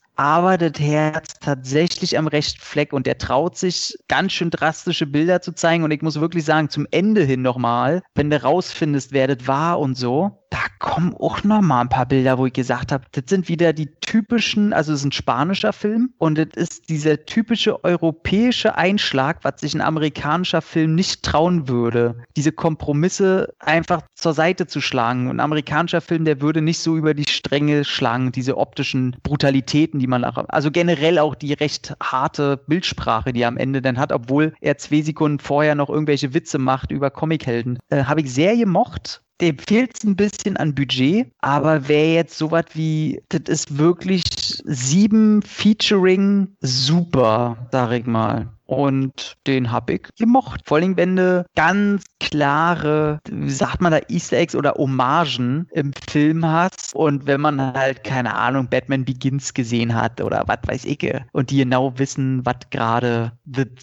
das 0.58 0.80
Herz 0.80 1.40
tatsächlich 1.40 2.18
am 2.18 2.28
rechten 2.28 2.62
Fleck 2.62 2.94
und 2.94 3.08
der 3.08 3.18
traut 3.18 3.58
sich 3.58 3.98
ganz 4.08 4.34
schön 4.34 4.50
drastische 4.50 5.08
Bilder 5.08 5.42
zu 5.42 5.54
zeigen. 5.54 5.84
Und 5.84 5.92
ich 5.92 6.02
muss 6.02 6.20
wirklich 6.20 6.46
sagen, 6.46 6.70
zum 6.70 6.88
Ende 6.92 7.24
hin 7.24 7.42
nochmal, 7.42 8.04
wenn 8.16 8.30
du 8.30 8.42
rausfindest, 8.42 9.12
wer 9.12 9.28
das 9.28 9.48
war 9.48 9.80
und 9.80 9.96
so, 9.96 10.43
da 10.54 10.60
kommen 10.78 11.16
auch 11.16 11.44
noch 11.44 11.62
mal 11.62 11.82
ein 11.82 11.90
paar 11.90 12.06
Bilder, 12.06 12.38
wo 12.38 12.46
ich 12.46 12.54
gesagt 12.54 12.92
habe, 12.92 13.06
das 13.14 13.24
sind 13.28 13.50
wieder 13.50 13.74
die 13.74 13.90
typischen, 14.02 14.72
also 14.72 14.94
es 14.94 15.00
ist 15.00 15.06
ein 15.06 15.12
spanischer 15.12 15.74
Film 15.74 16.14
und 16.20 16.38
das 16.38 16.50
ist 16.54 16.90
dieser 16.90 17.26
typische 17.26 17.84
europäische 17.84 18.78
Einschlag, 18.78 19.40
was 19.42 19.62
sich 19.62 19.74
ein 19.74 19.82
amerikanischer 19.82 20.62
Film 20.62 20.94
nicht 20.94 21.24
trauen 21.24 21.68
würde, 21.68 22.24
diese 22.36 22.52
Kompromisse 22.52 23.56
einfach 23.58 24.04
zur 24.14 24.36
Seite 24.36 24.68
zu 24.68 24.80
schlagen. 24.80 25.28
Ein 25.28 25.40
amerikanischer 25.40 26.02
Film, 26.02 26.24
der 26.24 26.40
würde 26.40 26.62
nicht 26.62 26.80
so 26.80 26.98
über 26.98 27.16
die 27.16 27.28
Stränge 27.28 27.84
schlagen, 27.84 28.32
diese 28.32 28.56
optischen 28.56 29.16
Brutalitäten, 29.24 30.00
die 30.00 30.08
man 30.08 30.24
also 30.24 30.70
generell 30.70 31.18
auch 31.18 31.34
die 31.34 31.54
recht 31.54 31.96
harte 32.00 32.58
Bildsprache, 32.68 33.34
die 33.34 33.42
er 33.42 33.48
am 33.48 33.58
Ende 33.58 33.82
dann 33.82 33.98
hat, 33.98 34.12
obwohl 34.12 34.54
er 34.62 34.78
zwei 34.78 35.02
Sekunden 35.02 35.40
vorher 35.40 35.74
noch 35.74 35.90
irgendwelche 35.90 36.36
Witze 36.36 36.60
macht 36.60 36.92
über 36.92 37.10
Comichelden, 37.10 37.80
äh, 37.90 38.04
habe 38.04 38.22
ich 38.22 38.32
sehr 38.32 38.56
gemocht 38.56 39.23
dem 39.42 39.58
fehlt 39.58 39.92
es 39.96 40.04
ein 40.04 40.16
bisschen 40.16 40.58
an 40.58 40.76
Budget, 40.76 41.32
aber 41.40 41.88
wer 41.88 42.14
jetzt 42.14 42.38
sowas 42.38 42.66
wie, 42.74 43.22
das 43.30 43.42
ist 43.48 43.78
wirklich 43.78 44.24
sieben 44.66 45.42
Featuring 45.42 46.56
super, 46.62 47.58
sag 47.72 47.92
ich 47.92 48.06
mal. 48.06 48.48
Und 48.66 49.36
den 49.46 49.72
habe 49.72 49.94
ich 49.94 50.02
gemocht. 50.18 50.62
Vor 50.66 50.78
allem, 50.78 50.98
wenn 50.98 51.16
du 51.16 51.46
ganz 51.56 52.04
klare, 52.20 53.20
wie 53.30 53.50
sagt 53.50 53.82
man 53.82 53.92
da, 53.92 54.00
Easter 54.08 54.38
Eggs 54.38 54.56
oder 54.56 54.74
Hommagen 54.76 55.68
im 55.72 55.92
Film 56.10 56.46
hast. 56.46 56.96
Und 56.96 57.26
wenn 57.28 57.42
man 57.42 57.74
halt, 57.74 58.04
keine 58.04 58.36
Ahnung, 58.36 58.68
Batman 58.70 59.06
Begins 59.06 59.54
gesehen 59.54 59.94
hat 59.94 60.22
oder 60.22 60.44
was 60.48 60.60
weiß 60.66 60.86
ich, 60.86 61.04
und 61.34 61.50
die 61.50 61.58
genau 61.58 61.98
wissen, 61.98 62.46
was 62.46 62.56
gerade 62.70 63.34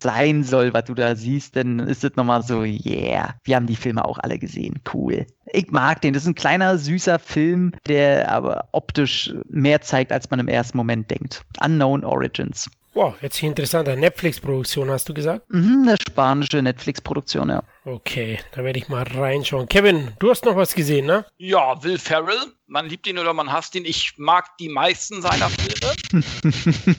sein 0.03 0.43
soll, 0.43 0.73
was 0.73 0.85
du 0.85 0.95
da 0.95 1.15
siehst, 1.15 1.57
dann 1.57 1.81
ist 1.81 2.03
es 2.03 2.17
nochmal 2.17 2.43
so, 2.43 2.63
yeah, 2.63 3.35
wir 3.45 3.57
haben 3.57 3.67
die 3.67 3.77
Filme 3.77 4.05
auch 4.05 4.19
alle 4.19 4.39
gesehen. 4.39 4.81
Cool. 4.93 5.27
Ich 5.53 5.71
mag 5.71 6.01
den. 6.01 6.15
Das 6.15 6.23
ist 6.23 6.29
ein 6.29 6.35
kleiner, 6.35 6.79
süßer 6.79 7.19
Film, 7.19 7.73
der 7.87 8.31
aber 8.31 8.69
optisch 8.73 9.35
mehr 9.49 9.81
zeigt, 9.81 10.13
als 10.13 10.31
man 10.31 10.41
im 10.41 10.49
ersten 10.49 10.77
Moment 10.77 11.11
denkt. 11.11 11.45
Unknown 11.63 12.05
Origins. 12.05 12.71
Wow, 12.93 13.15
jetzt 13.23 13.37
hier 13.37 13.49
interessante 13.49 13.97
Netflix-Produktion, 13.97 14.91
hast 14.91 15.09
du 15.09 15.15
gesagt? 15.15 15.49
Mhm, 15.49 15.87
eine 15.87 15.97
spanische 15.97 16.61
Netflix-Produktion, 16.61 17.49
ja. 17.49 17.63
Okay, 17.85 18.39
da 18.53 18.63
werde 18.63 18.79
ich 18.79 18.89
mal 18.89 19.05
reinschauen. 19.05 19.67
Kevin, 19.69 20.13
du 20.19 20.31
hast 20.31 20.45
noch 20.45 20.55
was 20.55 20.75
gesehen, 20.75 21.07
ne? 21.07 21.25
Ja, 21.39 21.83
Will 21.83 21.99
Ferrell. 21.99 22.53
Man 22.67 22.89
liebt 22.89 23.09
ihn 23.09 23.19
oder 23.19 23.33
man 23.33 23.51
hasst 23.51 23.75
ihn. 23.75 23.85
Ich 23.85 24.13
mag 24.17 24.57
die 24.59 24.69
meisten 24.69 25.23
seiner 25.23 25.51
Filme. 25.51 25.93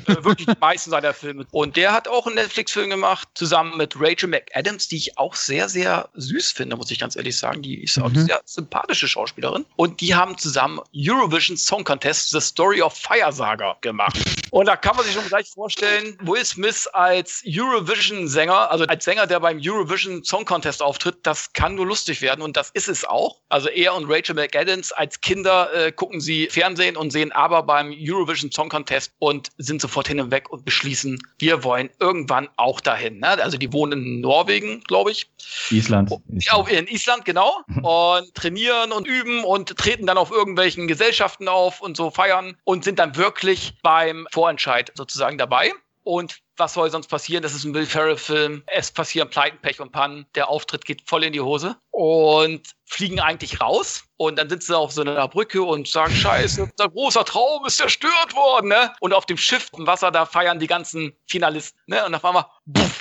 äh, 0.08 0.24
wirklich 0.24 0.46
die 0.46 0.60
meisten 0.60 0.90
seiner 0.90 1.14
Filme. 1.14 1.46
Und 1.52 1.78
der 1.78 1.94
hat 1.94 2.10
auch 2.10 2.26
einen 2.26 2.36
Netflix-Film 2.36 2.90
gemacht, 2.90 3.30
zusammen 3.36 3.78
mit 3.78 3.96
Rachel 3.98 4.28
McAdams, 4.28 4.90
die 4.90 4.98
ich 4.98 5.18
auch 5.18 5.34
sehr, 5.34 5.70
sehr 5.70 6.10
süß 6.16 6.52
finde, 6.52 6.76
muss 6.76 6.92
ich 6.92 7.00
ganz 7.00 7.16
ehrlich 7.16 7.38
sagen. 7.38 7.62
Die 7.62 7.84
ist 7.84 7.98
auch 8.00 8.10
eine 8.10 8.20
mhm. 8.20 8.26
sehr 8.26 8.42
sympathische 8.44 9.08
Schauspielerin. 9.08 9.66
Und 9.78 10.02
die 10.02 10.14
haben 10.14 10.38
zusammen 10.38 10.82
Eurovision 10.94 11.56
Song 11.56 11.86
Contest 11.86 12.32
The 12.32 12.42
Story 12.42 12.82
of 12.82 12.94
Fire 12.94 13.32
Saga 13.32 13.78
gemacht. 13.80 14.20
Und 14.50 14.66
da 14.66 14.76
kann 14.76 14.98
man 14.98 15.06
sich 15.06 15.14
schon 15.14 15.28
gleich 15.28 15.50
vorstellen, 15.52 16.18
Will 16.24 16.44
Smith 16.44 16.86
als 16.88 17.44
Eurovision-Sänger, 17.48 18.70
also 18.70 18.84
als 18.88 19.06
Sänger, 19.06 19.26
der 19.26 19.40
beim 19.40 19.62
Eurovision 19.64 20.22
Song 20.26 20.44
Contest 20.44 20.71
auftritt, 20.80 21.18
das 21.24 21.52
kann 21.54 21.76
nur 21.76 21.88
lustig 21.88 22.22
werden 22.22 22.42
und 22.42 22.56
das 22.56 22.70
ist 22.70 22.88
es 22.88 23.04
auch. 23.04 23.40
Also 23.50 23.68
er 23.68 23.96
und 23.96 24.06
Rachel 24.08 24.36
McAdams 24.36 24.92
als 24.92 25.20
Kinder 25.20 25.74
äh, 25.74 25.92
gucken 25.92 26.22
sie 26.22 26.48
Fernsehen 26.48 26.96
und 26.96 27.12
sehen 27.12 27.32
aber 27.32 27.64
beim 27.64 27.94
Eurovision 28.00 28.52
Song 28.52 28.70
Contest 28.70 29.12
und 29.20 29.50
sind 29.58 29.82
sofort 29.82 30.08
hin 30.08 30.20
und 30.22 30.32
weg 30.32 30.50
und 30.52 30.64
beschließen, 30.64 31.20
wir 31.40 31.64
wollen 31.64 31.90
irgendwann 32.00 32.48
auch 32.58 32.80
dahin. 32.80 33.20
Ne? 33.20 33.28
Also 33.28 33.58
die 33.58 33.74
wohnen 33.74 34.06
in 34.06 34.22
Norwegen, 34.22 34.82
glaube 34.84 35.12
ich. 35.12 35.30
Island. 35.72 36.12
Ja, 36.30 36.66
in 36.68 36.88
Island, 36.88 37.26
genau. 37.26 37.62
und 37.82 38.34
trainieren 38.36 38.92
und 38.92 39.08
üben 39.08 39.44
und 39.44 39.76
treten 39.76 40.06
dann 40.06 40.18
auf 40.18 40.32
irgendwelchen 40.32 40.88
Gesellschaften 40.88 41.48
auf 41.48 41.82
und 41.82 41.98
so 41.98 42.12
feiern 42.12 42.56
und 42.64 42.84
sind 42.84 43.00
dann 43.00 43.16
wirklich 43.16 43.74
beim 43.82 44.28
Vorentscheid 44.32 44.92
sozusagen 44.96 45.38
dabei. 45.38 45.74
Und 46.04 46.40
was 46.62 46.74
soll 46.76 46.92
sonst 46.92 47.08
passieren? 47.08 47.42
Das 47.42 47.56
ist 47.56 47.64
ein 47.64 47.74
Will 47.74 47.88
Ferrell-Film. 47.88 48.64
Es 48.68 48.92
passieren 48.92 49.32
Pleiten, 49.32 49.58
Pech 49.62 49.82
und 49.82 49.92
Pannen. 49.92 50.28
Der 50.36 50.48
Auftritt 50.48 50.86
geht 50.86 51.02
voll 51.10 51.24
in 51.24 51.34
die 51.34 51.42
Hose 51.42 51.76
und 51.90 52.76
fliegen 52.86 53.20
eigentlich 53.20 53.60
raus. 53.60 54.04
Und 54.18 54.38
dann 54.38 54.48
sitzen 54.48 54.68
sie 54.68 54.78
auf 54.78 54.92
so 54.92 55.02
einer 55.02 55.28
Brücke 55.28 55.64
und 55.64 55.88
sagen, 55.88 56.14
scheiße, 56.14 56.62
unser 56.62 56.90
großer 56.90 57.26
Traum 57.26 57.66
ist 57.66 57.78
zerstört 57.78 58.36
worden. 58.36 58.68
Ne? 58.68 58.94
Und 59.00 59.12
auf 59.12 59.26
dem 59.26 59.38
Schiff 59.38 59.70
im 59.76 59.88
Wasser, 59.88 60.12
da 60.12 60.28
feiern 60.28 60.60
die 60.60 60.68
ganzen 60.68 61.18
Finalisten. 61.28 61.82
Ne? 61.88 62.06
Und 62.06 62.14
auf 62.14 62.24
einmal, 62.24 62.46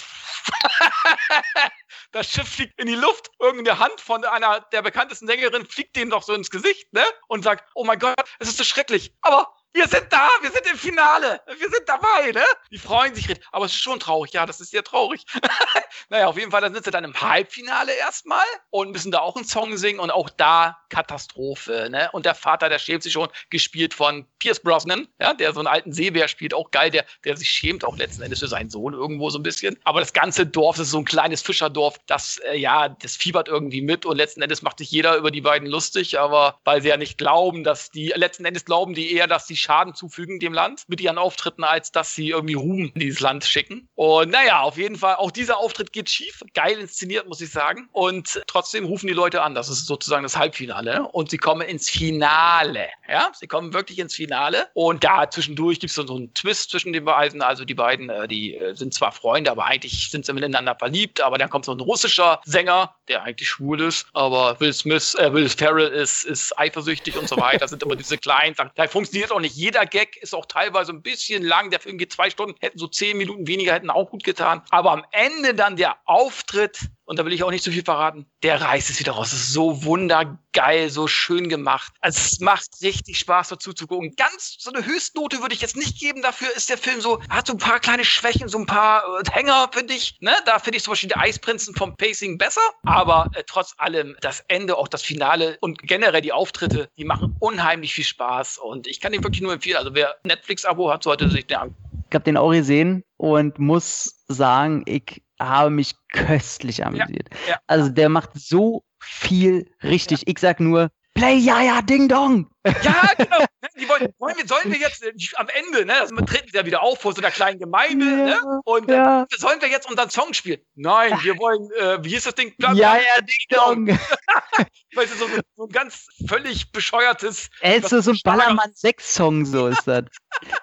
das 2.13 2.31
Schiff 2.31 2.49
fliegt 2.49 2.81
in 2.81 2.87
die 2.87 2.95
Luft, 2.95 3.31
irgendeine 3.39 3.79
Hand 3.79 4.01
von 4.01 4.25
einer 4.25 4.61
der 4.73 4.81
bekanntesten 4.81 5.27
Sängerinnen 5.27 5.67
fliegt 5.67 5.97
denen 5.97 6.11
doch 6.11 6.23
so 6.23 6.33
ins 6.33 6.51
Gesicht, 6.51 6.91
ne? 6.95 7.05
Und 7.29 7.45
sagt, 7.45 7.69
oh 7.75 7.85
mein 7.85 7.99
Gott, 7.99 8.17
es 8.39 8.49
ist 8.49 8.57
so 8.57 8.65
schrecklich. 8.65 9.13
Aber 9.21 9.55
wir 9.73 9.87
sind 9.87 10.07
da, 10.11 10.29
wir 10.41 10.51
sind 10.51 10.67
im 10.71 10.77
Finale, 10.77 11.41
wir 11.47 11.71
sind 11.71 11.83
dabei, 11.87 12.33
ne? 12.33 12.43
Die 12.71 12.79
freuen 12.79 13.15
sich, 13.15 13.27
aber 13.53 13.67
es 13.67 13.73
ist 13.73 13.81
schon 13.81 14.01
traurig, 14.01 14.33
ja, 14.33 14.45
das 14.47 14.61
ist 14.61 14.71
sehr 14.71 14.83
traurig. 14.83 15.25
naja, 16.09 16.27
auf 16.27 16.37
jeden 16.37 16.51
Fall, 16.51 16.61
dann 16.61 16.75
sind 16.75 16.85
sie 16.85 16.91
dann 16.91 17.05
im 17.05 17.19
Halbfinale 17.21 17.93
erstmal 17.93 18.45
und 18.71 18.91
müssen 18.91 19.13
da 19.13 19.21
auch 19.21 19.37
einen 19.37 19.45
Song 19.45 19.77
singen 19.77 20.01
und 20.01 20.11
auch 20.11 20.29
da 20.29 20.79
Katastrophe, 20.89 21.89
ne? 21.91 22.11
Und 22.13 22.27
der 22.27 22.35
Vater, 22.35 22.69
der 22.69 22.79
schämt 22.79 23.03
sich 23.03 23.13
schon, 23.13 23.29
gespielt 23.51 23.95
von 23.95 24.27
Pierce 24.39 24.61
Brosnan, 24.61 25.07
ja, 25.21 25.35
der 25.35 25.53
so 25.53 25.61
einen 25.61 25.69
alten 25.69 25.93
Seebär 25.93 26.27
spielt, 26.27 26.53
auch 26.53 26.71
geil, 26.71 26.91
der, 26.91 27.05
der 27.25 27.37
sich 27.37 27.49
schämt 27.49 27.85
auch 27.85 27.97
letzten 27.97 28.23
Endes 28.23 28.41
für 28.41 28.49
seinen 28.49 28.71
Sohn 28.71 28.93
irgendwo 28.93 29.31
so 29.31 29.39
ein 29.39 29.43
bisschen. 29.45 29.79
Aber 29.85 30.01
das 30.01 30.13
ganze 30.13 30.47
Dorf, 30.47 30.77
das 30.77 30.87
ist 30.87 30.93
so 30.93 30.99
ein 30.99 31.05
kleines 31.05 31.43
Fischerdorf, 31.43 31.99
das, 32.07 32.39
äh, 32.39 32.57
ja, 32.57 32.89
das 32.89 33.17
fiebert 33.17 33.49
irgendwie 33.49 33.83
mit 33.83 34.05
und 34.05 34.17
letzten 34.17 34.43
Endes 34.43 34.63
macht 34.63 34.79
sich 34.79 34.91
jeder 34.91 35.17
über 35.17 35.31
die 35.31 35.41
beiden 35.41 35.69
lustig, 35.69 36.19
aber 36.19 36.59
weil 36.65 36.83
sie 36.83 36.89
ja 36.89 36.97
nicht 36.97 37.19
glauben, 37.19 37.63
dass 37.63 37.91
die, 37.91 38.13
letzten 38.17 38.45
Endes 38.45 38.65
glauben 38.65 38.95
die 38.95 39.15
eher, 39.15 39.29
dass 39.29 39.47
die 39.47 39.60
Schaden 39.61 39.95
zufügen 39.95 40.41
dem 40.41 40.53
Land 40.53 40.85
mit 40.89 41.01
ihren 41.01 41.19
Auftritten, 41.19 41.65
als 41.65 41.93
dass 41.93 42.15
sie 42.15 42.31
irgendwie 42.31 42.55
Ruhm 42.55 42.91
in 42.95 43.01
dieses 43.01 43.21
Land 43.21 43.45
schicken. 43.45 43.89
Und 43.95 44.31
naja, 44.31 44.61
auf 44.61 44.77
jeden 44.77 44.97
Fall, 44.97 45.17
auch 45.17 45.31
dieser 45.31 45.59
Auftritt 45.59 45.93
geht 45.93 46.11
schief. 46.11 46.43
Geil 46.55 46.79
inszeniert, 46.79 47.29
muss 47.29 47.41
ich 47.41 47.51
sagen. 47.51 47.89
Und 47.93 48.41
trotzdem 48.47 48.85
rufen 48.85 49.07
die 49.07 49.13
Leute 49.13 49.43
an. 49.43 49.55
Das 49.55 49.69
ist 49.69 49.87
sozusagen 49.87 50.23
das 50.23 50.37
Halbfinale. 50.37 51.03
Und 51.03 51.31
sie 51.31 51.39
kommen 51.39 51.63
ins 51.63 51.91
Finale. 51.91 52.89
Ja, 53.09 53.31
sie 53.35 53.47
kommen 53.47 53.73
wirklich 53.73 53.99
ins 53.99 54.15
Finale. 54.15 54.69
Und 54.75 55.05
da 55.05 55.31
zwischendurch 55.31 55.81
gibt 55.81 55.91
es 55.91 55.97
so 55.97 56.15
einen 56.15 56.33
Twist 56.35 56.71
zwischen 56.71 56.93
den 56.93 57.05
beiden. 57.05 57.43
Also 57.43 57.65
die 57.65 57.75
beiden, 57.75 58.09
äh, 58.11 58.29
die 58.29 58.57
äh, 58.57 58.75
sind 58.75 58.95
zwar 58.95 59.13
Freunde, 59.13 59.51
aber 59.51 59.67
eigentlich 59.67 60.11
sind 60.11 60.25
sie 60.27 60.33
miteinander 60.33 60.75
verliebt. 60.77 61.21
Aber 61.21 61.39
dann 61.39 61.51
kommt 61.51 61.65
so 61.65 61.73
ein 61.73 61.81
russischer 61.81 62.41
Sänger, 62.45 62.95
der 63.09 63.23
eigentlich 63.23 63.49
schwul 63.49 63.81
ist. 63.81 64.07
Aber 64.13 64.59
Will 64.61 64.73
Smith, 64.73 65.15
äh, 65.17 65.33
Will 65.33 65.49
Ferrell 65.49 65.89
ist, 65.89 66.25
ist 66.25 66.59
eifersüchtig 66.59 67.17
und 67.17 67.29
so 67.29 67.37
weiter. 67.37 67.59
Das 67.59 67.71
sind 67.71 67.83
immer 67.83 67.97
diese 67.97 68.19
kleinen 68.19 68.55
Sachen. 68.55 68.71
Da 68.75 68.87
funktioniert 68.87 69.33
auch 69.33 69.41
nicht 69.41 69.50
jeder 69.51 69.87
Gag, 69.87 70.17
ist 70.17 70.35
auch 70.35 70.47
teilweise 70.47 70.93
ein 70.93 71.03
bisschen 71.03 71.43
lang. 71.43 71.71
Der 71.71 71.81
Film 71.81 71.99
geht 71.99 72.13
zwei 72.13 72.31
Stunden, 72.31 72.57
hätten 72.61 72.79
so 72.79 72.87
zehn 72.87 73.17
Minuten 73.17 73.47
weniger, 73.47 73.75
hätten 73.75 73.91
auch 73.91 74.11
gut 74.11 74.25
getan. 74.25 74.63
Aber 74.71 74.93
am 74.93 75.05
Ende 75.13 75.55
dann 75.55 75.77
der 75.77 75.97
Auftritt 76.05 76.79
und 77.11 77.19
da 77.19 77.25
will 77.25 77.33
ich 77.33 77.43
auch 77.43 77.51
nicht 77.51 77.65
zu 77.65 77.73
viel 77.73 77.83
verraten, 77.83 78.25
der 78.45 78.61
reißt 78.61 78.89
es 78.89 79.01
wieder 79.01 79.11
raus. 79.11 79.33
Es 79.33 79.41
ist 79.41 79.53
so 79.53 79.83
wundergeil, 79.83 80.91
so 80.91 81.09
schön 81.09 81.49
gemacht. 81.49 81.93
Also 82.01 82.21
es 82.21 82.39
macht 82.39 82.69
richtig 82.83 83.19
Spaß 83.19 83.49
dazu 83.49 83.73
zu 83.73 83.89
gucken. 83.89 84.15
Ganz 84.17 84.55
so 84.61 84.71
eine 84.73 84.87
Höchstnote 84.87 85.41
würde 85.41 85.53
ich 85.53 85.61
jetzt 85.61 85.77
nicht 85.77 85.99
geben. 85.99 86.23
Dafür 86.23 86.47
ist 86.55 86.71
der 86.71 86.79
Film 86.79 87.01
so, 87.01 87.21
hat 87.29 87.49
so 87.49 87.55
ein 87.55 87.59
paar 87.59 87.81
kleine 87.81 88.05
Schwächen, 88.05 88.49
so 88.49 88.59
ein 88.59 88.67
paar 88.67 89.03
äh, 89.03 89.29
Hänger, 89.29 89.71
finde 89.73 89.95
ich. 89.95 90.19
Ne? 90.21 90.31
Da 90.47 90.61
finde 90.61 90.77
ich 90.77 90.85
zum 90.85 90.93
Beispiel 90.93 91.09
die 91.09 91.17
Eisprinzen 91.17 91.75
vom 91.75 91.97
Pacing 91.97 92.39
besser. 92.39 92.61
Aber 92.85 93.29
äh, 93.35 93.43
trotz 93.45 93.75
allem, 93.79 94.17
das 94.21 94.45
Ende, 94.47 94.79
auch 94.79 94.87
das 94.87 95.03
Finale 95.03 95.59
und 95.61 95.83
generell 95.83 96.23
die 96.23 96.33
Auftritte, 96.33 96.91
die 96.97 97.05
machen 97.05 97.35
unheimlich 97.41 97.93
viel 97.93 98.05
Spaß. 98.05 98.59
Und 98.59 98.87
ich 98.87 99.01
kann 99.01 99.11
den 99.11 99.25
wirklich 99.25 99.43
nur 99.43 99.53
empfehlen. 99.53 99.79
Also 99.79 99.97
wer 99.97 100.15
Netflix-Abo 100.23 100.93
hat, 100.93 101.03
sollte 101.03 101.29
sich 101.29 101.49
den 101.49 101.57
angucken. 101.57 102.05
Ich 102.09 102.15
habe 102.15 102.25
den 102.25 102.37
auch 102.37 102.53
gesehen 102.53 103.03
und 103.17 103.59
muss 103.59 104.25
sagen, 104.29 104.85
ich 104.87 105.23
habe 105.41 105.71
mich 105.71 105.95
köstlich 106.13 106.85
amüsiert. 106.85 107.29
Ja, 107.47 107.53
ja. 107.53 107.61
Also 107.67 107.89
der 107.89 108.09
macht 108.09 108.31
so 108.35 108.85
viel 109.01 109.71
richtig. 109.83 110.21
Ja. 110.21 110.25
Ich 110.29 110.39
sag 110.39 110.61
nur, 110.61 110.91
Play 111.15 111.37
ja 111.37 111.61
ja 111.61 111.83
Ding 111.83 112.09
Dong. 112.09 112.51
Ja, 112.83 113.13
genau. 113.17 113.45
Ne, 113.63 113.69
die 113.79 113.89
wollen, 113.91 114.09
wollen 114.19 114.37
wir, 114.39 114.47
sollen 114.47 114.73
wir 114.73 114.79
jetzt 114.79 115.03
äh, 115.05 115.13
am 115.37 115.49
Ende, 115.49 115.85
ne, 115.85 115.93
das 116.01 116.09
treten 116.09 116.49
sie 116.51 116.57
ja 116.57 116.65
wieder 116.65 116.83
auf 116.83 116.99
vor 116.99 117.13
so 117.13 117.21
einer 117.21 117.31
kleinen 117.31 117.59
Gemeinde, 117.59 118.07
ja, 118.07 118.25
ne? 118.25 118.61
Und 118.65 118.89
ja. 118.89 119.25
äh, 119.25 119.27
sollen 119.37 119.61
wir 119.61 119.69
jetzt 119.69 119.87
unseren 119.87 120.09
Song 120.09 120.33
spielen? 120.33 120.61
Nein, 120.77 121.13
wir 121.23 121.37
wollen, 121.37 121.69
äh, 121.79 122.03
wie 122.03 122.09
hieß 122.09 122.25
das 122.25 122.37
Ding? 122.37 122.55
Ja, 122.59 122.73
ja, 122.73 122.97
Ding 123.21 123.37
Dong. 123.51 123.89
weißt 124.95 125.13
du, 125.13 125.19
so, 125.19 125.29
so, 125.57 125.65
ein 125.65 125.69
ganz 125.69 126.07
völlig 126.27 126.73
bescheuertes. 126.73 127.51
Es 127.61 127.93
ist 127.93 128.05
so 128.07 128.13
ein 128.13 128.21
Ballermann 128.25 128.73
6 128.73 129.15
Song, 129.15 129.45
so 129.45 129.67
ist 129.67 129.87
das. 129.87 130.05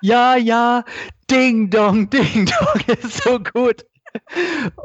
ja, 0.02 0.36
ja, 0.36 0.84
Ding 1.30 1.70
Dong, 1.70 2.10
Ding 2.10 2.48
Dong 2.48 2.98
ist 2.98 3.22
so 3.22 3.40
gut. 3.40 3.86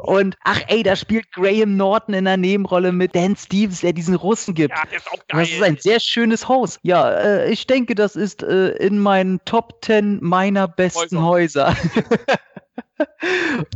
Und 0.03 0.37
ach 0.43 0.61
ey, 0.67 0.83
da 0.83 0.95
spielt 0.95 1.31
Graham 1.31 1.77
Norton 1.77 2.13
in 2.13 2.25
der 2.25 2.37
Nebenrolle 2.37 2.91
mit 2.91 3.15
Dan 3.15 3.35
Stevens, 3.35 3.81
der 3.81 3.93
diesen 3.93 4.15
Russen 4.15 4.53
gibt. 4.53 4.75
Ja, 4.75 4.83
ist. 4.95 5.05
Das 5.29 5.49
ist 5.49 5.63
ein 5.63 5.77
sehr 5.77 5.99
schönes 5.99 6.47
Haus. 6.47 6.79
Ja, 6.83 7.11
äh, 7.11 7.51
ich 7.51 7.67
denke, 7.67 7.95
das 7.95 8.15
ist 8.15 8.43
äh, 8.43 8.69
in 8.77 8.99
meinen 8.99 9.43
Top 9.45 9.83
10 9.83 10.19
meiner 10.21 10.67
besten 10.67 11.23
Häuser. 11.23 11.33
Häuser. 11.33 11.75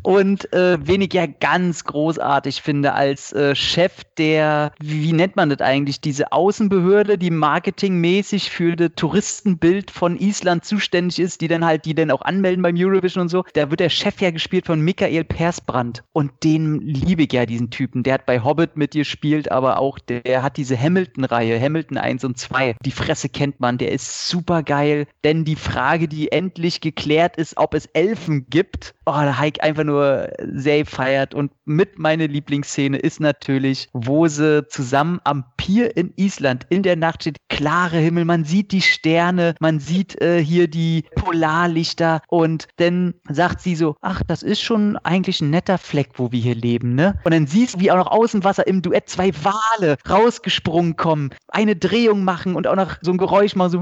Und 0.03 0.51
äh, 0.53 0.77
wen 0.81 1.01
ich 1.01 1.13
ja 1.13 1.25
ganz 1.25 1.83
großartig 1.83 2.61
finde 2.61 2.93
als 2.93 3.33
äh, 3.33 3.55
Chef 3.55 4.03
der, 4.17 4.71
wie, 4.79 5.03
wie, 5.03 5.13
nennt 5.13 5.35
man 5.35 5.49
das 5.49 5.59
eigentlich, 5.61 6.01
diese 6.01 6.31
Außenbehörde, 6.31 7.17
die 7.17 7.31
marketingmäßig 7.31 8.49
für 8.49 8.75
das 8.75 8.91
Touristenbild 8.95 9.91
von 9.91 10.17
Island 10.17 10.65
zuständig 10.65 11.19
ist, 11.19 11.41
die 11.41 11.47
dann 11.47 11.65
halt, 11.65 11.85
die 11.85 11.95
dann 11.95 12.11
auch 12.11 12.21
anmelden 12.21 12.61
beim 12.61 12.75
Eurovision 12.77 13.23
und 13.23 13.29
so. 13.29 13.43
Da 13.53 13.69
wird 13.69 13.79
der 13.79 13.89
Chef 13.89 14.21
ja 14.21 14.31
gespielt 14.31 14.65
von 14.65 14.81
Michael 14.81 15.23
Persbrandt. 15.23 16.03
Und 16.13 16.31
den 16.43 16.79
liebe 16.81 17.23
ich 17.23 17.33
ja, 17.33 17.45
diesen 17.45 17.69
Typen. 17.69 18.03
Der 18.03 18.15
hat 18.15 18.25
bei 18.25 18.43
Hobbit 18.43 18.77
mitgespielt, 18.77 19.51
aber 19.51 19.79
auch 19.79 19.99
der, 19.99 20.21
der 20.21 20.43
hat 20.43 20.57
diese 20.57 20.79
Hamilton-Reihe, 20.79 21.59
Hamilton 21.59 21.97
1 21.97 22.23
und 22.23 22.37
2. 22.37 22.75
Die 22.83 22.91
Fresse 22.91 23.29
kennt 23.29 23.59
man, 23.59 23.77
der 23.77 23.91
ist 23.91 24.27
super 24.27 24.63
geil. 24.63 25.07
Denn 25.23 25.45
die 25.45 25.55
Frage, 25.55 26.07
die 26.07 26.31
endlich 26.31 26.81
geklärt 26.81 27.37
ist, 27.37 27.57
ob 27.57 27.73
es 27.73 27.87
Elfen 27.87 28.47
gibt, 28.49 28.93
oh, 29.05 29.16
da 29.25 29.39
Hike 29.39 29.61
einfach 29.61 29.83
nur 29.83 30.29
sehr 30.53 30.85
feiert. 30.85 31.33
Und 31.33 31.51
mit 31.65 31.99
meine 31.99 32.27
Lieblingsszene 32.27 32.97
ist 32.97 33.19
natürlich, 33.19 33.89
wo 33.93 34.27
sie 34.27 34.67
zusammen 34.67 35.19
am 35.23 35.45
Pier 35.57 35.95
in 35.97 36.13
Island 36.15 36.65
in 36.69 36.83
der 36.83 36.95
Nacht 36.95 37.23
steht, 37.23 37.37
klare 37.49 37.97
Himmel, 37.97 38.25
man 38.25 38.45
sieht 38.45 38.71
die 38.71 38.81
Sterne, 38.81 39.55
man 39.59 39.79
sieht 39.79 40.21
äh, 40.21 40.43
hier 40.43 40.67
die 40.67 41.05
Polarlichter 41.15 42.21
und 42.27 42.67
dann 42.77 43.15
sagt 43.29 43.61
sie 43.61 43.75
so, 43.75 43.95
ach, 44.01 44.21
das 44.27 44.43
ist 44.43 44.61
schon 44.61 44.97
eigentlich 44.97 45.41
ein 45.41 45.49
netter 45.49 45.77
Fleck, 45.77 46.11
wo 46.15 46.31
wir 46.31 46.39
hier 46.39 46.55
leben, 46.55 46.95
ne? 46.95 47.19
Und 47.23 47.33
dann 47.33 47.47
siehst 47.47 47.75
du, 47.75 47.79
wie 47.79 47.91
auch 47.91 47.97
noch 47.97 48.11
Außenwasser 48.11 48.67
im 48.67 48.81
Duett 48.81 49.09
zwei 49.09 49.31
Wale 49.43 49.97
rausgesprungen 50.09 50.95
kommen, 50.95 51.31
eine 51.49 51.75
Drehung 51.75 52.23
machen 52.23 52.55
und 52.55 52.67
auch 52.67 52.75
noch 52.75 52.97
so 53.01 53.11
ein 53.11 53.17
Geräusch 53.17 53.55
machen, 53.55 53.71
so 53.71 53.81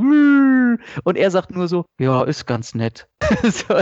und 1.03 1.17
er 1.17 1.31
sagt 1.31 1.51
nur 1.51 1.67
so, 1.67 1.85
ja, 1.99 2.23
ist 2.23 2.45
ganz 2.45 2.75
nett. 2.75 3.07
so, 3.43 3.81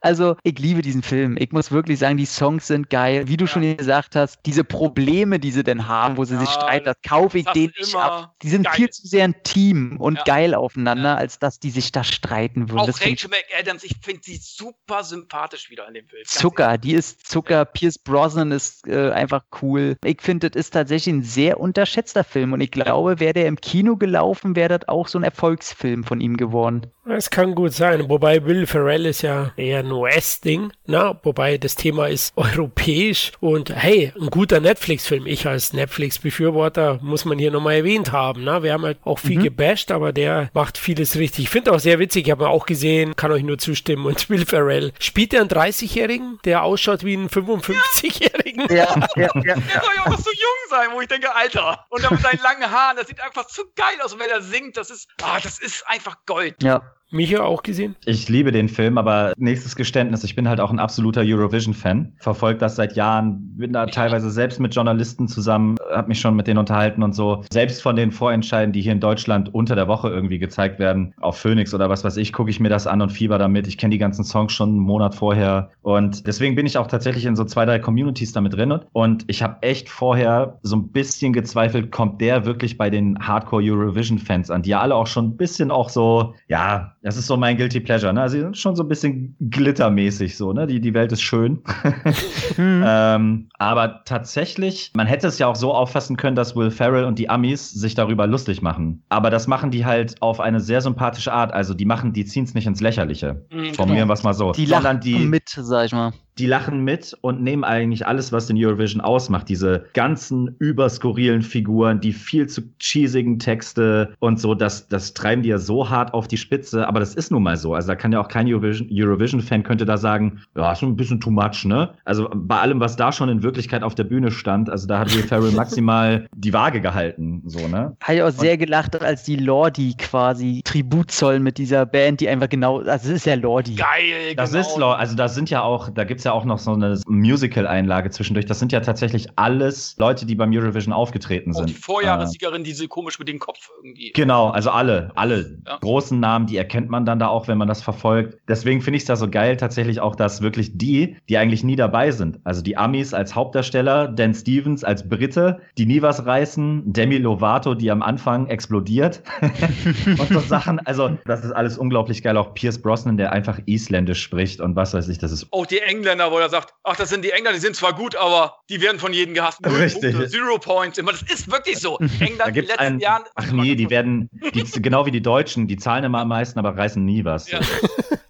also, 0.00 0.36
ich 0.42 0.58
liebe 0.58 0.69
diesen 0.74 1.02
Film. 1.02 1.36
Ich 1.38 1.52
muss 1.52 1.70
wirklich 1.70 1.98
sagen, 1.98 2.16
die 2.16 2.26
Songs 2.26 2.66
sind 2.66 2.90
geil. 2.90 3.28
Wie 3.28 3.36
du 3.36 3.44
ja. 3.44 3.50
schon 3.50 3.76
gesagt 3.76 4.16
hast, 4.16 4.40
diese 4.46 4.64
Probleme, 4.64 5.38
die 5.38 5.50
sie 5.50 5.64
denn 5.64 5.88
haben, 5.88 6.16
wo 6.16 6.24
sie 6.24 6.34
ja, 6.34 6.40
sich 6.40 6.50
streiten, 6.50 6.86
das 6.86 6.96
kaufe 7.06 7.38
ich 7.38 7.46
denen 7.46 7.72
nicht 7.78 7.94
ab. 7.94 8.34
Die 8.42 8.48
sind 8.48 8.64
geil. 8.64 8.74
viel 8.74 8.90
zu 8.90 9.06
sehr 9.06 9.24
ein 9.24 9.42
Team 9.42 9.96
und 9.98 10.16
ja. 10.18 10.24
geil 10.24 10.54
aufeinander, 10.54 11.16
als 11.16 11.38
dass 11.38 11.58
die 11.58 11.70
sich 11.70 11.92
da 11.92 12.04
streiten 12.04 12.68
würden. 12.68 12.80
Auch 12.80 12.86
das 12.86 13.00
Rachel 13.00 13.30
McAdams, 13.30 13.84
ich 13.84 13.96
finde 14.02 14.20
sie 14.24 14.36
super 14.36 15.04
sympathisch 15.04 15.70
wieder 15.70 15.86
in 15.88 15.94
dem 15.94 16.06
Film. 16.06 16.22
Zucker, 16.24 16.78
die 16.78 16.94
ist 16.94 17.26
Zucker. 17.26 17.64
Pierce 17.64 17.98
Brosnan 17.98 18.52
ist 18.52 18.86
äh, 18.86 19.10
einfach 19.10 19.44
cool. 19.62 19.96
Ich 20.04 20.22
finde, 20.22 20.50
das 20.50 20.58
ist 20.58 20.70
tatsächlich 20.70 21.14
ein 21.14 21.22
sehr 21.22 21.60
unterschätzter 21.60 22.24
Film 22.24 22.52
und 22.52 22.60
ich 22.60 22.70
glaube, 22.70 23.20
wäre 23.20 23.32
der 23.32 23.46
im 23.46 23.60
Kino 23.60 23.96
gelaufen, 23.96 24.56
wäre 24.56 24.78
das 24.78 24.88
auch 24.88 25.08
so 25.08 25.18
ein 25.18 25.24
Erfolgsfilm 25.24 26.04
von 26.04 26.20
ihm 26.20 26.36
geworden. 26.36 26.86
Es 27.06 27.30
kann 27.30 27.54
gut 27.54 27.72
sein, 27.72 28.08
wobei 28.08 28.44
Will 28.44 28.66
Ferrell 28.66 29.06
ist 29.06 29.22
ja 29.22 29.52
eher 29.56 29.80
ein 29.80 29.90
US-Ding, 29.90 30.59
ne? 30.86 31.18
wobei 31.22 31.58
das 31.58 31.74
Thema 31.74 32.08
ist 32.08 32.32
europäisch 32.36 33.32
und 33.40 33.70
hey, 33.74 34.12
ein 34.20 34.28
guter 34.28 34.60
Netflix-Film. 34.60 35.26
Ich 35.26 35.46
als 35.46 35.72
Netflix-Befürworter 35.72 36.98
muss 37.02 37.24
man 37.24 37.38
hier 37.38 37.50
nochmal 37.50 37.76
erwähnt 37.76 38.12
haben. 38.12 38.44
Ne? 38.44 38.62
Wir 38.62 38.72
haben 38.72 38.84
halt 38.84 38.98
auch 39.04 39.18
viel 39.18 39.38
mhm. 39.38 39.44
gebasht, 39.44 39.90
aber 39.90 40.12
der 40.12 40.50
macht 40.54 40.78
vieles 40.78 41.16
richtig. 41.16 41.44
Ich 41.44 41.50
finde 41.50 41.72
auch 41.72 41.80
sehr 41.80 41.98
witzig, 41.98 42.26
ich 42.26 42.30
habe 42.30 42.48
auch 42.48 42.66
gesehen, 42.66 43.16
kann 43.16 43.32
euch 43.32 43.42
nur 43.42 43.58
zustimmen. 43.58 44.06
Und 44.06 44.28
Will 44.30 44.46
Ferrell 44.46 44.92
spielt 44.98 45.34
er 45.34 45.40
einen 45.40 45.50
30-Jährigen, 45.50 46.38
der 46.44 46.62
ausschaut 46.62 47.04
wie 47.04 47.14
ein 47.14 47.28
55-Jährigen. 47.28 48.66
Ja, 48.70 48.76
ja, 48.76 49.06
ja, 49.16 49.28
ja. 49.34 49.54
Der 49.54 49.54
soll 49.54 49.94
ja 49.96 50.02
auch 50.02 50.10
noch 50.10 50.18
so 50.18 50.30
jung 50.30 50.60
sein, 50.68 50.88
wo 50.92 51.00
ich 51.00 51.08
denke, 51.08 51.34
Alter. 51.34 51.86
Und 51.88 52.04
dann 52.04 52.14
mit 52.14 52.22
seinen 52.22 52.40
langen 52.42 52.70
Haaren, 52.70 52.96
das 52.96 53.08
sieht 53.08 53.20
einfach 53.20 53.46
zu 53.46 53.62
geil 53.74 54.00
aus. 54.02 54.12
Und 54.12 54.20
wenn 54.20 54.30
er 54.30 54.42
singt, 54.42 54.76
das 54.76 54.90
ist, 54.90 55.08
ah, 55.22 55.38
das 55.42 55.58
ist 55.58 55.86
einfach 55.86 56.16
Gold. 56.26 56.62
Ja. 56.62 56.82
Micha 57.12 57.42
auch 57.42 57.62
gesehen? 57.62 57.96
Ich 58.04 58.28
liebe 58.28 58.52
den 58.52 58.68
Film, 58.68 58.96
aber 58.96 59.32
nächstes 59.36 59.74
Geständnis, 59.74 60.22
ich 60.22 60.36
bin 60.36 60.48
halt 60.48 60.60
auch 60.60 60.70
ein 60.70 60.78
absoluter 60.78 61.22
Eurovision-Fan. 61.24 62.12
Verfolge 62.18 62.58
das 62.58 62.76
seit 62.76 62.94
Jahren, 62.94 63.56
bin 63.56 63.72
da 63.72 63.86
teilweise 63.86 64.30
selbst 64.30 64.60
mit 64.60 64.74
Journalisten 64.74 65.26
zusammen, 65.26 65.76
habe 65.92 66.08
mich 66.08 66.20
schon 66.20 66.36
mit 66.36 66.46
denen 66.46 66.58
unterhalten 66.58 67.02
und 67.02 67.14
so. 67.14 67.42
Selbst 67.52 67.82
von 67.82 67.96
den 67.96 68.12
Vorentscheiden, 68.12 68.72
die 68.72 68.80
hier 68.80 68.92
in 68.92 69.00
Deutschland 69.00 69.52
unter 69.52 69.74
der 69.74 69.88
Woche 69.88 70.08
irgendwie 70.08 70.38
gezeigt 70.38 70.78
werden, 70.78 71.12
auf 71.20 71.36
Phoenix 71.36 71.74
oder 71.74 71.88
was 71.88 72.04
weiß 72.04 72.16
ich, 72.16 72.32
gucke 72.32 72.50
ich 72.50 72.60
mir 72.60 72.68
das 72.68 72.86
an 72.86 73.02
und 73.02 73.10
fieber 73.10 73.38
damit. 73.38 73.66
Ich 73.66 73.76
kenne 73.76 73.92
die 73.92 73.98
ganzen 73.98 74.24
Songs 74.24 74.52
schon 74.52 74.70
einen 74.70 74.78
Monat 74.78 75.14
vorher 75.14 75.70
und 75.82 76.26
deswegen 76.26 76.54
bin 76.54 76.66
ich 76.66 76.78
auch 76.78 76.86
tatsächlich 76.86 77.26
in 77.26 77.34
so 77.34 77.44
zwei, 77.44 77.64
drei 77.64 77.78
Communities 77.80 78.32
damit 78.32 78.54
drin 78.54 78.78
und 78.92 79.24
ich 79.26 79.42
habe 79.42 79.56
echt 79.62 79.88
vorher 79.88 80.58
so 80.62 80.76
ein 80.76 80.88
bisschen 80.88 81.32
gezweifelt, 81.32 81.90
kommt 81.90 82.20
der 82.20 82.44
wirklich 82.44 82.78
bei 82.78 82.88
den 82.88 83.18
Hardcore 83.18 83.62
Eurovision-Fans 83.64 84.50
an, 84.50 84.62
die 84.62 84.70
ja 84.70 84.80
alle 84.80 84.94
auch 84.94 85.06
schon 85.06 85.30
ein 85.30 85.36
bisschen 85.36 85.70
auch 85.70 85.88
so, 85.88 86.34
ja, 86.46 86.94
das 87.02 87.16
ist 87.16 87.26
so 87.26 87.36
mein 87.36 87.56
Guilty 87.56 87.80
Pleasure, 87.80 88.12
ne? 88.12 88.20
Also 88.20 88.36
sie 88.36 88.42
sind 88.42 88.58
schon 88.58 88.76
so 88.76 88.82
ein 88.82 88.88
bisschen 88.88 89.34
glittermäßig 89.40 90.36
so, 90.36 90.52
ne? 90.52 90.66
Die, 90.66 90.80
die 90.80 90.92
Welt 90.92 91.12
ist 91.12 91.22
schön. 91.22 91.62
mhm. 92.56 92.84
ähm, 92.86 93.48
aber 93.58 94.02
tatsächlich, 94.04 94.90
man 94.94 95.06
hätte 95.06 95.26
es 95.26 95.38
ja 95.38 95.46
auch 95.46 95.56
so 95.56 95.72
auffassen 95.72 96.16
können, 96.16 96.36
dass 96.36 96.56
Will 96.56 96.70
Ferrell 96.70 97.04
und 97.04 97.18
die 97.18 97.30
Amis 97.30 97.70
sich 97.70 97.94
darüber 97.94 98.26
lustig 98.26 98.60
machen. 98.60 99.02
Aber 99.08 99.30
das 99.30 99.46
machen 99.46 99.70
die 99.70 99.86
halt 99.86 100.20
auf 100.20 100.40
eine 100.40 100.60
sehr 100.60 100.82
sympathische 100.82 101.32
Art. 101.32 101.54
Also 101.54 101.72
die 101.72 101.86
machen, 101.86 102.12
die 102.12 102.26
ziehen 102.26 102.44
es 102.44 102.54
nicht 102.54 102.66
ins 102.66 102.80
Lächerliche. 102.80 103.46
Mhm, 103.50 103.74
Formulieren 103.74 104.08
wir 104.08 104.14
es 104.14 104.22
mal 104.22 104.34
so. 104.34 104.52
Die 104.52 104.66
lachen 104.66 105.00
die 105.00 105.18
mit, 105.20 105.48
sag 105.48 105.86
ich 105.86 105.92
mal 105.92 106.12
die 106.40 106.46
lachen 106.46 106.80
mit 106.80 107.16
und 107.20 107.42
nehmen 107.42 107.64
eigentlich 107.64 108.06
alles, 108.06 108.32
was 108.32 108.46
den 108.46 108.56
Eurovision 108.56 109.00
ausmacht. 109.00 109.48
Diese 109.48 109.84
ganzen 109.92 110.56
überskurrilen 110.58 111.42
Figuren, 111.42 112.00
die 112.00 112.12
viel 112.12 112.48
zu 112.48 112.62
cheesigen 112.80 113.38
Texte 113.38 114.14
und 114.18 114.40
so, 114.40 114.54
das, 114.54 114.88
das 114.88 115.12
treiben 115.12 115.42
die 115.42 115.50
ja 115.50 115.58
so 115.58 115.90
hart 115.90 116.14
auf 116.14 116.28
die 116.28 116.38
Spitze. 116.38 116.88
Aber 116.88 116.98
das 116.98 117.14
ist 117.14 117.30
nun 117.30 117.42
mal 117.42 117.56
so. 117.56 117.74
Also 117.74 117.88
da 117.88 117.94
kann 117.94 118.12
ja 118.12 118.20
auch 118.20 118.28
kein 118.28 118.46
Eurovision-Fan 118.46 118.90
Eurovision 118.90 119.62
könnte 119.64 119.84
da 119.84 119.98
sagen, 119.98 120.40
ja, 120.56 120.74
schon 120.74 120.90
ein 120.90 120.96
bisschen 120.96 121.20
too 121.20 121.30
much, 121.30 121.64
ne? 121.64 121.90
Also 122.04 122.30
bei 122.34 122.58
allem, 122.58 122.80
was 122.80 122.96
da 122.96 123.12
schon 123.12 123.28
in 123.28 123.42
Wirklichkeit 123.42 123.82
auf 123.82 123.94
der 123.94 124.04
Bühne 124.04 124.30
stand, 124.30 124.70
also 124.70 124.86
da 124.86 124.98
hat 124.98 125.14
Will 125.14 125.22
Ferrell 125.22 125.50
maximal 125.52 126.26
die 126.34 126.52
Waage 126.52 126.80
gehalten, 126.80 127.42
so, 127.46 127.68
ne? 127.68 127.96
Habe 128.02 128.14
ich 128.14 128.22
auch 128.22 128.30
sehr 128.30 128.56
gelacht, 128.56 129.00
als 129.00 129.24
die 129.24 129.36
Lordi 129.36 129.94
quasi 129.98 130.62
Tribut 130.64 131.10
zollen 131.10 131.42
mit 131.42 131.58
dieser 131.58 131.84
Band, 131.86 132.20
die 132.20 132.28
einfach 132.28 132.48
genau, 132.48 132.78
also 132.78 132.88
das 132.88 133.06
ist 133.06 133.26
ja 133.26 133.34
Lordi. 133.34 133.74
Geil, 133.74 134.34
Das 134.36 134.52
genau. 134.52 134.62
ist 134.62 134.76
Lordi, 134.78 135.00
also 135.00 135.16
da 135.16 135.28
sind 135.28 135.50
ja 135.50 135.62
auch, 135.62 135.90
da 135.90 136.04
gibt's 136.04 136.24
ja 136.24 136.29
auch 136.32 136.44
noch 136.44 136.58
so 136.58 136.72
eine 136.72 137.00
Musical-Einlage 137.06 138.10
zwischendurch. 138.10 138.46
Das 138.46 138.58
sind 138.58 138.72
ja 138.72 138.80
tatsächlich 138.80 139.28
alles 139.36 139.96
Leute, 139.98 140.26
die 140.26 140.34
beim 140.34 140.52
Eurovision 140.52 140.92
aufgetreten 140.92 141.52
sind. 141.52 141.62
Auch 141.62 141.66
die 141.66 141.74
Vorjahressiegerin, 141.74 142.62
äh, 142.62 142.64
diese 142.64 142.88
komisch 142.88 143.18
mit 143.18 143.28
dem 143.28 143.38
Kopf 143.38 143.70
irgendwie. 143.82 144.12
Genau, 144.12 144.48
also 144.50 144.70
alle, 144.70 145.10
alle 145.14 145.58
ja. 145.66 145.78
großen 145.78 146.18
Namen, 146.18 146.46
die 146.46 146.56
erkennt 146.56 146.90
man 146.90 147.04
dann 147.06 147.18
da 147.18 147.28
auch, 147.28 147.48
wenn 147.48 147.58
man 147.58 147.68
das 147.68 147.82
verfolgt. 147.82 148.38
Deswegen 148.48 148.82
finde 148.82 148.96
ich 148.96 149.02
es 149.02 149.06
da 149.06 149.16
so 149.16 149.28
geil 149.28 149.56
tatsächlich 149.56 150.00
auch, 150.00 150.16
dass 150.16 150.42
wirklich 150.42 150.76
die, 150.76 151.16
die 151.28 151.38
eigentlich 151.38 151.64
nie 151.64 151.76
dabei 151.76 152.10
sind, 152.10 152.40
also 152.44 152.62
die 152.62 152.76
Amis 152.76 153.14
als 153.14 153.34
Hauptdarsteller, 153.34 154.08
Dan 154.08 154.34
Stevens 154.34 154.84
als 154.84 155.08
Brite, 155.08 155.60
die 155.78 155.86
nie 155.86 156.02
was 156.02 156.26
reißen, 156.26 156.92
Demi 156.92 157.18
Lovato, 157.18 157.74
die 157.74 157.90
am 157.90 158.02
Anfang 158.02 158.46
explodiert 158.48 159.22
und 160.06 160.28
so 160.28 160.40
Sachen. 160.40 160.78
Also 160.80 161.18
das 161.24 161.44
ist 161.44 161.52
alles 161.52 161.78
unglaublich 161.78 162.22
geil. 162.22 162.36
Auch 162.36 162.54
Pierce 162.54 162.80
Brosnan, 162.80 163.16
der 163.16 163.32
einfach 163.32 163.58
Isländisch 163.66 164.22
spricht 164.22 164.60
und 164.60 164.76
was 164.76 164.94
weiß 164.94 165.08
ich, 165.08 165.18
das 165.18 165.32
ist. 165.32 165.46
Auch 165.50 165.66
die 165.66 165.80
Engländer 165.80 166.09
Engländer, 166.10 166.32
wo 166.32 166.38
er 166.38 166.48
sagt, 166.48 166.74
ach, 166.82 166.96
das 166.96 167.08
sind 167.08 167.24
die 167.24 167.30
Engländer, 167.30 167.52
die 167.52 167.60
sind 167.60 167.76
zwar 167.76 167.94
gut, 167.94 168.16
aber 168.16 168.56
die 168.68 168.80
werden 168.80 168.98
von 168.98 169.12
jedem 169.12 169.34
gehasst. 169.34 169.60
Richtig. 169.64 170.12
Punkte, 170.12 170.28
Zero 170.28 170.58
Points. 170.58 170.98
Immer, 170.98 171.12
das 171.12 171.22
ist 171.22 171.50
wirklich 171.50 171.78
so. 171.78 171.98
England 172.20 172.48
in 172.48 172.54
den 172.54 172.64
letzten 172.64 172.80
ein, 172.80 172.98
Jahren. 172.98 173.22
Ach 173.36 173.52
nee, 173.52 173.74
die 173.74 173.90
werden, 173.90 174.28
die, 174.54 174.64
genau 174.82 175.06
wie 175.06 175.10
die 175.10 175.22
Deutschen, 175.22 175.68
die 175.68 175.76
zahlen 175.76 176.04
immer 176.04 176.20
am 176.20 176.28
meisten, 176.28 176.58
aber 176.58 176.76
reißen 176.76 177.04
nie 177.04 177.24
was. 177.24 177.50
Ja. 177.50 177.60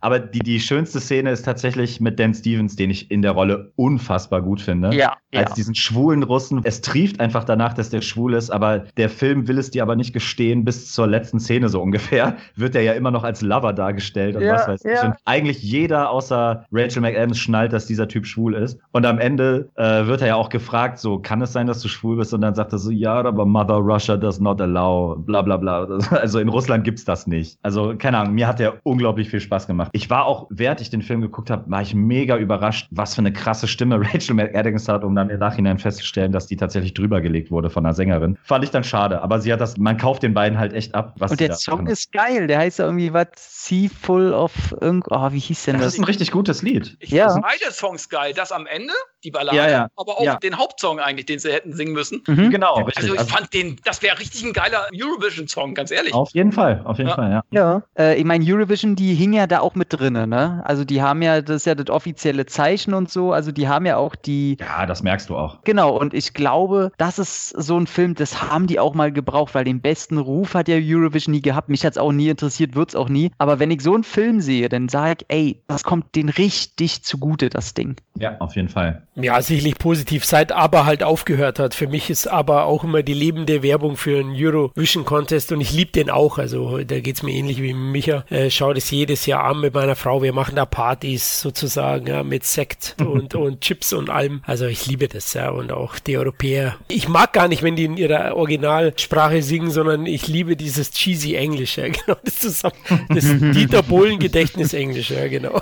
Aber 0.03 0.19
die, 0.19 0.39
die 0.39 0.61
schönste 0.61 0.99
Szene 0.99 1.31
ist 1.31 1.45
tatsächlich 1.45 2.01
mit 2.01 2.19
Dan 2.19 2.33
Stevens, 2.33 2.75
den 2.75 2.91
ich 2.91 3.11
in 3.11 3.21
der 3.21 3.33
Rolle 3.33 3.73
unfassbar 3.77 4.41
gut 4.41 4.61
finde. 4.61 4.95
Ja. 4.95 5.17
Als 5.35 5.51
ja. 5.51 5.55
diesen 5.55 5.75
schwulen 5.75 6.23
Russen. 6.23 6.63
Es 6.65 6.81
trieft 6.81 7.21
einfach 7.21 7.45
danach, 7.45 7.75
dass 7.75 7.91
der 7.91 8.01
schwul 8.01 8.35
ist, 8.35 8.51
aber 8.51 8.79
der 8.97 9.11
Film 9.11 9.47
will 9.47 9.59
es 9.59 9.71
dir 9.71 9.83
aber 9.83 9.97
nicht 9.97 10.13
gestehen, 10.13 10.65
bis 10.65 10.93
zur 10.93 11.07
letzten 11.07 11.39
Szene 11.39 11.69
so 11.69 11.83
ungefähr. 11.83 12.37
Wird 12.57 12.75
er 12.75 12.83
ja 12.83 12.95
immer 12.95 13.11
noch 13.11 13.25
als 13.25 13.43
Lover 13.43 13.73
dargestellt 13.73 14.37
und 14.37 14.43
ja, 14.43 14.55
was 14.55 14.69
weiß 14.69 14.85
ich. 14.85 15.03
Und 15.03 15.15
eigentlich 15.27 15.63
jeder 15.63 16.11
außer 16.11 16.65
Rachel 16.73 17.03
McAdams 17.03 17.39
schnallt, 17.39 17.70
dass 17.73 17.87
dieser 17.87 18.09
Typ 18.09 18.27
schwul 18.27 18.55
ist. 18.55 18.79
Und 18.93 19.07
am 19.07 19.19
Ende 19.19 19.69
äh, 19.77 20.07
wird 20.07 20.23
er 20.23 20.29
ja 20.29 20.35
auch 20.37 20.49
gefragt, 20.49 20.99
so, 20.99 21.19
kann 21.19 21.43
es 21.43 21.53
sein, 21.53 21.67
dass 21.67 21.81
du 21.81 21.89
schwul 21.89 22.17
bist? 22.17 22.35
Und 22.35 22.41
dann 22.43 22.55
sagt 22.55 22.73
er 22.73 22.79
so, 22.79 22.91
ja, 22.91 23.15
aber 23.15 23.47
Mother 23.47 23.77
Russia 23.77 24.17
does 24.17 24.41
not 24.41 24.61
allow, 24.61 25.17
bla 25.17 25.43
bla 25.43 25.57
bla. 25.57 25.81
Also 26.21 26.39
in 26.39 26.49
Russland 26.49 26.85
gibt's 26.85 27.05
das 27.05 27.27
nicht. 27.27 27.59
Also, 27.63 27.95
keine 27.97 28.19
Ahnung, 28.19 28.35
mir 28.35 28.47
hat 28.47 28.59
der 28.59 28.75
unglaublich 28.83 29.31
viel 29.31 29.41
Spaß 29.41 29.67
gemacht. 29.67 29.91
Ich 29.93 30.11
war 30.11 30.27
auch, 30.27 30.47
während 30.51 30.81
ich 30.81 30.91
den 30.91 31.03
Film 31.03 31.21
geguckt 31.21 31.51
habe, 31.51 31.71
war 31.71 31.83
ich 31.83 31.95
mega 31.95 32.37
überrascht, 32.37 32.89
was 32.91 33.15
für 33.15 33.21
eine 33.21 33.33
krasse 33.33 33.69
Stimme 33.69 34.01
Rachel 34.01 34.35
McAdams 34.35 34.89
hat, 34.89 35.05
um 35.05 35.15
dann 35.15 35.31
im 35.31 35.39
Nachhinein 35.39 35.79
festzustellen, 35.79 36.33
dass 36.33 36.47
die 36.47 36.57
tatsächlich 36.57 36.95
drüber 36.95 37.21
gelegt 37.21 37.51
wurde 37.51 37.71
von 37.71 37.85
einer 37.85 37.95
Sängerin. 37.95 38.37
Fand 38.43 38.65
ich 38.65 38.71
dann 38.71 38.85
schade, 38.85 39.23
aber 39.23 39.41
sie 39.41 39.53
hat 39.53 39.61
das, 39.61 39.77
man 39.77 39.97
kauft 39.97 40.23
den 40.23 40.35
beiden 40.35 40.59
halt 40.59 40.73
echt 40.73 40.95
ab. 40.95 41.15
Was 41.19 41.31
Und 41.31 41.41
der 41.41 41.55
Song 41.55 41.87
ist 41.87 42.13
geil, 42.13 42.47
der 42.47 42.59
heißt 42.59 42.79
ja 42.79 42.87
irgendwie 42.87 43.13
was, 43.13 43.29
Sea 43.63 43.91
Full 43.91 44.33
of, 44.33 44.53
irgend, 44.81 45.07
oh, 45.11 45.33
wie 45.33 45.39
hieß 45.39 45.65
denn 45.65 45.75
das? 45.75 45.85
Das 45.85 45.93
ist 45.95 46.01
ein 46.01 46.05
richtig 46.05 46.31
gutes 46.31 46.63
Lied. 46.63 46.97
Ich 46.99 47.11
ja. 47.11 47.39
beide 47.39 47.73
Songs 47.73 48.09
geil. 48.09 48.33
Das 48.33 48.53
am 48.53 48.67
Ende 48.67 48.95
die 49.25 49.31
Ballade, 49.31 49.57
Ja, 49.57 49.69
ja. 49.69 49.89
aber 49.97 50.19
auch 50.19 50.25
Ja. 50.25 50.37
den 50.37 50.57
Hauptsong 50.59 50.99
eigentlich, 51.01 51.27
den 51.27 51.39
sie 51.39 51.53
hätten 51.53 51.73
singen 51.73 51.93
müssen. 51.93 52.23
Mhm. 52.27 52.51
Genau, 52.51 52.75
richtig. 52.77 52.97
Also 52.99 53.15
ich 53.15 53.21
Also, 53.21 53.35
fand 53.35 53.53
den, 53.53 53.77
das 53.85 54.03
wäre 54.03 54.19
richtig 54.19 54.45
ein 54.45 54.53
geiler 54.53 54.87
Eurovision-Song, 54.95 55.75
ganz 55.75 55.91
ehrlich. 55.91 56.15
auf 56.15 56.31
jeden 56.33 56.53
Fall, 56.53 56.83
auf 56.85 56.99
jeden 56.99 57.11
Ja. 57.11 57.17
Fall, 57.17 57.31
ja. 57.31 57.43
Ja, 57.51 57.83
äh, 57.99 58.17
ich 58.19 58.25
meine, 58.25 58.45
Eurovision, 58.45 58.97
die 58.97 59.15
hing 59.15 59.33
ja 59.33 59.47
da 59.47 59.61
auch 59.61 59.75
mit 59.75 59.93
drinne, 59.93 60.27
ne? 60.27 60.63
Also 60.65 60.85
die 60.85 61.03
haben 61.03 61.23
ja, 61.23 61.41
das 61.43 61.57
ist 61.57 61.67
ja 61.67 61.75
das 61.75 61.91
offizielle 61.91 62.47
Zeichen 62.47 62.95
und 62.95 63.11
so, 63.11 63.33
also 63.33 63.53
die 63.53 63.69
haben 63.69 63.87
ja 63.87 63.97
auch 63.97 64.15
die, 64.15 64.57
Ja, 64.61 64.87
das 64.87 65.03
merkst 65.03 65.29
du 65.29 65.37
auch. 65.37 65.63
genau, 65.65 65.97
und 65.97 66.15
ich 66.15 66.33
glaube, 66.35 66.93
das 66.99 67.19
ist 67.19 67.49
so 67.51 67.77
ein 67.79 67.87
Film, 67.87 68.15
das 68.15 68.43
haben 68.43 68.67
die 68.67 68.79
auch 68.79 68.95
mal 68.95 69.13
gebraucht, 69.13 69.55
weil 69.55 69.65
den 69.65 69.81
besten 69.81 70.19
Ruf 70.19 70.55
hat 70.55 70.69
ja 70.69 70.77
Eurovision 70.81 71.33
nie 71.35 71.43
gehabt. 71.43 71.69
Mich 71.69 71.85
hat's 71.85 71.99
auch 71.99 72.13
nie 72.13 72.29
interessiert, 72.29 72.75
wird's 72.75 72.95
auch 72.95 73.09
nie. 73.09 73.31
Aber 73.39 73.59
wenn 73.59 73.71
ich 73.71 73.83
so 73.83 73.95
einen 73.95 74.05
Film 74.05 74.41
sehe, 74.41 74.69
dann 74.69 74.89
sage 74.89 75.19
ich, 75.21 75.27
ey, 75.29 75.63
das 75.67 75.85
kommt 75.85 76.15
denen 76.15 76.29
richtig 76.29 77.03
zugute, 77.05 77.51
das 77.51 77.75
Ding. 77.75 77.97
Ja, 78.17 78.37
auf 78.39 78.57
jeden 78.57 78.69
Fall. 78.69 79.07
Ja, 79.23 79.41
sicherlich 79.43 79.79
positiv, 79.79 80.25
seit 80.25 80.53
ABBA 80.53 80.85
halt 80.85 81.03
aufgehört 81.03 81.59
hat. 81.59 81.75
Für 81.75 81.87
mich 81.87 82.11
ist 82.11 82.27
ABBA 82.27 82.65
auch 82.65 82.85
immer 82.85 83.03
die 83.03 83.15
lebende 83.15 83.63
Werbung 83.63 83.97
für 83.97 84.19
einen 84.19 84.35
Eurovision 84.35 85.05
Contest 85.05 85.53
und 85.53 85.61
ich 85.61 85.73
liebe 85.73 85.93
den 85.93 86.11
auch. 86.11 86.39
Also 86.39 86.79
da 86.79 87.01
geht's 87.01 87.23
mir 87.23 87.33
ähnlich 87.33 87.63
wie 87.63 87.75
Micha. 87.75 88.25
Äh, 88.31 88.51
schaue 88.51 88.75
das 88.75 88.91
jedes 88.91 89.27
Jahr 89.27 89.45
an 89.45 89.61
mit 89.61 89.75
meiner 89.75 89.97
Frau. 89.97 90.23
Wir 90.23 90.33
machen 90.33 90.57
da 90.57 90.67
Partys 90.67 91.41
sozusagen, 91.41 92.07
ja, 92.07 92.23
mit 92.23 92.45
Sekt 92.45 92.97
und, 93.05 93.35
und 93.35 93.61
Chips 93.61 93.93
und 93.93 94.11
allem. 94.11 94.43
Also 94.47 94.67
ich 94.67 94.87
liebe 94.87 95.09
das, 95.09 95.35
ja, 95.35 95.51
und 95.51 95.73
auch 95.73 95.99
die 95.99 96.17
Europäer. 96.17 96.77
Ich 96.89 97.09
mag 97.09 97.33
gar 97.33 97.49
nicht, 97.49 97.63
wenn 97.63 97.77
die 97.77 97.85
in 97.85 97.97
ihrer 97.97 98.37
Originalsprache 98.37 99.43
singen, 99.43 99.71
sondern 99.71 100.07
ich 100.07 100.29
liebe 100.29 100.57
dieses 100.57 100.91
cheesy 100.93 101.35
Englisch, 101.35 101.79
ja, 101.79 101.89
genau, 101.89 102.19
das 102.25 102.39
zusammen, 102.39 102.75
das 103.09 103.25
Dieter 103.41 103.83
Bohlen 103.83 104.19
Gedächtnis 104.19 104.73
Englisch, 104.73 105.11
ja, 105.11 105.29
genau. 105.29 105.61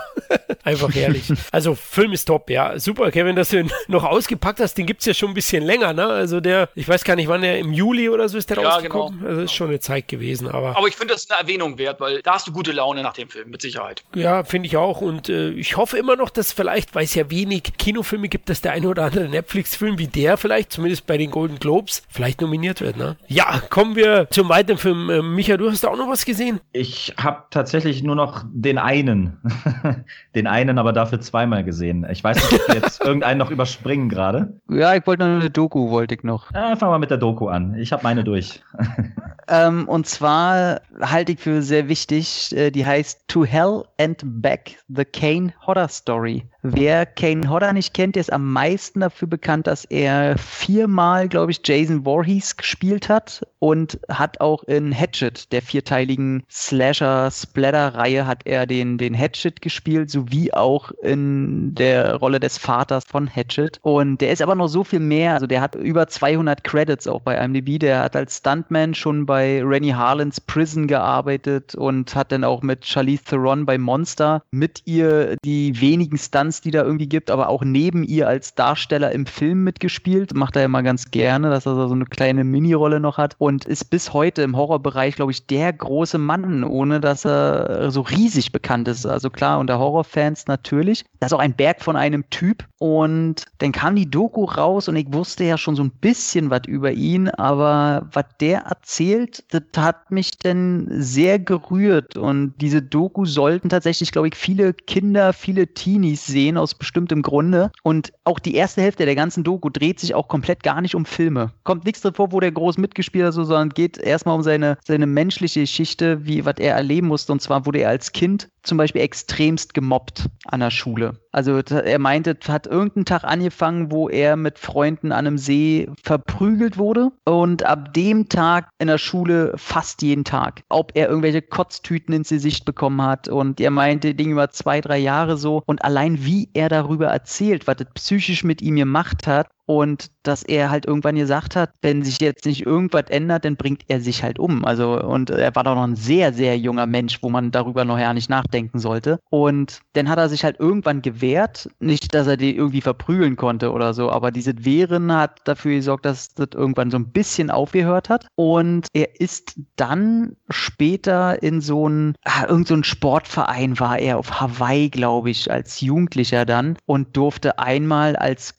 Einfach 0.64 0.94
herrlich. 0.94 1.24
Also 1.50 1.74
Film 1.74 2.12
ist 2.12 2.26
top, 2.26 2.50
ja. 2.50 2.78
Super, 2.78 3.10
Kevin, 3.10 3.36
dass 3.36 3.47
du 3.52 3.60
ihn 3.60 3.70
noch 3.88 4.04
ausgepackt 4.04 4.60
hast. 4.60 4.74
Den 4.78 4.86
gibt's 4.86 5.04
ja 5.06 5.14
schon 5.14 5.30
ein 5.30 5.34
bisschen 5.34 5.64
länger, 5.64 5.92
ne? 5.92 6.06
Also 6.06 6.40
der, 6.40 6.68
ich 6.74 6.88
weiß 6.88 7.04
gar 7.04 7.16
nicht, 7.16 7.28
wann 7.28 7.42
der 7.42 7.58
im 7.58 7.72
Juli 7.72 8.08
oder 8.08 8.28
so 8.28 8.38
ist 8.38 8.50
der 8.50 8.58
Ja, 8.60 8.70
rausgekommen. 8.70 9.24
Also 9.26 9.40
ist 9.42 9.52
schon 9.52 9.68
eine 9.68 9.80
Zeit 9.80 10.08
gewesen, 10.08 10.48
aber 10.48 10.76
Aber 10.76 10.88
ich 10.88 10.96
finde 10.96 11.14
das 11.14 11.28
eine 11.30 11.40
Erwähnung 11.40 11.78
wert, 11.78 12.00
weil 12.00 12.22
da 12.22 12.34
hast 12.34 12.46
du 12.46 12.52
gute 12.52 12.72
Laune 12.72 13.02
nach 13.02 13.14
dem 13.14 13.28
Film, 13.28 13.50
mit 13.50 13.62
Sicherheit. 13.62 14.02
ja, 14.14 14.44
finde 14.44 14.66
ich 14.66 14.76
auch. 14.76 15.00
Und 15.00 15.28
äh, 15.28 15.50
ich 15.50 15.76
hoffe 15.76 15.98
immer 15.98 16.16
noch, 16.16 16.30
dass 16.30 16.52
vielleicht, 16.52 16.94
weil 16.94 17.04
es 17.04 17.14
ja 17.14 17.30
wenig 17.30 17.72
Kinofilme 17.78 18.28
gibt, 18.28 18.48
dass 18.48 18.60
der 18.60 18.72
eine 18.72 18.88
oder 18.88 19.04
andere 19.04 19.28
Netflix-Film 19.28 19.98
wie 19.98 20.06
der 20.06 20.36
vielleicht, 20.36 20.72
zumindest 20.72 21.06
bei 21.06 21.16
den 21.18 21.30
Golden 21.30 21.58
Globes, 21.58 22.02
vielleicht 22.08 22.40
nominiert 22.40 22.80
wird, 22.80 22.96
ne? 22.96 23.16
Ja, 23.26 23.60
kommen 23.70 23.96
wir 23.96 24.28
zum 24.30 24.48
weiteren 24.48 24.78
Film. 24.78 25.10
Äh, 25.10 25.22
Micha, 25.22 25.56
du 25.56 25.70
hast 25.70 25.84
da 25.84 25.88
auch 25.88 25.96
noch 25.96 26.08
was 26.08 26.24
gesehen? 26.24 26.60
Ich 26.72 27.14
habe 27.16 27.44
tatsächlich 27.50 28.02
nur 28.02 28.14
noch 28.16 28.44
den 28.52 28.78
einen. 28.78 29.38
den 30.34 30.46
einen, 30.46 30.78
aber 30.78 30.92
dafür 30.92 31.20
zweimal 31.20 31.64
gesehen. 31.64 32.06
Ich 32.10 32.22
weiß 32.22 32.36
nicht, 32.50 32.62
ob 32.68 32.74
jetzt 32.74 33.04
irgendeinen 33.38 33.48
noch 33.48 33.50
überspringen 33.50 34.08
gerade. 34.08 34.60
Ja, 34.68 34.94
ich 34.94 35.06
wollte 35.06 35.24
noch 35.24 35.40
eine 35.40 35.50
Doku, 35.50 35.90
wollte 35.90 36.14
ich 36.14 36.24
noch. 36.24 36.50
Äh, 36.52 36.76
fangen 36.76 36.92
wir 36.92 36.98
mit 36.98 37.10
der 37.10 37.18
Doku 37.18 37.48
an. 37.48 37.74
Ich 37.74 37.92
habe 37.92 38.02
meine 38.02 38.24
durch. 38.24 38.62
Ähm, 39.48 39.88
und 39.88 40.06
zwar 40.06 40.82
halte 41.00 41.32
ich 41.32 41.40
für 41.40 41.62
sehr 41.62 41.88
wichtig, 41.88 42.54
äh, 42.54 42.70
die 42.70 42.84
heißt 42.84 43.28
To 43.28 43.44
Hell 43.44 43.84
and 43.98 44.20
Back, 44.22 44.76
The 44.88 45.04
Kane 45.04 45.52
Hodder 45.66 45.88
Story. 45.88 46.44
Wer 46.62 47.06
Kane 47.06 47.48
Hodder 47.48 47.72
nicht 47.72 47.94
kennt, 47.94 48.16
der 48.16 48.20
ist 48.20 48.32
am 48.32 48.52
meisten 48.52 49.00
dafür 49.00 49.28
bekannt, 49.28 49.66
dass 49.66 49.84
er 49.86 50.36
viermal, 50.36 51.28
glaube 51.28 51.52
ich, 51.52 51.60
Jason 51.64 52.04
Voorhees 52.04 52.56
gespielt 52.56 53.08
hat 53.08 53.46
und 53.58 53.98
hat 54.08 54.40
auch 54.40 54.64
in 54.64 54.92
Hatchet, 54.92 55.50
der 55.52 55.62
vierteiligen 55.62 56.42
Slasher-Splatter-Reihe, 56.50 58.26
hat 58.26 58.42
er 58.44 58.66
den, 58.66 58.98
den 58.98 59.16
Hatchet 59.16 59.62
gespielt, 59.62 60.10
sowie 60.10 60.52
auch 60.52 60.90
in 61.02 61.74
der 61.74 62.16
Rolle 62.16 62.40
des 62.40 62.58
Vaters 62.58 63.04
von 63.04 63.28
Hatchet. 63.28 63.78
Und 63.82 64.20
der 64.20 64.32
ist 64.32 64.42
aber 64.42 64.54
noch 64.54 64.68
so 64.68 64.84
viel 64.84 65.00
mehr, 65.00 65.34
also 65.34 65.46
der 65.46 65.60
hat 65.60 65.74
über 65.74 66.08
200 66.08 66.64
Credits 66.64 67.06
auch 67.06 67.22
bei 67.22 67.36
IMDb, 67.36 67.78
der 67.78 68.02
hat 68.02 68.16
als 68.16 68.38
Stuntman 68.38 68.94
schon 68.94 69.26
bei 69.26 69.37
Rennie 69.38 69.94
Harlins 69.94 70.40
Prison 70.40 70.86
gearbeitet 70.86 71.74
und 71.74 72.14
hat 72.14 72.32
dann 72.32 72.44
auch 72.44 72.62
mit 72.62 72.86
Charlize 72.86 73.24
Theron 73.24 73.66
bei 73.66 73.78
Monster 73.78 74.42
mit 74.50 74.82
ihr 74.84 75.36
die 75.44 75.80
wenigen 75.80 76.18
Stunts, 76.18 76.60
die 76.60 76.70
da 76.70 76.82
irgendwie 76.82 77.08
gibt, 77.08 77.30
aber 77.30 77.48
auch 77.48 77.62
neben 77.62 78.04
ihr 78.04 78.28
als 78.28 78.54
Darsteller 78.54 79.12
im 79.12 79.26
Film 79.26 79.64
mitgespielt. 79.64 80.34
Macht 80.34 80.56
er 80.56 80.64
immer 80.64 80.82
ganz 80.82 81.10
gerne, 81.10 81.50
dass 81.50 81.66
er 81.66 81.88
so 81.88 81.94
eine 81.94 82.06
kleine 82.06 82.44
Minirolle 82.44 83.00
noch 83.00 83.18
hat 83.18 83.34
und 83.38 83.64
ist 83.64 83.86
bis 83.86 84.12
heute 84.12 84.42
im 84.42 84.56
Horrorbereich, 84.56 85.16
glaube 85.16 85.32
ich, 85.32 85.46
der 85.46 85.72
große 85.72 86.18
Mann, 86.18 86.64
ohne 86.64 87.00
dass 87.00 87.24
er 87.24 87.90
so 87.90 88.00
riesig 88.00 88.52
bekannt 88.52 88.88
ist. 88.88 89.06
Also 89.06 89.30
klar, 89.30 89.58
unter 89.58 89.78
Horrorfans 89.78 90.46
natürlich. 90.46 91.04
Das 91.20 91.32
ist 91.32 91.36
auch 91.36 91.40
ein 91.40 91.54
Berg 91.54 91.82
von 91.82 91.96
einem 91.96 92.28
Typ. 92.30 92.64
Und 92.78 93.44
dann 93.58 93.72
kam 93.72 93.96
die 93.96 94.08
Doku 94.08 94.44
raus 94.44 94.88
und 94.88 94.96
ich 94.96 95.12
wusste 95.12 95.44
ja 95.44 95.58
schon 95.58 95.74
so 95.74 95.82
ein 95.82 95.90
bisschen 95.90 96.50
was 96.50 96.62
über 96.66 96.92
ihn, 96.92 97.28
aber 97.28 98.08
was 98.12 98.24
der 98.40 98.60
erzählt, 98.60 99.44
das 99.50 99.62
hat 99.76 100.12
mich 100.12 100.38
dann 100.38 100.86
sehr 100.90 101.40
gerührt. 101.40 102.16
Und 102.16 102.54
diese 102.60 102.80
Doku 102.80 103.24
sollten 103.24 103.68
tatsächlich, 103.68 104.12
glaube 104.12 104.28
ich, 104.28 104.36
viele 104.36 104.74
Kinder, 104.74 105.32
viele 105.32 105.66
Teenies 105.66 106.26
sehen 106.26 106.56
aus 106.56 106.74
bestimmtem 106.74 107.22
Grunde. 107.22 107.72
Und 107.82 108.12
auch 108.24 108.38
die 108.38 108.54
erste 108.54 108.82
Hälfte 108.82 109.06
der 109.06 109.16
ganzen 109.16 109.42
Doku 109.42 109.70
dreht 109.70 109.98
sich 109.98 110.14
auch 110.14 110.28
komplett 110.28 110.62
gar 110.62 110.80
nicht 110.80 110.94
um 110.94 111.04
Filme. 111.04 111.52
Kommt 111.64 111.84
nichts 111.84 112.02
drin 112.02 112.14
vor, 112.14 112.30
wo 112.30 112.38
der 112.38 112.52
groß 112.52 112.78
mitgespielt 112.78 113.26
hat, 113.26 113.34
so, 113.34 113.42
sondern 113.42 113.70
geht 113.70 113.98
erstmal 113.98 114.36
um 114.36 114.42
seine, 114.42 114.78
seine 114.84 115.06
menschliche 115.06 115.60
Geschichte, 115.60 116.24
wie 116.26 116.44
was 116.44 116.58
er 116.58 116.76
erleben 116.76 117.08
musste. 117.08 117.32
Und 117.32 117.42
zwar 117.42 117.66
wurde 117.66 117.80
er 117.80 117.88
als 117.88 118.12
Kind 118.12 118.48
zum 118.62 118.78
Beispiel 118.78 119.02
extremst 119.02 119.74
gemobbt 119.74 120.28
an 120.44 120.60
der 120.60 120.70
Schule. 120.70 121.07
Also 121.32 121.56
er 121.58 121.98
meinte, 121.98 122.36
hat 122.48 122.66
irgendeinen 122.66 123.04
Tag 123.04 123.24
angefangen, 123.24 123.90
wo 123.90 124.08
er 124.08 124.36
mit 124.36 124.58
Freunden 124.58 125.12
an 125.12 125.26
einem 125.26 125.38
See 125.38 125.88
verprügelt 126.02 126.78
wurde 126.78 127.10
und 127.24 127.62
ab 127.64 127.94
dem 127.94 128.28
Tag 128.28 128.68
in 128.78 128.88
der 128.88 128.98
Schule 128.98 129.52
fast 129.56 130.02
jeden 130.02 130.24
Tag. 130.24 130.62
Ob 130.68 130.92
er 130.94 131.08
irgendwelche 131.08 131.42
Kotztüten 131.42 132.14
ins 132.14 132.30
Gesicht 132.30 132.64
bekommen 132.64 133.02
hat 133.02 133.28
und 133.28 133.60
er 133.60 133.70
meinte, 133.70 134.14
Ding 134.14 134.32
über 134.32 134.50
zwei, 134.50 134.80
drei 134.80 134.98
Jahre 134.98 135.36
so 135.36 135.62
und 135.66 135.84
allein 135.84 136.24
wie 136.24 136.48
er 136.54 136.68
darüber 136.68 137.08
erzählt, 137.08 137.66
was 137.66 137.76
das 137.76 137.88
psychisch 137.94 138.44
mit 138.44 138.62
ihm 138.62 138.76
gemacht 138.76 139.26
hat, 139.26 139.48
und 139.68 140.10
dass 140.22 140.42
er 140.42 140.70
halt 140.70 140.86
irgendwann 140.86 141.16
gesagt 141.16 141.54
hat, 141.54 141.70
wenn 141.82 142.02
sich 142.02 142.18
jetzt 142.20 142.46
nicht 142.46 142.64
irgendwas 142.64 143.04
ändert, 143.10 143.44
dann 143.44 143.56
bringt 143.56 143.82
er 143.88 144.00
sich 144.00 144.22
halt 144.22 144.38
um. 144.38 144.64
Also, 144.64 144.98
und 144.98 145.28
er 145.28 145.54
war 145.54 145.62
doch 145.62 145.74
noch 145.74 145.82
ein 145.82 145.94
sehr, 145.94 146.32
sehr 146.32 146.58
junger 146.58 146.86
Mensch, 146.86 147.22
wo 147.22 147.28
man 147.28 147.50
darüber 147.50 147.84
noch 147.84 147.98
ja 147.98 148.14
nicht 148.14 148.30
nachdenken 148.30 148.78
sollte. 148.78 149.20
Und 149.28 149.80
dann 149.92 150.08
hat 150.08 150.18
er 150.18 150.30
sich 150.30 150.42
halt 150.42 150.58
irgendwann 150.58 151.02
gewehrt. 151.02 151.68
Nicht, 151.80 152.14
dass 152.14 152.26
er 152.26 152.38
die 152.38 152.56
irgendwie 152.56 152.80
verprügeln 152.80 153.36
konnte 153.36 153.70
oder 153.70 153.92
so, 153.92 154.10
aber 154.10 154.30
dieses 154.30 154.64
Wehren 154.64 155.12
hat 155.12 155.40
dafür 155.44 155.74
gesorgt, 155.74 156.06
dass 156.06 156.32
das 156.32 156.48
irgendwann 156.54 156.90
so 156.90 156.98
ein 156.98 157.10
bisschen 157.10 157.50
aufgehört 157.50 158.08
hat. 158.08 158.26
Und 158.36 158.86
er 158.94 159.20
ist 159.20 159.60
dann 159.76 160.36
später 160.48 161.42
in 161.42 161.60
so 161.60 161.86
ein, 161.86 162.14
ah, 162.24 162.46
irgend 162.48 162.68
so 162.68 162.74
ein 162.74 162.84
Sportverein 162.84 163.78
war 163.78 163.98
er 163.98 164.16
auf 164.16 164.40
Hawaii, 164.40 164.88
glaube 164.88 165.28
ich, 165.28 165.50
als 165.50 165.82
Jugendlicher 165.82 166.46
dann 166.46 166.78
und 166.86 167.18
durfte 167.18 167.58
einmal 167.58 168.16
als 168.16 168.54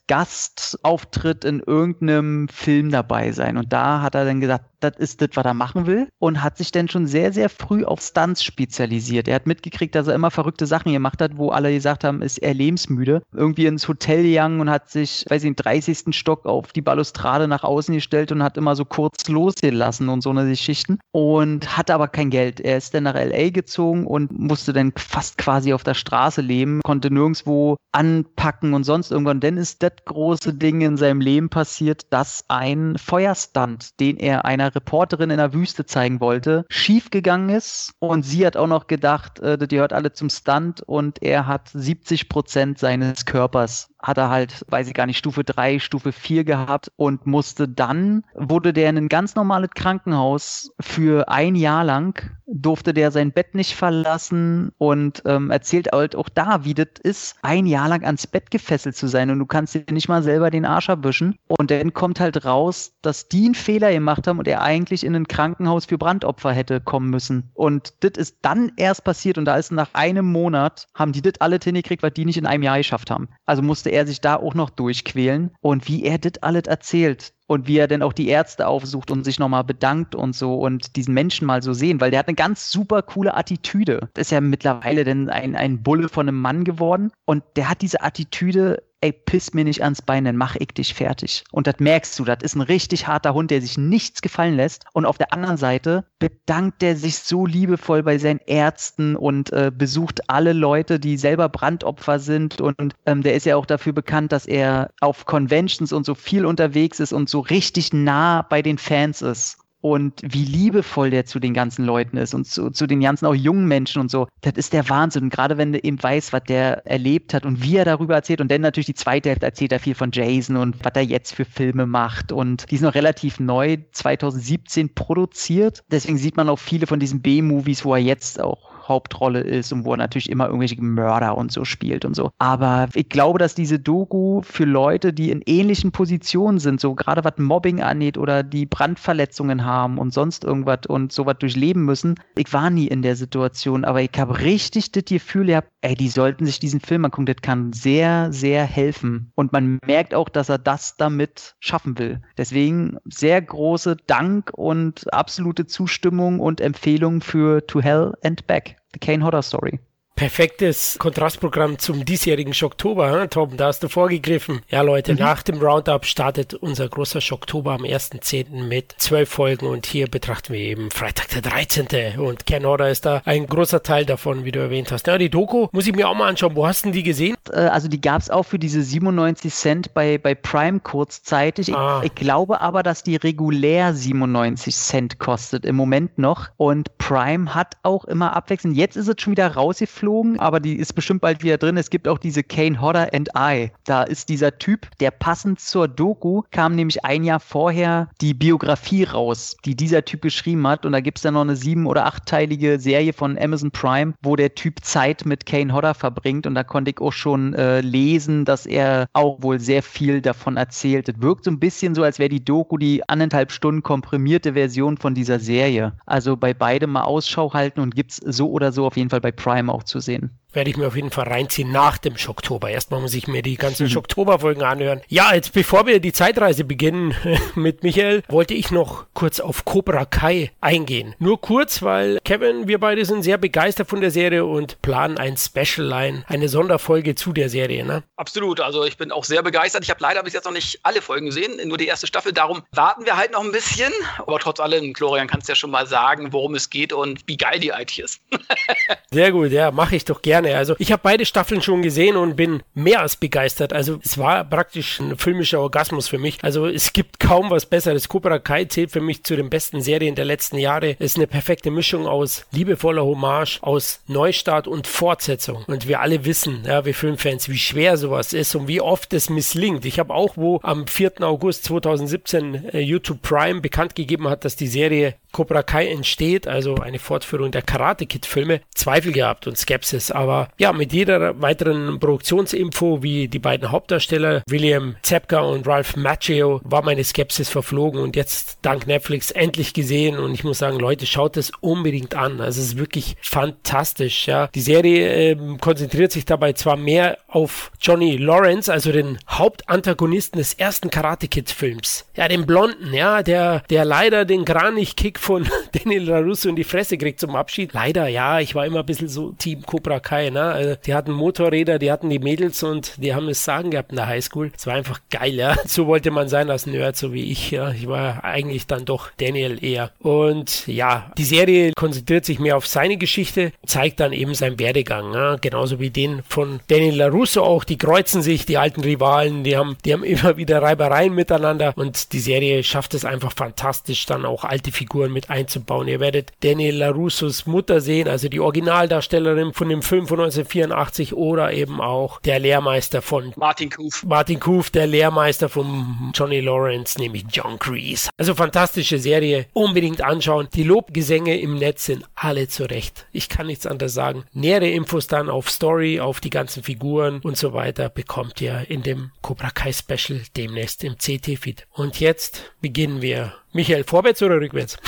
Gastauftritt 1.00 1.44
in 1.44 1.60
irgendeinem 1.60 2.48
Film 2.48 2.90
dabei 2.90 3.32
sein. 3.32 3.56
Und 3.56 3.72
da 3.72 4.02
hat 4.02 4.14
er 4.14 4.24
dann 4.24 4.40
gesagt, 4.40 4.64
das 4.80 4.94
ist 4.98 5.20
das, 5.20 5.30
was 5.34 5.44
er 5.44 5.54
machen 5.54 5.86
will 5.86 6.08
und 6.18 6.42
hat 6.42 6.58
sich 6.58 6.72
dann 6.72 6.88
schon 6.88 7.06
sehr, 7.06 7.32
sehr 7.32 7.48
früh 7.48 7.84
auf 7.84 8.00
Stunts 8.00 8.42
spezialisiert. 8.42 9.28
Er 9.28 9.36
hat 9.36 9.46
mitgekriegt, 9.46 9.94
dass 9.94 10.08
er 10.08 10.14
immer 10.14 10.30
verrückte 10.30 10.66
Sachen 10.66 10.92
gemacht 10.92 11.20
hat, 11.20 11.36
wo 11.36 11.50
alle 11.50 11.72
gesagt 11.72 12.04
haben, 12.04 12.22
ist 12.22 12.38
er 12.38 12.54
lebensmüde. 12.54 13.22
Irgendwie 13.32 13.66
ins 13.66 13.86
Hotel 13.88 14.22
gegangen 14.22 14.60
und 14.60 14.70
hat 14.70 14.90
sich, 14.90 15.24
weiß 15.28 15.42
ich, 15.42 15.48
im 15.48 15.56
30. 15.56 16.14
Stock 16.16 16.46
auf 16.46 16.72
die 16.72 16.82
Balustrade 16.82 17.48
nach 17.48 17.64
außen 17.64 17.94
gestellt 17.94 18.32
und 18.32 18.42
hat 18.42 18.56
immer 18.56 18.76
so 18.76 18.84
kurz 18.84 19.28
losgelassen 19.28 20.08
und 20.08 20.22
so 20.22 20.30
eine 20.30 20.48
Geschichten 20.48 20.98
und 21.12 21.76
hatte 21.76 21.94
aber 21.94 22.08
kein 22.08 22.30
Geld. 22.30 22.60
Er 22.60 22.76
ist 22.76 22.94
dann 22.94 23.04
nach 23.04 23.14
L.A. 23.14 23.50
gezogen 23.50 24.06
und 24.06 24.32
musste 24.38 24.72
dann 24.72 24.92
fast 24.96 25.38
quasi 25.38 25.72
auf 25.72 25.84
der 25.84 25.94
Straße 25.94 26.40
leben, 26.40 26.80
konnte 26.82 27.12
nirgendwo 27.12 27.76
anpacken 27.92 28.74
und 28.74 28.84
sonst 28.84 29.10
irgendwann. 29.10 29.40
Dann 29.40 29.56
ist 29.56 29.82
das 29.82 29.92
große 30.04 30.54
Ding 30.54 30.80
in 30.80 30.96
seinem 30.96 31.20
Leben 31.20 31.48
passiert, 31.48 32.06
dass 32.10 32.44
ein 32.48 32.96
Feuerstunt, 32.98 34.00
den 34.00 34.16
er 34.16 34.44
einer 34.44 34.69
Reporterin 34.74 35.30
in 35.30 35.38
der 35.38 35.52
Wüste 35.52 35.86
zeigen 35.86 36.20
wollte, 36.20 36.64
schiefgegangen 36.68 37.50
ist. 37.50 37.92
Und 37.98 38.24
sie 38.24 38.46
hat 38.46 38.56
auch 38.56 38.66
noch 38.66 38.86
gedacht, 38.86 39.40
äh, 39.40 39.58
die 39.58 39.68
gehört 39.68 39.92
alle 39.92 40.12
zum 40.12 40.30
Stunt. 40.30 40.82
Und 40.82 41.22
er 41.22 41.46
hat 41.46 41.68
70 41.72 42.28
Prozent 42.28 42.78
seines 42.78 43.24
Körpers 43.24 43.89
hat 44.02 44.18
er 44.18 44.30
halt, 44.30 44.64
weiß 44.68 44.88
ich 44.88 44.94
gar 44.94 45.06
nicht, 45.06 45.18
Stufe 45.18 45.44
3, 45.44 45.78
Stufe 45.78 46.12
4 46.12 46.44
gehabt 46.44 46.90
und 46.96 47.26
musste 47.26 47.68
dann, 47.68 48.24
wurde 48.34 48.72
der 48.72 48.90
in 48.90 48.96
ein 48.96 49.08
ganz 49.08 49.34
normales 49.34 49.70
Krankenhaus 49.74 50.72
für 50.80 51.28
ein 51.28 51.54
Jahr 51.54 51.84
lang, 51.84 52.30
durfte 52.46 52.92
der 52.92 53.10
sein 53.10 53.32
Bett 53.32 53.54
nicht 53.54 53.74
verlassen 53.76 54.72
und 54.78 55.22
ähm, 55.24 55.50
erzählt 55.50 55.88
halt 55.92 56.16
auch 56.16 56.28
da, 56.28 56.64
wie 56.64 56.74
das 56.74 56.88
ist, 57.02 57.36
ein 57.42 57.66
Jahr 57.66 57.88
lang 57.88 58.04
ans 58.04 58.26
Bett 58.26 58.50
gefesselt 58.50 58.96
zu 58.96 59.06
sein 59.06 59.30
und 59.30 59.38
du 59.38 59.46
kannst 59.46 59.74
dir 59.74 59.84
nicht 59.90 60.08
mal 60.08 60.22
selber 60.22 60.50
den 60.50 60.64
Arsch 60.64 60.88
erwischen. 60.88 61.36
Und 61.48 61.70
dann 61.70 61.92
kommt 61.92 62.20
halt 62.20 62.44
raus, 62.44 62.92
dass 63.02 63.28
die 63.28 63.44
einen 63.44 63.54
Fehler 63.54 63.92
gemacht 63.92 64.26
haben 64.26 64.38
und 64.38 64.48
er 64.48 64.62
eigentlich 64.62 65.04
in 65.04 65.14
ein 65.14 65.28
Krankenhaus 65.28 65.86
für 65.86 65.98
Brandopfer 65.98 66.52
hätte 66.52 66.80
kommen 66.80 67.10
müssen. 67.10 67.50
Und 67.54 67.94
das 68.00 68.12
ist 68.16 68.38
dann 68.42 68.72
erst 68.76 69.04
passiert 69.04 69.38
und 69.38 69.44
da 69.44 69.56
ist 69.56 69.70
nach 69.70 69.90
einem 69.92 70.30
Monat, 70.30 70.88
haben 70.94 71.12
die 71.12 71.22
das 71.22 71.34
alle 71.40 71.58
hingekriegt, 71.62 72.02
was 72.02 72.12
die 72.14 72.24
nicht 72.24 72.38
in 72.38 72.46
einem 72.46 72.62
Jahr 72.62 72.78
geschafft 72.78 73.10
haben. 73.10 73.28
Also 73.46 73.62
musste 73.62 73.89
er 73.90 74.06
sich 74.06 74.20
da 74.20 74.36
auch 74.36 74.54
noch 74.54 74.70
durchquälen. 74.70 75.50
Und 75.60 75.88
wie 75.88 76.04
er 76.04 76.18
das 76.18 76.42
alles 76.42 76.64
erzählt, 76.66 77.32
und 77.50 77.66
wie 77.66 77.78
er 77.78 77.88
dann 77.88 78.02
auch 78.02 78.12
die 78.12 78.28
Ärzte 78.28 78.68
aufsucht 78.68 79.10
und 79.10 79.24
sich 79.24 79.40
nochmal 79.40 79.64
bedankt 79.64 80.14
und 80.14 80.36
so 80.36 80.54
und 80.54 80.94
diesen 80.94 81.14
Menschen 81.14 81.48
mal 81.48 81.64
so 81.64 81.72
sehen, 81.72 82.00
weil 82.00 82.12
der 82.12 82.20
hat 82.20 82.28
eine 82.28 82.36
ganz 82.36 82.70
super 82.70 83.02
coole 83.02 83.34
Attitüde. 83.36 84.08
Das 84.14 84.28
ist 84.28 84.30
ja 84.30 84.40
mittlerweile 84.40 85.02
dann 85.02 85.28
ein, 85.28 85.56
ein 85.56 85.82
Bulle 85.82 86.08
von 86.08 86.28
einem 86.28 86.40
Mann 86.40 86.62
geworden 86.62 87.10
und 87.24 87.42
der 87.56 87.68
hat 87.68 87.82
diese 87.82 88.02
Attitüde 88.02 88.84
ey, 89.02 89.12
piss 89.12 89.54
mir 89.54 89.64
nicht 89.64 89.82
ans 89.82 90.02
Bein, 90.02 90.24
dann 90.24 90.36
mach 90.36 90.56
ich 90.56 90.68
dich 90.68 90.94
fertig. 90.94 91.44
Und 91.50 91.66
das 91.66 91.76
merkst 91.78 92.18
du, 92.18 92.24
das 92.24 92.38
ist 92.42 92.54
ein 92.54 92.60
richtig 92.60 93.06
harter 93.06 93.34
Hund, 93.34 93.50
der 93.50 93.60
sich 93.62 93.78
nichts 93.78 94.20
gefallen 94.20 94.56
lässt. 94.56 94.84
Und 94.92 95.06
auf 95.06 95.16
der 95.18 95.32
anderen 95.32 95.56
Seite 95.56 96.04
bedankt 96.18 96.82
er 96.82 96.96
sich 96.96 97.18
so 97.18 97.46
liebevoll 97.46 98.02
bei 98.02 98.18
seinen 98.18 98.40
Ärzten 98.46 99.16
und 99.16 99.52
äh, 99.52 99.72
besucht 99.74 100.28
alle 100.28 100.52
Leute, 100.52 101.00
die 101.00 101.16
selber 101.16 101.48
Brandopfer 101.48 102.18
sind. 102.18 102.60
Und 102.60 102.94
ähm, 103.06 103.22
der 103.22 103.34
ist 103.34 103.46
ja 103.46 103.56
auch 103.56 103.66
dafür 103.66 103.92
bekannt, 103.92 104.32
dass 104.32 104.46
er 104.46 104.90
auf 105.00 105.24
Conventions 105.24 105.92
und 105.92 106.04
so 106.04 106.14
viel 106.14 106.44
unterwegs 106.44 107.00
ist 107.00 107.12
und 107.12 107.28
so 107.30 107.39
richtig 107.40 107.92
nah 107.92 108.42
bei 108.42 108.62
den 108.62 108.78
Fans 108.78 109.22
ist 109.22 109.58
und 109.82 110.20
wie 110.22 110.44
liebevoll 110.44 111.10
der 111.10 111.24
zu 111.24 111.40
den 111.40 111.54
ganzen 111.54 111.84
Leuten 111.84 112.16
ist 112.18 112.34
und 112.34 112.46
zu, 112.46 112.70
zu 112.70 112.86
den 112.86 113.00
ganzen 113.00 113.26
auch 113.26 113.34
jungen 113.34 113.66
Menschen 113.66 114.00
und 114.00 114.10
so. 114.10 114.28
Das 114.42 114.52
ist 114.56 114.72
der 114.72 114.88
Wahnsinn. 114.88 115.24
Und 115.24 115.30
gerade 115.30 115.56
wenn 115.56 115.72
du 115.72 115.82
eben 115.82 116.02
weißt, 116.02 116.32
was 116.32 116.44
der 116.44 116.86
erlebt 116.86 117.32
hat 117.32 117.46
und 117.46 117.62
wie 117.62 117.76
er 117.76 117.84
darüber 117.84 118.14
erzählt. 118.14 118.40
Und 118.40 118.50
dann 118.50 118.60
natürlich 118.60 118.86
die 118.86 118.94
zweite 118.94 119.30
Hälfte 119.30 119.46
erzählt 119.46 119.72
er 119.72 119.80
viel 119.80 119.94
von 119.94 120.10
Jason 120.12 120.56
und 120.56 120.84
was 120.84 120.92
er 120.94 121.02
jetzt 121.02 121.34
für 121.34 121.46
Filme 121.46 121.86
macht. 121.86 122.30
Und 122.30 122.70
die 122.70 122.74
ist 122.74 122.82
noch 122.82 122.94
relativ 122.94 123.40
neu, 123.40 123.78
2017 123.92 124.94
produziert. 124.94 125.82
Deswegen 125.90 126.18
sieht 126.18 126.36
man 126.36 126.48
auch 126.50 126.58
viele 126.58 126.86
von 126.86 127.00
diesen 127.00 127.22
B-Movies, 127.22 127.84
wo 127.84 127.94
er 127.94 128.00
jetzt 128.00 128.40
auch 128.40 128.69
Hauptrolle 128.90 129.40
ist 129.40 129.72
und 129.72 129.86
wo 129.86 129.92
er 129.92 129.96
natürlich 129.96 130.28
immer 130.28 130.46
irgendwelche 130.46 130.82
Mörder 130.82 131.38
und 131.38 131.50
so 131.50 131.64
spielt 131.64 132.04
und 132.04 132.14
so. 132.14 132.30
Aber 132.38 132.88
ich 132.94 133.08
glaube, 133.08 133.38
dass 133.38 133.54
diese 133.54 133.78
Doku 133.78 134.42
für 134.42 134.64
Leute, 134.64 135.14
die 135.14 135.30
in 135.30 135.42
ähnlichen 135.46 135.92
Positionen 135.92 136.58
sind, 136.58 136.80
so 136.80 136.94
gerade 136.94 137.24
was 137.24 137.38
Mobbing 137.38 137.80
angeht 137.80 138.18
oder 138.18 138.42
die 138.42 138.66
Brandverletzungen 138.66 139.64
haben 139.64 139.96
und 139.96 140.12
sonst 140.12 140.44
irgendwas 140.44 140.80
und 140.88 141.12
sowas 141.12 141.36
durchleben 141.38 141.84
müssen. 141.84 142.16
Ich 142.36 142.52
war 142.52 142.68
nie 142.68 142.88
in 142.88 143.02
der 143.02 143.16
Situation, 143.16 143.84
aber 143.84 144.02
ich 144.02 144.10
habe 144.18 144.40
richtig 144.40 144.92
das 144.92 145.04
Gefühl, 145.04 145.48
ja, 145.48 145.62
ey, 145.82 145.94
die 145.94 146.08
sollten 146.08 146.46
sich 146.46 146.58
diesen 146.58 146.80
Film 146.80 147.04
angucken. 147.04 147.26
Das 147.26 147.36
kann 147.42 147.72
sehr, 147.72 148.32
sehr 148.32 148.64
helfen. 148.64 149.32
Und 149.34 149.52
man 149.52 149.78
merkt 149.86 150.14
auch, 150.14 150.28
dass 150.28 150.48
er 150.48 150.58
das 150.58 150.96
damit 150.96 151.56
schaffen 151.60 151.98
will. 151.98 152.20
Deswegen 152.36 152.98
sehr 153.04 153.40
große 153.40 153.96
Dank 154.06 154.50
und 154.54 155.12
absolute 155.12 155.66
Zustimmung 155.66 156.40
und 156.40 156.60
Empfehlung 156.60 157.20
für 157.20 157.66
To 157.66 157.80
Hell 157.80 158.14
and 158.22 158.46
Back. 158.46 158.76
The 158.92 158.98
Kane 158.98 159.24
Hodder 159.24 159.42
Story. 159.42 159.80
Perfektes 160.20 160.96
Kontrastprogramm 160.98 161.78
zum 161.78 162.04
diesjährigen 162.04 162.52
Schocktober, 162.52 163.10
hm, 163.10 163.30
Tom, 163.30 163.56
da 163.56 163.68
hast 163.68 163.82
du 163.82 163.88
vorgegriffen. 163.88 164.60
Ja, 164.68 164.82
Leute, 164.82 165.14
mhm. 165.14 165.18
nach 165.18 165.42
dem 165.42 165.62
Roundup 165.62 166.04
startet 166.04 166.52
unser 166.52 166.90
großer 166.90 167.22
Schocktober 167.22 167.72
am 167.72 167.84
1.10. 167.84 168.64
mit 168.64 168.94
zwölf 168.98 169.30
Folgen 169.30 169.66
und 169.66 169.86
hier 169.86 170.08
betrachten 170.08 170.52
wir 170.52 170.60
eben 170.60 170.90
Freitag 170.90 171.28
der 171.30 171.40
13. 171.40 172.18
Und 172.18 172.44
Ken 172.44 172.66
Order 172.66 172.90
ist 172.90 173.06
da 173.06 173.22
ein 173.24 173.46
großer 173.46 173.82
Teil 173.82 174.04
davon, 174.04 174.44
wie 174.44 174.52
du 174.52 174.58
erwähnt 174.58 174.92
hast. 174.92 175.06
Ja, 175.06 175.16
die 175.16 175.30
Doku 175.30 175.68
muss 175.72 175.86
ich 175.86 175.96
mir 175.96 176.06
auch 176.06 176.14
mal 176.14 176.28
anschauen. 176.28 176.54
Wo 176.54 176.66
hast 176.66 176.84
du 176.84 176.90
die 176.90 177.02
gesehen? 177.02 177.34
Äh, 177.50 177.60
also 177.60 177.88
die 177.88 178.02
gab 178.02 178.20
es 178.20 178.28
auch 178.28 178.42
für 178.42 178.58
diese 178.58 178.82
97 178.82 179.54
Cent 179.54 179.94
bei, 179.94 180.18
bei 180.18 180.34
Prime 180.34 180.80
kurzzeitig. 180.80 181.74
Ah. 181.74 182.02
Ich, 182.02 182.10
ich 182.10 182.14
glaube 182.14 182.60
aber, 182.60 182.82
dass 182.82 183.02
die 183.02 183.16
regulär 183.16 183.94
97 183.94 184.76
Cent 184.76 185.18
kostet 185.18 185.64
im 185.64 185.76
Moment 185.76 186.18
noch. 186.18 186.50
Und 186.58 186.98
Prime 186.98 187.54
hat 187.54 187.78
auch 187.84 188.04
immer 188.04 188.36
abwechselnd. 188.36 188.76
Jetzt 188.76 188.96
ist 188.96 189.08
es 189.08 189.14
schon 189.18 189.30
wieder 189.30 189.54
rausgeflogen 189.54 190.09
geflogen, 190.10 190.38
aber 190.40 190.60
die 190.60 190.76
ist 190.76 190.94
bestimmt 190.94 191.20
bald 191.20 191.42
wieder 191.42 191.58
drin. 191.58 191.76
Es 191.76 191.90
gibt 191.90 192.08
auch 192.08 192.18
diese 192.18 192.42
Kane 192.42 192.80
Hodder 192.80 193.08
and 193.12 193.30
I. 193.36 193.70
Da 193.84 194.02
ist 194.02 194.28
dieser 194.28 194.58
Typ, 194.58 194.88
der 194.98 195.10
passend 195.10 195.60
zur 195.60 195.88
Doku 195.88 196.42
kam 196.50 196.74
nämlich 196.74 197.04
ein 197.04 197.24
Jahr 197.24 197.40
vorher 197.40 198.08
die 198.20 198.34
Biografie 198.34 199.04
raus, 199.04 199.56
die 199.64 199.76
dieser 199.76 200.04
Typ 200.04 200.22
geschrieben 200.22 200.66
hat. 200.66 200.84
Und 200.84 200.92
da 200.92 201.00
gibt 201.00 201.18
es 201.18 201.22
dann 201.22 201.34
noch 201.34 201.42
eine 201.42 201.56
sieben- 201.56 201.86
oder 201.86 202.06
achtteilige 202.06 202.78
Serie 202.78 203.12
von 203.12 203.38
Amazon 203.38 203.70
Prime, 203.70 204.14
wo 204.22 204.36
der 204.36 204.54
Typ 204.54 204.84
Zeit 204.84 205.24
mit 205.24 205.46
Kane 205.46 205.72
Hodder 205.72 205.94
verbringt. 205.94 206.46
Und 206.46 206.54
da 206.54 206.64
konnte 206.64 206.90
ich 206.90 207.00
auch 207.00 207.12
schon 207.12 207.54
äh, 207.54 207.80
lesen, 207.80 208.44
dass 208.44 208.66
er 208.66 209.06
auch 209.12 209.42
wohl 209.42 209.60
sehr 209.60 209.82
viel 209.82 210.20
davon 210.20 210.56
erzählt. 210.56 211.08
Es 211.08 211.20
wirkt 211.20 211.44
so 211.44 211.50
ein 211.50 211.60
bisschen 211.60 211.94
so, 211.94 212.02
als 212.02 212.18
wäre 212.18 212.28
die 212.28 212.44
Doku 212.44 212.78
die 212.78 213.08
anderthalb 213.08 213.52
Stunden 213.52 213.82
komprimierte 213.82 214.54
Version 214.54 214.96
von 214.96 215.14
dieser 215.14 215.38
Serie. 215.38 215.92
Also 216.06 216.36
bei 216.36 216.54
beidem 216.54 216.90
mal 216.90 217.02
Ausschau 217.02 217.52
halten 217.52 217.80
und 217.80 217.94
gibt 217.94 218.12
es 218.12 218.16
so 218.16 218.50
oder 218.50 218.72
so 218.72 218.86
auf 218.86 218.96
jeden 218.96 219.10
Fall 219.10 219.20
bei 219.20 219.32
Prime 219.32 219.72
auch 219.72 219.82
zu 219.84 219.99
sehen 220.00 220.39
werde 220.52 220.70
ich 220.70 220.76
mir 220.76 220.86
auf 220.86 220.96
jeden 220.96 221.10
Fall 221.10 221.28
reinziehen 221.28 221.70
nach 221.70 221.98
dem 221.98 222.16
Schocktober. 222.16 222.70
Erstmal 222.70 223.00
muss 223.00 223.14
ich 223.14 223.26
mir 223.28 223.42
die 223.42 223.56
ganzen 223.56 223.84
mhm. 223.84 223.90
Schocktober-Folgen 223.90 224.62
anhören. 224.62 225.00
Ja, 225.08 225.34
jetzt 225.34 225.52
bevor 225.52 225.86
wir 225.86 226.00
die 226.00 226.12
Zeitreise 226.12 226.64
beginnen 226.64 227.14
mit 227.54 227.82
Michael, 227.82 228.22
wollte 228.28 228.54
ich 228.54 228.70
noch 228.70 229.06
kurz 229.14 229.40
auf 229.40 229.64
Cobra 229.64 230.04
Kai 230.04 230.50
eingehen. 230.60 231.14
Nur 231.18 231.40
kurz, 231.40 231.82
weil 231.82 232.18
Kevin, 232.24 232.68
wir 232.68 232.78
beide 232.78 233.04
sind 233.04 233.22
sehr 233.22 233.38
begeistert 233.38 233.88
von 233.88 234.00
der 234.00 234.10
Serie 234.10 234.44
und 234.44 234.80
planen 234.82 235.18
ein 235.18 235.36
Special 235.36 235.86
Line, 235.86 236.24
eine 236.26 236.48
Sonderfolge 236.48 237.14
zu 237.14 237.32
der 237.32 237.48
Serie, 237.48 237.84
ne? 237.84 238.02
Absolut, 238.16 238.60
also 238.60 238.84
ich 238.84 238.96
bin 238.96 239.12
auch 239.12 239.24
sehr 239.24 239.42
begeistert. 239.42 239.84
Ich 239.84 239.90
habe 239.90 240.00
leider 240.02 240.22
bis 240.22 240.32
jetzt 240.32 240.44
noch 240.44 240.52
nicht 240.52 240.80
alle 240.82 241.02
Folgen 241.02 241.26
gesehen, 241.26 241.68
nur 241.68 241.78
die 241.78 241.86
erste 241.86 242.06
Staffel. 242.06 242.32
Darum 242.32 242.62
warten 242.72 243.04
wir 243.04 243.16
halt 243.16 243.32
noch 243.32 243.44
ein 243.44 243.52
bisschen. 243.52 243.92
Aber 244.18 244.38
trotz 244.38 244.60
allem, 244.60 244.94
Florian, 244.94 245.26
kannst 245.26 245.48
du 245.48 245.52
ja 245.52 245.56
schon 245.56 245.70
mal 245.70 245.86
sagen, 245.86 246.32
worum 246.32 246.54
es 246.54 246.70
geht 246.70 246.92
und 246.92 247.20
wie 247.26 247.36
geil 247.36 247.58
die 247.60 247.68
IT 247.68 247.98
ist. 247.98 248.20
sehr 249.10 249.32
gut, 249.32 249.50
ja, 249.50 249.70
mache 249.70 249.96
ich 249.96 250.04
doch 250.04 250.22
gerne 250.22 250.39
gerne. 250.42 250.58
Also 250.58 250.74
ich 250.78 250.92
habe 250.92 251.00
beide 251.02 251.24
Staffeln 251.24 251.62
schon 251.62 251.82
gesehen 251.82 252.16
und 252.16 252.36
bin 252.36 252.62
mehr 252.74 253.00
als 253.00 253.16
begeistert. 253.16 253.72
Also 253.72 253.98
es 254.02 254.18
war 254.18 254.44
praktisch 254.44 255.00
ein 255.00 255.16
filmischer 255.16 255.60
Orgasmus 255.60 256.08
für 256.08 256.18
mich. 256.18 256.38
Also 256.42 256.66
es 256.66 256.92
gibt 256.92 257.20
kaum 257.20 257.50
was 257.50 257.66
Besseres. 257.66 258.08
Cobra 258.08 258.38
Kai 258.38 258.64
zählt 258.64 258.90
für 258.90 259.00
mich 259.00 259.24
zu 259.24 259.36
den 259.36 259.50
besten 259.50 259.80
Serien 259.80 260.14
der 260.14 260.24
letzten 260.24 260.58
Jahre. 260.58 260.96
Es 260.98 261.12
ist 261.12 261.16
eine 261.16 261.26
perfekte 261.26 261.70
Mischung 261.70 262.06
aus 262.06 262.46
liebevoller 262.52 263.04
Hommage, 263.04 263.58
aus 263.62 264.02
Neustart 264.06 264.66
und 264.66 264.86
Fortsetzung. 264.86 265.64
Und 265.66 265.88
wir 265.88 266.00
alle 266.00 266.24
wissen, 266.24 266.64
ja, 266.66 266.84
wir 266.84 266.94
Filmfans, 266.94 267.48
wie 267.48 267.58
schwer 267.58 267.96
sowas 267.96 268.32
ist 268.32 268.54
und 268.54 268.68
wie 268.68 268.80
oft 268.80 269.12
es 269.12 269.30
misslingt. 269.30 269.84
Ich 269.84 269.98
habe 269.98 270.14
auch, 270.14 270.36
wo 270.36 270.60
am 270.62 270.86
4. 270.86 271.20
August 271.20 271.64
2017 271.64 272.70
äh, 272.72 272.80
YouTube 272.80 273.22
Prime 273.22 273.60
bekannt 273.60 273.94
gegeben 273.94 274.28
hat, 274.28 274.44
dass 274.44 274.56
die 274.56 274.66
Serie 274.66 275.14
Cobra 275.32 275.62
Kai 275.62 275.88
entsteht, 275.88 276.48
also 276.48 276.76
eine 276.76 276.98
Fortführung 276.98 277.52
der 277.52 277.62
Karate 277.62 278.06
Kid 278.06 278.26
Filme, 278.26 278.60
Zweifel 278.74 279.12
gehabt 279.12 279.46
und 279.46 279.56
Skepsis. 279.56 280.10
Aber 280.10 280.29
ja, 280.58 280.72
mit 280.72 280.92
jeder 280.92 281.40
weiteren 281.40 281.98
Produktionsinfo, 281.98 283.02
wie 283.02 283.28
die 283.28 283.38
beiden 283.38 283.70
Hauptdarsteller, 283.70 284.42
William 284.48 284.96
Zepka 285.02 285.40
und 285.40 285.66
Ralph 285.66 285.96
Macchio, 285.96 286.60
war 286.64 286.82
meine 286.82 287.04
Skepsis 287.04 287.48
verflogen 287.48 288.00
und 288.00 288.16
jetzt 288.16 288.58
dank 288.62 288.86
Netflix 288.86 289.30
endlich 289.30 289.74
gesehen 289.74 290.18
und 290.18 290.34
ich 290.34 290.44
muss 290.44 290.58
sagen, 290.58 290.78
Leute, 290.78 291.06
schaut 291.06 291.36
es 291.36 291.52
unbedingt 291.60 292.14
an. 292.14 292.40
Also 292.40 292.60
es 292.60 292.68
ist 292.68 292.78
wirklich 292.78 293.16
fantastisch, 293.20 294.26
ja. 294.26 294.48
Die 294.48 294.60
Serie 294.60 295.32
äh, 295.32 295.36
konzentriert 295.60 296.12
sich 296.12 296.24
dabei 296.24 296.52
zwar 296.52 296.76
mehr 296.76 297.18
auf 297.28 297.70
Johnny 297.80 298.16
Lawrence, 298.16 298.72
also 298.72 298.92
den 298.92 299.18
Hauptantagonisten 299.28 300.38
des 300.38 300.54
ersten 300.54 300.90
Karate 300.90 301.28
Kid 301.28 301.50
Films. 301.50 302.06
Ja, 302.14 302.28
den 302.28 302.46
Blonden, 302.46 302.92
ja, 302.92 303.22
der, 303.22 303.62
der 303.70 303.84
leider 303.84 304.24
den 304.24 304.44
Kranich-Kick 304.44 305.18
von 305.18 305.48
Daniel 305.72 306.04
LaRusso 306.04 306.48
in 306.48 306.56
die 306.56 306.64
Fresse 306.64 306.98
kriegt 306.98 307.20
zum 307.20 307.36
Abschied. 307.36 307.72
Leider, 307.72 308.08
ja, 308.08 308.40
ich 308.40 308.54
war 308.54 308.66
immer 308.66 308.80
ein 308.80 308.86
bisschen 308.86 309.08
so 309.08 309.32
Team 309.32 309.62
Cobra 309.62 310.00
Kai, 310.00 310.19
ne? 310.28 310.42
Also, 310.42 310.74
die 310.84 310.94
hatten 310.94 311.12
Motorräder, 311.12 311.78
die 311.78 311.90
hatten 311.90 312.10
die 312.10 312.18
Mädels 312.18 312.62
und 312.62 312.92
die 312.98 313.14
haben 313.14 313.28
es 313.28 313.44
sagen 313.44 313.70
gehabt 313.70 313.90
in 313.90 313.96
der 313.96 314.06
Highschool. 314.06 314.52
Es 314.56 314.66
war 314.66 314.74
einfach 314.74 315.00
geil, 315.10 315.34
ja. 315.34 315.56
So 315.66 315.86
wollte 315.86 316.10
man 316.10 316.28
sein 316.28 316.50
als 316.50 316.66
Nerd, 316.66 316.96
so 316.96 317.12
wie 317.12 317.30
ich, 317.30 317.50
ja. 317.50 317.70
Ich 317.70 317.88
war 317.88 318.24
eigentlich 318.24 318.66
dann 318.66 318.84
doch 318.84 319.10
Daniel 319.18 319.62
eher. 319.64 319.92
Und 320.00 320.66
ja, 320.66 321.12
die 321.16 321.24
Serie 321.24 321.72
konzentriert 321.74 322.24
sich 322.24 322.38
mehr 322.38 322.56
auf 322.56 322.66
seine 322.66 322.96
Geschichte, 322.96 323.52
zeigt 323.64 324.00
dann 324.00 324.12
eben 324.12 324.34
seinen 324.34 324.58
Werdegang, 324.58 325.14
ja? 325.14 325.36
genauso 325.36 325.80
wie 325.80 325.90
den 325.90 326.22
von 326.28 326.60
Daniel 326.68 326.96
LaRusso 326.96 327.42
auch. 327.42 327.64
Die 327.64 327.78
kreuzen 327.78 328.22
sich, 328.22 328.46
die 328.46 328.58
alten 328.58 328.80
Rivalen, 328.80 329.44
die 329.44 329.56
haben, 329.56 329.76
die 329.84 329.92
haben 329.92 330.04
immer 330.10 330.36
wieder 330.36 330.62
Reibereien 330.62 331.14
miteinander 331.14 331.72
und 331.76 332.12
die 332.12 332.18
Serie 332.18 332.62
schafft 332.62 332.94
es 332.94 333.04
einfach 333.04 333.32
fantastisch, 333.32 334.06
dann 334.06 334.24
auch 334.24 334.44
alte 334.44 334.72
Figuren 334.72 335.12
mit 335.12 335.30
einzubauen. 335.30 335.88
Ihr 335.88 336.00
werdet 336.00 336.32
Daniel 336.40 336.76
LaRussos 336.76 337.46
Mutter 337.46 337.80
sehen, 337.80 338.08
also 338.08 338.28
die 338.28 338.40
Originaldarstellerin 338.40 339.52
von 339.52 339.68
dem 339.68 339.82
Film 339.82 340.06
von 340.10 340.18
1984 340.18 341.14
oder 341.14 341.52
eben 341.52 341.80
auch 341.80 342.20
der 342.22 342.40
Lehrmeister 342.40 343.00
von 343.00 343.32
Martin 343.36 343.70
Kuf. 343.70 344.04
Martin 344.04 344.40
Kuf, 344.40 344.70
der 344.70 344.88
Lehrmeister 344.88 345.48
von 345.48 346.10
Johnny 346.12 346.40
Lawrence, 346.40 346.98
nämlich 346.98 347.24
John 347.30 347.60
Kreese. 347.60 348.10
Also 348.16 348.34
fantastische 348.34 348.98
Serie, 348.98 349.46
unbedingt 349.52 350.02
anschauen. 350.02 350.48
Die 350.52 350.64
Lobgesänge 350.64 351.38
im 351.38 351.54
Netz 351.54 351.86
sind 351.86 352.04
alle 352.16 352.48
zurecht. 352.48 353.06
Ich 353.12 353.28
kann 353.28 353.46
nichts 353.46 353.66
anderes 353.66 353.94
sagen. 353.94 354.24
Nähere 354.32 354.68
Infos 354.68 355.06
dann 355.06 355.30
auf 355.30 355.48
Story, 355.48 356.00
auf 356.00 356.18
die 356.20 356.30
ganzen 356.30 356.64
Figuren 356.64 357.20
und 357.22 357.36
so 357.36 357.52
weiter 357.52 357.88
bekommt 357.88 358.40
ihr 358.40 358.68
in 358.68 358.82
dem 358.82 359.12
Cobra 359.22 359.50
Kai 359.50 359.72
Special 359.72 360.22
demnächst 360.36 360.82
im 360.82 360.96
CT-Feed. 360.96 361.68
Und 361.72 362.00
jetzt 362.00 362.50
beginnen 362.60 363.00
wir 363.00 363.34
Michael, 363.52 363.82
vorwärts 363.82 364.22
oder 364.22 364.40
rückwärts? 364.40 364.78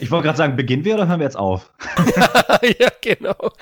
ich 0.00 0.10
wollte 0.10 0.26
gerade 0.26 0.36
sagen, 0.36 0.56
beginnen 0.56 0.84
wir 0.84 0.94
oder 0.94 1.08
hören 1.08 1.20
wir 1.20 1.24
jetzt 1.24 1.38
auf? 1.38 1.72
ja, 2.78 2.88
genau. 3.00 3.52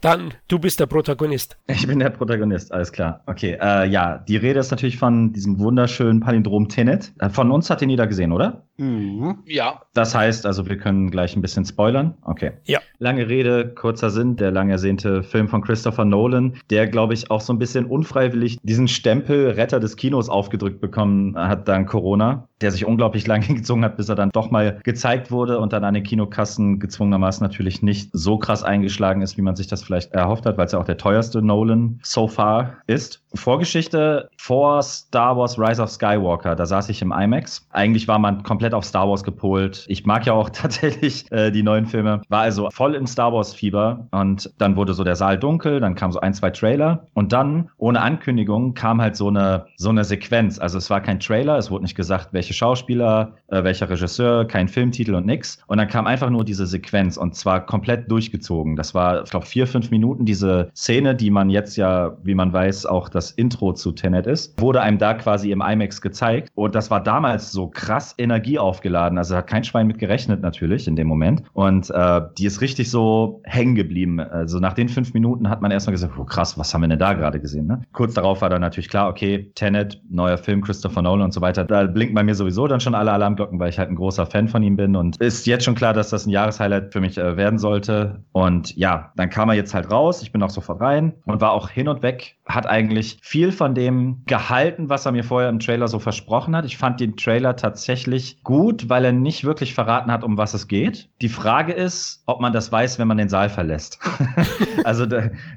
Dann, 0.00 0.32
du 0.48 0.58
bist 0.58 0.80
der 0.80 0.86
Protagonist. 0.86 1.58
Ich 1.66 1.86
bin 1.86 1.98
der 1.98 2.10
Protagonist, 2.10 2.72
alles 2.72 2.92
klar. 2.92 3.22
Okay, 3.26 3.58
äh, 3.60 3.86
ja, 3.88 4.18
die 4.18 4.36
Rede 4.36 4.60
ist 4.60 4.70
natürlich 4.70 4.96
von 4.98 5.34
diesem 5.34 5.58
wunderschönen 5.58 6.20
Palindrom 6.20 6.68
Tenet. 6.68 7.12
Äh, 7.18 7.28
von 7.28 7.50
uns 7.50 7.68
hat 7.68 7.82
ihn 7.82 7.90
jeder 7.90 8.06
gesehen, 8.06 8.32
oder? 8.32 8.64
Mhm. 8.82 9.38
Ja. 9.46 9.82
Das 9.94 10.12
heißt, 10.12 10.44
also 10.44 10.68
wir 10.68 10.76
können 10.76 11.10
gleich 11.10 11.36
ein 11.36 11.40
bisschen 11.42 11.64
spoilern. 11.64 12.14
Okay. 12.22 12.52
Ja. 12.64 12.80
Lange 12.98 13.28
Rede, 13.28 13.68
kurzer 13.68 14.10
Sinn, 14.10 14.34
der 14.34 14.50
lang 14.50 14.70
ersehnte 14.70 15.22
Film 15.22 15.46
von 15.46 15.62
Christopher 15.62 16.04
Nolan, 16.04 16.54
der, 16.68 16.88
glaube 16.88 17.14
ich, 17.14 17.30
auch 17.30 17.40
so 17.40 17.52
ein 17.52 17.60
bisschen 17.60 17.86
unfreiwillig 17.86 18.58
diesen 18.62 18.88
Stempel 18.88 19.50
Retter 19.50 19.78
des 19.78 19.94
Kinos 19.96 20.28
aufgedrückt 20.28 20.80
bekommen 20.80 21.36
hat 21.36 21.68
dank 21.68 21.88
Corona, 21.88 22.48
der 22.60 22.72
sich 22.72 22.84
unglaublich 22.84 23.26
lange 23.28 23.46
gezogen 23.46 23.84
hat, 23.84 23.96
bis 23.96 24.08
er 24.08 24.16
dann 24.16 24.30
doch 24.30 24.50
mal 24.50 24.80
gezeigt 24.82 25.30
wurde 25.30 25.60
und 25.60 25.72
dann 25.72 25.84
an 25.84 25.94
den 25.94 26.02
Kinokassen 26.02 26.80
gezwungenermaßen 26.80 27.44
natürlich 27.44 27.82
nicht 27.82 28.10
so 28.12 28.36
krass 28.36 28.64
eingeschlagen 28.64 29.22
ist, 29.22 29.36
wie 29.36 29.42
man 29.42 29.54
sich 29.54 29.68
das 29.68 29.84
vielleicht 29.84 30.12
erhofft 30.12 30.44
hat, 30.44 30.58
weil 30.58 30.66
es 30.66 30.72
ja 30.72 30.80
auch 30.80 30.84
der 30.84 30.96
teuerste 30.96 31.40
Nolan 31.40 32.00
so 32.02 32.26
far 32.26 32.78
ist. 32.88 33.21
Vorgeschichte 33.34 34.28
vor 34.36 34.82
Star 34.82 35.36
Wars 35.36 35.58
Rise 35.58 35.82
of 35.82 35.90
Skywalker, 35.90 36.54
da 36.54 36.66
saß 36.66 36.88
ich 36.88 37.02
im 37.02 37.12
IMAX. 37.12 37.66
Eigentlich 37.70 38.08
war 38.08 38.18
man 38.18 38.42
komplett 38.42 38.74
auf 38.74 38.84
Star 38.84 39.08
Wars 39.08 39.24
gepolt. 39.24 39.84
Ich 39.88 40.04
mag 40.04 40.26
ja 40.26 40.32
auch 40.32 40.50
tatsächlich 40.52 41.30
äh, 41.32 41.50
die 41.50 41.62
neuen 41.62 41.86
Filme. 41.86 42.22
War 42.28 42.42
also 42.42 42.70
voll 42.70 42.94
im 42.94 43.06
Star 43.06 43.32
Wars 43.32 43.54
Fieber 43.54 44.06
und 44.10 44.50
dann 44.58 44.76
wurde 44.76 44.94
so 44.94 45.04
der 45.04 45.16
Saal 45.16 45.38
dunkel, 45.38 45.80
dann 45.80 45.94
kam 45.94 46.12
so 46.12 46.20
ein, 46.20 46.34
zwei 46.34 46.50
Trailer 46.50 47.06
und 47.14 47.32
dann 47.32 47.70
ohne 47.78 48.00
Ankündigung 48.00 48.74
kam 48.74 49.00
halt 49.00 49.16
so 49.16 49.28
eine 49.28 49.66
so 49.76 49.88
eine 49.90 50.04
Sequenz. 50.04 50.58
Also 50.58 50.78
es 50.78 50.90
war 50.90 51.00
kein 51.00 51.20
Trailer, 51.20 51.56
es 51.56 51.70
wurde 51.70 51.84
nicht 51.84 51.96
gesagt, 51.96 52.28
welche 52.32 52.54
Schauspieler, 52.54 53.34
äh, 53.48 53.64
welcher 53.64 53.88
Regisseur, 53.88 54.46
kein 54.46 54.68
Filmtitel 54.68 55.14
und 55.14 55.26
nix. 55.26 55.58
Und 55.66 55.78
dann 55.78 55.88
kam 55.88 56.06
einfach 56.06 56.30
nur 56.30 56.44
diese 56.44 56.66
Sequenz 56.66 57.16
und 57.16 57.34
zwar 57.34 57.64
komplett 57.64 58.10
durchgezogen. 58.10 58.76
Das 58.76 58.94
war, 58.94 59.24
ich 59.24 59.30
glaube, 59.30 59.46
vier, 59.46 59.66
fünf 59.66 59.90
Minuten 59.90 60.24
diese 60.24 60.70
Szene, 60.74 61.14
die 61.14 61.30
man 61.30 61.50
jetzt 61.50 61.76
ja, 61.76 62.16
wie 62.22 62.34
man 62.34 62.52
weiß, 62.52 62.86
auch 62.86 63.08
das 63.08 63.21
Intro 63.30 63.72
zu 63.72 63.92
Tenet 63.92 64.26
ist, 64.26 64.60
wurde 64.60 64.80
einem 64.80 64.98
da 64.98 65.14
quasi 65.14 65.50
im 65.52 65.60
IMAX 65.60 66.00
gezeigt. 66.00 66.50
Und 66.54 66.74
das 66.74 66.90
war 66.90 67.02
damals 67.02 67.52
so 67.52 67.68
krass 67.68 68.14
energieaufgeladen. 68.18 69.18
Also 69.18 69.36
hat 69.36 69.46
kein 69.46 69.64
Schwein 69.64 69.86
mit 69.86 69.98
gerechnet 69.98 70.42
natürlich 70.42 70.88
in 70.88 70.96
dem 70.96 71.06
Moment. 71.06 71.42
Und 71.52 71.90
äh, 71.90 72.22
die 72.36 72.46
ist 72.46 72.60
richtig 72.60 72.90
so 72.90 73.40
hängen 73.44 73.74
geblieben. 73.74 74.20
Also 74.20 74.58
nach 74.58 74.74
den 74.74 74.88
fünf 74.88 75.14
Minuten 75.14 75.48
hat 75.48 75.62
man 75.62 75.70
erstmal 75.70 75.92
gesagt, 75.92 76.14
oh 76.18 76.24
krass, 76.24 76.58
was 76.58 76.72
haben 76.74 76.82
wir 76.82 76.88
denn 76.88 76.98
da 76.98 77.12
gerade 77.12 77.40
gesehen? 77.40 77.66
Ne? 77.66 77.82
Kurz 77.92 78.14
darauf 78.14 78.42
war 78.42 78.50
dann 78.50 78.60
natürlich 78.60 78.88
klar, 78.88 79.08
okay, 79.08 79.50
Tenet, 79.54 80.00
neuer 80.10 80.38
Film, 80.38 80.62
Christopher 80.62 81.02
Nolan 81.02 81.26
und 81.26 81.32
so 81.32 81.40
weiter. 81.40 81.64
Da 81.64 81.84
blinken 81.84 82.14
bei 82.14 82.22
mir 82.22 82.34
sowieso 82.34 82.66
dann 82.66 82.80
schon 82.80 82.94
alle 82.94 83.12
Alarmglocken, 83.12 83.58
weil 83.58 83.70
ich 83.70 83.78
halt 83.78 83.90
ein 83.90 83.96
großer 83.96 84.26
Fan 84.26 84.48
von 84.48 84.62
ihm 84.62 84.76
bin. 84.76 84.96
Und 84.96 85.16
ist 85.18 85.46
jetzt 85.46 85.64
schon 85.64 85.74
klar, 85.74 85.92
dass 85.92 86.10
das 86.10 86.26
ein 86.26 86.30
Jahreshighlight 86.30 86.92
für 86.92 87.00
mich 87.00 87.18
äh, 87.18 87.36
werden 87.36 87.58
sollte. 87.58 88.24
Und 88.32 88.76
ja, 88.76 89.12
dann 89.16 89.30
kam 89.30 89.48
er 89.48 89.54
jetzt 89.54 89.74
halt 89.74 89.90
raus. 89.90 90.22
Ich 90.22 90.32
bin 90.32 90.42
auch 90.42 90.50
sofort 90.50 90.80
rein 90.80 91.12
und 91.26 91.40
war 91.40 91.52
auch 91.52 91.68
hin 91.68 91.88
und 91.88 92.02
weg 92.02 92.36
hat 92.46 92.66
eigentlich 92.66 93.11
viel 93.22 93.52
von 93.52 93.74
dem 93.74 94.22
gehalten, 94.26 94.88
was 94.88 95.06
er 95.06 95.12
mir 95.12 95.24
vorher 95.24 95.48
im 95.48 95.58
Trailer 95.58 95.88
so 95.88 95.98
versprochen 95.98 96.56
hat. 96.56 96.64
Ich 96.64 96.76
fand 96.76 97.00
den 97.00 97.16
Trailer 97.16 97.56
tatsächlich 97.56 98.42
gut, 98.42 98.88
weil 98.88 99.04
er 99.04 99.12
nicht 99.12 99.44
wirklich 99.44 99.74
verraten 99.74 100.10
hat, 100.10 100.24
um 100.24 100.36
was 100.36 100.54
es 100.54 100.68
geht. 100.68 101.08
Die 101.20 101.28
Frage 101.28 101.72
ist, 101.72 102.22
ob 102.26 102.40
man 102.40 102.52
das 102.52 102.70
weiß, 102.70 102.98
wenn 102.98 103.08
man 103.08 103.18
den 103.18 103.28
Saal 103.28 103.48
verlässt. 103.48 103.98
also 104.84 105.06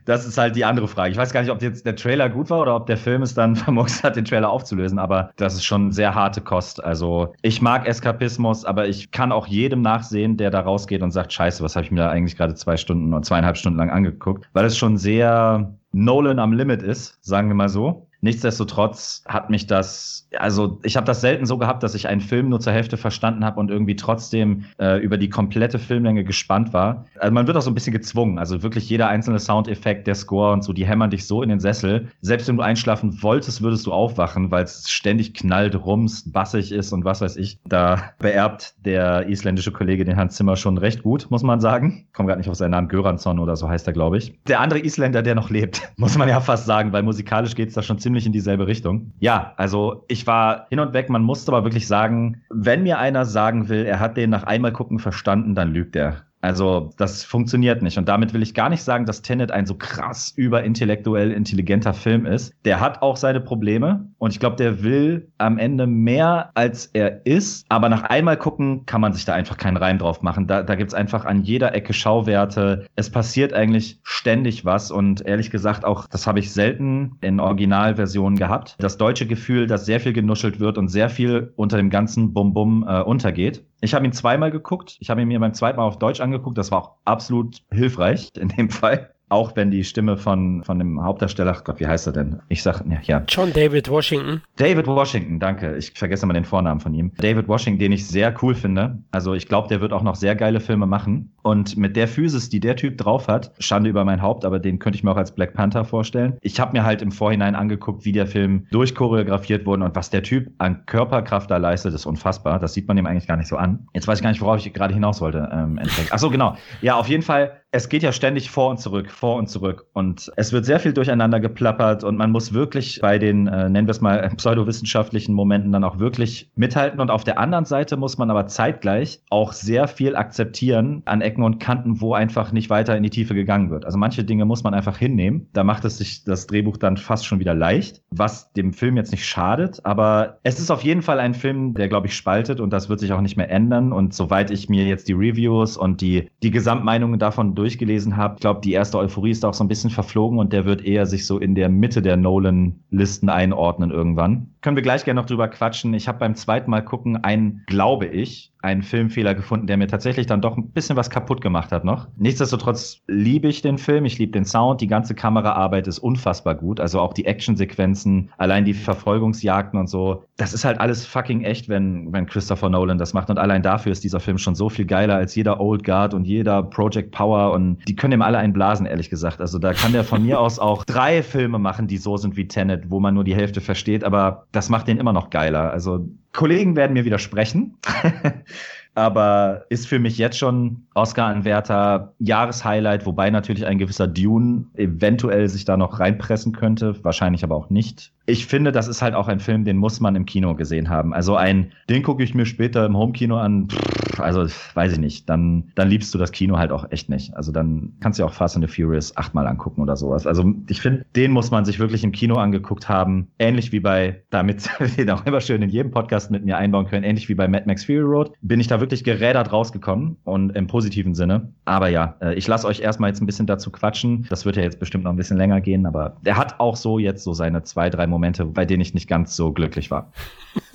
das 0.06 0.26
ist 0.26 0.38
halt 0.38 0.56
die 0.56 0.65
andere 0.65 0.88
Frage. 0.88 1.11
Ich 1.11 1.18
weiß 1.18 1.34
gar 1.34 1.41
nicht, 1.41 1.52
ob 1.52 1.61
jetzt 1.61 1.86
der 1.86 1.95
Trailer 1.95 2.30
gut 2.30 2.49
war 2.49 2.61
oder 2.61 2.76
ob 2.76 2.88
der 2.88 2.98
Film 2.98 3.22
es 3.22 3.34
dann 3.34 3.56
vermutzt 3.56 4.03
hat, 4.03 4.15
den 4.15 4.26
Trailer 4.26 4.49
aufzulösen, 4.49 4.99
aber 4.99 5.32
das 5.38 5.56
ist 5.56 5.65
schon 5.65 5.91
sehr 5.91 6.15
harte 6.15 6.41
Kost. 6.41 6.84
Also 6.84 7.34
ich 7.41 7.61
mag 7.61 7.88
Eskapismus, 7.88 8.65
aber 8.65 8.88
ich 8.88 9.11
kann 9.11 9.32
auch 9.32 9.48
jedem 9.48 9.82
nachsehen, 9.82 10.38
der 10.38 10.52
da 10.52 10.61
rausgeht 10.61 11.02
und 11.02 11.11
sagt, 11.11 11.34
scheiße, 11.34 11.64
was 11.64 11.76
habe 11.76 11.86
ich 11.86 11.91
mir 11.91 12.02
da 12.02 12.10
eigentlich 12.10 12.38
gerade 12.38 12.56
zwei 12.56 12.77
Stunden 12.77 13.14
oder 13.14 13.22
zweieinhalb 13.23 13.57
Stunden 13.57 13.77
lang 13.77 13.90
angeguckt, 13.90 14.48
weil 14.53 14.65
es 14.65 14.77
schon 14.77 14.98
sehr 14.98 15.76
Nolan 15.97 16.39
am 16.39 16.51
Limit 16.51 16.84
ist, 16.84 17.17
sagen 17.22 17.47
wir 17.47 17.55
mal 17.55 17.69
so. 17.69 18.09
Nichtsdestotrotz 18.26 19.23
hat 19.27 19.52
mich 19.52 19.68
das, 19.68 20.27
also 20.35 20.80
ich 20.81 20.97
habe 20.97 21.06
das 21.06 21.22
selten 21.22 21.45
so 21.45 21.60
gehabt, 21.60 21.84
dass 21.84 21.93
ich 21.93 22.07
einen 22.07 22.22
Film 22.22 22.49
nur 22.49 22.60
zur 22.60 22.73
Hälfte 22.73 22.97
verstanden 22.97 23.45
habe 23.45 23.60
und 23.60 23.69
irgendwie 23.69 23.95
trotzdem 23.95 24.65
äh, 24.80 24.99
über 24.99 25.19
die 25.19 25.30
komplette 25.30 25.77
Filmlänge 25.77 26.23
gespannt 26.23 26.73
war. 26.73 27.06
Also 27.19 27.31
man 27.31 27.45
wird 27.45 27.56
auch 27.56 27.61
so 27.61 27.69
ein 27.69 27.76
bisschen 27.76 27.93
gezwungen. 27.93 28.39
Also 28.39 28.64
wirklich 28.64 28.89
jeder 28.89 29.10
einzelne 29.10 29.38
Soundeffekt, 29.38 30.07
der 30.07 30.15
Score 30.15 30.53
und 30.53 30.64
so, 30.64 30.73
die 30.73 30.88
hämmern 30.88 31.11
dich 31.11 31.27
so 31.27 31.43
in 31.43 31.49
den 31.49 31.60
Sessel. 31.60 32.07
Selbst 32.22 32.47
wenn 32.47 32.57
du 32.57 32.64
einschlafen 32.64 33.22
wolltest, 33.22 33.61
würdest 33.61 33.85
du 33.85 33.93
aufwachen, 33.93 34.49
weil 34.49 34.64
es 34.64 34.89
ständig 34.89 35.35
knallt, 35.35 35.76
rumst, 35.76 36.34
bassig 36.34 36.72
ist 36.72 36.93
und 36.93 37.06
was 37.06 37.22
weiß 37.22 37.38
ich. 37.38 37.60
Da 37.64 38.02
beerbt 38.18 38.73
der 38.84 39.30
isländische 39.30 39.72
Kollege 39.72 40.03
den 40.03 40.18
Hans 40.18 40.35
Zimmer 40.35 40.56
schon 40.56 40.80
recht 40.80 41.03
gut, 41.03 41.27
muss 41.30 41.43
man 41.43 41.60
sagen. 41.60 42.07
Komm 42.14 42.26
gerade 42.26 42.39
nicht 42.39 42.49
auf 42.49 42.56
seinen 42.56 42.72
Namen, 42.72 42.88
Göransson 42.88 43.38
oder 43.38 43.56
so 43.56 43.69
heißt 43.69 43.85
er, 43.85 43.93
glaube 43.93 44.18
ich. 44.18 44.34
Der 44.47 44.61
andere 44.61 44.80
Isländer, 44.80 45.22
der 45.22 45.35
noch 45.35 45.52
lebt, 45.52 45.84
muss 45.97 46.18
man 46.18 46.27
ja 46.27 46.41
fast 46.41 46.65
sagen, 46.65 46.91
weil 46.91 47.03
musikalisch 47.03 47.53
geht's 47.53 47.76
da 47.76 47.84
schon 47.84 47.99
ziemlich 47.99 48.14
ziemlich 48.15 48.25
in 48.25 48.31
dieselbe 48.31 48.67
Richtung. 48.67 49.11
Ja, 49.19 49.53
also 49.57 50.05
ich 50.07 50.25
war 50.25 50.67
hin 50.69 50.79
und 50.79 50.93
weg. 50.93 51.09
Man 51.09 51.23
musste 51.23 51.51
aber 51.51 51.65
wirklich 51.65 51.85
sagen, 51.85 52.41
wenn 52.49 52.83
mir 52.83 52.97
einer 52.97 53.25
sagen 53.25 53.67
will, 53.67 53.85
er 53.85 53.99
hat 53.99 54.15
den 54.15 54.29
nach 54.29 54.43
einmal 54.43 54.71
gucken 54.71 54.99
verstanden, 54.99 55.53
dann 55.53 55.73
lügt 55.73 55.97
er. 55.97 56.23
Also 56.45 56.91
das 56.97 57.23
funktioniert 57.23 57.81
nicht. 57.81 57.97
Und 57.97 58.07
damit 58.07 58.34
will 58.34 58.43
ich 58.43 58.53
gar 58.53 58.69
nicht 58.69 58.84
sagen, 58.84 59.05
dass 59.05 59.22
Tenet 59.22 59.51
ein 59.51 59.65
so 59.65 59.76
krass 59.76 60.31
überintellektuell 60.35 61.31
intelligenter 61.31 61.93
Film 61.93 62.26
ist. 62.26 62.53
Der 62.65 62.80
hat 62.80 63.01
auch 63.01 63.17
seine 63.17 63.41
Probleme 63.41 64.07
und 64.17 64.31
ich 64.31 64.39
glaube, 64.39 64.55
der 64.55 64.84
will 64.84 65.31
am 65.38 65.57
Ende 65.57 65.88
mehr, 65.88 66.51
als 66.53 66.88
er 66.88 67.26
ist. 67.26 67.65
Aber 67.69 67.89
nach 67.89 68.03
einmal 68.03 68.38
gucken 68.38 68.85
kann 68.85 69.01
man 69.01 69.13
sich 69.13 69.26
da 69.26 69.34
einfach 69.34 69.57
keinen 69.57 69.77
Reim 69.77 69.97
drauf 69.97 70.22
machen. 70.22 70.47
Da, 70.47 70.61
da 70.63 70.76
gibt 70.76 70.91
es 70.91 70.93
einfach 70.93 71.26
an 71.26 71.43
jeder 71.43 71.73
Ecke 71.73 71.93
Schauwerte. 71.93 72.85
Es 72.95 73.09
passiert 73.09 73.53
eigentlich 73.53 73.99
ständig 74.03 74.65
was. 74.65 74.91
Und 74.91 75.26
ehrlich 75.26 75.49
gesagt, 75.49 75.84
auch 75.84 76.07
das 76.07 76.27
habe 76.27 76.39
ich 76.39 76.53
selten 76.53 77.17
in 77.22 77.39
Originalversionen 77.39 78.38
gehabt. 78.38 78.76
Das 78.80 78.97
deutsche 78.97 79.26
Gefühl, 79.26 79.67
dass 79.67 79.85
sehr 79.85 79.99
viel 79.99 80.13
genuschelt 80.13 80.59
wird 80.59 80.77
und 80.77 80.89
sehr 80.89 81.09
viel 81.09 81.53
unter 81.55 81.77
dem 81.77 81.89
ganzen 81.89 82.34
Bum-Bum 82.34 82.85
äh, 82.88 83.01
untergeht. 83.01 83.63
Ich 83.81 83.93
habe 83.93 84.05
ihn 84.05 84.13
zweimal 84.13 84.51
geguckt. 84.51 84.97
Ich 84.99 85.09
habe 85.09 85.22
ihn 85.22 85.27
mir 85.27 85.39
beim 85.39 85.53
zweiten 85.53 85.77
Mal 85.77 85.84
auf 85.84 85.99
Deutsch 85.99 86.19
angeguckt. 86.19 86.34
Das 86.55 86.71
war 86.71 86.79
auch 86.79 86.91
absolut 87.05 87.61
hilfreich 87.71 88.31
in 88.37 88.49
dem 88.49 88.69
Fall. 88.69 89.11
Auch 89.27 89.55
wenn 89.55 89.71
die 89.71 89.83
Stimme 89.83 90.17
von, 90.17 90.63
von 90.63 90.77
dem 90.77 91.03
Hauptdarsteller, 91.03 91.59
Gott, 91.63 91.79
wie 91.79 91.87
heißt 91.87 92.05
er 92.05 92.13
denn? 92.13 92.41
Ich 92.47 92.61
sag, 92.61 92.83
ja, 92.87 92.99
ja. 93.03 93.23
John 93.27 93.51
David 93.51 93.89
Washington. 93.89 94.43
David 94.55 94.85
Washington, 94.85 95.39
danke. 95.39 95.75
Ich 95.77 95.93
vergesse 95.93 96.27
mal 96.27 96.33
den 96.33 96.45
Vornamen 96.45 96.79
von 96.79 96.93
ihm. 96.93 97.11
David 97.17 97.47
Washington, 97.47 97.79
den 97.79 97.91
ich 97.91 98.07
sehr 98.07 98.35
cool 98.43 98.53
finde. 98.53 98.99
Also 99.09 99.33
ich 99.33 99.47
glaube, 99.47 99.67
der 99.67 99.81
wird 99.81 99.93
auch 99.93 100.03
noch 100.03 100.15
sehr 100.15 100.35
geile 100.35 100.59
Filme 100.59 100.85
machen. 100.85 101.31
Und 101.45 101.77
mit 101.77 101.95
der 101.95 102.07
Physis, 102.07 102.49
die 102.49 102.59
der 102.59 102.76
Typ 102.76 102.97
drauf 102.97 103.27
hat, 103.27 103.51
Schande 103.59 103.88
über 103.88 104.03
mein 104.03 104.19
Haupt, 104.19 104.45
aber 104.45 104.57
den 104.57 104.80
könnte 104.80 104.97
ich 104.97 105.03
mir 105.03 105.11
auch 105.11 105.15
als 105.15 105.31
Black 105.31 105.53
Panther 105.53 105.85
vorstellen. 105.85 106.38
Ich 106.41 106.59
habe 106.59 106.72
mir 106.72 106.84
halt 106.84 107.03
im 107.03 107.11
Vorhinein 107.11 107.53
angeguckt, 107.53 108.03
wie 108.03 108.13
der 108.13 108.26
Film 108.26 108.65
durchchoreografiert 108.72 109.63
wurde 109.67 109.84
und 109.85 109.95
was 109.95 110.09
der 110.09 110.23
Typ 110.23 110.51
an 110.57 110.88
Körperkraft 110.88 111.51
da 111.51 111.57
leistet, 111.57 111.93
ist 111.93 112.07
unfassbar. 112.07 112.57
Das 112.57 112.73
sieht 112.73 112.88
man 112.88 112.97
ihm 112.97 113.05
eigentlich 113.05 113.27
gar 113.27 113.38
nicht 113.38 113.47
so 113.47 113.57
an. 113.57 113.88
Jetzt 113.93 114.07
weiß 114.07 114.17
ich 114.17 114.23
gar 114.23 114.31
nicht, 114.31 114.41
worauf 114.41 114.57
ich 114.57 114.73
gerade 114.73 114.95
hinaus 114.95 115.22
wollte. 115.22 115.47
Ähm, 115.53 115.80
Ach 116.09 116.17
so, 116.17 116.31
genau. 116.31 116.57
Ja, 116.81 116.95
auf 116.95 117.09
jeden 117.09 117.22
Fall 117.22 117.61
es 117.76 117.89
geht 117.89 118.03
ja 118.03 118.13
ständig 118.13 118.49
vor 118.49 118.69
und 118.69 118.80
zurück, 118.80 119.11
vor 119.11 119.35
und 119.35 119.49
zurück. 119.49 119.85
Und 119.91 120.31
es 120.38 120.53
wird 120.53 120.63
sehr 120.63 120.80
viel 120.80 120.93
durcheinander 120.93 121.41
geplappert 121.41 122.05
und 122.05 122.15
man 122.15 122.31
muss 122.31 122.53
wirklich 122.53 122.99
bei 123.01 123.19
den, 123.19 123.47
äh, 123.47 123.69
nennen 123.69 123.85
wir 123.85 123.91
es 123.91 123.99
mal, 123.99 124.30
pseudowissenschaftlichen 124.38 125.35
Momenten 125.35 125.73
dann 125.73 125.84
auch 125.84 125.99
wirklich 125.99 126.49
mithalten. 126.55 127.01
Und 127.01 127.11
auf 127.11 127.26
der 127.26 127.38
anderen 127.38 127.65
Seite 127.65 127.97
muss 127.97 128.17
man 128.17 128.31
aber 128.31 128.47
zeitgleich 128.47 129.22
auch 129.30 129.51
sehr 129.51 129.89
viel 129.89 130.15
akzeptieren 130.15 131.01
an 131.03 131.19
Ecken 131.35 131.43
und 131.43 131.59
Kanten, 131.59 131.99
wo 131.99 132.13
einfach 132.13 132.51
nicht 132.53 132.69
weiter 132.69 132.95
in 132.95 133.03
die 133.03 133.09
Tiefe 133.09 133.35
gegangen 133.35 133.69
wird. 133.69 133.85
Also 133.85 133.97
manche 133.97 134.23
Dinge 134.23 134.45
muss 134.45 134.63
man 134.63 134.73
einfach 134.73 134.97
hinnehmen. 134.97 135.47
Da 135.51 135.65
macht 135.65 135.83
es 135.83 135.97
sich 135.97 136.23
das 136.23 136.47
Drehbuch 136.47 136.77
dann 136.77 136.95
fast 136.95 137.25
schon 137.25 137.39
wieder 137.39 137.53
leicht, 137.53 138.01
was 138.09 138.53
dem 138.53 138.71
Film 138.71 138.95
jetzt 138.95 139.11
nicht 139.11 139.25
schadet. 139.25 139.85
Aber 139.85 140.39
es 140.43 140.59
ist 140.59 140.71
auf 140.71 140.83
jeden 140.83 141.01
Fall 141.01 141.19
ein 141.19 141.33
Film, 141.33 141.73
der, 141.73 141.89
glaube 141.89 142.07
ich, 142.07 142.15
spaltet 142.15 142.61
und 142.61 142.71
das 142.71 142.87
wird 142.87 143.01
sich 143.01 143.11
auch 143.11 143.21
nicht 143.21 143.35
mehr 143.35 143.51
ändern. 143.51 143.91
Und 143.91 144.13
soweit 144.13 144.49
ich 144.49 144.69
mir 144.69 144.85
jetzt 144.85 145.09
die 145.09 145.13
Reviews 145.13 145.75
und 145.75 145.99
die, 146.01 146.29
die 146.41 146.51
Gesamtmeinungen 146.51 147.19
davon 147.19 147.53
durch 147.53 147.65
durchgelesen 147.65 148.15
habe, 148.15 148.39
glaube, 148.39 148.61
die 148.61 148.73
erste 148.73 148.97
Euphorie 148.99 149.31
ist 149.31 149.43
auch 149.43 149.53
so 149.53 149.63
ein 149.63 149.67
bisschen 149.67 149.89
verflogen 149.89 150.39
und 150.39 150.53
der 150.53 150.65
wird 150.65 150.85
eher 150.85 151.05
sich 151.05 151.25
so 151.25 151.39
in 151.39 151.55
der 151.55 151.67
Mitte 151.67 152.01
der 152.01 152.15
Nolan-Listen 152.15 153.27
einordnen 153.27 153.91
irgendwann. 153.91 154.55
Können 154.65 154.77
wir 154.77 154.81
gleich 154.81 155.05
gerne 155.05 155.21
noch 155.21 155.27
drüber 155.27 155.47
quatschen. 155.47 155.93
Ich 155.93 156.07
habe 156.07 156.17
beim 156.17 156.33
zweiten 156.33 156.71
Mal 156.71 156.83
gucken 156.83 157.23
einen, 157.23 157.61
glaube 157.67 158.07
ich, 158.07 158.51
einen 158.65 158.81
Filmfehler 158.81 159.35
gefunden, 159.35 159.67
der 159.67 159.77
mir 159.77 159.87
tatsächlich 159.87 160.25
dann 160.25 160.41
doch 160.41 160.57
ein 160.57 160.71
bisschen 160.71 160.95
was 160.97 161.11
kaputt 161.11 161.39
gemacht 161.39 161.71
hat 161.71 161.85
noch. 161.85 162.07
Nichtsdestotrotz 162.17 163.01
liebe 163.07 163.47
ich 163.47 163.61
den 163.61 163.77
Film, 163.77 164.05
ich 164.05 164.17
liebe 164.17 164.31
den 164.31 164.43
Sound, 164.43 164.81
die 164.81 164.87
ganze 164.87 165.13
Kameraarbeit 165.13 165.87
ist 165.87 165.99
unfassbar 165.99 166.55
gut, 166.55 166.79
also 166.79 166.99
auch 166.99 167.13
die 167.13 167.25
Actionsequenzen, 167.25 168.31
allein 168.37 168.65
die 168.65 168.73
Verfolgungsjagden 168.73 169.79
und 169.79 169.87
so. 169.87 170.23
Das 170.35 170.53
ist 170.53 170.65
halt 170.65 170.79
alles 170.79 171.05
fucking 171.05 171.43
echt, 171.43 171.69
wenn, 171.69 172.11
wenn 172.11 172.25
Christopher 172.25 172.69
Nolan 172.69 172.97
das 172.97 173.13
macht 173.13 173.29
und 173.29 173.37
allein 173.37 173.61
dafür 173.61 173.91
ist 173.91 174.03
dieser 174.03 174.19
Film 174.19 174.39
schon 174.39 174.55
so 174.55 174.67
viel 174.69 174.85
geiler 174.85 175.15
als 175.15 175.35
jeder 175.35 175.59
Old 175.59 175.83
Guard 175.83 176.15
und 176.15 176.25
jeder 176.25 176.63
Project 176.63 177.11
Power 177.11 177.53
und 177.53 177.77
die 177.87 177.95
können 177.95 178.13
ihm 178.13 178.23
alle 178.23 178.39
einblasen, 178.39 178.87
ehrlich 178.87 179.11
gesagt. 179.11 179.41
Also 179.41 179.59
da 179.59 179.73
kann 179.73 179.93
der 179.93 180.03
von 180.03 180.23
mir 180.23 180.39
aus 180.45 180.57
auch 180.57 180.85
drei 180.85 181.21
Filme 181.21 181.59
machen, 181.59 181.85
die 181.85 181.97
so 181.97 182.17
sind 182.17 182.35
wie 182.35 182.47
Tenet, 182.47 182.89
wo 182.89 182.99
man 182.99 183.13
nur 183.13 183.23
die 183.23 183.35
Hälfte 183.35 183.61
versteht, 183.61 184.03
aber 184.03 184.47
das 184.56 184.69
macht 184.69 184.88
den 184.88 184.98
immer 184.98 185.14
noch 185.14 185.30
geiler. 185.30 185.72
Also 185.72 186.07
Kollegen 186.32 186.76
werden 186.76 186.94
mir 186.94 187.06
widersprechen. 187.06 187.77
aber 188.95 189.65
ist 189.69 189.88
für 189.88 189.99
mich 189.99 190.17
jetzt 190.17 190.38
schon 190.38 190.85
Oscar-Anwärter, 190.95 192.13
Jahreshighlight, 192.19 193.05
wobei 193.05 193.30
natürlich 193.30 193.65
ein 193.65 193.77
gewisser 193.77 194.07
Dune 194.07 194.65
eventuell 194.76 195.49
sich 195.49 195.65
da 195.65 195.76
noch 195.76 195.99
reinpressen 195.99 196.53
könnte, 196.53 196.95
wahrscheinlich 197.03 197.43
aber 197.43 197.55
auch 197.55 197.69
nicht. 197.69 198.13
Ich 198.27 198.47
finde, 198.47 198.72
das 198.72 198.88
ist 198.88 199.03
halt 199.03 199.13
auch 199.13 199.27
ein 199.27 199.39
Film, 199.39 199.65
den 199.65 199.77
muss 199.77 199.99
man 199.99 200.15
im 200.15 200.26
Kino 200.26 200.55
gesehen 200.55 200.89
haben. 200.89 201.13
Also 201.13 201.35
ein, 201.35 201.73
den 201.89 202.01
gucke 202.01 202.23
ich 202.23 202.34
mir 202.34 202.45
später 202.45 202.85
im 202.85 202.97
Homekino 202.97 203.38
an, 203.38 203.67
pff, 203.67 204.19
also 204.19 204.47
weiß 204.73 204.93
ich 204.93 204.99
nicht, 204.99 205.30
dann, 205.30 205.72
dann 205.76 205.89
liebst 205.89 206.13
du 206.13 206.17
das 206.17 206.31
Kino 206.31 206.57
halt 206.57 206.72
auch 206.72 206.89
echt 206.89 207.09
nicht. 207.09 207.35
Also 207.35 207.51
dann 207.51 207.93
kannst 207.99 208.17
du 208.17 208.26
auch 208.26 208.34
Fast 208.34 208.55
and 208.55 208.67
the 208.67 208.73
Furious 208.73 209.15
achtmal 209.17 209.45
angucken 209.45 209.81
oder 209.81 209.95
sowas. 209.95 210.26
Also 210.26 210.53
ich 210.69 210.81
finde, 210.81 211.05
den 211.15 211.31
muss 211.31 211.51
man 211.51 211.65
sich 211.65 211.77
wirklich 211.77 212.03
im 212.03 212.13
Kino 212.13 212.35
angeguckt 212.38 212.89
haben, 212.89 213.27
ähnlich 213.38 213.72
wie 213.72 213.81
bei, 213.81 214.23
damit 214.31 214.69
wir 214.80 214.88
den 214.88 215.09
auch 215.11 215.26
immer 215.26 215.41
schön 215.41 215.61
in 215.61 215.69
jedem 215.69 215.91
Podcast 215.91 216.31
mit 216.31 216.45
mir 216.45 216.57
einbauen 216.57 216.88
können, 216.88 217.03
ähnlich 217.03 217.30
wie 217.30 217.35
bei 217.35 217.47
Mad 217.47 217.65
Max 217.67 217.85
Fury 217.85 217.99
Road, 217.99 218.31
bin 218.41 218.59
ich 218.59 218.67
da 218.67 218.80
wirklich 218.80 218.84
gerädert 218.89 219.51
rausgekommen 219.51 220.17
und 220.23 220.51
im 220.55 220.67
positiven 220.67 221.15
Sinne. 221.15 221.53
Aber 221.65 221.89
ja, 221.89 222.15
äh, 222.21 222.35
ich 222.35 222.47
lasse 222.47 222.67
euch 222.67 222.79
erstmal 222.79 223.09
jetzt 223.09 223.21
ein 223.21 223.25
bisschen 223.25 223.47
dazu 223.47 223.71
quatschen. 223.71 224.25
Das 224.29 224.45
wird 224.45 224.55
ja 224.55 224.63
jetzt 224.63 224.79
bestimmt 224.79 225.03
noch 225.03 225.11
ein 225.11 225.17
bisschen 225.17 225.37
länger 225.37 225.61
gehen, 225.61 225.85
aber 225.85 226.17
er 226.23 226.37
hat 226.37 226.59
auch 226.59 226.75
so 226.75 226.99
jetzt 226.99 227.23
so 227.23 227.33
seine 227.33 227.63
zwei, 227.63 227.89
drei 227.89 228.07
Momente, 228.07 228.45
bei 228.45 228.65
denen 228.65 228.81
ich 228.81 228.93
nicht 228.93 229.07
ganz 229.07 229.35
so 229.35 229.51
glücklich 229.51 229.91
war. 229.91 230.11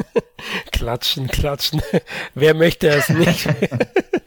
klatschen, 0.72 1.28
klatschen. 1.28 1.82
Wer 2.34 2.54
möchte 2.54 2.88
es 2.88 3.08
nicht? 3.08 3.48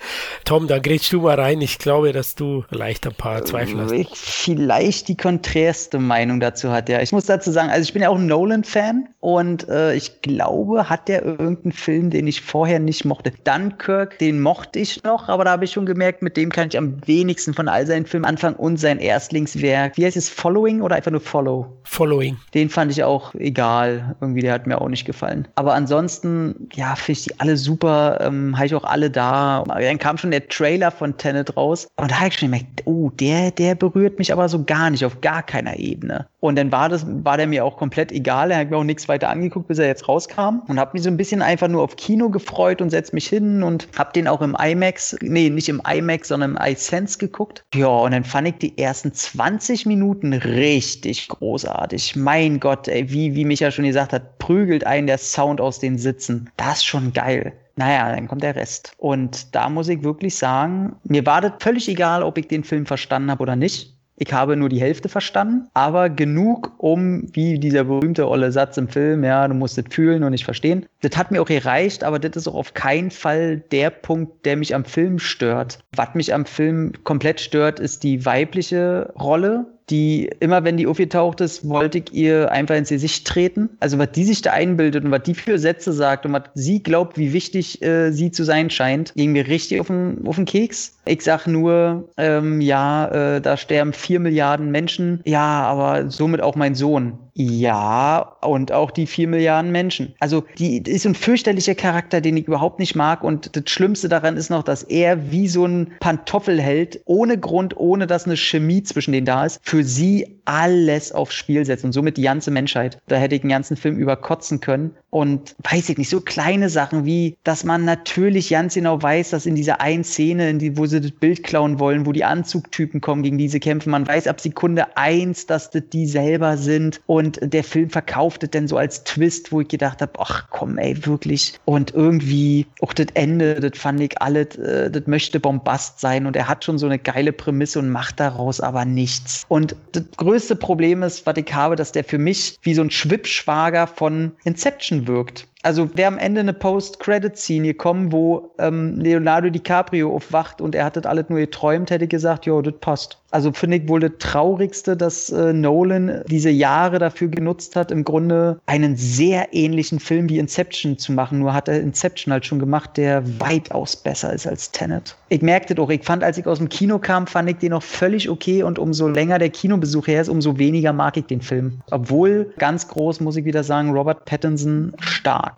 Tom, 0.45 0.67
da 0.67 0.79
grätst 0.79 1.11
du 1.13 1.21
mal 1.21 1.39
rein. 1.39 1.61
Ich 1.61 1.79
glaube, 1.79 2.11
dass 2.13 2.35
du 2.35 2.63
leicht 2.69 3.07
ein 3.07 3.13
paar 3.13 3.43
Zweifel 3.43 3.79
hast. 3.81 3.91
Ich 3.91 4.09
vielleicht 4.13 5.07
die 5.07 5.17
konträrste 5.17 5.99
Meinung 5.99 6.39
dazu 6.39 6.71
hat, 6.71 6.89
ja. 6.89 7.01
Ich 7.01 7.11
muss 7.11 7.25
dazu 7.25 7.51
sagen, 7.51 7.69
also 7.69 7.83
ich 7.83 7.93
bin 7.93 8.01
ja 8.01 8.09
auch 8.09 8.17
ein 8.17 8.27
Nolan-Fan 8.27 9.09
und 9.19 9.67
äh, 9.69 9.95
ich 9.95 10.21
glaube, 10.21 10.89
hat 10.89 11.07
der 11.07 11.23
irgendeinen 11.23 11.71
Film, 11.71 12.09
den 12.09 12.27
ich 12.27 12.41
vorher 12.41 12.79
nicht 12.79 13.05
mochte. 13.05 13.31
Dunkirk, 13.43 14.19
den 14.19 14.41
mochte 14.41 14.79
ich 14.79 15.03
noch, 15.03 15.29
aber 15.29 15.45
da 15.45 15.51
habe 15.51 15.65
ich 15.65 15.71
schon 15.71 15.85
gemerkt, 15.85 16.21
mit 16.21 16.37
dem 16.37 16.51
kann 16.51 16.67
ich 16.67 16.77
am 16.77 16.97
wenigsten 17.05 17.53
von 17.53 17.67
all 17.67 17.85
seinen 17.87 18.05
Filmen 18.05 18.25
anfangen 18.25 18.55
und 18.55 18.77
sein 18.77 18.99
Erstlingswerk. 18.99 19.97
Wie 19.97 20.05
heißt 20.05 20.17
es? 20.17 20.29
Following 20.29 20.81
oder 20.81 20.95
einfach 20.95 21.11
nur 21.11 21.21
Follow? 21.21 21.77
Following. 21.83 22.37
Den 22.53 22.69
fand 22.69 22.91
ich 22.91 23.03
auch 23.03 23.33
egal. 23.35 24.15
Irgendwie, 24.21 24.41
der 24.41 24.53
hat 24.53 24.67
mir 24.67 24.81
auch 24.81 24.89
nicht 24.89 25.05
gefallen. 25.05 25.47
Aber 25.55 25.73
ansonsten, 25.73 26.69
ja, 26.73 26.95
finde 26.95 27.19
ich 27.19 27.23
die 27.25 27.39
alle 27.39 27.57
super. 27.57 28.19
Ähm, 28.21 28.55
habe 28.55 28.65
ich 28.65 28.75
auch 28.75 28.83
alle 28.83 29.09
da. 29.09 29.63
Dann 29.93 29.99
kam 29.99 30.17
schon 30.17 30.31
der 30.31 30.47
Trailer 30.47 30.89
von 30.89 31.17
Tenet 31.17 31.55
raus. 31.55 31.87
Und 31.97 32.09
da 32.09 32.15
habe 32.15 32.29
ich 32.29 32.39
schon 32.39 32.47
gemerkt, 32.47 32.81
oh, 32.85 33.11
der, 33.11 33.51
der 33.51 33.75
berührt 33.75 34.17
mich 34.17 34.33
aber 34.33 34.49
so 34.49 34.63
gar 34.63 34.89
nicht, 34.89 35.05
auf 35.05 35.21
gar 35.21 35.43
keiner 35.43 35.77
Ebene. 35.77 36.27
Und 36.39 36.55
dann 36.55 36.71
war 36.71 36.89
das, 36.89 37.05
war 37.07 37.37
der 37.37 37.45
mir 37.45 37.63
auch 37.63 37.77
komplett 37.77 38.11
egal. 38.11 38.49
Er 38.49 38.57
hat 38.57 38.71
mir 38.71 38.77
auch 38.77 38.83
nichts 38.83 39.07
weiter 39.07 39.29
angeguckt, 39.29 39.67
bis 39.67 39.77
er 39.77 39.85
jetzt 39.85 40.07
rauskam. 40.07 40.61
Und 40.67 40.79
habe 40.79 40.93
mich 40.93 41.03
so 41.03 41.09
ein 41.09 41.17
bisschen 41.17 41.43
einfach 41.43 41.67
nur 41.67 41.83
auf 41.83 41.95
Kino 41.95 42.29
gefreut 42.29 42.81
und 42.81 42.89
setz 42.89 43.13
mich 43.13 43.27
hin 43.27 43.61
und 43.61 43.87
habe 43.95 44.13
den 44.13 44.27
auch 44.27 44.41
im 44.41 44.57
IMAX, 44.59 45.15
nee, 45.21 45.51
nicht 45.51 45.69
im 45.69 45.79
IMAX, 45.87 46.29
sondern 46.29 46.55
im 46.55 46.73
iSense 46.73 47.19
geguckt. 47.19 47.63
Ja, 47.75 47.85
und 47.85 48.13
dann 48.13 48.23
fand 48.23 48.47
ich 48.47 48.55
die 48.55 48.75
ersten 48.79 49.13
20 49.13 49.85
Minuten 49.85 50.33
richtig 50.33 51.27
großartig. 51.27 52.15
Mein 52.15 52.59
Gott, 52.59 52.87
ey, 52.87 53.11
wie, 53.11 53.35
wie 53.35 53.45
Micha 53.45 53.69
schon 53.69 53.85
gesagt 53.85 54.11
hat, 54.11 54.39
prügelt 54.39 54.87
einen 54.87 55.05
der 55.05 55.19
Sound 55.19 55.61
aus 55.61 55.77
den 55.77 55.99
Sitzen. 55.99 56.49
Das 56.57 56.77
ist 56.77 56.85
schon 56.85 57.13
geil. 57.13 57.53
Naja, 57.75 58.15
dann 58.15 58.27
kommt 58.27 58.43
der 58.43 58.55
Rest. 58.55 58.93
Und 58.97 59.55
da 59.55 59.69
muss 59.69 59.89
ich 59.89 60.03
wirklich 60.03 60.37
sagen, 60.37 60.95
mir 61.03 61.25
war 61.25 61.41
das 61.41 61.53
völlig 61.59 61.89
egal, 61.89 62.23
ob 62.23 62.37
ich 62.37 62.47
den 62.47 62.63
Film 62.63 62.85
verstanden 62.85 63.31
habe 63.31 63.41
oder 63.41 63.55
nicht. 63.55 63.93
Ich 64.15 64.31
habe 64.31 64.55
nur 64.55 64.69
die 64.69 64.79
Hälfte 64.79 65.09
verstanden, 65.09 65.69
aber 65.73 66.09
genug, 66.09 66.73
um, 66.77 67.23
wie 67.33 67.57
dieser 67.57 67.85
berühmte 67.85 68.29
olle 68.29 68.51
Satz 68.51 68.77
im 68.77 68.87
Film, 68.87 69.23
ja, 69.23 69.47
du 69.47 69.55
musst 69.55 69.77
es 69.77 69.85
fühlen 69.89 70.23
und 70.23 70.31
nicht 70.31 70.45
verstehen. 70.45 70.85
Das 71.01 71.17
hat 71.17 71.31
mir 71.31 71.41
auch 71.41 71.47
gereicht, 71.47 72.03
aber 72.03 72.19
das 72.19 72.35
ist 72.35 72.47
auch 72.47 72.53
auf 72.53 72.75
keinen 72.75 73.09
Fall 73.09 73.57
der 73.57 73.89
Punkt, 73.89 74.45
der 74.45 74.55
mich 74.55 74.75
am 74.75 74.85
Film 74.85 75.17
stört. 75.17 75.79
Was 75.95 76.13
mich 76.13 76.33
am 76.33 76.45
Film 76.45 76.93
komplett 77.03 77.41
stört, 77.41 77.79
ist 77.79 78.03
die 78.03 78.23
weibliche 78.23 79.11
Rolle 79.19 79.65
die 79.89 80.29
immer, 80.39 80.63
wenn 80.63 80.77
die 80.77 80.87
aufgetaucht 80.87 81.41
ist, 81.41 81.67
wollte 81.67 81.99
ich 81.99 82.13
ihr 82.13 82.51
einfach 82.51 82.75
ins 82.75 82.89
Gesicht 82.89 83.27
treten. 83.27 83.69
Also 83.79 83.97
was 83.99 84.11
die 84.11 84.23
sich 84.23 84.41
da 84.41 84.51
einbildet 84.51 85.03
und 85.03 85.11
was 85.11 85.23
die 85.23 85.35
für 85.35 85.59
Sätze 85.59 85.93
sagt 85.93 86.25
und 86.25 86.33
was 86.33 86.43
sie 86.53 86.81
glaubt, 86.81 87.17
wie 87.17 87.33
wichtig 87.33 87.81
äh, 87.81 88.11
sie 88.11 88.31
zu 88.31 88.43
sein 88.43 88.69
scheint, 88.69 89.13
ging 89.15 89.33
mir 89.33 89.47
richtig 89.47 89.81
auf 89.81 89.87
den, 89.87 90.25
auf 90.25 90.35
den 90.35 90.45
Keks. 90.45 90.97
Ich 91.05 91.21
sag 91.21 91.47
nur, 91.47 92.09
ähm, 92.17 92.61
ja, 92.61 93.35
äh, 93.35 93.41
da 93.41 93.57
sterben 93.57 93.93
vier 93.93 94.19
Milliarden 94.19 94.71
Menschen. 94.71 95.21
Ja, 95.25 95.63
aber 95.63 96.09
somit 96.09 96.41
auch 96.41 96.55
mein 96.55 96.75
Sohn. 96.75 97.19
Ja, 97.35 98.37
und 98.41 98.71
auch 98.71 98.91
die 98.91 99.07
vier 99.07 99.27
Milliarden 99.27 99.71
Menschen. 99.71 100.13
Also, 100.19 100.45
die 100.59 100.77
ist 100.77 101.07
ein 101.07 101.15
fürchterlicher 101.15 101.73
Charakter, 101.73 102.21
den 102.21 102.37
ich 102.37 102.45
überhaupt 102.45 102.77
nicht 102.77 102.93
mag. 102.95 103.23
Und 103.23 103.55
das 103.55 103.63
Schlimmste 103.71 104.07
daran 104.07 104.37
ist 104.37 104.51
noch, 104.51 104.61
dass 104.61 104.83
er 104.83 105.31
wie 105.31 105.47
so 105.47 105.65
ein 105.65 105.93
Pantoffelheld, 105.99 107.01
ohne 107.05 107.39
Grund, 107.39 107.75
ohne 107.75 108.05
dass 108.05 108.25
eine 108.25 108.37
Chemie 108.37 108.83
zwischen 108.83 109.13
denen 109.13 109.25
da 109.25 109.45
ist, 109.45 109.59
für 109.63 109.83
sie 109.83 110.41
alles 110.45 111.11
aufs 111.11 111.35
Spiel 111.35 111.65
setzt 111.65 111.85
und 111.85 111.93
somit 111.93 112.17
die 112.17 112.23
ganze 112.23 112.51
Menschheit. 112.51 112.97
Da 113.07 113.15
hätte 113.15 113.35
ich 113.35 113.41
den 113.41 113.49
ganzen 113.49 113.77
Film 113.77 113.97
überkotzen 113.97 114.59
können. 114.59 114.91
Und 115.09 115.55
weiß 115.59 115.89
ich 115.89 115.97
nicht, 115.99 116.09
so 116.09 116.21
kleine 116.21 116.69
Sachen 116.69 117.05
wie, 117.05 117.37
dass 117.43 117.63
man 117.63 117.85
natürlich 117.85 118.49
ganz 118.49 118.73
genau 118.73 118.99
weiß, 119.01 119.29
dass 119.29 119.45
in 119.45 119.53
dieser 119.53 119.79
einen 119.79 120.03
Szene, 120.03 120.49
in 120.49 120.57
die, 120.57 120.75
wo 120.75 120.87
sie 120.87 121.01
das 121.01 121.11
Bild 121.11 121.43
klauen 121.43 121.79
wollen, 121.79 122.07
wo 122.07 122.11
die 122.11 122.23
Anzugtypen 122.23 122.99
kommen, 122.99 123.21
gegen 123.21 123.37
diese 123.37 123.59
kämpfen, 123.59 123.91
man 123.91 124.07
weiß 124.07 124.25
ab 124.25 124.41
Sekunde 124.41 124.97
eins, 124.97 125.45
dass 125.45 125.69
das 125.69 125.83
die 125.93 126.07
selber 126.07 126.57
sind. 126.57 126.99
Und 127.05 127.39
der 127.41 127.63
Film 127.63 127.91
verkauft 127.91 128.41
es 128.41 128.49
denn 128.49 128.67
so 128.67 128.75
als 128.77 129.03
Twist, 129.03 129.51
wo 129.51 129.61
ich 129.61 129.67
gedacht 129.67 130.01
habe, 130.01 130.13
ach 130.17 130.47
komm, 130.49 130.79
ey, 130.79 131.05
wirklich. 131.05 131.59
Und 131.65 131.93
irgendwie, 131.93 132.65
auch 132.81 132.93
das 132.93 133.07
Ende, 133.13 133.59
das 133.59 133.77
fand 133.77 134.01
ich 134.01 134.19
alles, 134.19 134.55
äh, 134.55 134.89
das 134.89 135.05
möchte 135.05 135.39
Bombast 135.39 135.99
sein. 135.99 136.25
Und 136.25 136.35
er 136.35 136.47
hat 136.47 136.65
schon 136.65 136.79
so 136.79 136.87
eine 136.87 136.97
geile 136.97 137.33
Prämisse 137.33 137.77
und 137.77 137.91
macht 137.91 138.19
daraus 138.19 138.59
aber 138.59 138.83
nichts. 138.83 139.45
Und 139.47 139.75
das 139.91 140.05
größte 140.17 140.32
Problem 140.55 141.03
ist, 141.03 141.25
was 141.25 141.37
ich 141.37 141.53
habe, 141.53 141.75
dass 141.75 141.91
der 141.91 142.03
für 142.03 142.17
mich 142.17 142.57
wie 142.61 142.73
so 142.73 142.81
ein 142.81 142.91
Schwippschwager 142.91 143.87
von 143.87 144.33
Inception 144.43 145.07
wirkt. 145.07 145.47
Also 145.63 145.95
wäre 145.95 146.09
am 146.09 146.17
Ende 146.17 146.41
eine 146.41 146.53
Post-Credit-Scene 146.53 147.67
gekommen, 147.67 148.11
wo 148.11 148.51
ähm, 148.59 148.99
Leonardo 148.99 149.49
DiCaprio 149.49 150.13
aufwacht 150.13 150.59
und 150.59 150.75
er 150.75 150.85
hat 150.85 150.97
das 150.97 151.05
alles 151.05 151.29
nur 151.29 151.39
geträumt, 151.39 151.89
hätte 151.89 152.07
gesagt, 152.07 152.45
ja, 152.45 152.61
das 152.61 152.73
passt. 152.81 153.17
Also 153.31 153.51
finde 153.51 153.77
ich 153.77 153.87
wohl 153.87 153.99
das 153.99 154.11
Traurigste, 154.19 154.95
dass 154.95 155.31
äh, 155.31 155.53
Nolan 155.53 156.21
diese 156.27 156.51
Jahre 156.51 156.99
dafür 156.99 157.29
genutzt 157.29 157.75
hat, 157.75 157.91
im 157.91 158.03
Grunde 158.03 158.59
einen 158.67 158.95
sehr 158.95 159.53
ähnlichen 159.53 159.99
Film 159.99 160.29
wie 160.29 160.37
Inception 160.37 160.99
zu 160.99 161.13
machen. 161.13 161.39
Nur 161.39 161.53
hat 161.53 161.67
er 161.67 161.81
Inception 161.81 162.31
halt 162.31 162.45
schon 162.45 162.59
gemacht, 162.59 162.91
der 162.95 163.23
weitaus 163.39 163.95
besser 163.95 164.33
ist 164.33 164.45
als 164.45 164.69
Tenet. 164.71 165.15
Ich 165.29 165.41
merkte 165.41 165.73
doch, 165.73 165.89
ich 165.89 166.03
fand, 166.03 166.23
als 166.23 166.37
ich 166.37 166.45
aus 166.45 166.59
dem 166.59 166.69
Kino 166.69 166.99
kam, 166.99 167.25
fand 167.25 167.49
ich 167.49 167.57
den 167.57 167.71
noch 167.71 167.81
völlig 167.81 168.29
okay 168.29 168.61
und 168.61 168.77
umso 168.77 169.07
länger 169.07 169.39
der 169.39 169.49
Kinobesuch 169.49 170.05
her 170.05 170.21
ist, 170.21 170.29
umso 170.29 170.59
weniger 170.59 170.93
mag 170.93 171.17
ich 171.17 171.25
den 171.25 171.41
Film. 171.41 171.81
Obwohl, 171.89 172.53
ganz 172.59 172.87
groß 172.87 173.19
muss 173.21 173.35
ich 173.35 173.45
wieder 173.45 173.63
sagen, 173.63 173.89
Robert 173.91 174.25
Pattinson 174.25 174.93
stark. 174.99 175.52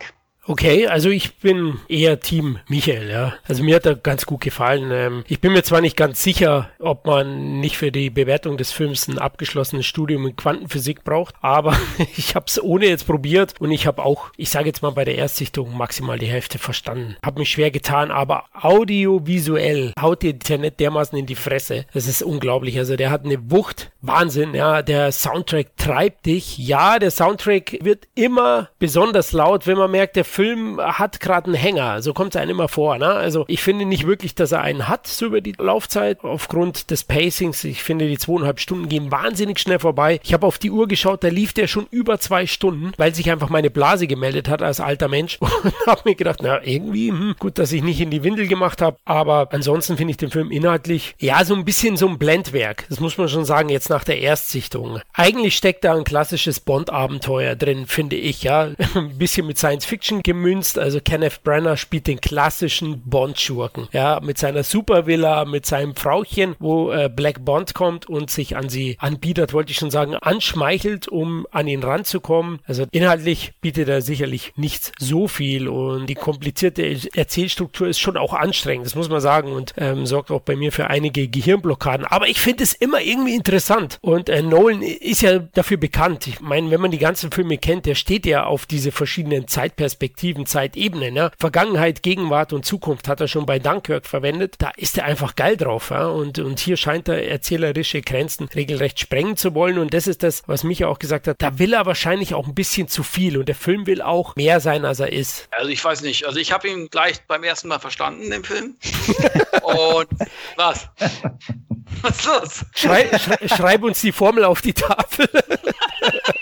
Okay, 0.48 0.88
also 0.88 1.10
ich 1.10 1.38
bin 1.38 1.80
eher 1.88 2.20
Team 2.20 2.60
Michael, 2.68 3.10
ja. 3.10 3.34
Also 3.48 3.64
mir 3.64 3.76
hat 3.76 3.86
er 3.86 3.96
ganz 3.96 4.28
gut 4.28 4.42
gefallen. 4.42 4.92
Ähm, 4.92 5.24
ich 5.28 5.42
bin 5.42 5.54
mir 5.54 5.64
zwar 5.64 5.82
nicht 5.82 5.98
ganz 5.98 6.22
sicher, 6.22 6.70
ob 6.78 7.08
man 7.08 7.60
nicht 7.60 7.78
für 7.78 7.92
die 7.92 8.12
Bewertung 8.12 8.58
des 8.58 8.72
Films 8.72 9.08
ein 9.08 9.18
abgeschlossenes 9.18 9.88
Studium 9.88 10.28
in 10.28 10.36
Quantenphysik 10.36 11.04
braucht, 11.04 11.34
aber 11.42 11.76
ich 12.16 12.36
habe 12.36 12.46
es 12.48 12.62
ohne 12.62 12.86
jetzt 12.86 13.08
probiert 13.08 13.56
und 13.60 13.72
ich 13.72 13.88
habe 13.88 14.04
auch, 14.04 14.30
ich 14.38 14.52
sage 14.52 14.68
jetzt 14.68 14.84
mal 14.84 14.92
bei 14.92 15.04
der 15.04 15.16
Erstsichtung 15.16 15.76
maximal 15.76 16.20
die 16.20 16.28
Hälfte 16.28 16.60
verstanden. 16.60 17.16
Habe 17.26 17.40
mich 17.40 17.50
schwer 17.50 17.72
getan, 17.72 18.12
aber 18.12 18.44
audiovisuell 18.54 19.94
haut 20.00 20.22
dir 20.22 20.30
Internet 20.32 20.80
dermaßen 20.80 21.18
in 21.18 21.26
die 21.26 21.36
Fresse. 21.36 21.86
Das 21.94 22.08
ist 22.08 22.22
unglaublich. 22.22 22.78
Also 22.78 22.96
der 22.96 23.10
hat 23.10 23.26
eine 23.26 23.50
Wucht, 23.50 23.92
Wahnsinn, 24.02 24.54
ja. 24.54 24.84
Der 24.84 25.12
Soundtrack 25.12 25.76
treibt 25.78 26.28
dich. 26.28 26.60
Ja, 26.60 27.00
der 27.00 27.10
Soundtrack 27.10 27.80
wird 27.82 28.08
immer 28.14 28.70
besonders 28.78 29.32
laut, 29.32 29.66
wenn 29.66 29.78
man 29.78 29.90
merkt, 29.90 30.16
der 30.16 30.26
Film 30.36 30.82
hat 30.82 31.22
gerade 31.22 31.46
einen 31.46 31.56
Hänger. 31.56 32.02
So 32.02 32.14
kommt 32.14 32.36
es 32.36 32.42
einem 32.42 32.52
immer 32.52 32.68
vor. 32.68 32.98
Ne? 32.98 33.08
Also 33.08 33.46
ich 33.48 33.64
finde 33.64 33.86
nicht 33.86 34.06
wirklich, 34.06 34.36
dass 34.36 34.52
er 34.52 34.60
einen 34.60 34.90
hat, 34.90 35.08
so 35.08 35.28
über 35.28 35.40
die 35.40 35.54
Laufzeit, 35.58 36.26
aufgrund 36.26 36.92
des 36.92 37.06
Pacings. 37.06 37.64
Ich 37.64 37.84
finde, 37.84 38.06
die 38.06 38.18
zweieinhalb 38.18 38.60
Stunden 38.60 38.90
gehen 38.90 39.12
wahnsinnig 39.12 39.60
schnell 39.60 39.80
vorbei. 39.80 40.20
Ich 40.24 40.34
habe 40.34 40.46
auf 40.46 40.58
die 40.58 40.72
Uhr 40.72 40.90
geschaut, 40.90 41.24
da 41.24 41.30
lief 41.30 41.54
der 41.54 41.68
schon 41.68 41.88
über 41.90 42.20
zwei 42.20 42.48
Stunden, 42.48 42.92
weil 42.98 43.16
sich 43.16 43.32
einfach 43.32 43.48
meine 43.48 43.70
Blase 43.70 44.08
gemeldet 44.08 44.50
hat 44.50 44.62
als 44.62 44.82
alter 44.82 45.08
Mensch. 45.08 45.38
Und 45.40 45.74
habe 45.88 46.02
mir 46.04 46.16
gedacht, 46.16 46.42
na, 46.44 46.62
irgendwie, 46.62 47.12
hm, 47.12 47.36
gut, 47.40 47.58
dass 47.58 47.72
ich 47.72 47.82
nicht 47.82 48.02
in 48.02 48.12
die 48.12 48.26
Windel 48.26 48.48
gemacht 48.48 48.82
habe. 48.82 48.98
Aber 49.06 49.48
ansonsten 49.54 49.96
finde 49.96 50.12
ich 50.12 50.18
den 50.18 50.32
Film 50.32 50.52
inhaltlich, 50.52 51.16
ja, 51.18 51.46
so 51.46 51.56
ein 51.56 51.64
bisschen 51.64 51.96
so 51.96 52.10
ein 52.10 52.18
Blendwerk. 52.18 52.86
Das 52.90 53.00
muss 53.00 53.18
man 53.18 53.30
schon 53.30 53.46
sagen, 53.46 53.70
jetzt 53.70 53.90
nach 53.90 54.04
der 54.04 54.20
Erstsichtung. 54.20 55.00
Eigentlich 55.14 55.56
steckt 55.56 55.86
da 55.86 55.96
ein 55.96 56.04
klassisches 56.04 56.60
Bond-Abenteuer 56.60 57.56
drin, 57.56 57.88
finde 57.88 58.18
ich, 58.18 58.44
ja. 58.44 58.72
Ein 58.96 59.18
bisschen 59.18 59.48
mit 59.48 59.58
Science-Fiction 59.58 60.24
gemünzt. 60.26 60.78
Also 60.78 61.00
Kenneth 61.00 61.44
Branagh 61.44 61.78
spielt 61.78 62.08
den 62.08 62.20
klassischen 62.20 63.02
Bond-Schurken, 63.06 63.88
ja, 63.94 64.20
mit 64.22 64.38
seiner 64.38 64.64
Supervilla, 64.64 65.46
mit 65.46 65.66
seinem 65.66 65.96
Frauchen, 65.96 66.56
wo 66.60 66.92
äh, 66.92 67.10
Black 67.10 67.46
Bond 67.46 67.74
kommt 67.74 68.10
und 68.10 68.30
sich 68.30 68.58
an 68.58 68.68
sie 68.68 68.98
anbietet, 69.00 69.54
wollte 69.54 69.72
ich 69.72 69.78
schon 69.78 69.92
sagen, 69.92 70.16
anschmeichelt, 70.16 71.08
um 71.08 71.48
an 71.52 71.68
ihn 71.68 71.84
ranzukommen. 71.84 72.60
Also 72.66 72.86
inhaltlich 72.92 73.54
bietet 73.62 73.88
er 73.88 74.02
sicherlich 74.02 74.52
nicht 74.56 74.92
so 75.00 75.28
viel 75.28 75.68
und 75.68 76.08
die 76.08 76.16
komplizierte 76.16 76.98
Erzählstruktur 77.14 77.88
ist 77.88 78.00
schon 78.00 78.18
auch 78.18 78.34
anstrengend, 78.34 78.88
das 78.88 78.96
muss 78.96 79.10
man 79.10 79.22
sagen 79.22 79.52
und 79.52 79.74
ähm, 79.78 80.08
sorgt 80.08 80.32
auch 80.32 80.42
bei 80.42 80.56
mir 80.56 80.72
für 80.72 80.90
einige 80.90 81.28
Gehirnblockaden. 81.28 82.08
Aber 82.08 82.28
ich 82.28 82.42
finde 82.42 82.64
es 82.64 82.74
immer 82.74 83.02
irgendwie 83.02 83.36
interessant 83.36 84.00
und 84.02 84.30
äh, 84.30 84.42
Nolan 84.42 84.82
ist 84.82 85.22
ja 85.22 85.38
dafür 85.38 85.78
bekannt. 85.78 86.26
Ich 86.26 86.42
meine, 86.42 86.72
wenn 86.72 86.82
man 86.82 86.92
die 86.92 86.98
ganzen 86.98 87.32
Filme 87.32 87.60
kennt, 87.60 87.86
der 87.86 87.96
steht 87.96 88.26
ja 88.26 88.46
auf 88.46 88.66
diese 88.66 88.92
verschiedenen 88.92 89.48
Zeitperspektiven, 89.48 90.15
Zeitebenen. 90.46 91.16
Ja? 91.16 91.32
Vergangenheit, 91.38 92.04
Gegenwart 92.04 92.54
und 92.54 92.66
Zukunft 92.66 93.08
hat 93.08 93.22
er 93.22 93.28
schon 93.28 93.46
bei 93.46 93.60
Dunkirk 93.60 94.06
verwendet. 94.06 94.56
Da 94.60 94.72
ist 94.76 94.98
er 94.98 95.06
einfach 95.06 95.36
geil 95.36 95.58
drauf. 95.58 95.90
Ja? 95.90 96.08
Und, 96.08 96.40
und 96.40 96.60
hier 96.60 96.78
scheint 96.78 97.08
er 97.08 97.28
erzählerische 97.28 98.02
Grenzen 98.02 98.48
regelrecht 98.48 99.00
sprengen 99.00 99.38
zu 99.38 99.54
wollen. 99.54 99.78
Und 99.78 99.94
das 99.94 100.08
ist 100.08 100.24
das, 100.24 100.44
was 100.48 100.64
Micha 100.64 100.88
auch 100.88 101.00
gesagt 101.00 101.28
hat. 101.28 101.42
Da 101.42 101.60
will 101.60 101.74
er 101.74 101.86
wahrscheinlich 101.86 102.34
auch 102.34 102.48
ein 102.48 102.56
bisschen 102.56 102.88
zu 102.88 103.04
viel. 103.04 103.38
Und 103.38 103.48
der 103.48 103.56
Film 103.56 103.86
will 103.88 104.02
auch 104.02 104.36
mehr 104.36 104.60
sein, 104.60 104.86
als 104.86 105.00
er 105.00 105.12
ist. 105.12 105.48
Also 105.52 105.70
ich 105.70 105.84
weiß 105.84 106.02
nicht. 106.02 106.26
Also 106.26 106.40
ich 106.40 106.52
habe 106.52 106.68
ihn 106.68 106.90
gleich 106.90 107.22
beim 107.28 107.44
ersten 107.44 107.68
Mal 107.68 107.80
verstanden, 107.80 108.30
den 108.30 108.44
Film. 108.44 108.76
und 109.64 110.08
was? 110.56 110.90
Was 112.02 112.18
ist 112.18 112.26
los? 112.26 112.66
Schrei, 112.76 113.18
schrei, 113.18 113.48
schreib 113.48 113.84
uns 113.84 114.02
die 114.02 114.12
Formel 114.12 114.44
auf 114.44 114.62
die 114.62 114.74
Tafel. 114.74 115.30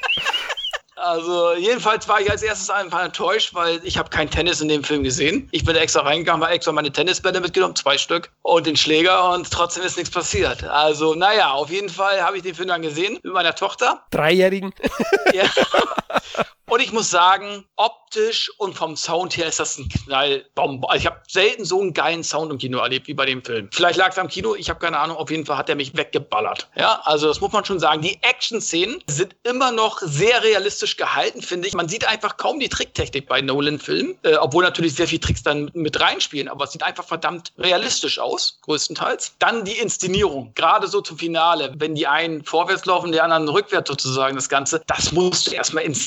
Also 1.04 1.54
jedenfalls 1.56 2.08
war 2.08 2.22
ich 2.22 2.32
als 2.32 2.44
erstes 2.44 2.70
einfach 2.70 3.04
enttäuscht, 3.04 3.54
weil 3.54 3.82
ich 3.84 3.98
habe 3.98 4.10
kein 4.10 4.30
Tennis 4.30 4.62
in 4.62 4.70
dem 4.70 4.86
Film 4.86 5.04
gesehen. 5.04 5.50
Ich 5.52 5.66
bin 5.66 5.76
extra 5.76 6.02
reingegangen, 6.02 6.42
habe 6.42 6.54
extra 6.54 6.72
meine 6.72 6.92
Tennisbälle 6.92 7.42
mitgenommen, 7.42 7.76
zwei 7.76 7.98
Stück 7.98 8.32
und 8.42 8.66
den 8.66 8.78
Schläger 8.78 9.32
und 9.32 9.52
trotzdem 9.52 9.84
ist 9.84 9.98
nichts 9.98 10.12
passiert. 10.12 10.64
Also 10.64 11.14
naja, 11.14 11.52
auf 11.52 11.70
jeden 11.70 11.90
Fall 11.90 12.22
habe 12.22 12.38
ich 12.38 12.44
den 12.44 12.56
Film 12.56 12.70
dann 12.70 12.82
gesehen 12.82 13.20
mit 13.22 13.34
meiner 13.34 13.54
Tochter. 13.54 14.06
Dreijährigen. 14.12 14.74
Ja. 15.34 15.44
Und 16.74 16.80
ich 16.80 16.92
muss 16.92 17.12
sagen, 17.12 17.66
optisch 17.76 18.52
und 18.58 18.76
vom 18.76 18.96
Sound 18.96 19.38
her 19.38 19.48
ist 19.48 19.60
das 19.60 19.78
ein 19.78 19.90
Knallbombe. 19.90 20.90
Also 20.90 21.02
ich 21.02 21.06
habe 21.06 21.22
selten 21.28 21.66
so 21.66 21.80
einen 21.82 21.94
geilen 21.94 22.24
Sound 22.24 22.52
im 22.52 22.58
Kino 22.58 22.80
erlebt 22.80 23.08
wie 23.08 23.14
bei 23.14 23.26
dem 23.26 23.44
Film. 23.44 23.70
Vielleicht 23.72 23.98
lag 23.98 24.12
es 24.12 24.18
am 24.18 24.28
Kino, 24.28 24.56
ich 24.56 24.70
habe 24.70 24.80
keine 24.80 24.98
Ahnung. 24.98 25.18
Auf 25.18 25.30
jeden 25.30 25.46
Fall 25.46 25.58
hat 25.58 25.70
er 25.70 25.76
mich 25.76 25.96
weggeballert. 25.96 26.70
Ja, 26.76 27.02
also 27.04 27.28
das 27.28 27.42
muss 27.42 27.52
man 27.52 27.64
schon 27.66 27.80
sagen. 27.80 28.02
Die 28.02 28.18
Action-Szenen 28.24 29.04
sind 29.08 29.36
immer 29.44 29.72
noch 29.72 30.00
sehr 30.02 30.42
realistisch 30.44 30.98
gehalten, 30.98 31.42
finde 31.42 31.68
ich. 31.68 31.76
Man 31.76 31.90
sieht 31.90 32.08
einfach 32.08 32.38
kaum 32.38 32.60
die 32.60 32.70
Tricktechnik 32.70 33.28
bei 33.28 33.42
Nolan-Filmen, 33.42 34.18
äh, 34.24 34.36
obwohl 34.38 34.64
natürlich 34.64 34.96
sehr 34.96 35.08
viele 35.08 35.22
Tricks 35.22 35.44
dann 35.44 35.70
mit 35.74 36.00
reinspielen. 36.00 36.48
Aber 36.48 36.64
es 36.64 36.72
sieht 36.72 36.84
einfach 36.84 37.06
verdammt 37.06 37.52
realistisch 37.60 38.18
aus, 38.18 38.60
größtenteils. 38.62 39.36
Dann 39.38 39.66
die 39.66 39.78
Inszenierung, 39.78 40.54
gerade 40.56 40.88
so 40.88 41.02
zum 41.02 41.20
Finale, 41.20 41.74
wenn 41.78 41.94
die 41.94 42.08
einen 42.08 42.44
vorwärts 42.44 42.86
laufen, 42.86 43.12
die 43.12 43.22
anderen 43.22 43.48
rückwärts 43.48 43.90
sozusagen 43.90 44.36
das 44.36 44.50
Ganze. 44.50 44.82
Das 44.88 45.12
musst 45.12 45.48
du 45.48 45.52
erstmal 45.52 45.84
inszenieren. 45.84 46.03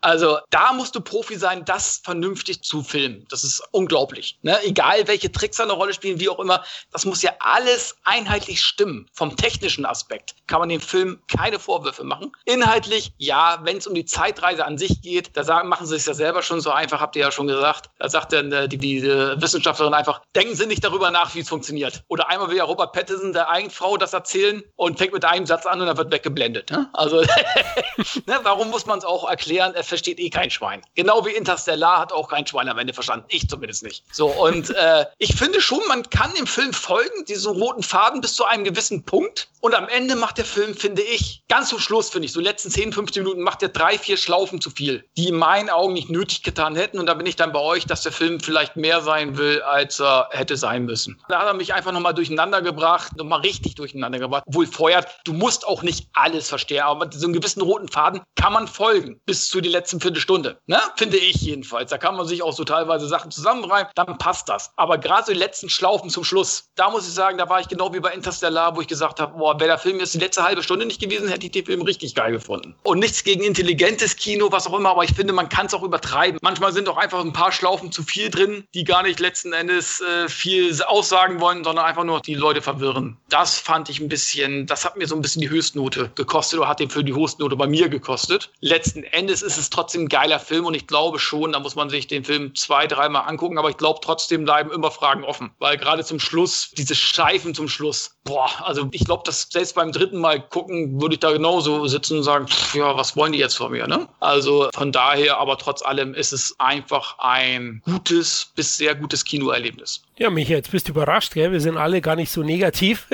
Also 0.00 0.38
da 0.50 0.72
musst 0.72 0.94
du 0.94 1.00
Profi 1.00 1.36
sein, 1.36 1.64
das 1.64 2.00
vernünftig 2.04 2.62
zu 2.62 2.82
filmen. 2.82 3.26
Das 3.30 3.44
ist 3.44 3.62
unglaublich. 3.72 4.38
Ne? 4.42 4.58
Egal 4.64 5.06
welche 5.06 5.30
Tricks 5.30 5.60
eine 5.60 5.72
Rolle 5.72 5.94
spielen, 5.94 6.20
wie 6.20 6.28
auch 6.28 6.38
immer, 6.38 6.64
das 6.92 7.04
muss 7.04 7.22
ja 7.22 7.32
alles 7.40 7.96
einheitlich 8.04 8.62
stimmen. 8.62 9.08
Vom 9.12 9.36
technischen 9.36 9.84
Aspekt 9.84 10.34
kann 10.46 10.60
man 10.60 10.68
dem 10.68 10.80
Film 10.80 11.20
keine 11.28 11.58
Vorwürfe 11.58 12.04
machen. 12.04 12.32
Inhaltlich, 12.44 13.12
ja, 13.18 13.60
wenn 13.62 13.78
es 13.78 13.86
um 13.86 13.94
die 13.94 14.04
Zeitreise 14.04 14.64
an 14.64 14.78
sich 14.78 15.02
geht, 15.02 15.36
da 15.36 15.44
sagen, 15.44 15.68
machen 15.68 15.86
sie 15.86 15.96
es 15.96 16.06
ja 16.06 16.14
selber 16.14 16.42
schon 16.42 16.60
so 16.60 16.70
einfach, 16.70 17.00
habt 17.00 17.16
ihr 17.16 17.22
ja 17.22 17.30
schon 17.30 17.46
gesagt. 17.46 17.90
Da 17.98 18.08
sagt 18.08 18.32
dann 18.32 18.52
äh, 18.52 18.68
die, 18.68 18.78
die, 18.78 19.02
Wissenschaftlerin 19.02 19.94
einfach, 19.94 20.20
denken 20.34 20.54
Sie 20.54 20.66
nicht 20.66 20.84
darüber 20.84 21.10
nach, 21.10 21.34
wie 21.34 21.40
es 21.40 21.48
funktioniert. 21.48 22.04
Oder 22.08 22.28
einmal 22.28 22.48
will 22.48 22.56
ja 22.56 22.64
Robert 22.64 22.92
Pattinson 22.92 23.32
der 23.32 23.48
eigenen 23.48 23.70
Frau 23.70 23.96
das 23.96 24.12
erzählen 24.12 24.62
und 24.76 24.98
fängt 24.98 25.12
mit 25.12 25.24
einem 25.24 25.46
Satz 25.46 25.66
an 25.66 25.80
und 25.80 25.86
dann 25.86 25.96
wird 25.96 26.12
weggeblendet. 26.12 26.70
Ne? 26.70 26.88
Also, 26.92 27.20
ne, 28.26 28.40
warum 28.42 28.70
muss 28.70 28.86
man 28.86 28.98
es 28.98 29.04
auch 29.04 29.24
erklären? 29.26 29.74
Er 29.74 29.84
versteht 29.84 30.18
eh 30.18 30.30
kein 30.30 30.50
Schwein. 30.50 30.82
Genau 30.94 31.24
wie 31.24 31.30
Interstellar 31.30 31.98
hat 31.98 32.12
auch 32.12 32.28
kein 32.28 32.46
Schwein 32.46 32.68
am 32.68 32.78
Ende 32.78 32.94
verstanden. 32.94 33.26
Ich 33.28 33.48
zumindest 33.48 33.82
nicht. 33.82 34.04
So, 34.12 34.28
und 34.28 34.70
äh, 34.70 35.06
ich 35.18 35.34
finde 35.34 35.60
schon, 35.60 35.80
man 35.88 36.08
kann 36.10 36.32
dem 36.34 36.46
Film 36.46 36.72
folgen, 36.72 37.24
diesen 37.26 37.52
roten 37.52 37.82
Faden 37.82 38.20
bis 38.20 38.34
zu 38.34 38.44
einem 38.44 38.64
gewissen 38.64 39.04
Punkt. 39.04 39.48
Und 39.60 39.74
am 39.74 39.88
Ende 39.88 40.14
macht 40.14 40.38
der 40.38 40.44
Film, 40.44 40.76
finde 40.76 41.02
ich, 41.02 41.42
ganz 41.48 41.70
zum 41.70 41.80
Schluss, 41.80 42.10
finde 42.10 42.26
ich, 42.26 42.32
so 42.32 42.40
letzten 42.40 42.70
10, 42.70 42.92
15 42.92 43.24
Minuten 43.24 43.42
macht 43.42 43.62
er 43.62 43.68
drei, 43.68 43.98
vier 43.98 44.16
Schlaufen 44.16 44.60
zu 44.60 44.70
viel, 44.70 45.04
die 45.16 45.28
in 45.28 45.36
meinen 45.36 45.70
Augen 45.70 45.92
nicht 45.92 46.08
nötig 46.08 46.42
getan 46.42 46.76
hätten. 46.76 46.98
Und 46.98 47.06
da 47.06 47.14
bin 47.14 47.26
ich 47.26 47.36
dann 47.36 47.52
bei 47.52 47.60
euch, 47.60 47.84
dass 47.84 48.02
der 48.02 48.12
Film 48.12 48.38
vielleicht 48.38 48.76
mehr 48.76 49.00
sein 49.00 49.36
will, 49.36 49.60
als 49.62 50.00
er 50.00 50.28
hätte 50.30 50.56
sein 50.56 50.84
müssen. 50.84 51.20
Da 51.28 51.40
hat 51.40 51.46
er 51.46 51.54
mich 51.54 51.74
einfach 51.74 51.92
nochmal 51.92 52.14
durcheinander 52.14 52.62
gebracht, 52.62 53.16
nochmal 53.16 53.40
richtig 53.40 53.74
durcheinander 53.74 54.18
gebracht. 54.18 54.44
Obwohl 54.46 54.66
vorher, 54.66 55.04
du 55.24 55.32
musst 55.32 55.66
auch 55.66 55.82
nicht 55.82 56.08
alles 56.12 56.48
verstehen, 56.48 56.82
aber 56.82 57.10
so 57.12 57.26
einen 57.26 57.34
gewissen 57.34 57.62
roten 57.62 57.88
Faden 57.88 58.20
kann 58.36 58.52
man 58.52 58.68
folgen 58.68 59.15
bis 59.24 59.48
zu 59.48 59.60
die 59.60 59.68
letzten 59.68 60.00
Viertelstunde. 60.00 60.58
Ne? 60.66 60.78
Finde 60.96 61.16
ich 61.16 61.36
jedenfalls. 61.36 61.90
Da 61.90 61.98
kann 61.98 62.16
man 62.16 62.26
sich 62.26 62.42
auch 62.42 62.52
so 62.52 62.64
teilweise 62.64 63.06
Sachen 63.06 63.30
zusammenreimen, 63.30 63.90
dann 63.94 64.18
passt 64.18 64.48
das. 64.48 64.72
Aber 64.76 64.98
gerade 64.98 65.26
so 65.26 65.32
die 65.32 65.38
letzten 65.38 65.68
Schlaufen 65.68 66.10
zum 66.10 66.24
Schluss, 66.24 66.70
da 66.74 66.90
muss 66.90 67.06
ich 67.06 67.14
sagen, 67.14 67.38
da 67.38 67.48
war 67.48 67.60
ich 67.60 67.68
genau 67.68 67.92
wie 67.94 68.00
bei 68.00 68.12
Interstellar, 68.12 68.76
wo 68.76 68.80
ich 68.80 68.88
gesagt 68.88 69.20
habe, 69.20 69.38
boah, 69.38 69.58
wäre 69.58 69.70
der 69.70 69.78
Film 69.78 70.00
jetzt 70.00 70.14
die 70.14 70.18
letzte 70.18 70.42
halbe 70.42 70.62
Stunde 70.62 70.86
nicht 70.86 71.00
gewesen, 71.00 71.28
hätte 71.28 71.46
ich 71.46 71.52
den 71.52 71.64
Film 71.64 71.82
richtig 71.82 72.14
geil 72.14 72.32
gefunden. 72.32 72.74
Und 72.82 72.98
nichts 72.98 73.24
gegen 73.24 73.42
intelligentes 73.42 74.16
Kino, 74.16 74.50
was 74.50 74.66
auch 74.66 74.78
immer, 74.78 74.90
aber 74.90 75.04
ich 75.04 75.14
finde, 75.14 75.32
man 75.32 75.48
kann 75.48 75.66
es 75.66 75.74
auch 75.74 75.82
übertreiben. 75.82 76.38
Manchmal 76.42 76.72
sind 76.72 76.88
auch 76.88 76.96
einfach 76.96 77.20
ein 77.20 77.32
paar 77.32 77.52
Schlaufen 77.52 77.92
zu 77.92 78.02
viel 78.02 78.30
drin, 78.30 78.64
die 78.74 78.84
gar 78.84 79.02
nicht 79.02 79.20
letzten 79.20 79.52
Endes 79.52 80.00
äh, 80.00 80.28
viel 80.28 80.82
aussagen 80.82 81.40
wollen, 81.40 81.64
sondern 81.64 81.84
einfach 81.84 82.04
nur 82.04 82.20
die 82.20 82.34
Leute 82.34 82.62
verwirren. 82.62 83.16
Das 83.28 83.58
fand 83.58 83.88
ich 83.88 84.00
ein 84.00 84.08
bisschen, 84.08 84.66
das 84.66 84.84
hat 84.84 84.96
mir 84.96 85.06
so 85.06 85.14
ein 85.14 85.22
bisschen 85.22 85.42
die 85.42 85.50
Höchstnote 85.50 86.10
gekostet 86.14 86.58
oder 86.58 86.68
hat 86.68 86.80
den 86.80 86.90
Film 86.90 87.06
die 87.06 87.14
Höchstnote 87.14 87.56
bei 87.56 87.66
mir 87.66 87.88
gekostet. 87.88 88.50
Letzten 88.60 89.02
Endes 89.12 89.42
ist 89.42 89.56
es 89.56 89.70
trotzdem 89.70 90.02
ein 90.02 90.08
geiler 90.08 90.38
Film 90.38 90.66
und 90.66 90.74
ich 90.74 90.86
glaube 90.86 91.18
schon, 91.18 91.52
da 91.52 91.60
muss 91.60 91.74
man 91.74 91.90
sich 91.90 92.06
den 92.06 92.24
Film 92.24 92.54
zwei, 92.54 92.86
dreimal 92.86 93.28
angucken, 93.28 93.58
aber 93.58 93.70
ich 93.70 93.76
glaube 93.76 94.00
trotzdem 94.02 94.44
bleiben 94.44 94.70
immer 94.70 94.90
Fragen 94.90 95.24
offen, 95.24 95.50
weil 95.58 95.76
gerade 95.76 96.04
zum 96.04 96.20
Schluss, 96.20 96.70
diese 96.76 96.94
Scheifen 96.94 97.54
zum 97.54 97.68
Schluss, 97.68 98.16
boah, 98.24 98.50
also 98.62 98.88
ich 98.92 99.04
glaube, 99.04 99.22
dass 99.24 99.48
selbst 99.50 99.74
beim 99.74 99.92
dritten 99.92 100.18
Mal 100.18 100.40
gucken, 100.40 101.00
würde 101.00 101.14
ich 101.14 101.20
da 101.20 101.32
genauso 101.32 101.86
sitzen 101.86 102.18
und 102.18 102.22
sagen, 102.22 102.46
pff, 102.46 102.74
ja, 102.74 102.96
was 102.96 103.16
wollen 103.16 103.32
die 103.32 103.38
jetzt 103.38 103.56
von 103.56 103.72
mir, 103.72 103.86
ne? 103.86 104.08
Also 104.20 104.68
von 104.74 104.92
daher, 104.92 105.38
aber 105.38 105.58
trotz 105.58 105.82
allem 105.82 106.14
ist 106.14 106.32
es 106.32 106.54
einfach 106.58 107.18
ein 107.18 107.82
gutes 107.84 108.52
bis 108.54 108.76
sehr 108.76 108.94
gutes 108.94 109.24
Kinoerlebnis. 109.24 110.02
Ja, 110.18 110.30
Micha, 110.30 110.54
jetzt 110.54 110.70
bist 110.70 110.88
du 110.88 110.92
überrascht, 110.92 111.34
gell? 111.34 111.52
Wir 111.52 111.60
sind 111.60 111.76
alle 111.76 112.00
gar 112.00 112.16
nicht 112.16 112.30
so 112.30 112.42
negativ. 112.42 113.06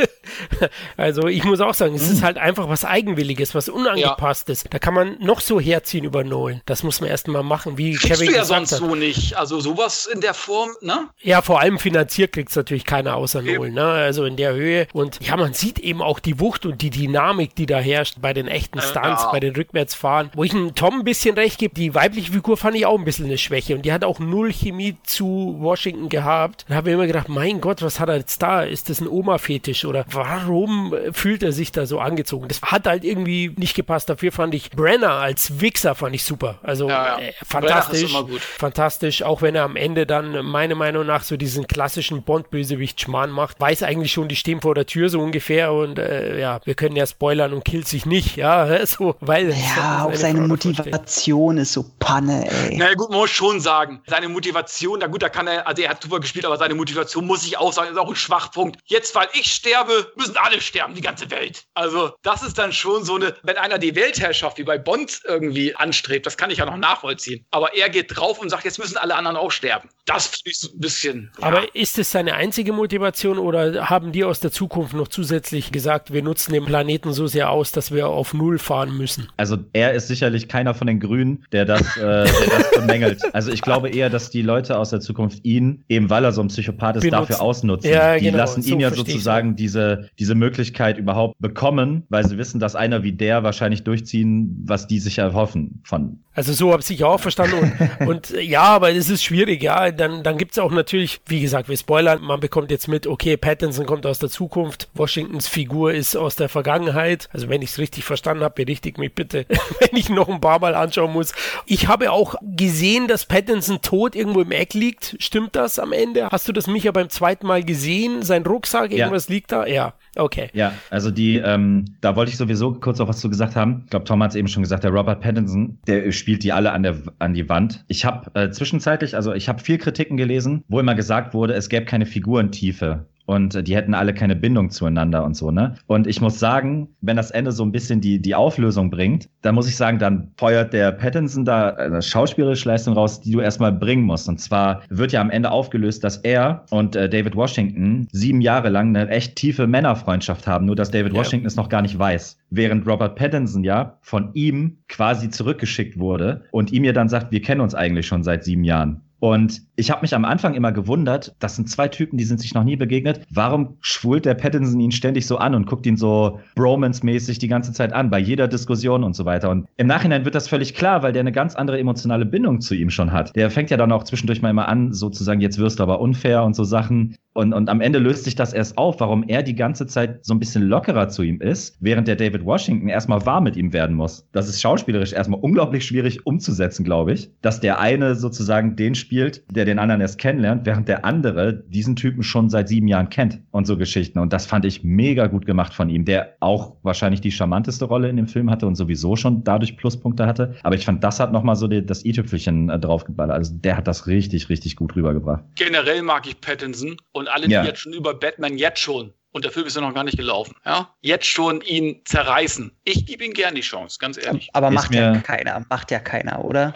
also 0.97 1.27
ich 1.27 1.43
muss 1.43 1.61
auch 1.61 1.75
sagen, 1.75 1.97
es 1.97 2.09
ist 2.09 2.23
halt 2.23 2.39
einfach 2.39 2.69
was 2.69 2.85
Eigenwilliges, 2.85 3.57
was 3.57 3.69
Unangepasstes. 3.69 4.63
Ja. 4.63 4.71
Da 4.71 4.79
kann 4.79 4.95
man 4.95 5.17
noch 5.19 5.41
so 5.41 5.59
herziehen 5.59 6.05
über 6.05 6.23
Nolan. 6.23 6.61
Das 6.65 6.85
muss 6.85 7.01
man 7.01 7.11
erst 7.11 7.27
mal 7.27 7.43
machen, 7.43 7.77
wie 7.77 7.95
Kriegst 7.95 8.21
Kevin 8.21 8.29
du 8.29 8.37
ja 8.37 8.45
sonst 8.45 8.71
hat. 8.71 8.79
so 8.79 8.95
nicht. 8.95 9.37
Also 9.37 9.59
sowas 9.59 10.07
in 10.07 10.21
der 10.21 10.33
Form, 10.33 10.71
ne? 10.81 11.09
Ja, 11.21 11.43
vor 11.43 11.59
allem 11.59 11.81
finanziert 11.81 12.31
kriegt 12.31 12.51
es 12.51 12.57
natürlich 12.57 12.85
keiner 12.85 13.17
außer 13.17 13.41
okay. 13.41 13.57
Nolan, 13.57 13.75
ne? 13.75 13.85
Also 13.85 14.25
in 14.25 14.37
der 14.37 14.55
Höhe. 14.55 14.87
Und 14.93 15.19
ja, 15.27 15.37
man 15.37 15.55
sieht 15.55 15.81
eben 15.81 16.03
auch 16.03 16.21
die 16.21 16.39
Wucht 16.39 16.67
und 16.67 16.83
die 16.83 16.91
Dynamik, 16.91 17.57
die 17.57 17.67
da 17.67 17.81
herrscht 17.81 18.19
bei 18.21 18.33
den 18.33 18.47
echten 18.47 18.81
Stunts, 18.81 19.23
ja. 19.25 19.33
bei 19.33 19.41
den 19.41 19.57
Rückwärtsfahren. 19.57 20.31
Wo 20.35 20.45
ich 20.45 20.53
einem 20.53 20.77
Tom 20.77 21.01
ein 21.01 21.05
bisschen 21.05 21.35
recht 21.35 21.59
gebe, 21.59 21.75
die 21.75 21.97
weibliche 21.97 22.31
Figur 22.31 22.57
fand 22.57 22.77
ich 22.77 22.87
auch 22.87 22.97
ein 22.97 23.05
bisschen 23.05 23.27
eine 23.27 23.39
Schwäche. 23.39 23.75
Und 23.75 23.83
die 23.83 23.93
hat 23.93 24.05
auch 24.05 24.21
null 24.21 24.53
Chemie 24.53 24.99
zu 25.03 25.57
Washington 25.59 26.09
gehabt. 26.09 26.65
Da 26.69 26.92
mir 26.93 27.03
immer 27.03 27.07
gedacht, 27.07 27.29
mein 27.29 27.61
Gott, 27.61 27.83
was 27.83 28.01
hat 28.01 28.09
er 28.09 28.17
jetzt 28.17 28.43
da? 28.43 28.63
Ist 28.63 28.89
das 28.89 29.01
ein 29.01 29.09
Oma-Fetisch 29.09 29.85
oder 29.85 30.05
warum 30.11 30.95
fühlt 31.13 31.43
er 31.43 31.53
sich 31.53 31.73
da 31.73 31.87
so 31.87 31.99
angezogen? 31.99 32.49
Das 32.49 32.63
hat 32.63 32.87
halt 32.87 33.05
irgendwie 33.05 33.53
nicht 33.57 33.75
gepasst. 33.75 34.09
Dafür 34.09 34.33
fand 34.33 34.55
ich 34.55 34.71
Brenner 34.71 35.13
als 35.13 35.61
Wichser 35.61 35.95
fand 35.95 36.15
ich 36.15 36.25
super. 36.25 36.59
Also 36.63 36.89
ja, 36.89 37.19
ja. 37.19 37.27
Äh, 37.27 37.33
fantastisch. 37.45 38.15
Fantastisch, 38.59 39.23
auch 39.23 39.43
wenn 39.43 39.55
er 39.55 39.65
am 39.65 39.77
Ende 39.77 40.07
dann 40.07 40.45
meiner 40.45 40.75
Meinung 40.75 41.07
nach 41.07 41.23
so 41.23 41.37
diesen 41.37 41.67
klassischen 41.67 42.23
Bond-Bösewicht-Schmarrn 42.23 43.31
macht. 43.31 43.61
Weiß 43.61 43.83
eigentlich 43.83 44.13
schon, 44.13 44.29
die 44.29 44.37
stehen 44.37 44.61
vor 44.61 44.75
der 44.75 44.87
Tür 44.87 45.09
so 45.09 45.21
ungefähr 45.21 45.73
und 45.73 45.99
äh, 45.99 46.41
ja, 46.41 46.61
wir 46.65 46.75
können 46.75 46.97
ja 46.97 47.07
spoilern 47.07 47.53
und 47.53 47.65
killt 47.65 47.89
sich 47.89 48.07
nicht, 48.07 48.37
ja, 48.37 48.87
so, 48.87 49.17
weil. 49.21 49.51
Ja, 49.51 50.05
auch 50.05 50.15
seine 50.15 50.41
Motivation 50.43 51.59
ist 51.59 51.73
so 51.73 51.85
Panne, 51.99 52.51
ey. 52.51 52.77
Na 52.77 52.85
naja, 52.85 52.95
gut, 52.95 53.11
man 53.11 53.21
muss 53.21 53.31
schon 53.31 53.61
sagen, 53.61 54.01
seine 54.07 54.29
Motivation, 54.29 54.99
na 55.01 55.07
gut, 55.07 55.23
da 55.23 55.29
kann 55.29 55.47
er, 55.47 55.67
also 55.67 55.83
er 55.83 55.91
hat 55.91 56.03
super 56.03 56.21
gespielt, 56.21 56.45
aber 56.45 56.57
seine 56.57 56.75
Motivation 56.83 57.27
muss 57.27 57.47
ich 57.47 57.57
auch 57.59 57.73
sagen, 57.73 57.93
ist 57.93 57.97
auch 57.97 58.09
ein 58.09 58.17
Schwachpunkt. 58.17 58.81
Jetzt, 58.87 59.15
weil 59.15 59.29
ich 59.35 59.53
sterbe, 59.53 60.13
müssen 60.17 60.37
alle 60.37 60.61
sterben, 60.61 60.95
die 60.95 61.01
ganze 61.01 61.31
Welt. 61.31 61.63
Also, 61.75 62.11
das 62.23 62.43
ist 62.43 62.59
dann 62.59 62.73
schon 62.73 63.05
so 63.05 63.15
eine, 63.15 63.37
wenn 63.45 63.57
einer 63.57 63.79
die 63.79 63.95
Weltherrschaft 63.95 64.59
wie 64.59 64.65
bei 64.65 64.79
Bond 64.79 65.21
irgendwie 65.25 65.77
anstrebt. 65.77 66.27
Das 66.27 66.37
kann 66.37 66.51
ich 66.51 66.59
ja 66.59 66.67
noch 66.67 66.77
nachvollziehen. 66.77 67.47
Aber 67.53 67.77
er 67.77 67.89
geht 67.89 68.17
drauf 68.17 68.41
und 68.41 68.49
sagt, 68.49 68.65
jetzt 68.65 68.81
müssen 68.81 68.97
alle 68.97 69.15
anderen 69.15 69.37
auch 69.37 69.53
sterben. 69.53 69.89
Das 70.07 70.27
finde 70.27 70.51
ich 70.51 70.59
so 70.59 70.69
ein 70.73 70.81
bisschen. 70.81 71.31
Aber 71.41 71.63
ja. 71.63 71.69
ist 71.73 72.01
es 72.01 72.11
seine 72.11 72.35
einzige 72.35 72.73
Motivation 72.73 73.39
oder 73.39 73.89
haben 73.89 74.11
die 74.11 74.25
aus 74.25 74.41
der 74.41 74.51
Zukunft 74.51 74.95
noch 74.95 75.07
zusätzlich 75.07 75.71
gesagt, 75.71 76.13
wir 76.13 76.23
nutzen 76.23 76.53
den 76.53 76.65
Planeten 76.65 77.13
so 77.13 77.29
sehr 77.29 77.51
aus, 77.51 77.71
dass 77.71 77.93
wir 77.93 78.09
auf 78.09 78.35
Null 78.35 78.59
fahren 78.59 78.97
müssen? 78.97 79.29
Also 79.37 79.59
er 79.73 79.93
ist 79.93 80.09
sicherlich 80.09 80.49
keiner 80.49 80.75
von 80.75 80.89
den 80.89 80.99
Grünen, 80.99 81.47
der 81.53 81.65
das, 81.65 81.97
äh, 81.97 82.01
der 82.01 82.25
das 82.25 82.71
bemängelt. 82.73 83.23
Also 83.33 83.53
ich 83.53 83.63
glaube 83.63 83.91
eher, 83.91 84.11
dass 84.11 84.31
die 84.31 84.43
Leute 84.43 84.77
aus 84.77 84.91
der 84.91 85.01
Zukunft 85.01 85.45
ihn, 85.45 85.85
eben 85.89 86.11
weil 86.11 86.25
er 86.25 86.33
so 86.33 86.43
ein 86.43 86.49
Psychopath 86.49 86.72
ist, 86.73 87.03
Benutzen. 87.03 87.11
dafür 87.11 87.41
ausnutzen. 87.43 87.91
Ja, 87.91 88.17
die 88.17 88.25
genau. 88.25 88.39
lassen 88.39 88.63
ihn 88.63 88.75
so 88.75 88.79
ja 88.79 88.91
sozusagen 88.93 89.57
diese, 89.57 90.09
diese 90.19 90.35
Möglichkeit 90.35 90.99
überhaupt 90.99 91.39
bekommen, 91.39 92.05
weil 92.09 92.27
sie 92.27 92.39
wissen, 92.39 92.61
dass 92.61 92.77
einer 92.77 93.03
wie 93.03 93.13
der 93.13 93.43
wahrscheinlich 93.43 93.85
durchziehen, 93.85 94.63
was 94.65 94.87
die 94.87 94.99
sich 94.99 95.19
erhoffen 95.19 95.83
von. 95.85 96.21
Also 96.35 96.53
so 96.55 96.73
habe 96.73 96.83
ich 96.89 97.05
auch 97.05 97.21
verstanden. 97.21 97.73
Und, 98.01 98.07
und 98.09 98.31
ja, 98.31 98.63
aber 98.63 98.91
es 98.93 99.11
ist 99.11 99.23
schwierig, 99.23 99.63
ja. 99.63 99.91
Dann, 99.91 100.23
dann 100.23 100.39
gibt 100.39 100.53
es 100.53 100.59
auch 100.59 100.71
natürlich, 100.71 101.21
wie 101.27 101.41
gesagt, 101.41 101.69
wir 101.69 101.77
spoilern, 101.77 102.23
man 102.23 102.41
bekommt 102.41 102.71
jetzt 102.71 102.89
mit, 102.89 103.07
okay, 103.07 103.37
Pattinson 103.37 103.87
kommt 103.87 104.07
aus 104.07 104.19
der 104.19 104.31
Zukunft, 104.31 104.89
Washingtons 104.95 105.49
Figur 105.49 105.93
ist 105.93 106.17
aus 106.17 106.37
der 106.37 106.49
Vergangenheit. 106.49 107.29
Also 107.33 107.49
wenn 107.49 107.61
ich 107.61 107.71
es 107.71 107.79
richtig 107.79 108.05
verstanden 108.05 108.45
habe, 108.45 108.55
berichtigt 108.55 108.99
mich 108.99 109.15
bitte, 109.15 109.47
wenn 109.81 109.99
ich 109.99 110.09
noch 110.09 110.29
ein 110.29 110.41
paar 110.41 110.59
Mal 110.61 110.75
anschauen 110.75 111.13
muss. 111.13 111.33
Ich 111.67 111.89
habe 111.89 112.11
auch 112.11 112.35
gesehen, 112.43 113.09
dass 113.09 113.27
Pattinson 113.27 113.83
tot 113.83 114.17
irgendwo 114.17 114.41
im 114.41 114.53
Eck 114.53 114.75
liegt. 114.75 115.17
Stimmt 115.19 115.55
das 115.55 115.79
am 115.79 115.93
Ende? 115.93 116.29
Hast 116.31 116.49
du 116.49 116.53
das 116.53 116.62
Micha 116.67 116.91
beim 116.91 117.09
zweiten 117.09 117.47
Mal 117.47 117.63
gesehen? 117.65 118.23
Sein 118.23 118.45
Rucksack, 118.45 118.93
irgendwas 118.93 119.29
ja. 119.29 119.35
liegt 119.35 119.53
da? 119.53 119.67
Ja. 119.67 119.95
Okay. 120.17 120.51
Ja, 120.53 120.75
also 120.91 121.11
die, 121.11 121.37
ähm, 121.39 121.85
da 122.01 122.17
wollte 122.17 122.31
ich 122.31 122.37
sowieso 122.37 122.73
kurz 122.75 123.01
auch 123.01 123.09
was 123.09 123.21
zu 123.21 123.31
gesagt 123.31 123.57
haben. 123.57 123.83
Ich 123.85 123.91
glaube, 123.91 124.05
Tom 124.05 124.23
hat 124.23 124.31
es 124.31 124.37
eben 124.37 124.49
schon 124.49 124.63
gesagt, 124.63 124.85
der 124.85 124.91
Robert 124.91 125.21
Pattinson, 125.21 125.79
der 125.87 126.13
spielt 126.13 126.43
die 126.45 126.53
alle 126.53 126.73
an, 126.73 126.83
der, 126.83 126.97
an 127.19 127.33
die 127.33 127.49
Wand. 127.49 127.85
Ich 127.89 128.05
habe 128.05 128.31
äh, 128.35 128.51
zwischenzeitlich, 128.51 129.17
also 129.17 129.33
ich 129.33 129.49
habe 129.49 129.63
viel 129.63 129.79
Kritiken 129.79 130.17
gelesen, 130.17 130.65
wo 130.69 130.81
immer 130.81 130.95
gesagt 130.95 131.33
wurde, 131.33 131.55
es 131.55 131.69
gäbe 131.69 131.87
keine 131.87 132.05
Figurentiefe 132.05 133.07
und 133.27 133.55
äh, 133.55 133.63
die 133.63 133.77
hätten 133.77 133.95
alle 133.95 134.15
keine 134.15 134.37
Bindung 134.37 134.71
zueinander 134.71 135.25
und 135.25 135.37
so, 135.37 135.51
ne? 135.51 135.75
Und 135.87 136.07
ich 136.07 136.21
muss 136.21 136.39
sagen, 136.39 136.89
wenn 137.01 137.17
das 137.17 137.31
Ende 137.31 137.53
so 137.53 137.65
ein 137.65 137.73
bisschen 137.73 138.01
die, 138.01 138.21
die 138.21 138.35
Auflösung 138.35 138.91
bringt, 138.91 139.29
dann 139.43 139.55
muss 139.55 139.69
ich 139.69 139.77
sagen, 139.77 139.99
dann 139.99 140.33
feuert 140.37 140.73
der 140.73 140.93
Pattinson 140.93 141.45
da 141.45 141.71
eine 141.71 142.03
schauspielerische 142.03 142.69
Leistung 142.69 142.95
raus, 142.95 143.21
die 143.21 143.33
du 143.33 143.41
erstmal 143.41 143.73
bringen 143.73 144.05
musst. 144.05 144.29
Und 144.29 144.41
zwar 144.41 144.83
wird 144.89 145.13
ja 145.13 145.21
am 145.21 145.31
Ende 145.31 145.51
aufgelöst, 145.51 146.05
dass 146.05 146.19
er 146.19 146.65
und 146.71 146.97
äh, 146.97 147.09
David 147.09 147.37
Washington 147.37 148.09
sieben 148.13 148.41
Jahre 148.41 148.69
lang 148.69 148.95
eine 148.95 149.09
echt 149.09 149.37
tiefe 149.37 149.67
Männerfreundschaft 149.67 150.47
haben, 150.47 150.67
nur 150.67 150.77
dass 150.77 150.91
David 150.91 151.13
ja. 151.13 151.19
Washington 151.19 151.47
es 151.47 151.57
noch 151.57 151.69
gar 151.69 151.83
nicht 151.83 151.99
weiß. 151.99 152.39
Während 152.51 152.87
Robert 152.87 153.17
Pattinson 153.17 153.65
ja 153.65 153.99
von 154.01 154.31
ihm 154.35 154.79
quasi 154.89 155.31
zurückgeschickt 155.31 155.99
wurde 155.99 156.43
und 156.51 156.73
ihm 156.73 156.85
ja 156.85 156.93
dann 156.93 157.09
sagt, 157.09 157.33
wir 157.33 157.43
kennen 157.43 157.61
uns 157.61 157.75
eigentlich 157.75 158.07
schon 158.07 158.23
seit 158.23 158.45
sieben 158.45 158.65
Jahren. 158.65 159.03
Und 159.23 159.63
ich 159.77 159.91
habe 159.91 160.03
mich 160.03 160.15
am 160.15 160.25
Anfang 160.25 160.55
immer 160.55 160.73
gewundert, 160.73 161.35
das 161.39 161.57
sind 161.57 161.69
zwei 161.69 161.89
Typen, 161.89 162.19
die 162.19 162.25
sind 162.25 162.41
sich 162.41 162.55
noch 162.55 162.65
nie 162.65 162.77
begegnet. 162.77 163.23
Warum 163.31 163.77
schwult 163.81 164.25
der 164.25 164.35
Pattinson 164.35 164.81
ihn 164.81 164.93
ständig 164.93 165.27
so 165.27 165.39
an 165.39 165.55
und 165.55 165.67
guckt 165.67 165.87
ihn 165.87 165.97
so 165.97 166.41
Bromance-mäßig 166.57 167.39
die 167.39 167.49
ganze 167.49 167.73
Zeit 167.73 167.93
an, 167.93 168.11
bei 168.11 168.19
jeder 168.19 168.49
Diskussion 168.49 169.03
und 169.03 169.17
so 169.17 169.25
weiter? 169.25 169.51
Und 169.51 169.67
im 169.77 169.87
Nachhinein 169.87 170.25
wird 170.25 170.35
das 170.35 170.49
völlig 170.49 170.75
klar, 170.75 171.03
weil 171.03 171.13
der 171.13 171.21
eine 171.21 171.33
ganz 171.33 171.55
andere 171.55 171.79
emotionale 171.79 172.27
Bindung 172.27 172.61
zu 172.61 172.75
ihm 172.75 172.91
schon 172.91 173.13
hat. 173.13 173.35
Der 173.35 173.51
fängt 173.51 173.71
ja 173.71 173.77
dann 173.77 173.93
auch 173.93 174.05
zwischendurch 174.05 174.43
mal 174.43 174.51
immer 174.51 174.69
an, 174.69 174.93
sozusagen, 174.93 175.41
jetzt 175.41 175.59
wirst 175.59 175.79
du 175.79 175.85
aber 175.85 176.01
unfair 176.01 176.45
und 176.45 176.55
so 176.55 176.65
Sachen. 176.65 177.17
Und, 177.35 177.55
und 177.55 177.71
am 177.71 177.81
Ende 177.81 177.99
löst 177.99 178.25
sich 178.25 178.35
das 178.35 178.53
erst 178.53 178.77
auf, 178.77 179.01
warum 179.01 179.25
er 179.27 179.43
die 179.43 179.55
ganze 179.55 179.87
Zeit 179.87 180.25
so 180.25 180.35
ein 180.35 180.39
bisschen 180.39 180.65
lockerer 180.65 181.09
zu 181.09 181.23
ihm 181.23 181.41
ist, 181.41 181.79
während 181.81 182.07
der 182.07 182.17
David 182.17 182.45
Washington 182.45 182.89
erstmal 182.89 183.25
warm 183.25 183.45
mit 183.45 183.57
ihm 183.57 183.73
werden 183.73 183.97
muss. 183.97 184.29
Das 184.33 184.49
ist 184.49 184.61
schauspielerisch 184.61 185.15
erstmal 185.15 185.41
unglaublich 185.41 185.87
schwierig 185.87 186.27
umzusetzen, 186.27 186.85
glaube 186.85 187.15
ich. 187.15 187.31
Dass 187.41 187.61
der 187.61 187.81
eine 187.81 188.17
sozusagen 188.17 188.77
den 188.77 188.95
spielt, 188.95 189.45
der 189.51 189.62
den 189.65 189.79
anderen 189.79 190.01
erst 190.01 190.19
kennenlernt, 190.19 190.67
während 190.67 190.89
der 190.89 191.05
andere 191.05 191.55
diesen 191.55 191.97
Typen 191.97 192.23
schon 192.23 192.51
seit 192.51 192.69
sieben 192.69 192.89
Jahren 192.89 193.09
kennt 193.09 193.41
und 193.51 193.67
so 193.67 193.77
Geschichten. 193.77 194.19
Und 194.19 194.33
das 194.33 194.47
fand 194.47 194.65
ich 194.65 194.85
mega 194.85 195.27
gut 195.27 195.47
gemacht 195.47 195.75
von 195.75 195.89
ihm, 195.89 196.05
der 196.05 196.37
auch 196.41 196.77
wahrscheinlich 196.83 197.21
die 197.21 197.31
charmanteste 197.31 197.85
Rolle 197.85 198.09
in 198.09 198.17
dem 198.17 198.29
Film 198.29 198.51
hatte 198.51 198.67
und 198.67 198.75
sowieso 198.75 199.17
schon 199.17 199.45
dadurch 199.45 199.77
Pluspunkte 199.77 200.27
hatte. 200.27 200.55
Aber 200.63 200.75
ich 200.75 200.85
fand, 200.85 201.03
das 201.05 201.21
hat 201.21 201.33
nochmal 201.33 201.57
so 201.57 201.69
die, 201.69 201.85
das 201.85 202.05
i-Tüpfelchen 202.05 202.71
äh, 202.71 202.79
draufgeballert. 202.79 203.37
Also 203.37 203.55
der 203.55 203.77
hat 203.77 203.87
das 203.87 204.07
richtig, 204.07 204.49
richtig 204.49 204.77
gut 204.77 204.97
rübergebracht. 204.97 205.45
Generell 205.55 206.03
mag 206.03 206.27
ich 206.27 206.41
Pattinson 206.41 206.97
und 207.13 207.29
alle, 207.29 207.47
die 207.47 207.53
ja. 207.53 207.65
jetzt 207.65 207.81
schon 207.81 207.93
über 207.93 208.15
Batman 208.15 208.59
jetzt 208.59 208.81
schon 208.81 209.13
und 209.33 209.45
der 209.45 209.51
Film 209.51 209.67
ist 209.67 209.77
ja 209.77 209.81
noch 209.81 209.95
gar 209.95 210.05
nicht 210.05 210.19
gelaufen. 210.19 210.55
Ja? 210.65 210.95
Jetzt 211.01 211.27
schon 211.27 211.63
ihn 211.63 212.03
zerreißen. 212.05 212.71
Ich 212.85 213.07
gebe 213.07 213.25
ihm 213.25 213.33
gerne 213.33 213.57
die 213.57 213.63
Chance, 213.63 213.99
ganz 213.99 214.23
ehrlich. 214.23 214.51
Aber 214.53 214.71
macht 214.71 214.95
ja 214.95 215.19
keiner, 215.19 215.65
macht 215.71 215.91
ja 215.91 215.99
keiner, 215.99 216.45
oder? 216.45 216.75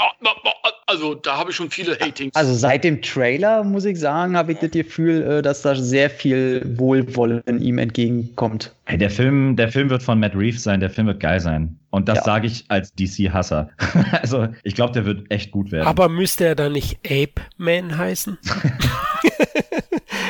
Also 0.89 1.17
da 1.17 1.37
habe 1.37 1.51
ich 1.51 1.57
schon 1.57 1.69
viele 1.69 1.99
Hatings. 1.99 2.33
Also 2.37 2.55
seit 2.55 2.85
dem 2.85 3.03
Trailer, 3.03 3.65
muss 3.65 3.85
ich 3.85 3.99
sagen, 3.99 4.37
habe 4.37 4.53
ich 4.53 4.59
das 4.59 4.71
Gefühl, 4.71 5.21
äh, 5.23 5.43
dass 5.43 5.63
da 5.63 5.75
sehr 5.75 6.09
viel 6.09 6.63
Wohlwollen 6.79 7.43
ihm 7.61 7.79
entgegenkommt. 7.79 8.73
Hey, 8.85 8.97
der 8.97 9.11
Film, 9.11 9.57
der 9.57 9.69
Film 9.73 9.91
wird 9.91 10.05
von 10.05 10.21
Matt 10.21 10.37
Reeves 10.37 10.63
sein, 10.63 10.79
der 10.79 10.91
Film 10.91 11.09
wird 11.09 11.19
geil 11.19 11.41
sein. 11.41 11.77
Und 11.91 12.09
das 12.09 12.19
ja. 12.19 12.25
sage 12.25 12.47
ich 12.47 12.67
als 12.69 12.95
DC-Hasser. 12.95 13.69
also 14.23 14.47
ich 14.63 14.77
glaube, 14.77 14.93
der 14.93 15.05
wird 15.05 15.29
echt 15.29 15.51
gut 15.51 15.73
werden. 15.73 15.89
Aber 15.89 16.09
müsste 16.09 16.45
er 16.45 16.55
dann 16.55 16.73
nicht 16.73 16.99
Ape 17.05 17.43
Man 17.57 17.99
heißen? 17.99 18.39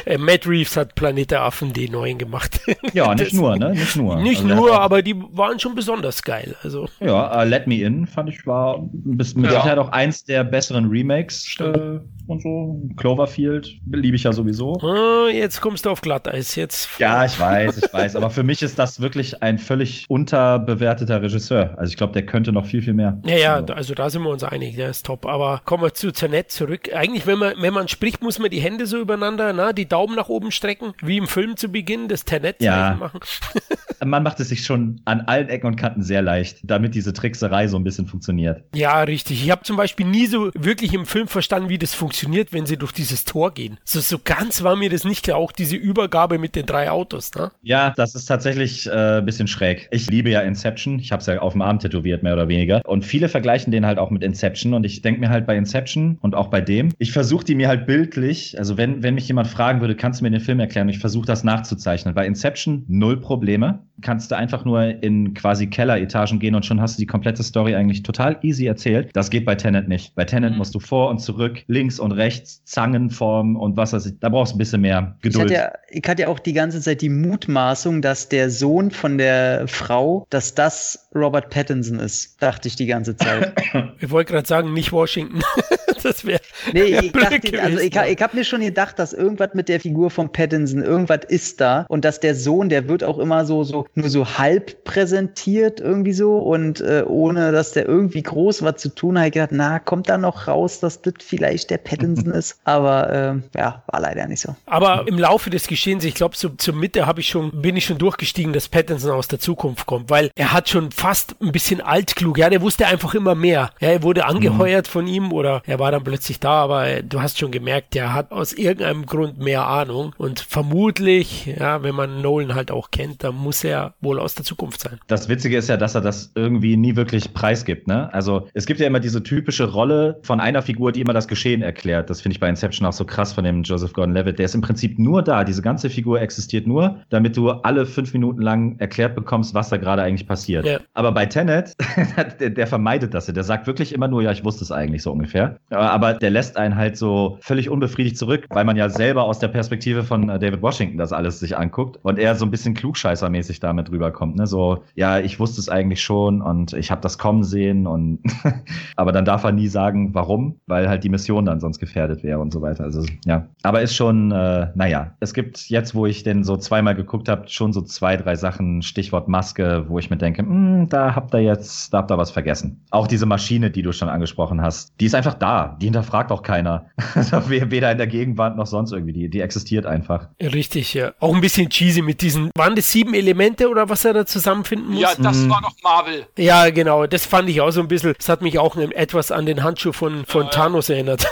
Äh, 0.06 0.18
Matt 0.18 0.46
Reeves 0.46 0.76
hat 0.76 0.94
Planet 0.94 1.32
der 1.32 1.42
Affen 1.42 1.72
den 1.72 1.92
neuen 1.92 2.16
gemacht. 2.16 2.60
ja, 2.92 3.12
nicht 3.16 3.34
nur, 3.34 3.56
ne? 3.56 3.72
Nicht 3.72 3.96
nur. 3.96 4.16
Nicht 4.22 4.42
also, 4.44 4.54
nur, 4.54 4.80
aber 4.80 5.02
die 5.02 5.16
waren 5.32 5.58
schon 5.58 5.74
besonders 5.74 6.22
geil. 6.22 6.54
Also. 6.62 6.88
Ja, 7.00 7.42
uh, 7.42 7.44
Let 7.44 7.66
Me 7.66 7.82
In 7.82 8.06
fand 8.06 8.28
ich 8.28 8.46
war 8.46 8.78
bis, 8.92 9.34
mit 9.34 9.46
ja. 9.46 9.60
Sicherheit 9.60 9.78
auch 9.78 9.90
eins 9.90 10.24
der 10.24 10.44
besseren 10.44 10.86
Remakes. 10.88 11.56
Äh, 11.58 11.98
und 12.26 12.42
so. 12.42 12.80
Cloverfield 12.96 13.68
liebe 13.90 14.16
ich 14.16 14.24
ja 14.24 14.32
sowieso. 14.32 14.78
Oh, 14.82 15.28
jetzt 15.28 15.60
kommst 15.60 15.86
du 15.86 15.90
auf 15.90 16.00
Glatteis. 16.00 16.56
Jetzt. 16.56 16.88
Ja, 16.98 17.24
ich 17.24 17.38
weiß, 17.38 17.78
ich 17.78 17.92
weiß. 17.92 18.16
Aber 18.16 18.30
für 18.30 18.42
mich 18.42 18.62
ist 18.62 18.78
das 18.78 19.00
wirklich 19.00 19.42
ein 19.42 19.58
völlig 19.58 20.06
unterbewerteter 20.08 21.22
Regisseur. 21.22 21.74
Also 21.78 21.90
ich 21.90 21.96
glaube, 21.96 22.12
der 22.12 22.26
könnte 22.26 22.52
noch 22.52 22.66
viel, 22.66 22.82
viel 22.82 22.94
mehr. 22.94 23.18
Ja, 23.24 23.36
ja, 23.36 23.54
also. 23.56 23.74
also 23.74 23.94
da 23.94 24.10
sind 24.10 24.22
wir 24.22 24.30
uns 24.30 24.42
einig. 24.42 24.76
Der 24.76 24.90
ist 24.90 25.06
top. 25.06 25.26
Aber 25.26 25.60
kommen 25.64 25.82
wir 25.82 25.94
zu 25.94 26.12
Zernett 26.12 26.50
zurück. 26.50 26.90
Eigentlich, 26.94 27.26
wenn 27.26 27.38
man, 27.38 27.54
wenn 27.60 27.74
man 27.74 27.88
spricht, 27.88 28.22
muss 28.22 28.38
man 28.38 28.50
die 28.50 28.60
Hände 28.60 28.86
so 28.86 28.98
übereinander, 28.98 29.52
na, 29.52 29.72
die 29.72 29.86
Daumen 29.96 30.14
nach 30.14 30.28
oben 30.28 30.52
strecken, 30.52 30.92
wie 31.00 31.16
im 31.16 31.26
Film 31.26 31.56
zu 31.56 31.68
Beginn, 31.70 32.08
das 32.08 32.26
Ternett 32.26 32.60
ja. 32.60 32.96
machen. 33.00 33.20
man 34.04 34.22
macht 34.22 34.40
es 34.40 34.48
sich 34.48 34.64
schon 34.64 35.00
an 35.04 35.22
allen 35.22 35.48
Ecken 35.48 35.66
und 35.66 35.76
Kanten 35.76 36.02
sehr 36.02 36.22
leicht, 36.22 36.58
damit 36.64 36.94
diese 36.94 37.12
Trickserei 37.12 37.68
so 37.68 37.76
ein 37.76 37.84
bisschen 37.84 38.06
funktioniert. 38.06 38.62
Ja, 38.74 39.02
richtig. 39.02 39.44
Ich 39.44 39.50
habe 39.50 39.62
zum 39.62 39.76
Beispiel 39.76 40.06
nie 40.06 40.26
so 40.26 40.50
wirklich 40.54 40.94
im 40.94 41.06
Film 41.06 41.28
verstanden, 41.28 41.68
wie 41.68 41.78
das 41.78 41.94
funktioniert 41.94 42.52
wenn 42.52 42.66
sie 42.66 42.76
durch 42.76 42.92
dieses 42.92 43.24
Tor 43.24 43.52
gehen. 43.52 43.78
So, 43.84 44.00
so 44.00 44.18
ganz 44.22 44.62
war 44.62 44.76
mir 44.76 44.90
das 44.90 45.04
nicht 45.04 45.24
klar, 45.24 45.36
auch 45.36 45.52
diese 45.52 45.76
Übergabe 45.76 46.38
mit 46.38 46.56
den 46.56 46.66
drei 46.66 46.90
Autos. 46.90 47.34
Ne? 47.34 47.50
Ja, 47.62 47.92
das 47.96 48.14
ist 48.14 48.26
tatsächlich 48.26 48.86
äh, 48.86 49.18
ein 49.18 49.26
bisschen 49.26 49.46
schräg. 49.46 49.88
Ich 49.90 50.08
liebe 50.10 50.30
ja 50.30 50.40
Inception. 50.40 50.98
Ich 50.98 51.12
habe 51.12 51.20
es 51.20 51.26
ja 51.26 51.38
auf 51.40 51.52
dem 51.52 51.62
Arm 51.62 51.78
tätowiert, 51.78 52.22
mehr 52.22 52.32
oder 52.32 52.48
weniger. 52.48 52.80
Und 52.84 53.04
viele 53.04 53.28
vergleichen 53.28 53.72
den 53.72 53.86
halt 53.86 53.98
auch 53.98 54.10
mit 54.10 54.22
Inception. 54.22 54.74
Und 54.74 54.84
ich 54.84 55.02
denke 55.02 55.20
mir 55.20 55.28
halt 55.28 55.46
bei 55.46 55.56
Inception 55.56 56.18
und 56.20 56.34
auch 56.34 56.48
bei 56.48 56.60
dem, 56.60 56.92
ich 56.98 57.12
versuche 57.12 57.44
die 57.44 57.54
mir 57.54 57.68
halt 57.68 57.86
bildlich, 57.86 58.58
also 58.58 58.76
wenn, 58.76 59.02
wenn 59.02 59.14
mich 59.14 59.28
jemand 59.28 59.48
fragen 59.48 59.80
würde, 59.80 59.96
kannst 59.96 60.20
du 60.20 60.24
mir 60.24 60.30
den 60.30 60.40
Film 60.40 60.60
erklären? 60.60 60.88
Ich 60.88 60.98
versuche 60.98 61.26
das 61.26 61.44
nachzuzeichnen. 61.44 62.14
Bei 62.14 62.26
Inception 62.26 62.84
null 62.88 63.20
Probleme 63.20 63.85
kannst 64.02 64.30
du 64.30 64.36
einfach 64.36 64.64
nur 64.64 65.02
in 65.02 65.34
quasi 65.34 65.68
Kelleretagen 65.68 66.38
gehen 66.38 66.54
und 66.54 66.66
schon 66.66 66.80
hast 66.80 66.98
du 66.98 67.00
die 67.00 67.06
komplette 67.06 67.42
Story 67.42 67.74
eigentlich 67.74 68.02
total 68.02 68.38
easy 68.42 68.66
erzählt. 68.66 69.10
Das 69.14 69.30
geht 69.30 69.44
bei 69.44 69.54
Tenant 69.54 69.88
nicht. 69.88 70.14
Bei 70.14 70.24
Tenant 70.24 70.52
mhm. 70.52 70.58
musst 70.58 70.74
du 70.74 70.80
vor 70.80 71.10
und 71.10 71.18
zurück, 71.18 71.62
links 71.66 71.98
und 71.98 72.12
rechts, 72.12 72.62
Zangenform 72.64 73.56
und 73.56 73.76
was 73.76 73.92
weiß 73.92 74.06
ich. 74.06 74.18
Da 74.20 74.28
brauchst 74.28 74.52
du 74.52 74.56
ein 74.56 74.58
bisschen 74.58 74.80
mehr 74.80 75.16
Geduld. 75.22 75.50
Ich 75.50 75.58
hatte, 75.58 75.72
ja, 75.72 75.78
ich 75.88 76.08
hatte 76.08 76.22
ja 76.22 76.28
auch 76.28 76.38
die 76.38 76.52
ganze 76.52 76.80
Zeit 76.80 77.00
die 77.00 77.08
Mutmaßung, 77.08 78.02
dass 78.02 78.28
der 78.28 78.50
Sohn 78.50 78.90
von 78.90 79.18
der 79.18 79.68
Frau, 79.68 80.26
dass 80.30 80.54
das 80.54 81.08
Robert 81.14 81.50
Pattinson 81.50 81.98
ist. 81.98 82.42
Dachte 82.42 82.68
ich 82.68 82.76
die 82.76 82.86
ganze 82.86 83.16
Zeit. 83.16 83.54
ich 84.00 84.10
wollte 84.10 84.32
gerade 84.32 84.46
sagen, 84.46 84.72
nicht 84.72 84.92
Washington. 84.92 85.40
das 86.06 86.24
wäre. 86.24 86.40
Nee, 86.72 86.98
ich, 87.00 87.12
dachte, 87.12 87.62
also 87.62 87.78
ich, 87.78 87.94
ich 87.94 88.22
habe 88.22 88.36
mir 88.36 88.44
schon 88.44 88.60
gedacht, 88.60 88.98
dass 88.98 89.12
irgendwas 89.12 89.50
mit 89.54 89.68
der 89.68 89.80
Figur 89.80 90.10
von 90.10 90.30
Pattinson, 90.30 90.82
irgendwas 90.82 91.20
ist 91.28 91.60
da 91.60 91.86
und 91.88 92.04
dass 92.04 92.20
der 92.20 92.34
Sohn, 92.34 92.68
der 92.68 92.88
wird 92.88 93.04
auch 93.04 93.18
immer 93.18 93.44
so, 93.44 93.64
so 93.64 93.86
nur 93.94 94.08
so 94.08 94.26
halb 94.26 94.84
präsentiert 94.84 95.80
irgendwie 95.80 96.12
so 96.12 96.38
und 96.38 96.80
äh, 96.80 97.04
ohne, 97.06 97.52
dass 97.52 97.72
der 97.72 97.86
irgendwie 97.86 98.22
groß 98.22 98.62
was 98.62 98.76
zu 98.76 98.94
tun 98.94 99.18
hat, 99.18 99.26
ich 99.26 99.32
gedacht, 99.32 99.50
na, 99.52 99.78
kommt 99.78 100.08
da 100.08 100.18
noch 100.18 100.48
raus, 100.48 100.80
dass 100.80 101.02
das 101.02 101.14
vielleicht 101.20 101.70
der 101.70 101.78
Pattinson 101.78 102.30
ist. 102.32 102.58
Aber 102.64 103.10
äh, 103.10 103.58
ja, 103.58 103.82
war 103.86 104.00
leider 104.00 104.26
nicht 104.26 104.40
so. 104.40 104.54
Aber 104.66 105.04
im 105.06 105.18
Laufe 105.18 105.50
des 105.50 105.66
Geschehens, 105.66 106.04
ich 106.04 106.14
glaube, 106.14 106.36
so, 106.36 106.50
zur 106.50 106.74
Mitte 106.74 107.06
habe 107.06 107.20
ich 107.20 107.28
schon, 107.28 107.62
bin 107.62 107.76
ich 107.76 107.84
schon 107.84 107.98
durchgestiegen, 107.98 108.52
dass 108.52 108.68
Pattinson 108.68 109.12
aus 109.12 109.28
der 109.28 109.38
Zukunft 109.38 109.86
kommt, 109.86 110.10
weil 110.10 110.30
er 110.34 110.52
hat 110.52 110.68
schon 110.68 110.90
fast 110.90 111.36
ein 111.40 111.52
bisschen 111.52 111.80
altklug. 111.80 112.38
Ja, 112.38 112.50
der 112.50 112.60
wusste 112.60 112.86
einfach 112.86 113.14
immer 113.14 113.34
mehr. 113.34 113.70
Ja, 113.80 113.88
er 113.88 114.02
wurde 114.02 114.26
angeheuert 114.26 114.86
mhm. 114.86 114.90
von 114.90 115.06
ihm 115.06 115.32
oder 115.32 115.62
er 115.66 115.78
war 115.78 115.90
dann 115.96 116.04
plötzlich 116.04 116.40
da, 116.40 116.62
aber 116.62 116.86
äh, 116.86 117.02
du 117.02 117.20
hast 117.20 117.38
schon 117.38 117.50
gemerkt, 117.50 117.94
der 117.94 118.14
hat 118.14 118.32
aus 118.32 118.52
irgendeinem 118.52 119.06
Grund 119.06 119.38
mehr 119.38 119.66
Ahnung 119.66 120.14
und 120.18 120.40
vermutlich, 120.40 121.46
ja, 121.46 121.82
wenn 121.82 121.94
man 121.94 122.22
Nolan 122.22 122.54
halt 122.54 122.70
auch 122.70 122.90
kennt, 122.90 123.24
dann 123.24 123.34
muss 123.34 123.64
er 123.64 123.94
wohl 124.00 124.18
aus 124.18 124.34
der 124.34 124.44
Zukunft 124.44 124.80
sein. 124.80 124.98
Das 125.06 125.28
Witzige 125.28 125.56
ist 125.56 125.68
ja, 125.68 125.76
dass 125.76 125.94
er 125.94 126.00
das 126.00 126.32
irgendwie 126.34 126.76
nie 126.76 126.96
wirklich 126.96 127.32
preisgibt, 127.34 127.86
ne? 127.86 128.12
Also 128.12 128.48
es 128.54 128.66
gibt 128.66 128.80
ja 128.80 128.86
immer 128.86 129.00
diese 129.00 129.22
typische 129.22 129.70
Rolle 129.70 130.18
von 130.22 130.40
einer 130.40 130.62
Figur, 130.62 130.92
die 130.92 131.00
immer 131.00 131.12
das 131.12 131.28
Geschehen 131.28 131.62
erklärt. 131.62 132.10
Das 132.10 132.20
finde 132.20 132.34
ich 132.34 132.40
bei 132.40 132.48
Inception 132.48 132.86
auch 132.86 132.92
so 132.92 133.04
krass 133.04 133.32
von 133.32 133.44
dem 133.44 133.62
Joseph 133.62 133.92
Gordon-Levitt. 133.92 134.38
Der 134.38 134.46
ist 134.46 134.54
im 134.54 134.60
Prinzip 134.60 134.98
nur 134.98 135.22
da. 135.22 135.44
Diese 135.44 135.62
ganze 135.62 135.90
Figur 135.90 136.20
existiert 136.20 136.66
nur, 136.66 137.00
damit 137.08 137.36
du 137.36 137.50
alle 137.50 137.86
fünf 137.86 138.12
Minuten 138.12 138.42
lang 138.42 138.78
erklärt 138.78 139.14
bekommst, 139.14 139.54
was 139.54 139.68
da 139.68 139.76
gerade 139.76 140.02
eigentlich 140.02 140.26
passiert. 140.26 140.66
Ja. 140.66 140.80
Aber 140.94 141.12
bei 141.12 141.26
Tenet, 141.26 141.72
der, 142.40 142.50
der, 142.50 142.66
vermeidet 142.66 143.14
das. 143.14 143.26
Der 143.26 143.44
sagt 143.44 143.66
wirklich 143.66 143.92
immer 143.92 144.08
nur, 144.08 144.22
ja, 144.22 144.30
ich 144.30 144.44
wusste 144.44 144.64
es 144.64 144.72
eigentlich 144.72 145.02
so 145.02 145.12
ungefähr. 145.12 145.58
Aber 145.70 145.85
der 146.20 146.30
lässt 146.30 146.56
einen 146.56 146.76
halt 146.76 146.96
so 146.96 147.38
völlig 147.40 147.70
unbefriedigt 147.70 148.16
zurück, 148.18 148.46
weil 148.50 148.64
man 148.64 148.76
ja 148.76 148.88
selber 148.88 149.24
aus 149.24 149.38
der 149.38 149.48
Perspektive 149.48 150.02
von 150.02 150.28
äh, 150.28 150.38
David 150.38 150.62
Washington 150.62 150.98
das 150.98 151.12
alles 151.12 151.40
sich 151.40 151.56
anguckt 151.56 151.98
und 152.02 152.18
er 152.18 152.34
so 152.34 152.44
ein 152.44 152.50
bisschen 152.50 152.74
klugscheißermäßig 152.74 153.60
damit 153.60 153.90
rüberkommt. 153.90 154.36
Ne? 154.36 154.46
So, 154.46 154.82
ja, 154.94 155.18
ich 155.18 155.40
wusste 155.40 155.60
es 155.60 155.68
eigentlich 155.68 156.02
schon 156.02 156.42
und 156.42 156.72
ich 156.72 156.90
habe 156.90 157.00
das 157.00 157.18
kommen 157.18 157.44
sehen 157.44 157.86
und 157.86 158.20
aber 158.96 159.12
dann 159.12 159.24
darf 159.24 159.44
er 159.44 159.52
nie 159.52 159.68
sagen, 159.68 160.14
warum, 160.14 160.60
weil 160.66 160.88
halt 160.88 161.04
die 161.04 161.08
Mission 161.08 161.44
dann 161.44 161.60
sonst 161.60 161.78
gefährdet 161.78 162.22
wäre 162.22 162.38
und 162.38 162.52
so 162.52 162.62
weiter. 162.62 162.84
Also 162.84 163.04
ja, 163.24 163.46
aber 163.62 163.82
ist 163.82 163.94
schon, 163.94 164.32
äh, 164.32 164.68
naja, 164.74 165.12
es 165.20 165.34
gibt 165.34 165.68
jetzt, 165.68 165.94
wo 165.94 166.06
ich 166.06 166.22
den 166.22 166.44
so 166.44 166.56
zweimal 166.56 166.94
geguckt 166.94 167.28
habe, 167.28 167.48
schon 167.48 167.72
so 167.72 167.82
zwei, 167.82 168.16
drei 168.16 168.36
Sachen, 168.36 168.82
Stichwort 168.82 169.28
Maske, 169.28 169.84
wo 169.88 169.98
ich 169.98 170.10
mir 170.10 170.16
denke, 170.16 170.42
hm, 170.42 170.88
da 170.88 171.14
habt 171.14 171.34
ihr 171.34 171.40
jetzt, 171.40 171.92
da 171.92 171.98
habt 171.98 172.10
ihr 172.10 172.18
was 172.18 172.30
vergessen. 172.30 172.80
Auch 172.90 173.06
diese 173.06 173.26
Maschine, 173.26 173.70
die 173.70 173.82
du 173.82 173.92
schon 173.92 174.08
angesprochen 174.08 174.60
hast, 174.62 174.92
die 175.00 175.06
ist 175.06 175.14
einfach 175.14 175.34
da, 175.34 175.75
die 175.80 175.86
hinterfragt 175.86 176.30
auch 176.32 176.42
keiner. 176.42 176.86
Also 177.14 177.48
weder 177.48 177.90
in 177.90 177.98
der 177.98 178.06
Gegenwart 178.06 178.56
noch 178.56 178.66
sonst 178.66 178.92
irgendwie, 178.92 179.12
die, 179.12 179.30
die 179.30 179.40
existiert 179.40 179.86
einfach. 179.86 180.28
Richtig, 180.40 180.92
ja. 180.94 181.12
Auch 181.18 181.34
ein 181.34 181.40
bisschen 181.40 181.70
cheesy 181.70 182.02
mit 182.02 182.20
diesen, 182.20 182.50
waren 182.54 182.76
das 182.76 182.92
sieben 182.92 183.14
Elemente 183.14 183.70
oder 183.70 183.88
was 183.88 184.04
er 184.04 184.12
da 184.12 184.26
zusammenfinden 184.26 184.90
muss? 184.90 185.00
Ja, 185.00 185.14
das 185.16 185.38
mhm. 185.38 185.50
war 185.50 185.62
doch 185.62 185.72
Marvel. 185.82 186.26
Ja, 186.36 186.68
genau, 186.70 187.06
das 187.06 187.24
fand 187.24 187.48
ich 187.48 187.60
auch 187.60 187.70
so 187.70 187.80
ein 187.80 187.88
bisschen, 187.88 188.14
das 188.16 188.28
hat 188.28 188.42
mich 188.42 188.58
auch 188.58 188.76
etwas 188.76 189.32
an 189.32 189.46
den 189.46 189.62
Handschuh 189.62 189.92
von, 189.92 190.26
von 190.26 190.44
ja, 190.44 190.50
Thanos 190.50 190.88
ja. 190.88 190.96
erinnert. 190.96 191.26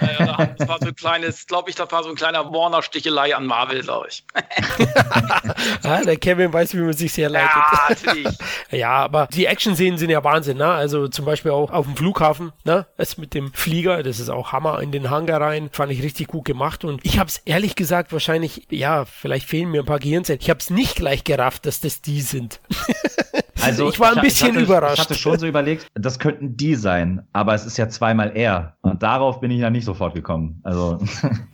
Ja, 0.00 0.24
ja, 0.24 0.46
das 0.46 0.68
war 0.68 0.78
so 0.80 0.88
ein 0.88 0.96
kleines, 0.96 1.46
glaube 1.46 1.70
ich, 1.70 1.76
das 1.76 1.90
war 1.92 2.02
so 2.02 2.10
ein 2.10 2.16
kleiner 2.16 2.50
Warner-Stichelei 2.50 3.34
an 3.36 3.46
Marvel, 3.46 3.82
glaube 3.82 4.08
ich. 4.08 4.24
ah, 5.82 6.02
der 6.02 6.16
Kevin 6.16 6.52
weiß, 6.52 6.74
wie 6.74 6.80
man 6.80 6.92
sich 6.92 7.12
sehr 7.12 7.28
leitet. 7.28 7.50
Ja, 7.54 7.80
natürlich. 7.88 8.38
ja, 8.70 8.90
aber 8.92 9.28
die 9.32 9.46
Action-Szenen 9.46 9.98
sind 9.98 10.10
ja 10.10 10.22
Wahnsinn, 10.24 10.58
ne? 10.58 10.66
Also 10.66 11.08
zum 11.08 11.24
Beispiel 11.24 11.50
auch 11.50 11.70
auf 11.70 11.86
dem 11.86 11.96
Flughafen, 11.96 12.52
ne? 12.64 12.86
Es 12.96 13.18
mit 13.18 13.34
dem 13.34 13.52
Flieger, 13.60 14.02
das 14.02 14.18
ist 14.18 14.30
auch 14.30 14.52
Hammer 14.52 14.80
in 14.80 14.90
den 14.90 15.10
Hangar 15.10 15.40
rein, 15.40 15.68
fand 15.72 15.92
ich 15.92 16.02
richtig 16.02 16.28
gut 16.28 16.44
gemacht 16.44 16.84
und 16.84 17.04
ich 17.04 17.18
habe 17.18 17.28
es 17.28 17.42
ehrlich 17.44 17.76
gesagt 17.76 18.12
wahrscheinlich, 18.12 18.66
ja, 18.70 19.04
vielleicht 19.04 19.46
fehlen 19.46 19.70
mir 19.70 19.82
ein 19.82 19.86
paar 19.86 19.98
Gehirnzellen. 19.98 20.40
Ich 20.40 20.50
habe 20.50 20.60
es 20.60 20.70
nicht 20.70 20.96
gleich 20.96 21.24
gerafft, 21.24 21.66
dass 21.66 21.80
das 21.80 22.00
die 22.00 22.22
sind. 22.22 22.60
Also 23.62 23.88
ich 23.88 24.00
war 24.00 24.16
ein 24.16 24.22
bisschen 24.22 24.50
ich 24.50 24.54
hatte, 24.54 24.64
überrascht. 24.64 24.94
Ich 24.94 25.00
hatte 25.00 25.14
schon 25.14 25.38
so 25.38 25.46
überlegt, 25.46 25.86
das 25.94 26.18
könnten 26.18 26.56
die 26.56 26.74
sein, 26.74 27.22
aber 27.32 27.54
es 27.54 27.66
ist 27.66 27.76
ja 27.76 27.88
zweimal 27.88 28.32
er. 28.34 28.76
Und 28.82 29.02
darauf 29.02 29.40
bin 29.40 29.50
ich 29.50 29.60
ja 29.60 29.70
nicht 29.70 29.84
sofort 29.84 30.14
gekommen. 30.14 30.60
Also 30.62 30.98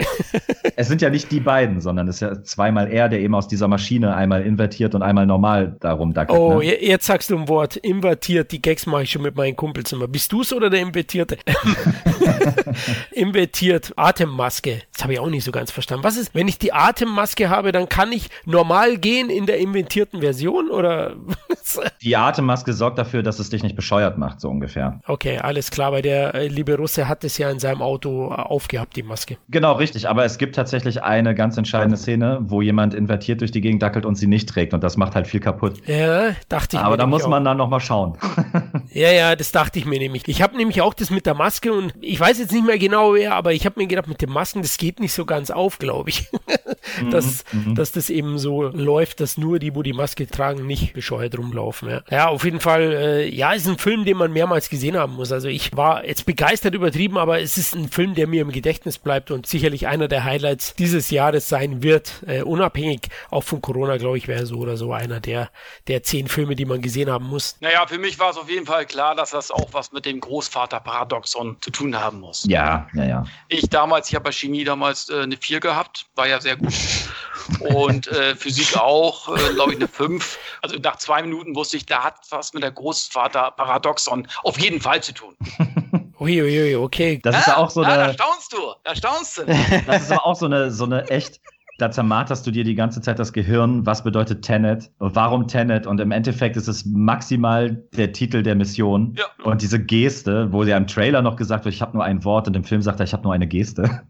es 0.76 0.88
sind 0.88 1.02
ja 1.02 1.10
nicht 1.10 1.30
die 1.30 1.40
beiden, 1.40 1.80
sondern 1.80 2.08
es 2.08 2.16
ist 2.16 2.20
ja 2.20 2.42
zweimal 2.42 2.90
er, 2.90 3.08
der 3.08 3.20
eben 3.20 3.34
aus 3.34 3.48
dieser 3.48 3.68
Maschine 3.68 4.14
einmal 4.14 4.42
invertiert 4.42 4.94
und 4.94 5.02
einmal 5.02 5.26
normal 5.26 5.76
darum 5.80 6.14
dackelt. 6.14 6.38
Oh, 6.38 6.58
ne? 6.58 6.82
jetzt 6.82 7.06
sagst 7.06 7.30
du 7.30 7.38
ein 7.38 7.48
Wort. 7.48 7.76
Invertiert, 7.76 8.52
die 8.52 8.62
Gags 8.62 8.86
mache 8.86 9.04
ich 9.04 9.10
schon 9.10 9.22
mit 9.22 9.36
meinen 9.36 9.56
Kumpels 9.56 9.92
immer. 9.92 10.08
Bist 10.08 10.32
du 10.32 10.42
es 10.42 10.52
oder 10.52 10.70
der 10.70 10.80
Invertierte? 10.80 11.38
Invertiert, 13.12 13.92
Atemmaske. 13.96 14.82
Das 14.92 15.02
habe 15.02 15.14
ich 15.14 15.18
auch 15.18 15.28
nicht 15.28 15.44
so 15.44 15.52
ganz 15.52 15.70
verstanden. 15.70 16.04
Was 16.04 16.16
ist, 16.16 16.34
wenn 16.34 16.48
ich 16.48 16.58
die 16.58 16.72
Atemmaske 16.72 17.48
habe, 17.48 17.72
dann 17.72 17.88
kann 17.88 18.12
ich 18.12 18.28
normal 18.44 18.98
gehen 18.98 19.30
in 19.30 19.46
der 19.46 19.58
inventierten 19.58 20.20
Version 20.20 20.70
oder? 20.70 21.16
die 22.02 22.16
Atemmaske 22.16 22.72
sorgt 22.72 22.98
dafür, 22.98 23.22
dass 23.22 23.38
es 23.38 23.50
dich 23.50 23.62
nicht 23.62 23.76
bescheuert 23.76 24.18
macht, 24.18 24.40
so 24.40 24.48
ungefähr. 24.48 25.00
Okay, 25.06 25.38
alles 25.38 25.70
klar, 25.70 25.92
weil 25.92 26.02
der 26.02 26.34
äh, 26.34 26.48
liebe 26.48 26.76
Russe 26.76 27.08
hat 27.08 27.24
es 27.24 27.38
ja 27.38 27.50
in 27.50 27.58
seinem 27.58 27.82
Auto 27.82 28.30
äh, 28.30 28.34
aufgehabt, 28.34 28.96
die 28.96 29.02
Maske. 29.02 29.36
Genau, 29.48 29.72
richtig. 29.72 30.08
Aber 30.08 30.24
es 30.24 30.38
gibt 30.38 30.56
tatsächlich 30.56 31.02
eine 31.02 31.34
ganz 31.34 31.56
entscheidende 31.56 31.96
Szene, 31.96 32.38
wo 32.42 32.62
jemand 32.62 32.94
invertiert 32.94 33.40
durch 33.40 33.50
die 33.50 33.60
Gegend 33.60 33.82
dackelt 33.82 34.06
und 34.06 34.16
sie 34.16 34.26
nicht 34.26 34.48
trägt 34.48 34.74
und 34.74 34.82
das 34.82 34.96
macht 34.96 35.14
halt 35.14 35.26
viel 35.26 35.40
kaputt. 35.40 35.74
Ja, 35.86 36.30
dachte 36.48 36.76
ich. 36.76 36.82
Aber 36.82 36.96
da 36.96 37.06
muss 37.06 37.26
man 37.26 37.42
auch. 37.42 37.50
dann 37.50 37.56
nochmal 37.56 37.80
schauen. 37.80 38.18
ja, 38.92 39.10
ja, 39.10 39.36
das 39.36 39.52
dachte 39.52 39.78
ich 39.78 39.86
mir 39.86 39.98
nämlich. 39.98 40.26
Ich 40.26 40.42
habe 40.42 40.56
nämlich 40.56 40.80
auch 40.82 40.94
das 40.94 41.10
mit 41.10 41.26
der 41.26 41.34
Maske 41.34 41.72
und 41.72 41.94
ich 42.00 42.18
weiß 42.18 42.38
jetzt 42.38 42.52
nicht 42.52 42.66
mehr 42.66 42.78
genau 42.78 43.14
wer, 43.14 43.34
aber 43.34 43.52
ich 43.52 43.66
habe 43.66 43.80
mir 43.80 43.86
gedacht, 43.86 44.08
mit 44.08 44.20
den 44.22 44.30
Masken, 44.30 44.62
das 44.62 44.76
geht 44.78 45.00
nicht 45.00 45.12
so 45.12 45.24
ganz 45.24 45.50
auf, 45.50 45.78
glaube 45.78 46.10
ich. 46.10 46.30
dass, 47.10 47.44
mhm, 47.52 47.70
mhm, 47.70 47.74
dass 47.74 47.92
das 47.92 48.10
eben 48.10 48.38
so 48.38 48.64
läuft, 48.64 49.20
dass 49.20 49.38
nur 49.38 49.58
die, 49.58 49.74
wo 49.74 49.82
die 49.82 49.92
Maske 49.92 50.26
tragen, 50.26 50.66
nicht 50.66 50.94
bescheuert 50.94 51.36
rumlaufen. 51.38 51.85
Ja, 51.88 52.02
ja 52.10 52.28
auf 52.28 52.44
jeden 52.44 52.60
Fall, 52.60 52.92
äh, 52.92 53.28
ja, 53.28 53.52
ist 53.52 53.66
ein 53.66 53.78
Film, 53.78 54.04
den 54.04 54.16
man 54.16 54.32
mehrmals 54.32 54.68
gesehen 54.68 54.96
haben 54.96 55.14
muss. 55.14 55.32
Also 55.32 55.48
ich 55.48 55.76
war 55.76 56.04
jetzt 56.04 56.26
begeistert 56.26 56.74
übertrieben, 56.74 57.18
aber 57.18 57.40
es 57.40 57.58
ist 57.58 57.74
ein 57.74 57.88
Film, 57.88 58.14
der 58.14 58.26
mir 58.26 58.42
im 58.42 58.50
Gedächtnis 58.50 58.98
bleibt 58.98 59.30
und 59.30 59.46
sicherlich 59.46 59.86
einer 59.86 60.08
der 60.08 60.24
Highlights 60.24 60.74
dieses 60.74 61.10
Jahres 61.10 61.48
sein 61.48 61.82
wird. 61.82 62.22
Äh, 62.26 62.42
unabhängig 62.42 63.08
auch 63.30 63.42
von 63.42 63.60
Corona, 63.60 63.96
glaube 63.96 64.18
ich, 64.18 64.28
wäre 64.28 64.46
so 64.46 64.56
oder 64.56 64.76
so 64.76 64.92
einer 64.92 65.20
der, 65.20 65.50
der 65.88 66.02
zehn 66.02 66.28
Filme, 66.28 66.56
die 66.56 66.64
man 66.64 66.82
gesehen 66.82 67.10
haben 67.10 67.26
muss. 67.26 67.56
Naja, 67.60 67.86
für 67.86 67.98
mich 67.98 68.18
war 68.18 68.30
es 68.30 68.36
auf 68.36 68.50
jeden 68.50 68.66
Fall 68.66 68.86
klar, 68.86 69.14
dass 69.14 69.30
das 69.30 69.50
auch 69.50 69.68
was 69.72 69.92
mit 69.92 70.06
dem 70.06 70.20
Großvater-Paradoxon 70.20 71.56
zu 71.60 71.70
tun 71.70 71.96
haben 71.98 72.20
muss. 72.20 72.44
Ja, 72.48 72.88
ja, 72.94 73.04
ja. 73.04 73.24
Ich 73.48 73.68
damals, 73.68 74.08
ich 74.08 74.14
habe 74.14 74.24
bei 74.24 74.32
Chemie 74.32 74.64
damals 74.64 75.08
äh, 75.08 75.22
eine 75.22 75.36
4 75.36 75.60
gehabt, 75.60 76.06
war 76.14 76.26
ja 76.26 76.40
sehr 76.40 76.56
gut. 76.56 76.74
Und 77.60 78.08
äh, 78.08 78.34
Physik 78.34 78.76
auch, 78.76 79.28
äh, 79.28 79.54
glaube 79.54 79.72
ich, 79.72 79.78
eine 79.78 79.88
5. 79.88 80.38
Also 80.62 80.76
nach 80.76 80.96
zwei 80.96 81.22
Minuten 81.22 81.54
wusste 81.54 81.75
ich, 81.75 81.75
da 81.84 82.04
hat 82.04 82.20
was 82.30 82.54
mit 82.54 82.62
der 82.62 82.72
Großvater-Paradoxon 82.72 84.26
auf 84.44 84.58
jeden 84.58 84.80
Fall 84.80 85.02
zu 85.02 85.12
tun. 85.12 85.36
Uiuiui, 86.18 86.76
okay. 86.76 87.20
Das 87.22 87.38
ist 87.38 87.46
ja 87.46 87.58
auch 87.58 87.68
so 87.68 87.82
eine. 87.82 87.94
da 87.94 88.12
staunst 88.14 88.52
du, 88.52 88.58
da 88.84 88.96
staunst 88.96 89.38
du. 89.38 89.42
Das 89.86 90.04
ist 90.04 90.12
aber 90.12 90.24
auch 90.24 90.36
so 90.36 90.46
eine, 90.46 90.70
so 90.70 90.84
eine 90.84 91.10
echt 91.10 91.40
da 91.78 91.90
zermarterst 91.90 92.46
du 92.46 92.50
dir 92.50 92.64
die 92.64 92.74
ganze 92.74 93.00
Zeit 93.00 93.18
das 93.18 93.32
Gehirn, 93.32 93.84
was 93.84 94.02
bedeutet 94.02 94.42
Tenet, 94.42 94.90
warum 94.98 95.46
Tenet 95.46 95.86
und 95.86 96.00
im 96.00 96.10
Endeffekt 96.10 96.56
ist 96.56 96.68
es 96.68 96.86
maximal 96.86 97.82
der 97.96 98.12
Titel 98.12 98.42
der 98.42 98.54
Mission 98.54 99.14
ja. 99.16 99.24
und 99.44 99.60
diese 99.60 99.82
Geste, 99.82 100.52
wo 100.52 100.62
ja 100.62 100.76
im 100.76 100.86
Trailer 100.86 101.20
noch 101.22 101.36
gesagt 101.36 101.64
wird, 101.64 101.74
ich 101.74 101.82
habe 101.82 101.94
nur 101.94 102.04
ein 102.04 102.24
Wort 102.24 102.48
und 102.48 102.56
im 102.56 102.64
Film 102.64 102.80
sagt 102.80 103.00
er, 103.00 103.04
ich 103.04 103.12
habe 103.12 103.24
nur 103.24 103.34
eine 103.34 103.46
Geste. 103.46 104.02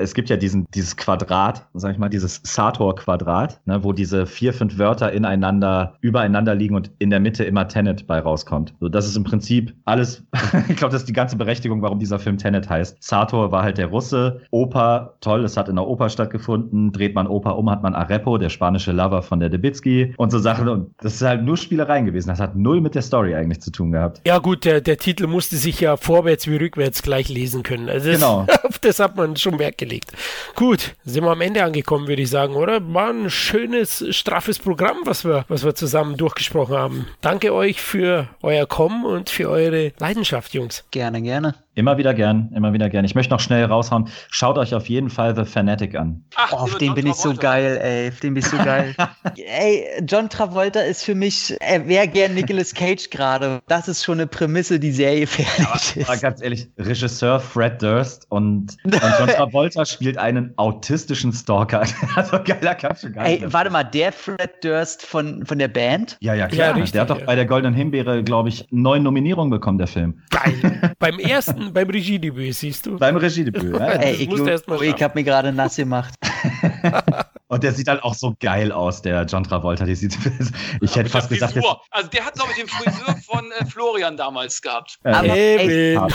Es 0.00 0.14
gibt 0.14 0.30
ja 0.30 0.36
diesen, 0.36 0.66
dieses 0.74 0.96
Quadrat, 0.96 1.66
sag 1.74 1.92
ich 1.92 1.98
mal, 1.98 2.08
dieses 2.08 2.40
Sator-Quadrat, 2.44 3.60
ne, 3.66 3.84
wo 3.84 3.92
diese 3.92 4.26
vier, 4.26 4.52
fünf 4.52 4.78
Wörter 4.78 5.12
ineinander, 5.12 5.94
übereinander 6.00 6.54
liegen 6.54 6.74
und 6.74 6.90
in 6.98 7.10
der 7.10 7.20
Mitte 7.20 7.44
immer 7.44 7.68
Tenet 7.68 8.06
bei 8.06 8.18
rauskommt. 8.18 8.74
So, 8.80 8.88
das 8.88 9.06
ist 9.06 9.16
im 9.16 9.24
Prinzip 9.24 9.74
alles, 9.84 10.24
ich 10.68 10.76
glaube, 10.76 10.92
das 10.92 11.02
ist 11.02 11.08
die 11.08 11.12
ganze 11.12 11.36
Berechtigung, 11.36 11.82
warum 11.82 11.98
dieser 11.98 12.18
Film 12.18 12.38
Tenet 12.38 12.68
heißt. 12.68 12.96
Sator 13.00 13.52
war 13.52 13.62
halt 13.62 13.78
der 13.78 13.86
Russe, 13.86 14.40
Oper, 14.50 15.14
toll, 15.20 15.44
es 15.44 15.56
hat 15.56 15.68
in 15.68 15.76
der 15.76 15.86
Oper 15.86 16.08
stattgefunden, 16.08 16.92
dreht 16.92 17.14
man 17.14 17.26
Oper 17.26 17.56
um, 17.56 17.70
hat 17.70 17.82
man 17.82 17.94
Arepo, 17.94 18.38
der 18.38 18.48
spanische 18.48 18.92
Lover 18.92 19.22
von 19.22 19.40
der 19.40 19.48
Debitsky 19.48 20.14
und 20.16 20.30
so 20.30 20.38
Sachen. 20.38 20.68
Und 20.68 20.90
das 21.00 21.14
ist 21.14 21.22
halt 21.22 21.42
nur 21.42 21.56
Spielereien 21.56 22.06
gewesen. 22.06 22.28
Das 22.28 22.40
hat 22.40 22.56
null 22.56 22.80
mit 22.80 22.94
der 22.94 23.02
Story 23.02 23.34
eigentlich 23.34 23.60
zu 23.60 23.70
tun 23.70 23.92
gehabt. 23.92 24.20
Ja, 24.26 24.38
gut, 24.38 24.64
der, 24.64 24.80
der 24.80 24.96
Titel 24.96 25.26
musste 25.26 25.56
sich 25.56 25.80
ja 25.80 25.96
vorwärts 25.96 26.46
wie 26.48 26.56
rückwärts 26.56 27.02
gleich 27.02 27.28
lesen 27.28 27.62
können. 27.62 27.88
Also 27.88 28.10
genau. 28.10 28.46
Das 28.80 29.00
hat 29.00 29.16
man 29.16 29.27
schon 29.36 29.58
Wert 29.58 29.78
gelegt. 29.78 30.12
Gut, 30.54 30.94
sind 31.04 31.24
wir 31.24 31.30
am 31.30 31.40
Ende 31.40 31.62
angekommen, 31.62 32.08
würde 32.08 32.22
ich 32.22 32.30
sagen, 32.30 32.54
oder? 32.54 32.80
War 32.94 33.10
ein 33.10 33.30
schönes, 33.30 34.04
straffes 34.10 34.58
Programm, 34.58 34.98
was 35.04 35.24
wir, 35.24 35.44
was 35.48 35.64
wir 35.64 35.74
zusammen 35.74 36.16
durchgesprochen 36.16 36.76
haben. 36.76 37.06
Danke 37.20 37.52
euch 37.52 37.80
für 37.80 38.28
euer 38.42 38.66
Kommen 38.66 39.04
und 39.04 39.30
für 39.30 39.48
eure 39.48 39.92
Leidenschaft, 39.98 40.54
Jungs. 40.54 40.84
Gerne, 40.90 41.22
gerne. 41.22 41.54
Immer 41.78 41.96
wieder 41.96 42.12
gern, 42.12 42.50
immer 42.56 42.72
wieder 42.72 42.90
gern. 42.90 43.04
Ich 43.04 43.14
möchte 43.14 43.32
noch 43.32 43.38
schnell 43.38 43.64
raushauen. 43.64 44.08
Schaut 44.30 44.58
euch 44.58 44.74
auf 44.74 44.88
jeden 44.88 45.10
Fall 45.10 45.36
The 45.36 45.44
Fanatic 45.44 45.94
an. 45.94 46.24
Ach, 46.34 46.52
oh, 46.52 46.56
auf 46.56 46.78
den 46.78 46.92
bin 46.94 47.06
ich 47.06 47.14
so 47.14 47.32
geil, 47.32 47.78
ey. 47.80 48.08
Auf 48.08 48.18
den 48.18 48.34
bin 48.34 48.42
ich 48.42 48.48
so 48.48 48.56
geil. 48.56 48.96
ey, 49.36 49.86
John 50.04 50.28
Travolta 50.28 50.80
ist 50.80 51.04
für 51.04 51.14
mich, 51.14 51.56
er 51.60 51.86
wäre 51.86 52.08
gern 52.08 52.34
Nicolas 52.34 52.74
Cage 52.74 53.10
gerade. 53.10 53.60
Das 53.68 53.86
ist 53.86 54.02
schon 54.02 54.18
eine 54.18 54.26
Prämisse, 54.26 54.80
die 54.80 54.90
Serie 54.90 55.28
fertig 55.28 55.96
ist. 55.98 56.08
Aber 56.08 56.18
ganz 56.18 56.42
ehrlich, 56.42 56.68
Regisseur 56.78 57.38
Fred 57.38 57.80
Durst 57.80 58.26
und, 58.28 58.76
und 58.82 59.00
John 59.20 59.28
Travolta 59.36 59.86
spielt 59.86 60.18
einen 60.18 60.54
autistischen 60.56 61.32
Stalker. 61.32 61.84
also 62.16 62.40
geiler 62.42 62.74
kannst 62.74 63.04
du 63.04 63.12
gar 63.12 63.22
nicht. 63.22 63.42
Ey, 63.44 63.52
warte 63.52 63.70
mal, 63.70 63.84
der 63.84 64.10
Fred 64.10 64.64
Durst 64.64 65.06
von, 65.06 65.46
von 65.46 65.60
der 65.60 65.68
Band? 65.68 66.16
Ja, 66.18 66.34
ja, 66.34 66.48
klar. 66.48 66.70
Ja, 66.70 66.72
richtig, 66.72 66.90
der 66.90 67.02
hat 67.02 67.10
doch 67.10 67.20
ja. 67.20 67.26
bei 67.26 67.36
der 67.36 67.46
Goldenen 67.46 67.74
Himbeere, 67.74 68.24
glaube 68.24 68.48
ich, 68.48 68.66
neun 68.72 69.04
Nominierungen 69.04 69.50
bekommen, 69.50 69.78
der 69.78 69.86
Film. 69.86 70.20
Geil. 70.30 70.94
Beim 70.98 71.20
ersten 71.20 71.67
beim 71.72 71.88
Regiedebüt, 71.88 72.54
siehst 72.54 72.86
du? 72.86 72.98
Beim 72.98 73.16
Regiedebüt, 73.16 73.78
ja. 73.78 73.86
Ey, 74.00 74.14
ich, 74.14 74.28
oh, 74.28 74.82
ich 74.82 75.02
habe 75.02 75.18
mir 75.18 75.24
gerade 75.24 75.52
nass 75.52 75.76
gemacht. 75.76 76.14
Und 77.48 77.62
der 77.64 77.72
sieht 77.72 77.88
halt 77.88 78.02
auch 78.02 78.14
so 78.14 78.34
geil 78.40 78.72
aus, 78.72 79.00
der 79.02 79.24
John 79.24 79.42
Travolta. 79.44 79.84
Die 79.84 79.94
sieht, 79.94 80.16
ich 80.80 80.94
hätte 80.96 81.08
fast 81.10 81.28
gesagt, 81.30 81.54
jetzt, 81.54 81.66
Also 81.90 82.08
der 82.10 82.24
hat, 82.26 82.34
glaube 82.34 82.50
ich, 82.52 82.58
den 82.58 82.68
Friseur 82.68 83.16
von 83.26 83.50
äh, 83.52 83.64
Florian 83.66 84.16
damals 84.16 84.60
gehabt. 84.62 84.98
Aber, 85.04 85.24
ey, 85.28 85.94
Eben. 85.94 86.06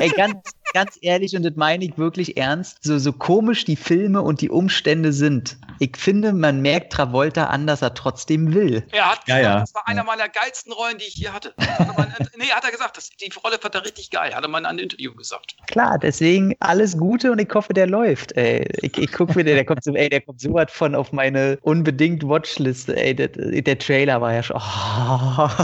ey, 0.00 0.08
ganz, 0.10 0.34
ganz 0.74 0.98
ehrlich, 1.00 1.36
und 1.36 1.44
das 1.44 1.54
meine 1.56 1.84
ich 1.84 1.96
wirklich 1.96 2.36
ernst, 2.36 2.78
so, 2.82 2.98
so 2.98 3.12
komisch 3.12 3.64
die 3.64 3.76
Filme 3.76 4.20
und 4.22 4.40
die 4.40 4.50
Umstände 4.50 5.12
sind. 5.12 5.58
Ich 5.78 5.96
finde, 5.96 6.32
man 6.32 6.60
merkt 6.60 6.92
Travolta 6.92 7.44
an, 7.44 7.66
dass 7.68 7.82
er 7.82 7.94
trotzdem 7.94 8.52
will. 8.52 8.84
Er 8.90 9.12
hat 9.12 9.20
Ja, 9.28 9.36
gesagt, 9.36 9.42
ja. 9.44 9.60
das 9.60 9.74
war 9.74 9.86
einer 9.86 10.02
meiner 10.02 10.28
geilsten 10.28 10.72
Rollen, 10.72 10.98
die 10.98 11.04
ich 11.04 11.14
je 11.14 11.28
hatte. 11.28 11.54
Hat 11.56 11.78
er 11.86 11.92
mal, 11.94 12.12
nee, 12.36 12.46
hat 12.46 12.64
er 12.64 12.72
gesagt, 12.72 12.96
das, 12.96 13.10
die 13.10 13.32
Rolle 13.44 13.58
fand 13.60 13.76
er 13.76 13.84
richtig 13.84 14.10
geil. 14.10 14.34
Hat 14.34 14.42
er 14.42 14.48
mal 14.48 14.58
in 14.58 14.66
einem 14.66 14.80
Interview 14.80 15.14
gesagt. 15.14 15.54
Klar, 15.68 15.98
deswegen 16.00 16.56
alles 16.58 16.96
Gute 16.98 17.30
und 17.30 17.38
ich 17.38 17.48
hoffe, 17.54 17.72
der 17.74 17.86
läuft. 17.86 18.32
Ey. 18.36 18.68
Ich, 18.82 18.98
ich 18.98 19.12
gucke 19.12 19.34
mir 19.36 19.44
den, 19.44 19.54
der 19.54 19.64
kommt 19.64 19.84
so, 19.84 19.94
ey, 19.94 20.08
der 20.08 20.20
kommt 20.20 20.40
so 20.40 20.47
was 20.52 20.70
von 20.70 20.94
auf 20.94 21.12
meine 21.12 21.58
unbedingt 21.62 22.26
Watchliste. 22.26 22.96
Ey, 22.96 23.14
der, 23.14 23.28
der 23.28 23.78
Trailer 23.78 24.20
war 24.20 24.34
ja 24.34 24.42
schon. 24.42 24.56
Oh. 24.56 25.48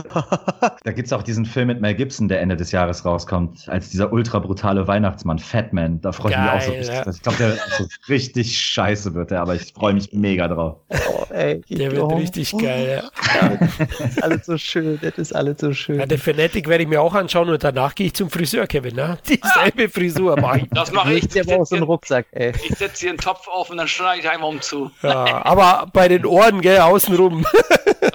Da 0.84 0.92
gibt 0.92 1.06
es 1.06 1.12
auch 1.12 1.22
diesen 1.22 1.46
Film 1.46 1.68
mit 1.68 1.80
Mel 1.80 1.94
Gibson, 1.94 2.28
der 2.28 2.40
Ende 2.40 2.56
des 2.56 2.70
Jahres 2.72 3.04
rauskommt, 3.04 3.68
als 3.68 3.90
dieser 3.90 4.12
ultra 4.12 4.38
brutale 4.38 4.86
Weihnachtsmann, 4.86 5.38
Fatman. 5.38 6.00
Da 6.00 6.12
freue 6.12 6.32
ich 6.32 6.38
mich 6.38 6.50
auch 6.50 6.60
so 6.60 6.72
richtig. 6.72 6.94
ja. 6.94 7.10
Ich 7.10 7.22
glaube, 7.22 7.38
der 7.38 7.56
so 7.78 7.86
richtig 8.08 8.58
scheiße 8.58 9.14
wird, 9.14 9.30
der, 9.30 9.40
aber 9.40 9.54
ich 9.54 9.72
freue 9.72 9.94
mich 9.94 10.12
mega 10.12 10.48
drauf. 10.48 10.76
Oh, 10.90 11.24
ey, 11.32 11.62
Der 11.70 11.90
wird 11.92 12.02
oh. 12.02 12.16
richtig 12.16 12.52
geil, 12.56 13.02
ja. 13.02 13.48
Das 13.56 14.00
ist 14.10 14.22
alles 14.22 14.46
so 14.46 14.58
schön, 14.58 14.98
das 15.00 15.16
ist 15.16 15.34
alles 15.34 15.60
so 15.60 15.72
schön. 15.72 15.98
ja. 16.00 16.06
Der 16.06 16.18
Fanatic 16.18 16.68
werde 16.68 16.84
ich 16.84 16.88
mir 16.88 17.00
auch 17.00 17.14
anschauen 17.14 17.48
und 17.48 17.62
danach 17.64 17.94
gehe 17.94 18.06
ich 18.06 18.14
zum 18.14 18.28
Friseur, 18.30 18.66
Kevin, 18.66 18.96
ne? 18.96 19.18
Dieselbe 19.28 19.88
Frisur 19.88 20.38
mach 20.40 20.56
ich. 20.56 20.66
Das 20.70 20.92
mache 20.92 21.14
ich. 21.14 21.34
Ich 21.34 21.40
aber 21.40 21.62
auch 21.62 21.66
so 21.66 21.76
einen 21.76 21.84
Rucksack, 21.84 22.26
ey. 22.32 22.52
Ich 22.68 22.76
setze 22.76 23.00
hier 23.00 23.10
einen 23.10 23.18
Topf 23.18 23.48
auf 23.48 23.70
und 23.70 23.78
dann 23.78 23.88
schneide 23.88 24.20
ich 24.20 24.28
einfach 24.28 24.48
um 24.48 24.60
zu. 24.60 24.73
Ja, 25.02 25.44
aber 25.44 25.88
bei 25.92 26.08
den 26.08 26.26
Ohren, 26.26 26.60
gell, 26.60 26.80
außenrum. 26.80 27.46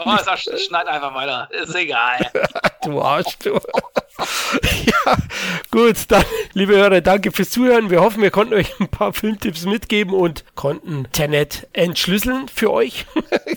Oh, 0.06 0.16
das 0.24 0.42
schneid 0.42 0.88
einfach 0.88 1.14
weiter. 1.14 1.50
Ist 1.52 1.76
egal. 1.76 2.32
Du 2.82 3.02
Arsch, 3.02 3.38
du. 3.44 3.60
ja, 4.86 5.18
gut, 5.70 5.98
dann, 6.08 6.24
liebe 6.54 6.78
Hörer, 6.78 7.02
danke 7.02 7.32
fürs 7.32 7.50
Zuhören. 7.50 7.90
Wir 7.90 8.00
hoffen, 8.02 8.22
wir 8.22 8.32
konnten 8.32 8.54
euch 8.54 8.80
ein 8.80 8.88
paar 8.88 9.12
Filmtipps 9.12 9.66
mitgeben 9.66 10.14
und 10.14 10.46
konnten 10.56 11.06
Tenet 11.12 11.68
entschlüsseln 11.74 12.48
für 12.48 12.72
euch. 12.72 13.06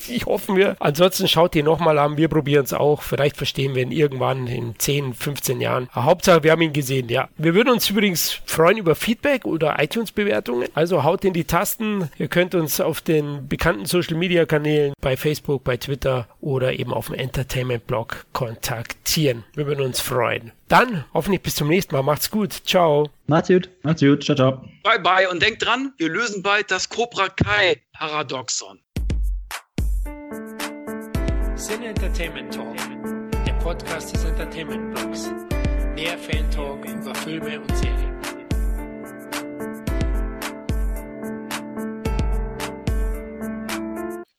ich 0.08 0.26
hoffe 0.26 0.56
wir. 0.56 0.76
Ansonsten 0.80 1.28
schaut 1.28 1.54
ihr 1.54 1.62
nochmal 1.62 1.98
an. 1.98 2.16
Wir 2.16 2.28
probieren 2.28 2.64
es 2.64 2.72
auch. 2.72 3.02
Vielleicht 3.02 3.36
verstehen 3.36 3.76
wir 3.76 3.82
ihn 3.82 3.92
irgendwann 3.92 4.48
in 4.48 4.76
10, 4.76 5.14
15 5.14 5.60
Jahren. 5.60 5.88
Hauptsache, 5.94 6.42
wir 6.42 6.50
haben 6.50 6.62
ihn 6.62 6.72
gesehen, 6.72 7.08
ja. 7.08 7.28
Wir 7.36 7.54
würden 7.54 7.70
uns 7.70 7.88
übrigens 7.88 8.40
freuen 8.44 8.76
über 8.76 8.96
Feedback 8.96 9.44
oder 9.44 9.76
iTunes-Bewertungen. 9.80 10.68
Also 10.74 11.04
haut 11.04 11.24
in 11.24 11.32
die 11.32 11.44
Tasten. 11.44 12.10
Ihr 12.18 12.28
könnt 12.28 12.56
uns 12.56 12.80
auf 12.80 12.91
den 13.00 13.48
bekannten 13.48 13.86
Social-Media-Kanälen 13.86 14.94
bei 15.00 15.16
Facebook, 15.16 15.64
bei 15.64 15.76
Twitter 15.76 16.28
oder 16.40 16.78
eben 16.78 16.92
auf 16.92 17.06
dem 17.06 17.14
Entertainment-Blog 17.14 18.26
kontaktieren. 18.32 19.44
Wir 19.54 19.66
würden 19.66 19.84
uns 19.84 20.00
freuen. 20.00 20.52
Dann 20.68 21.04
hoffentlich 21.14 21.42
bis 21.42 21.54
zum 21.54 21.68
nächsten 21.68 21.94
Mal. 21.94 22.02
Macht's 22.02 22.30
gut. 22.30 22.52
Ciao. 22.52 23.10
Macht's 23.26 23.48
gut. 23.48 23.68
Macht's 23.82 24.00
gut, 24.00 24.24
ciao, 24.24 24.36
ciao. 24.36 24.64
Bye 24.82 25.00
bye 25.00 25.28
und 25.28 25.42
denkt 25.42 25.64
dran, 25.64 25.92
wir 25.98 26.08
lösen 26.08 26.42
bald 26.42 26.70
das 26.70 26.88
Cobra 26.88 27.28
Kai 27.28 27.80
Paradoxon. 27.92 28.80
Sin 31.54 31.82
Entertainment 31.82 32.52
Talk, 32.52 32.76
der 33.46 33.52
Podcast 33.54 34.14
des 34.14 34.24
Entertainment 34.24 34.94
Blogs. 34.94 35.30
Der 35.96 36.18
Fan 36.18 36.50
Talk 36.50 36.84
über 36.84 37.14
Filme 37.14 37.60
und 37.60 37.76
Serien. 37.76 38.21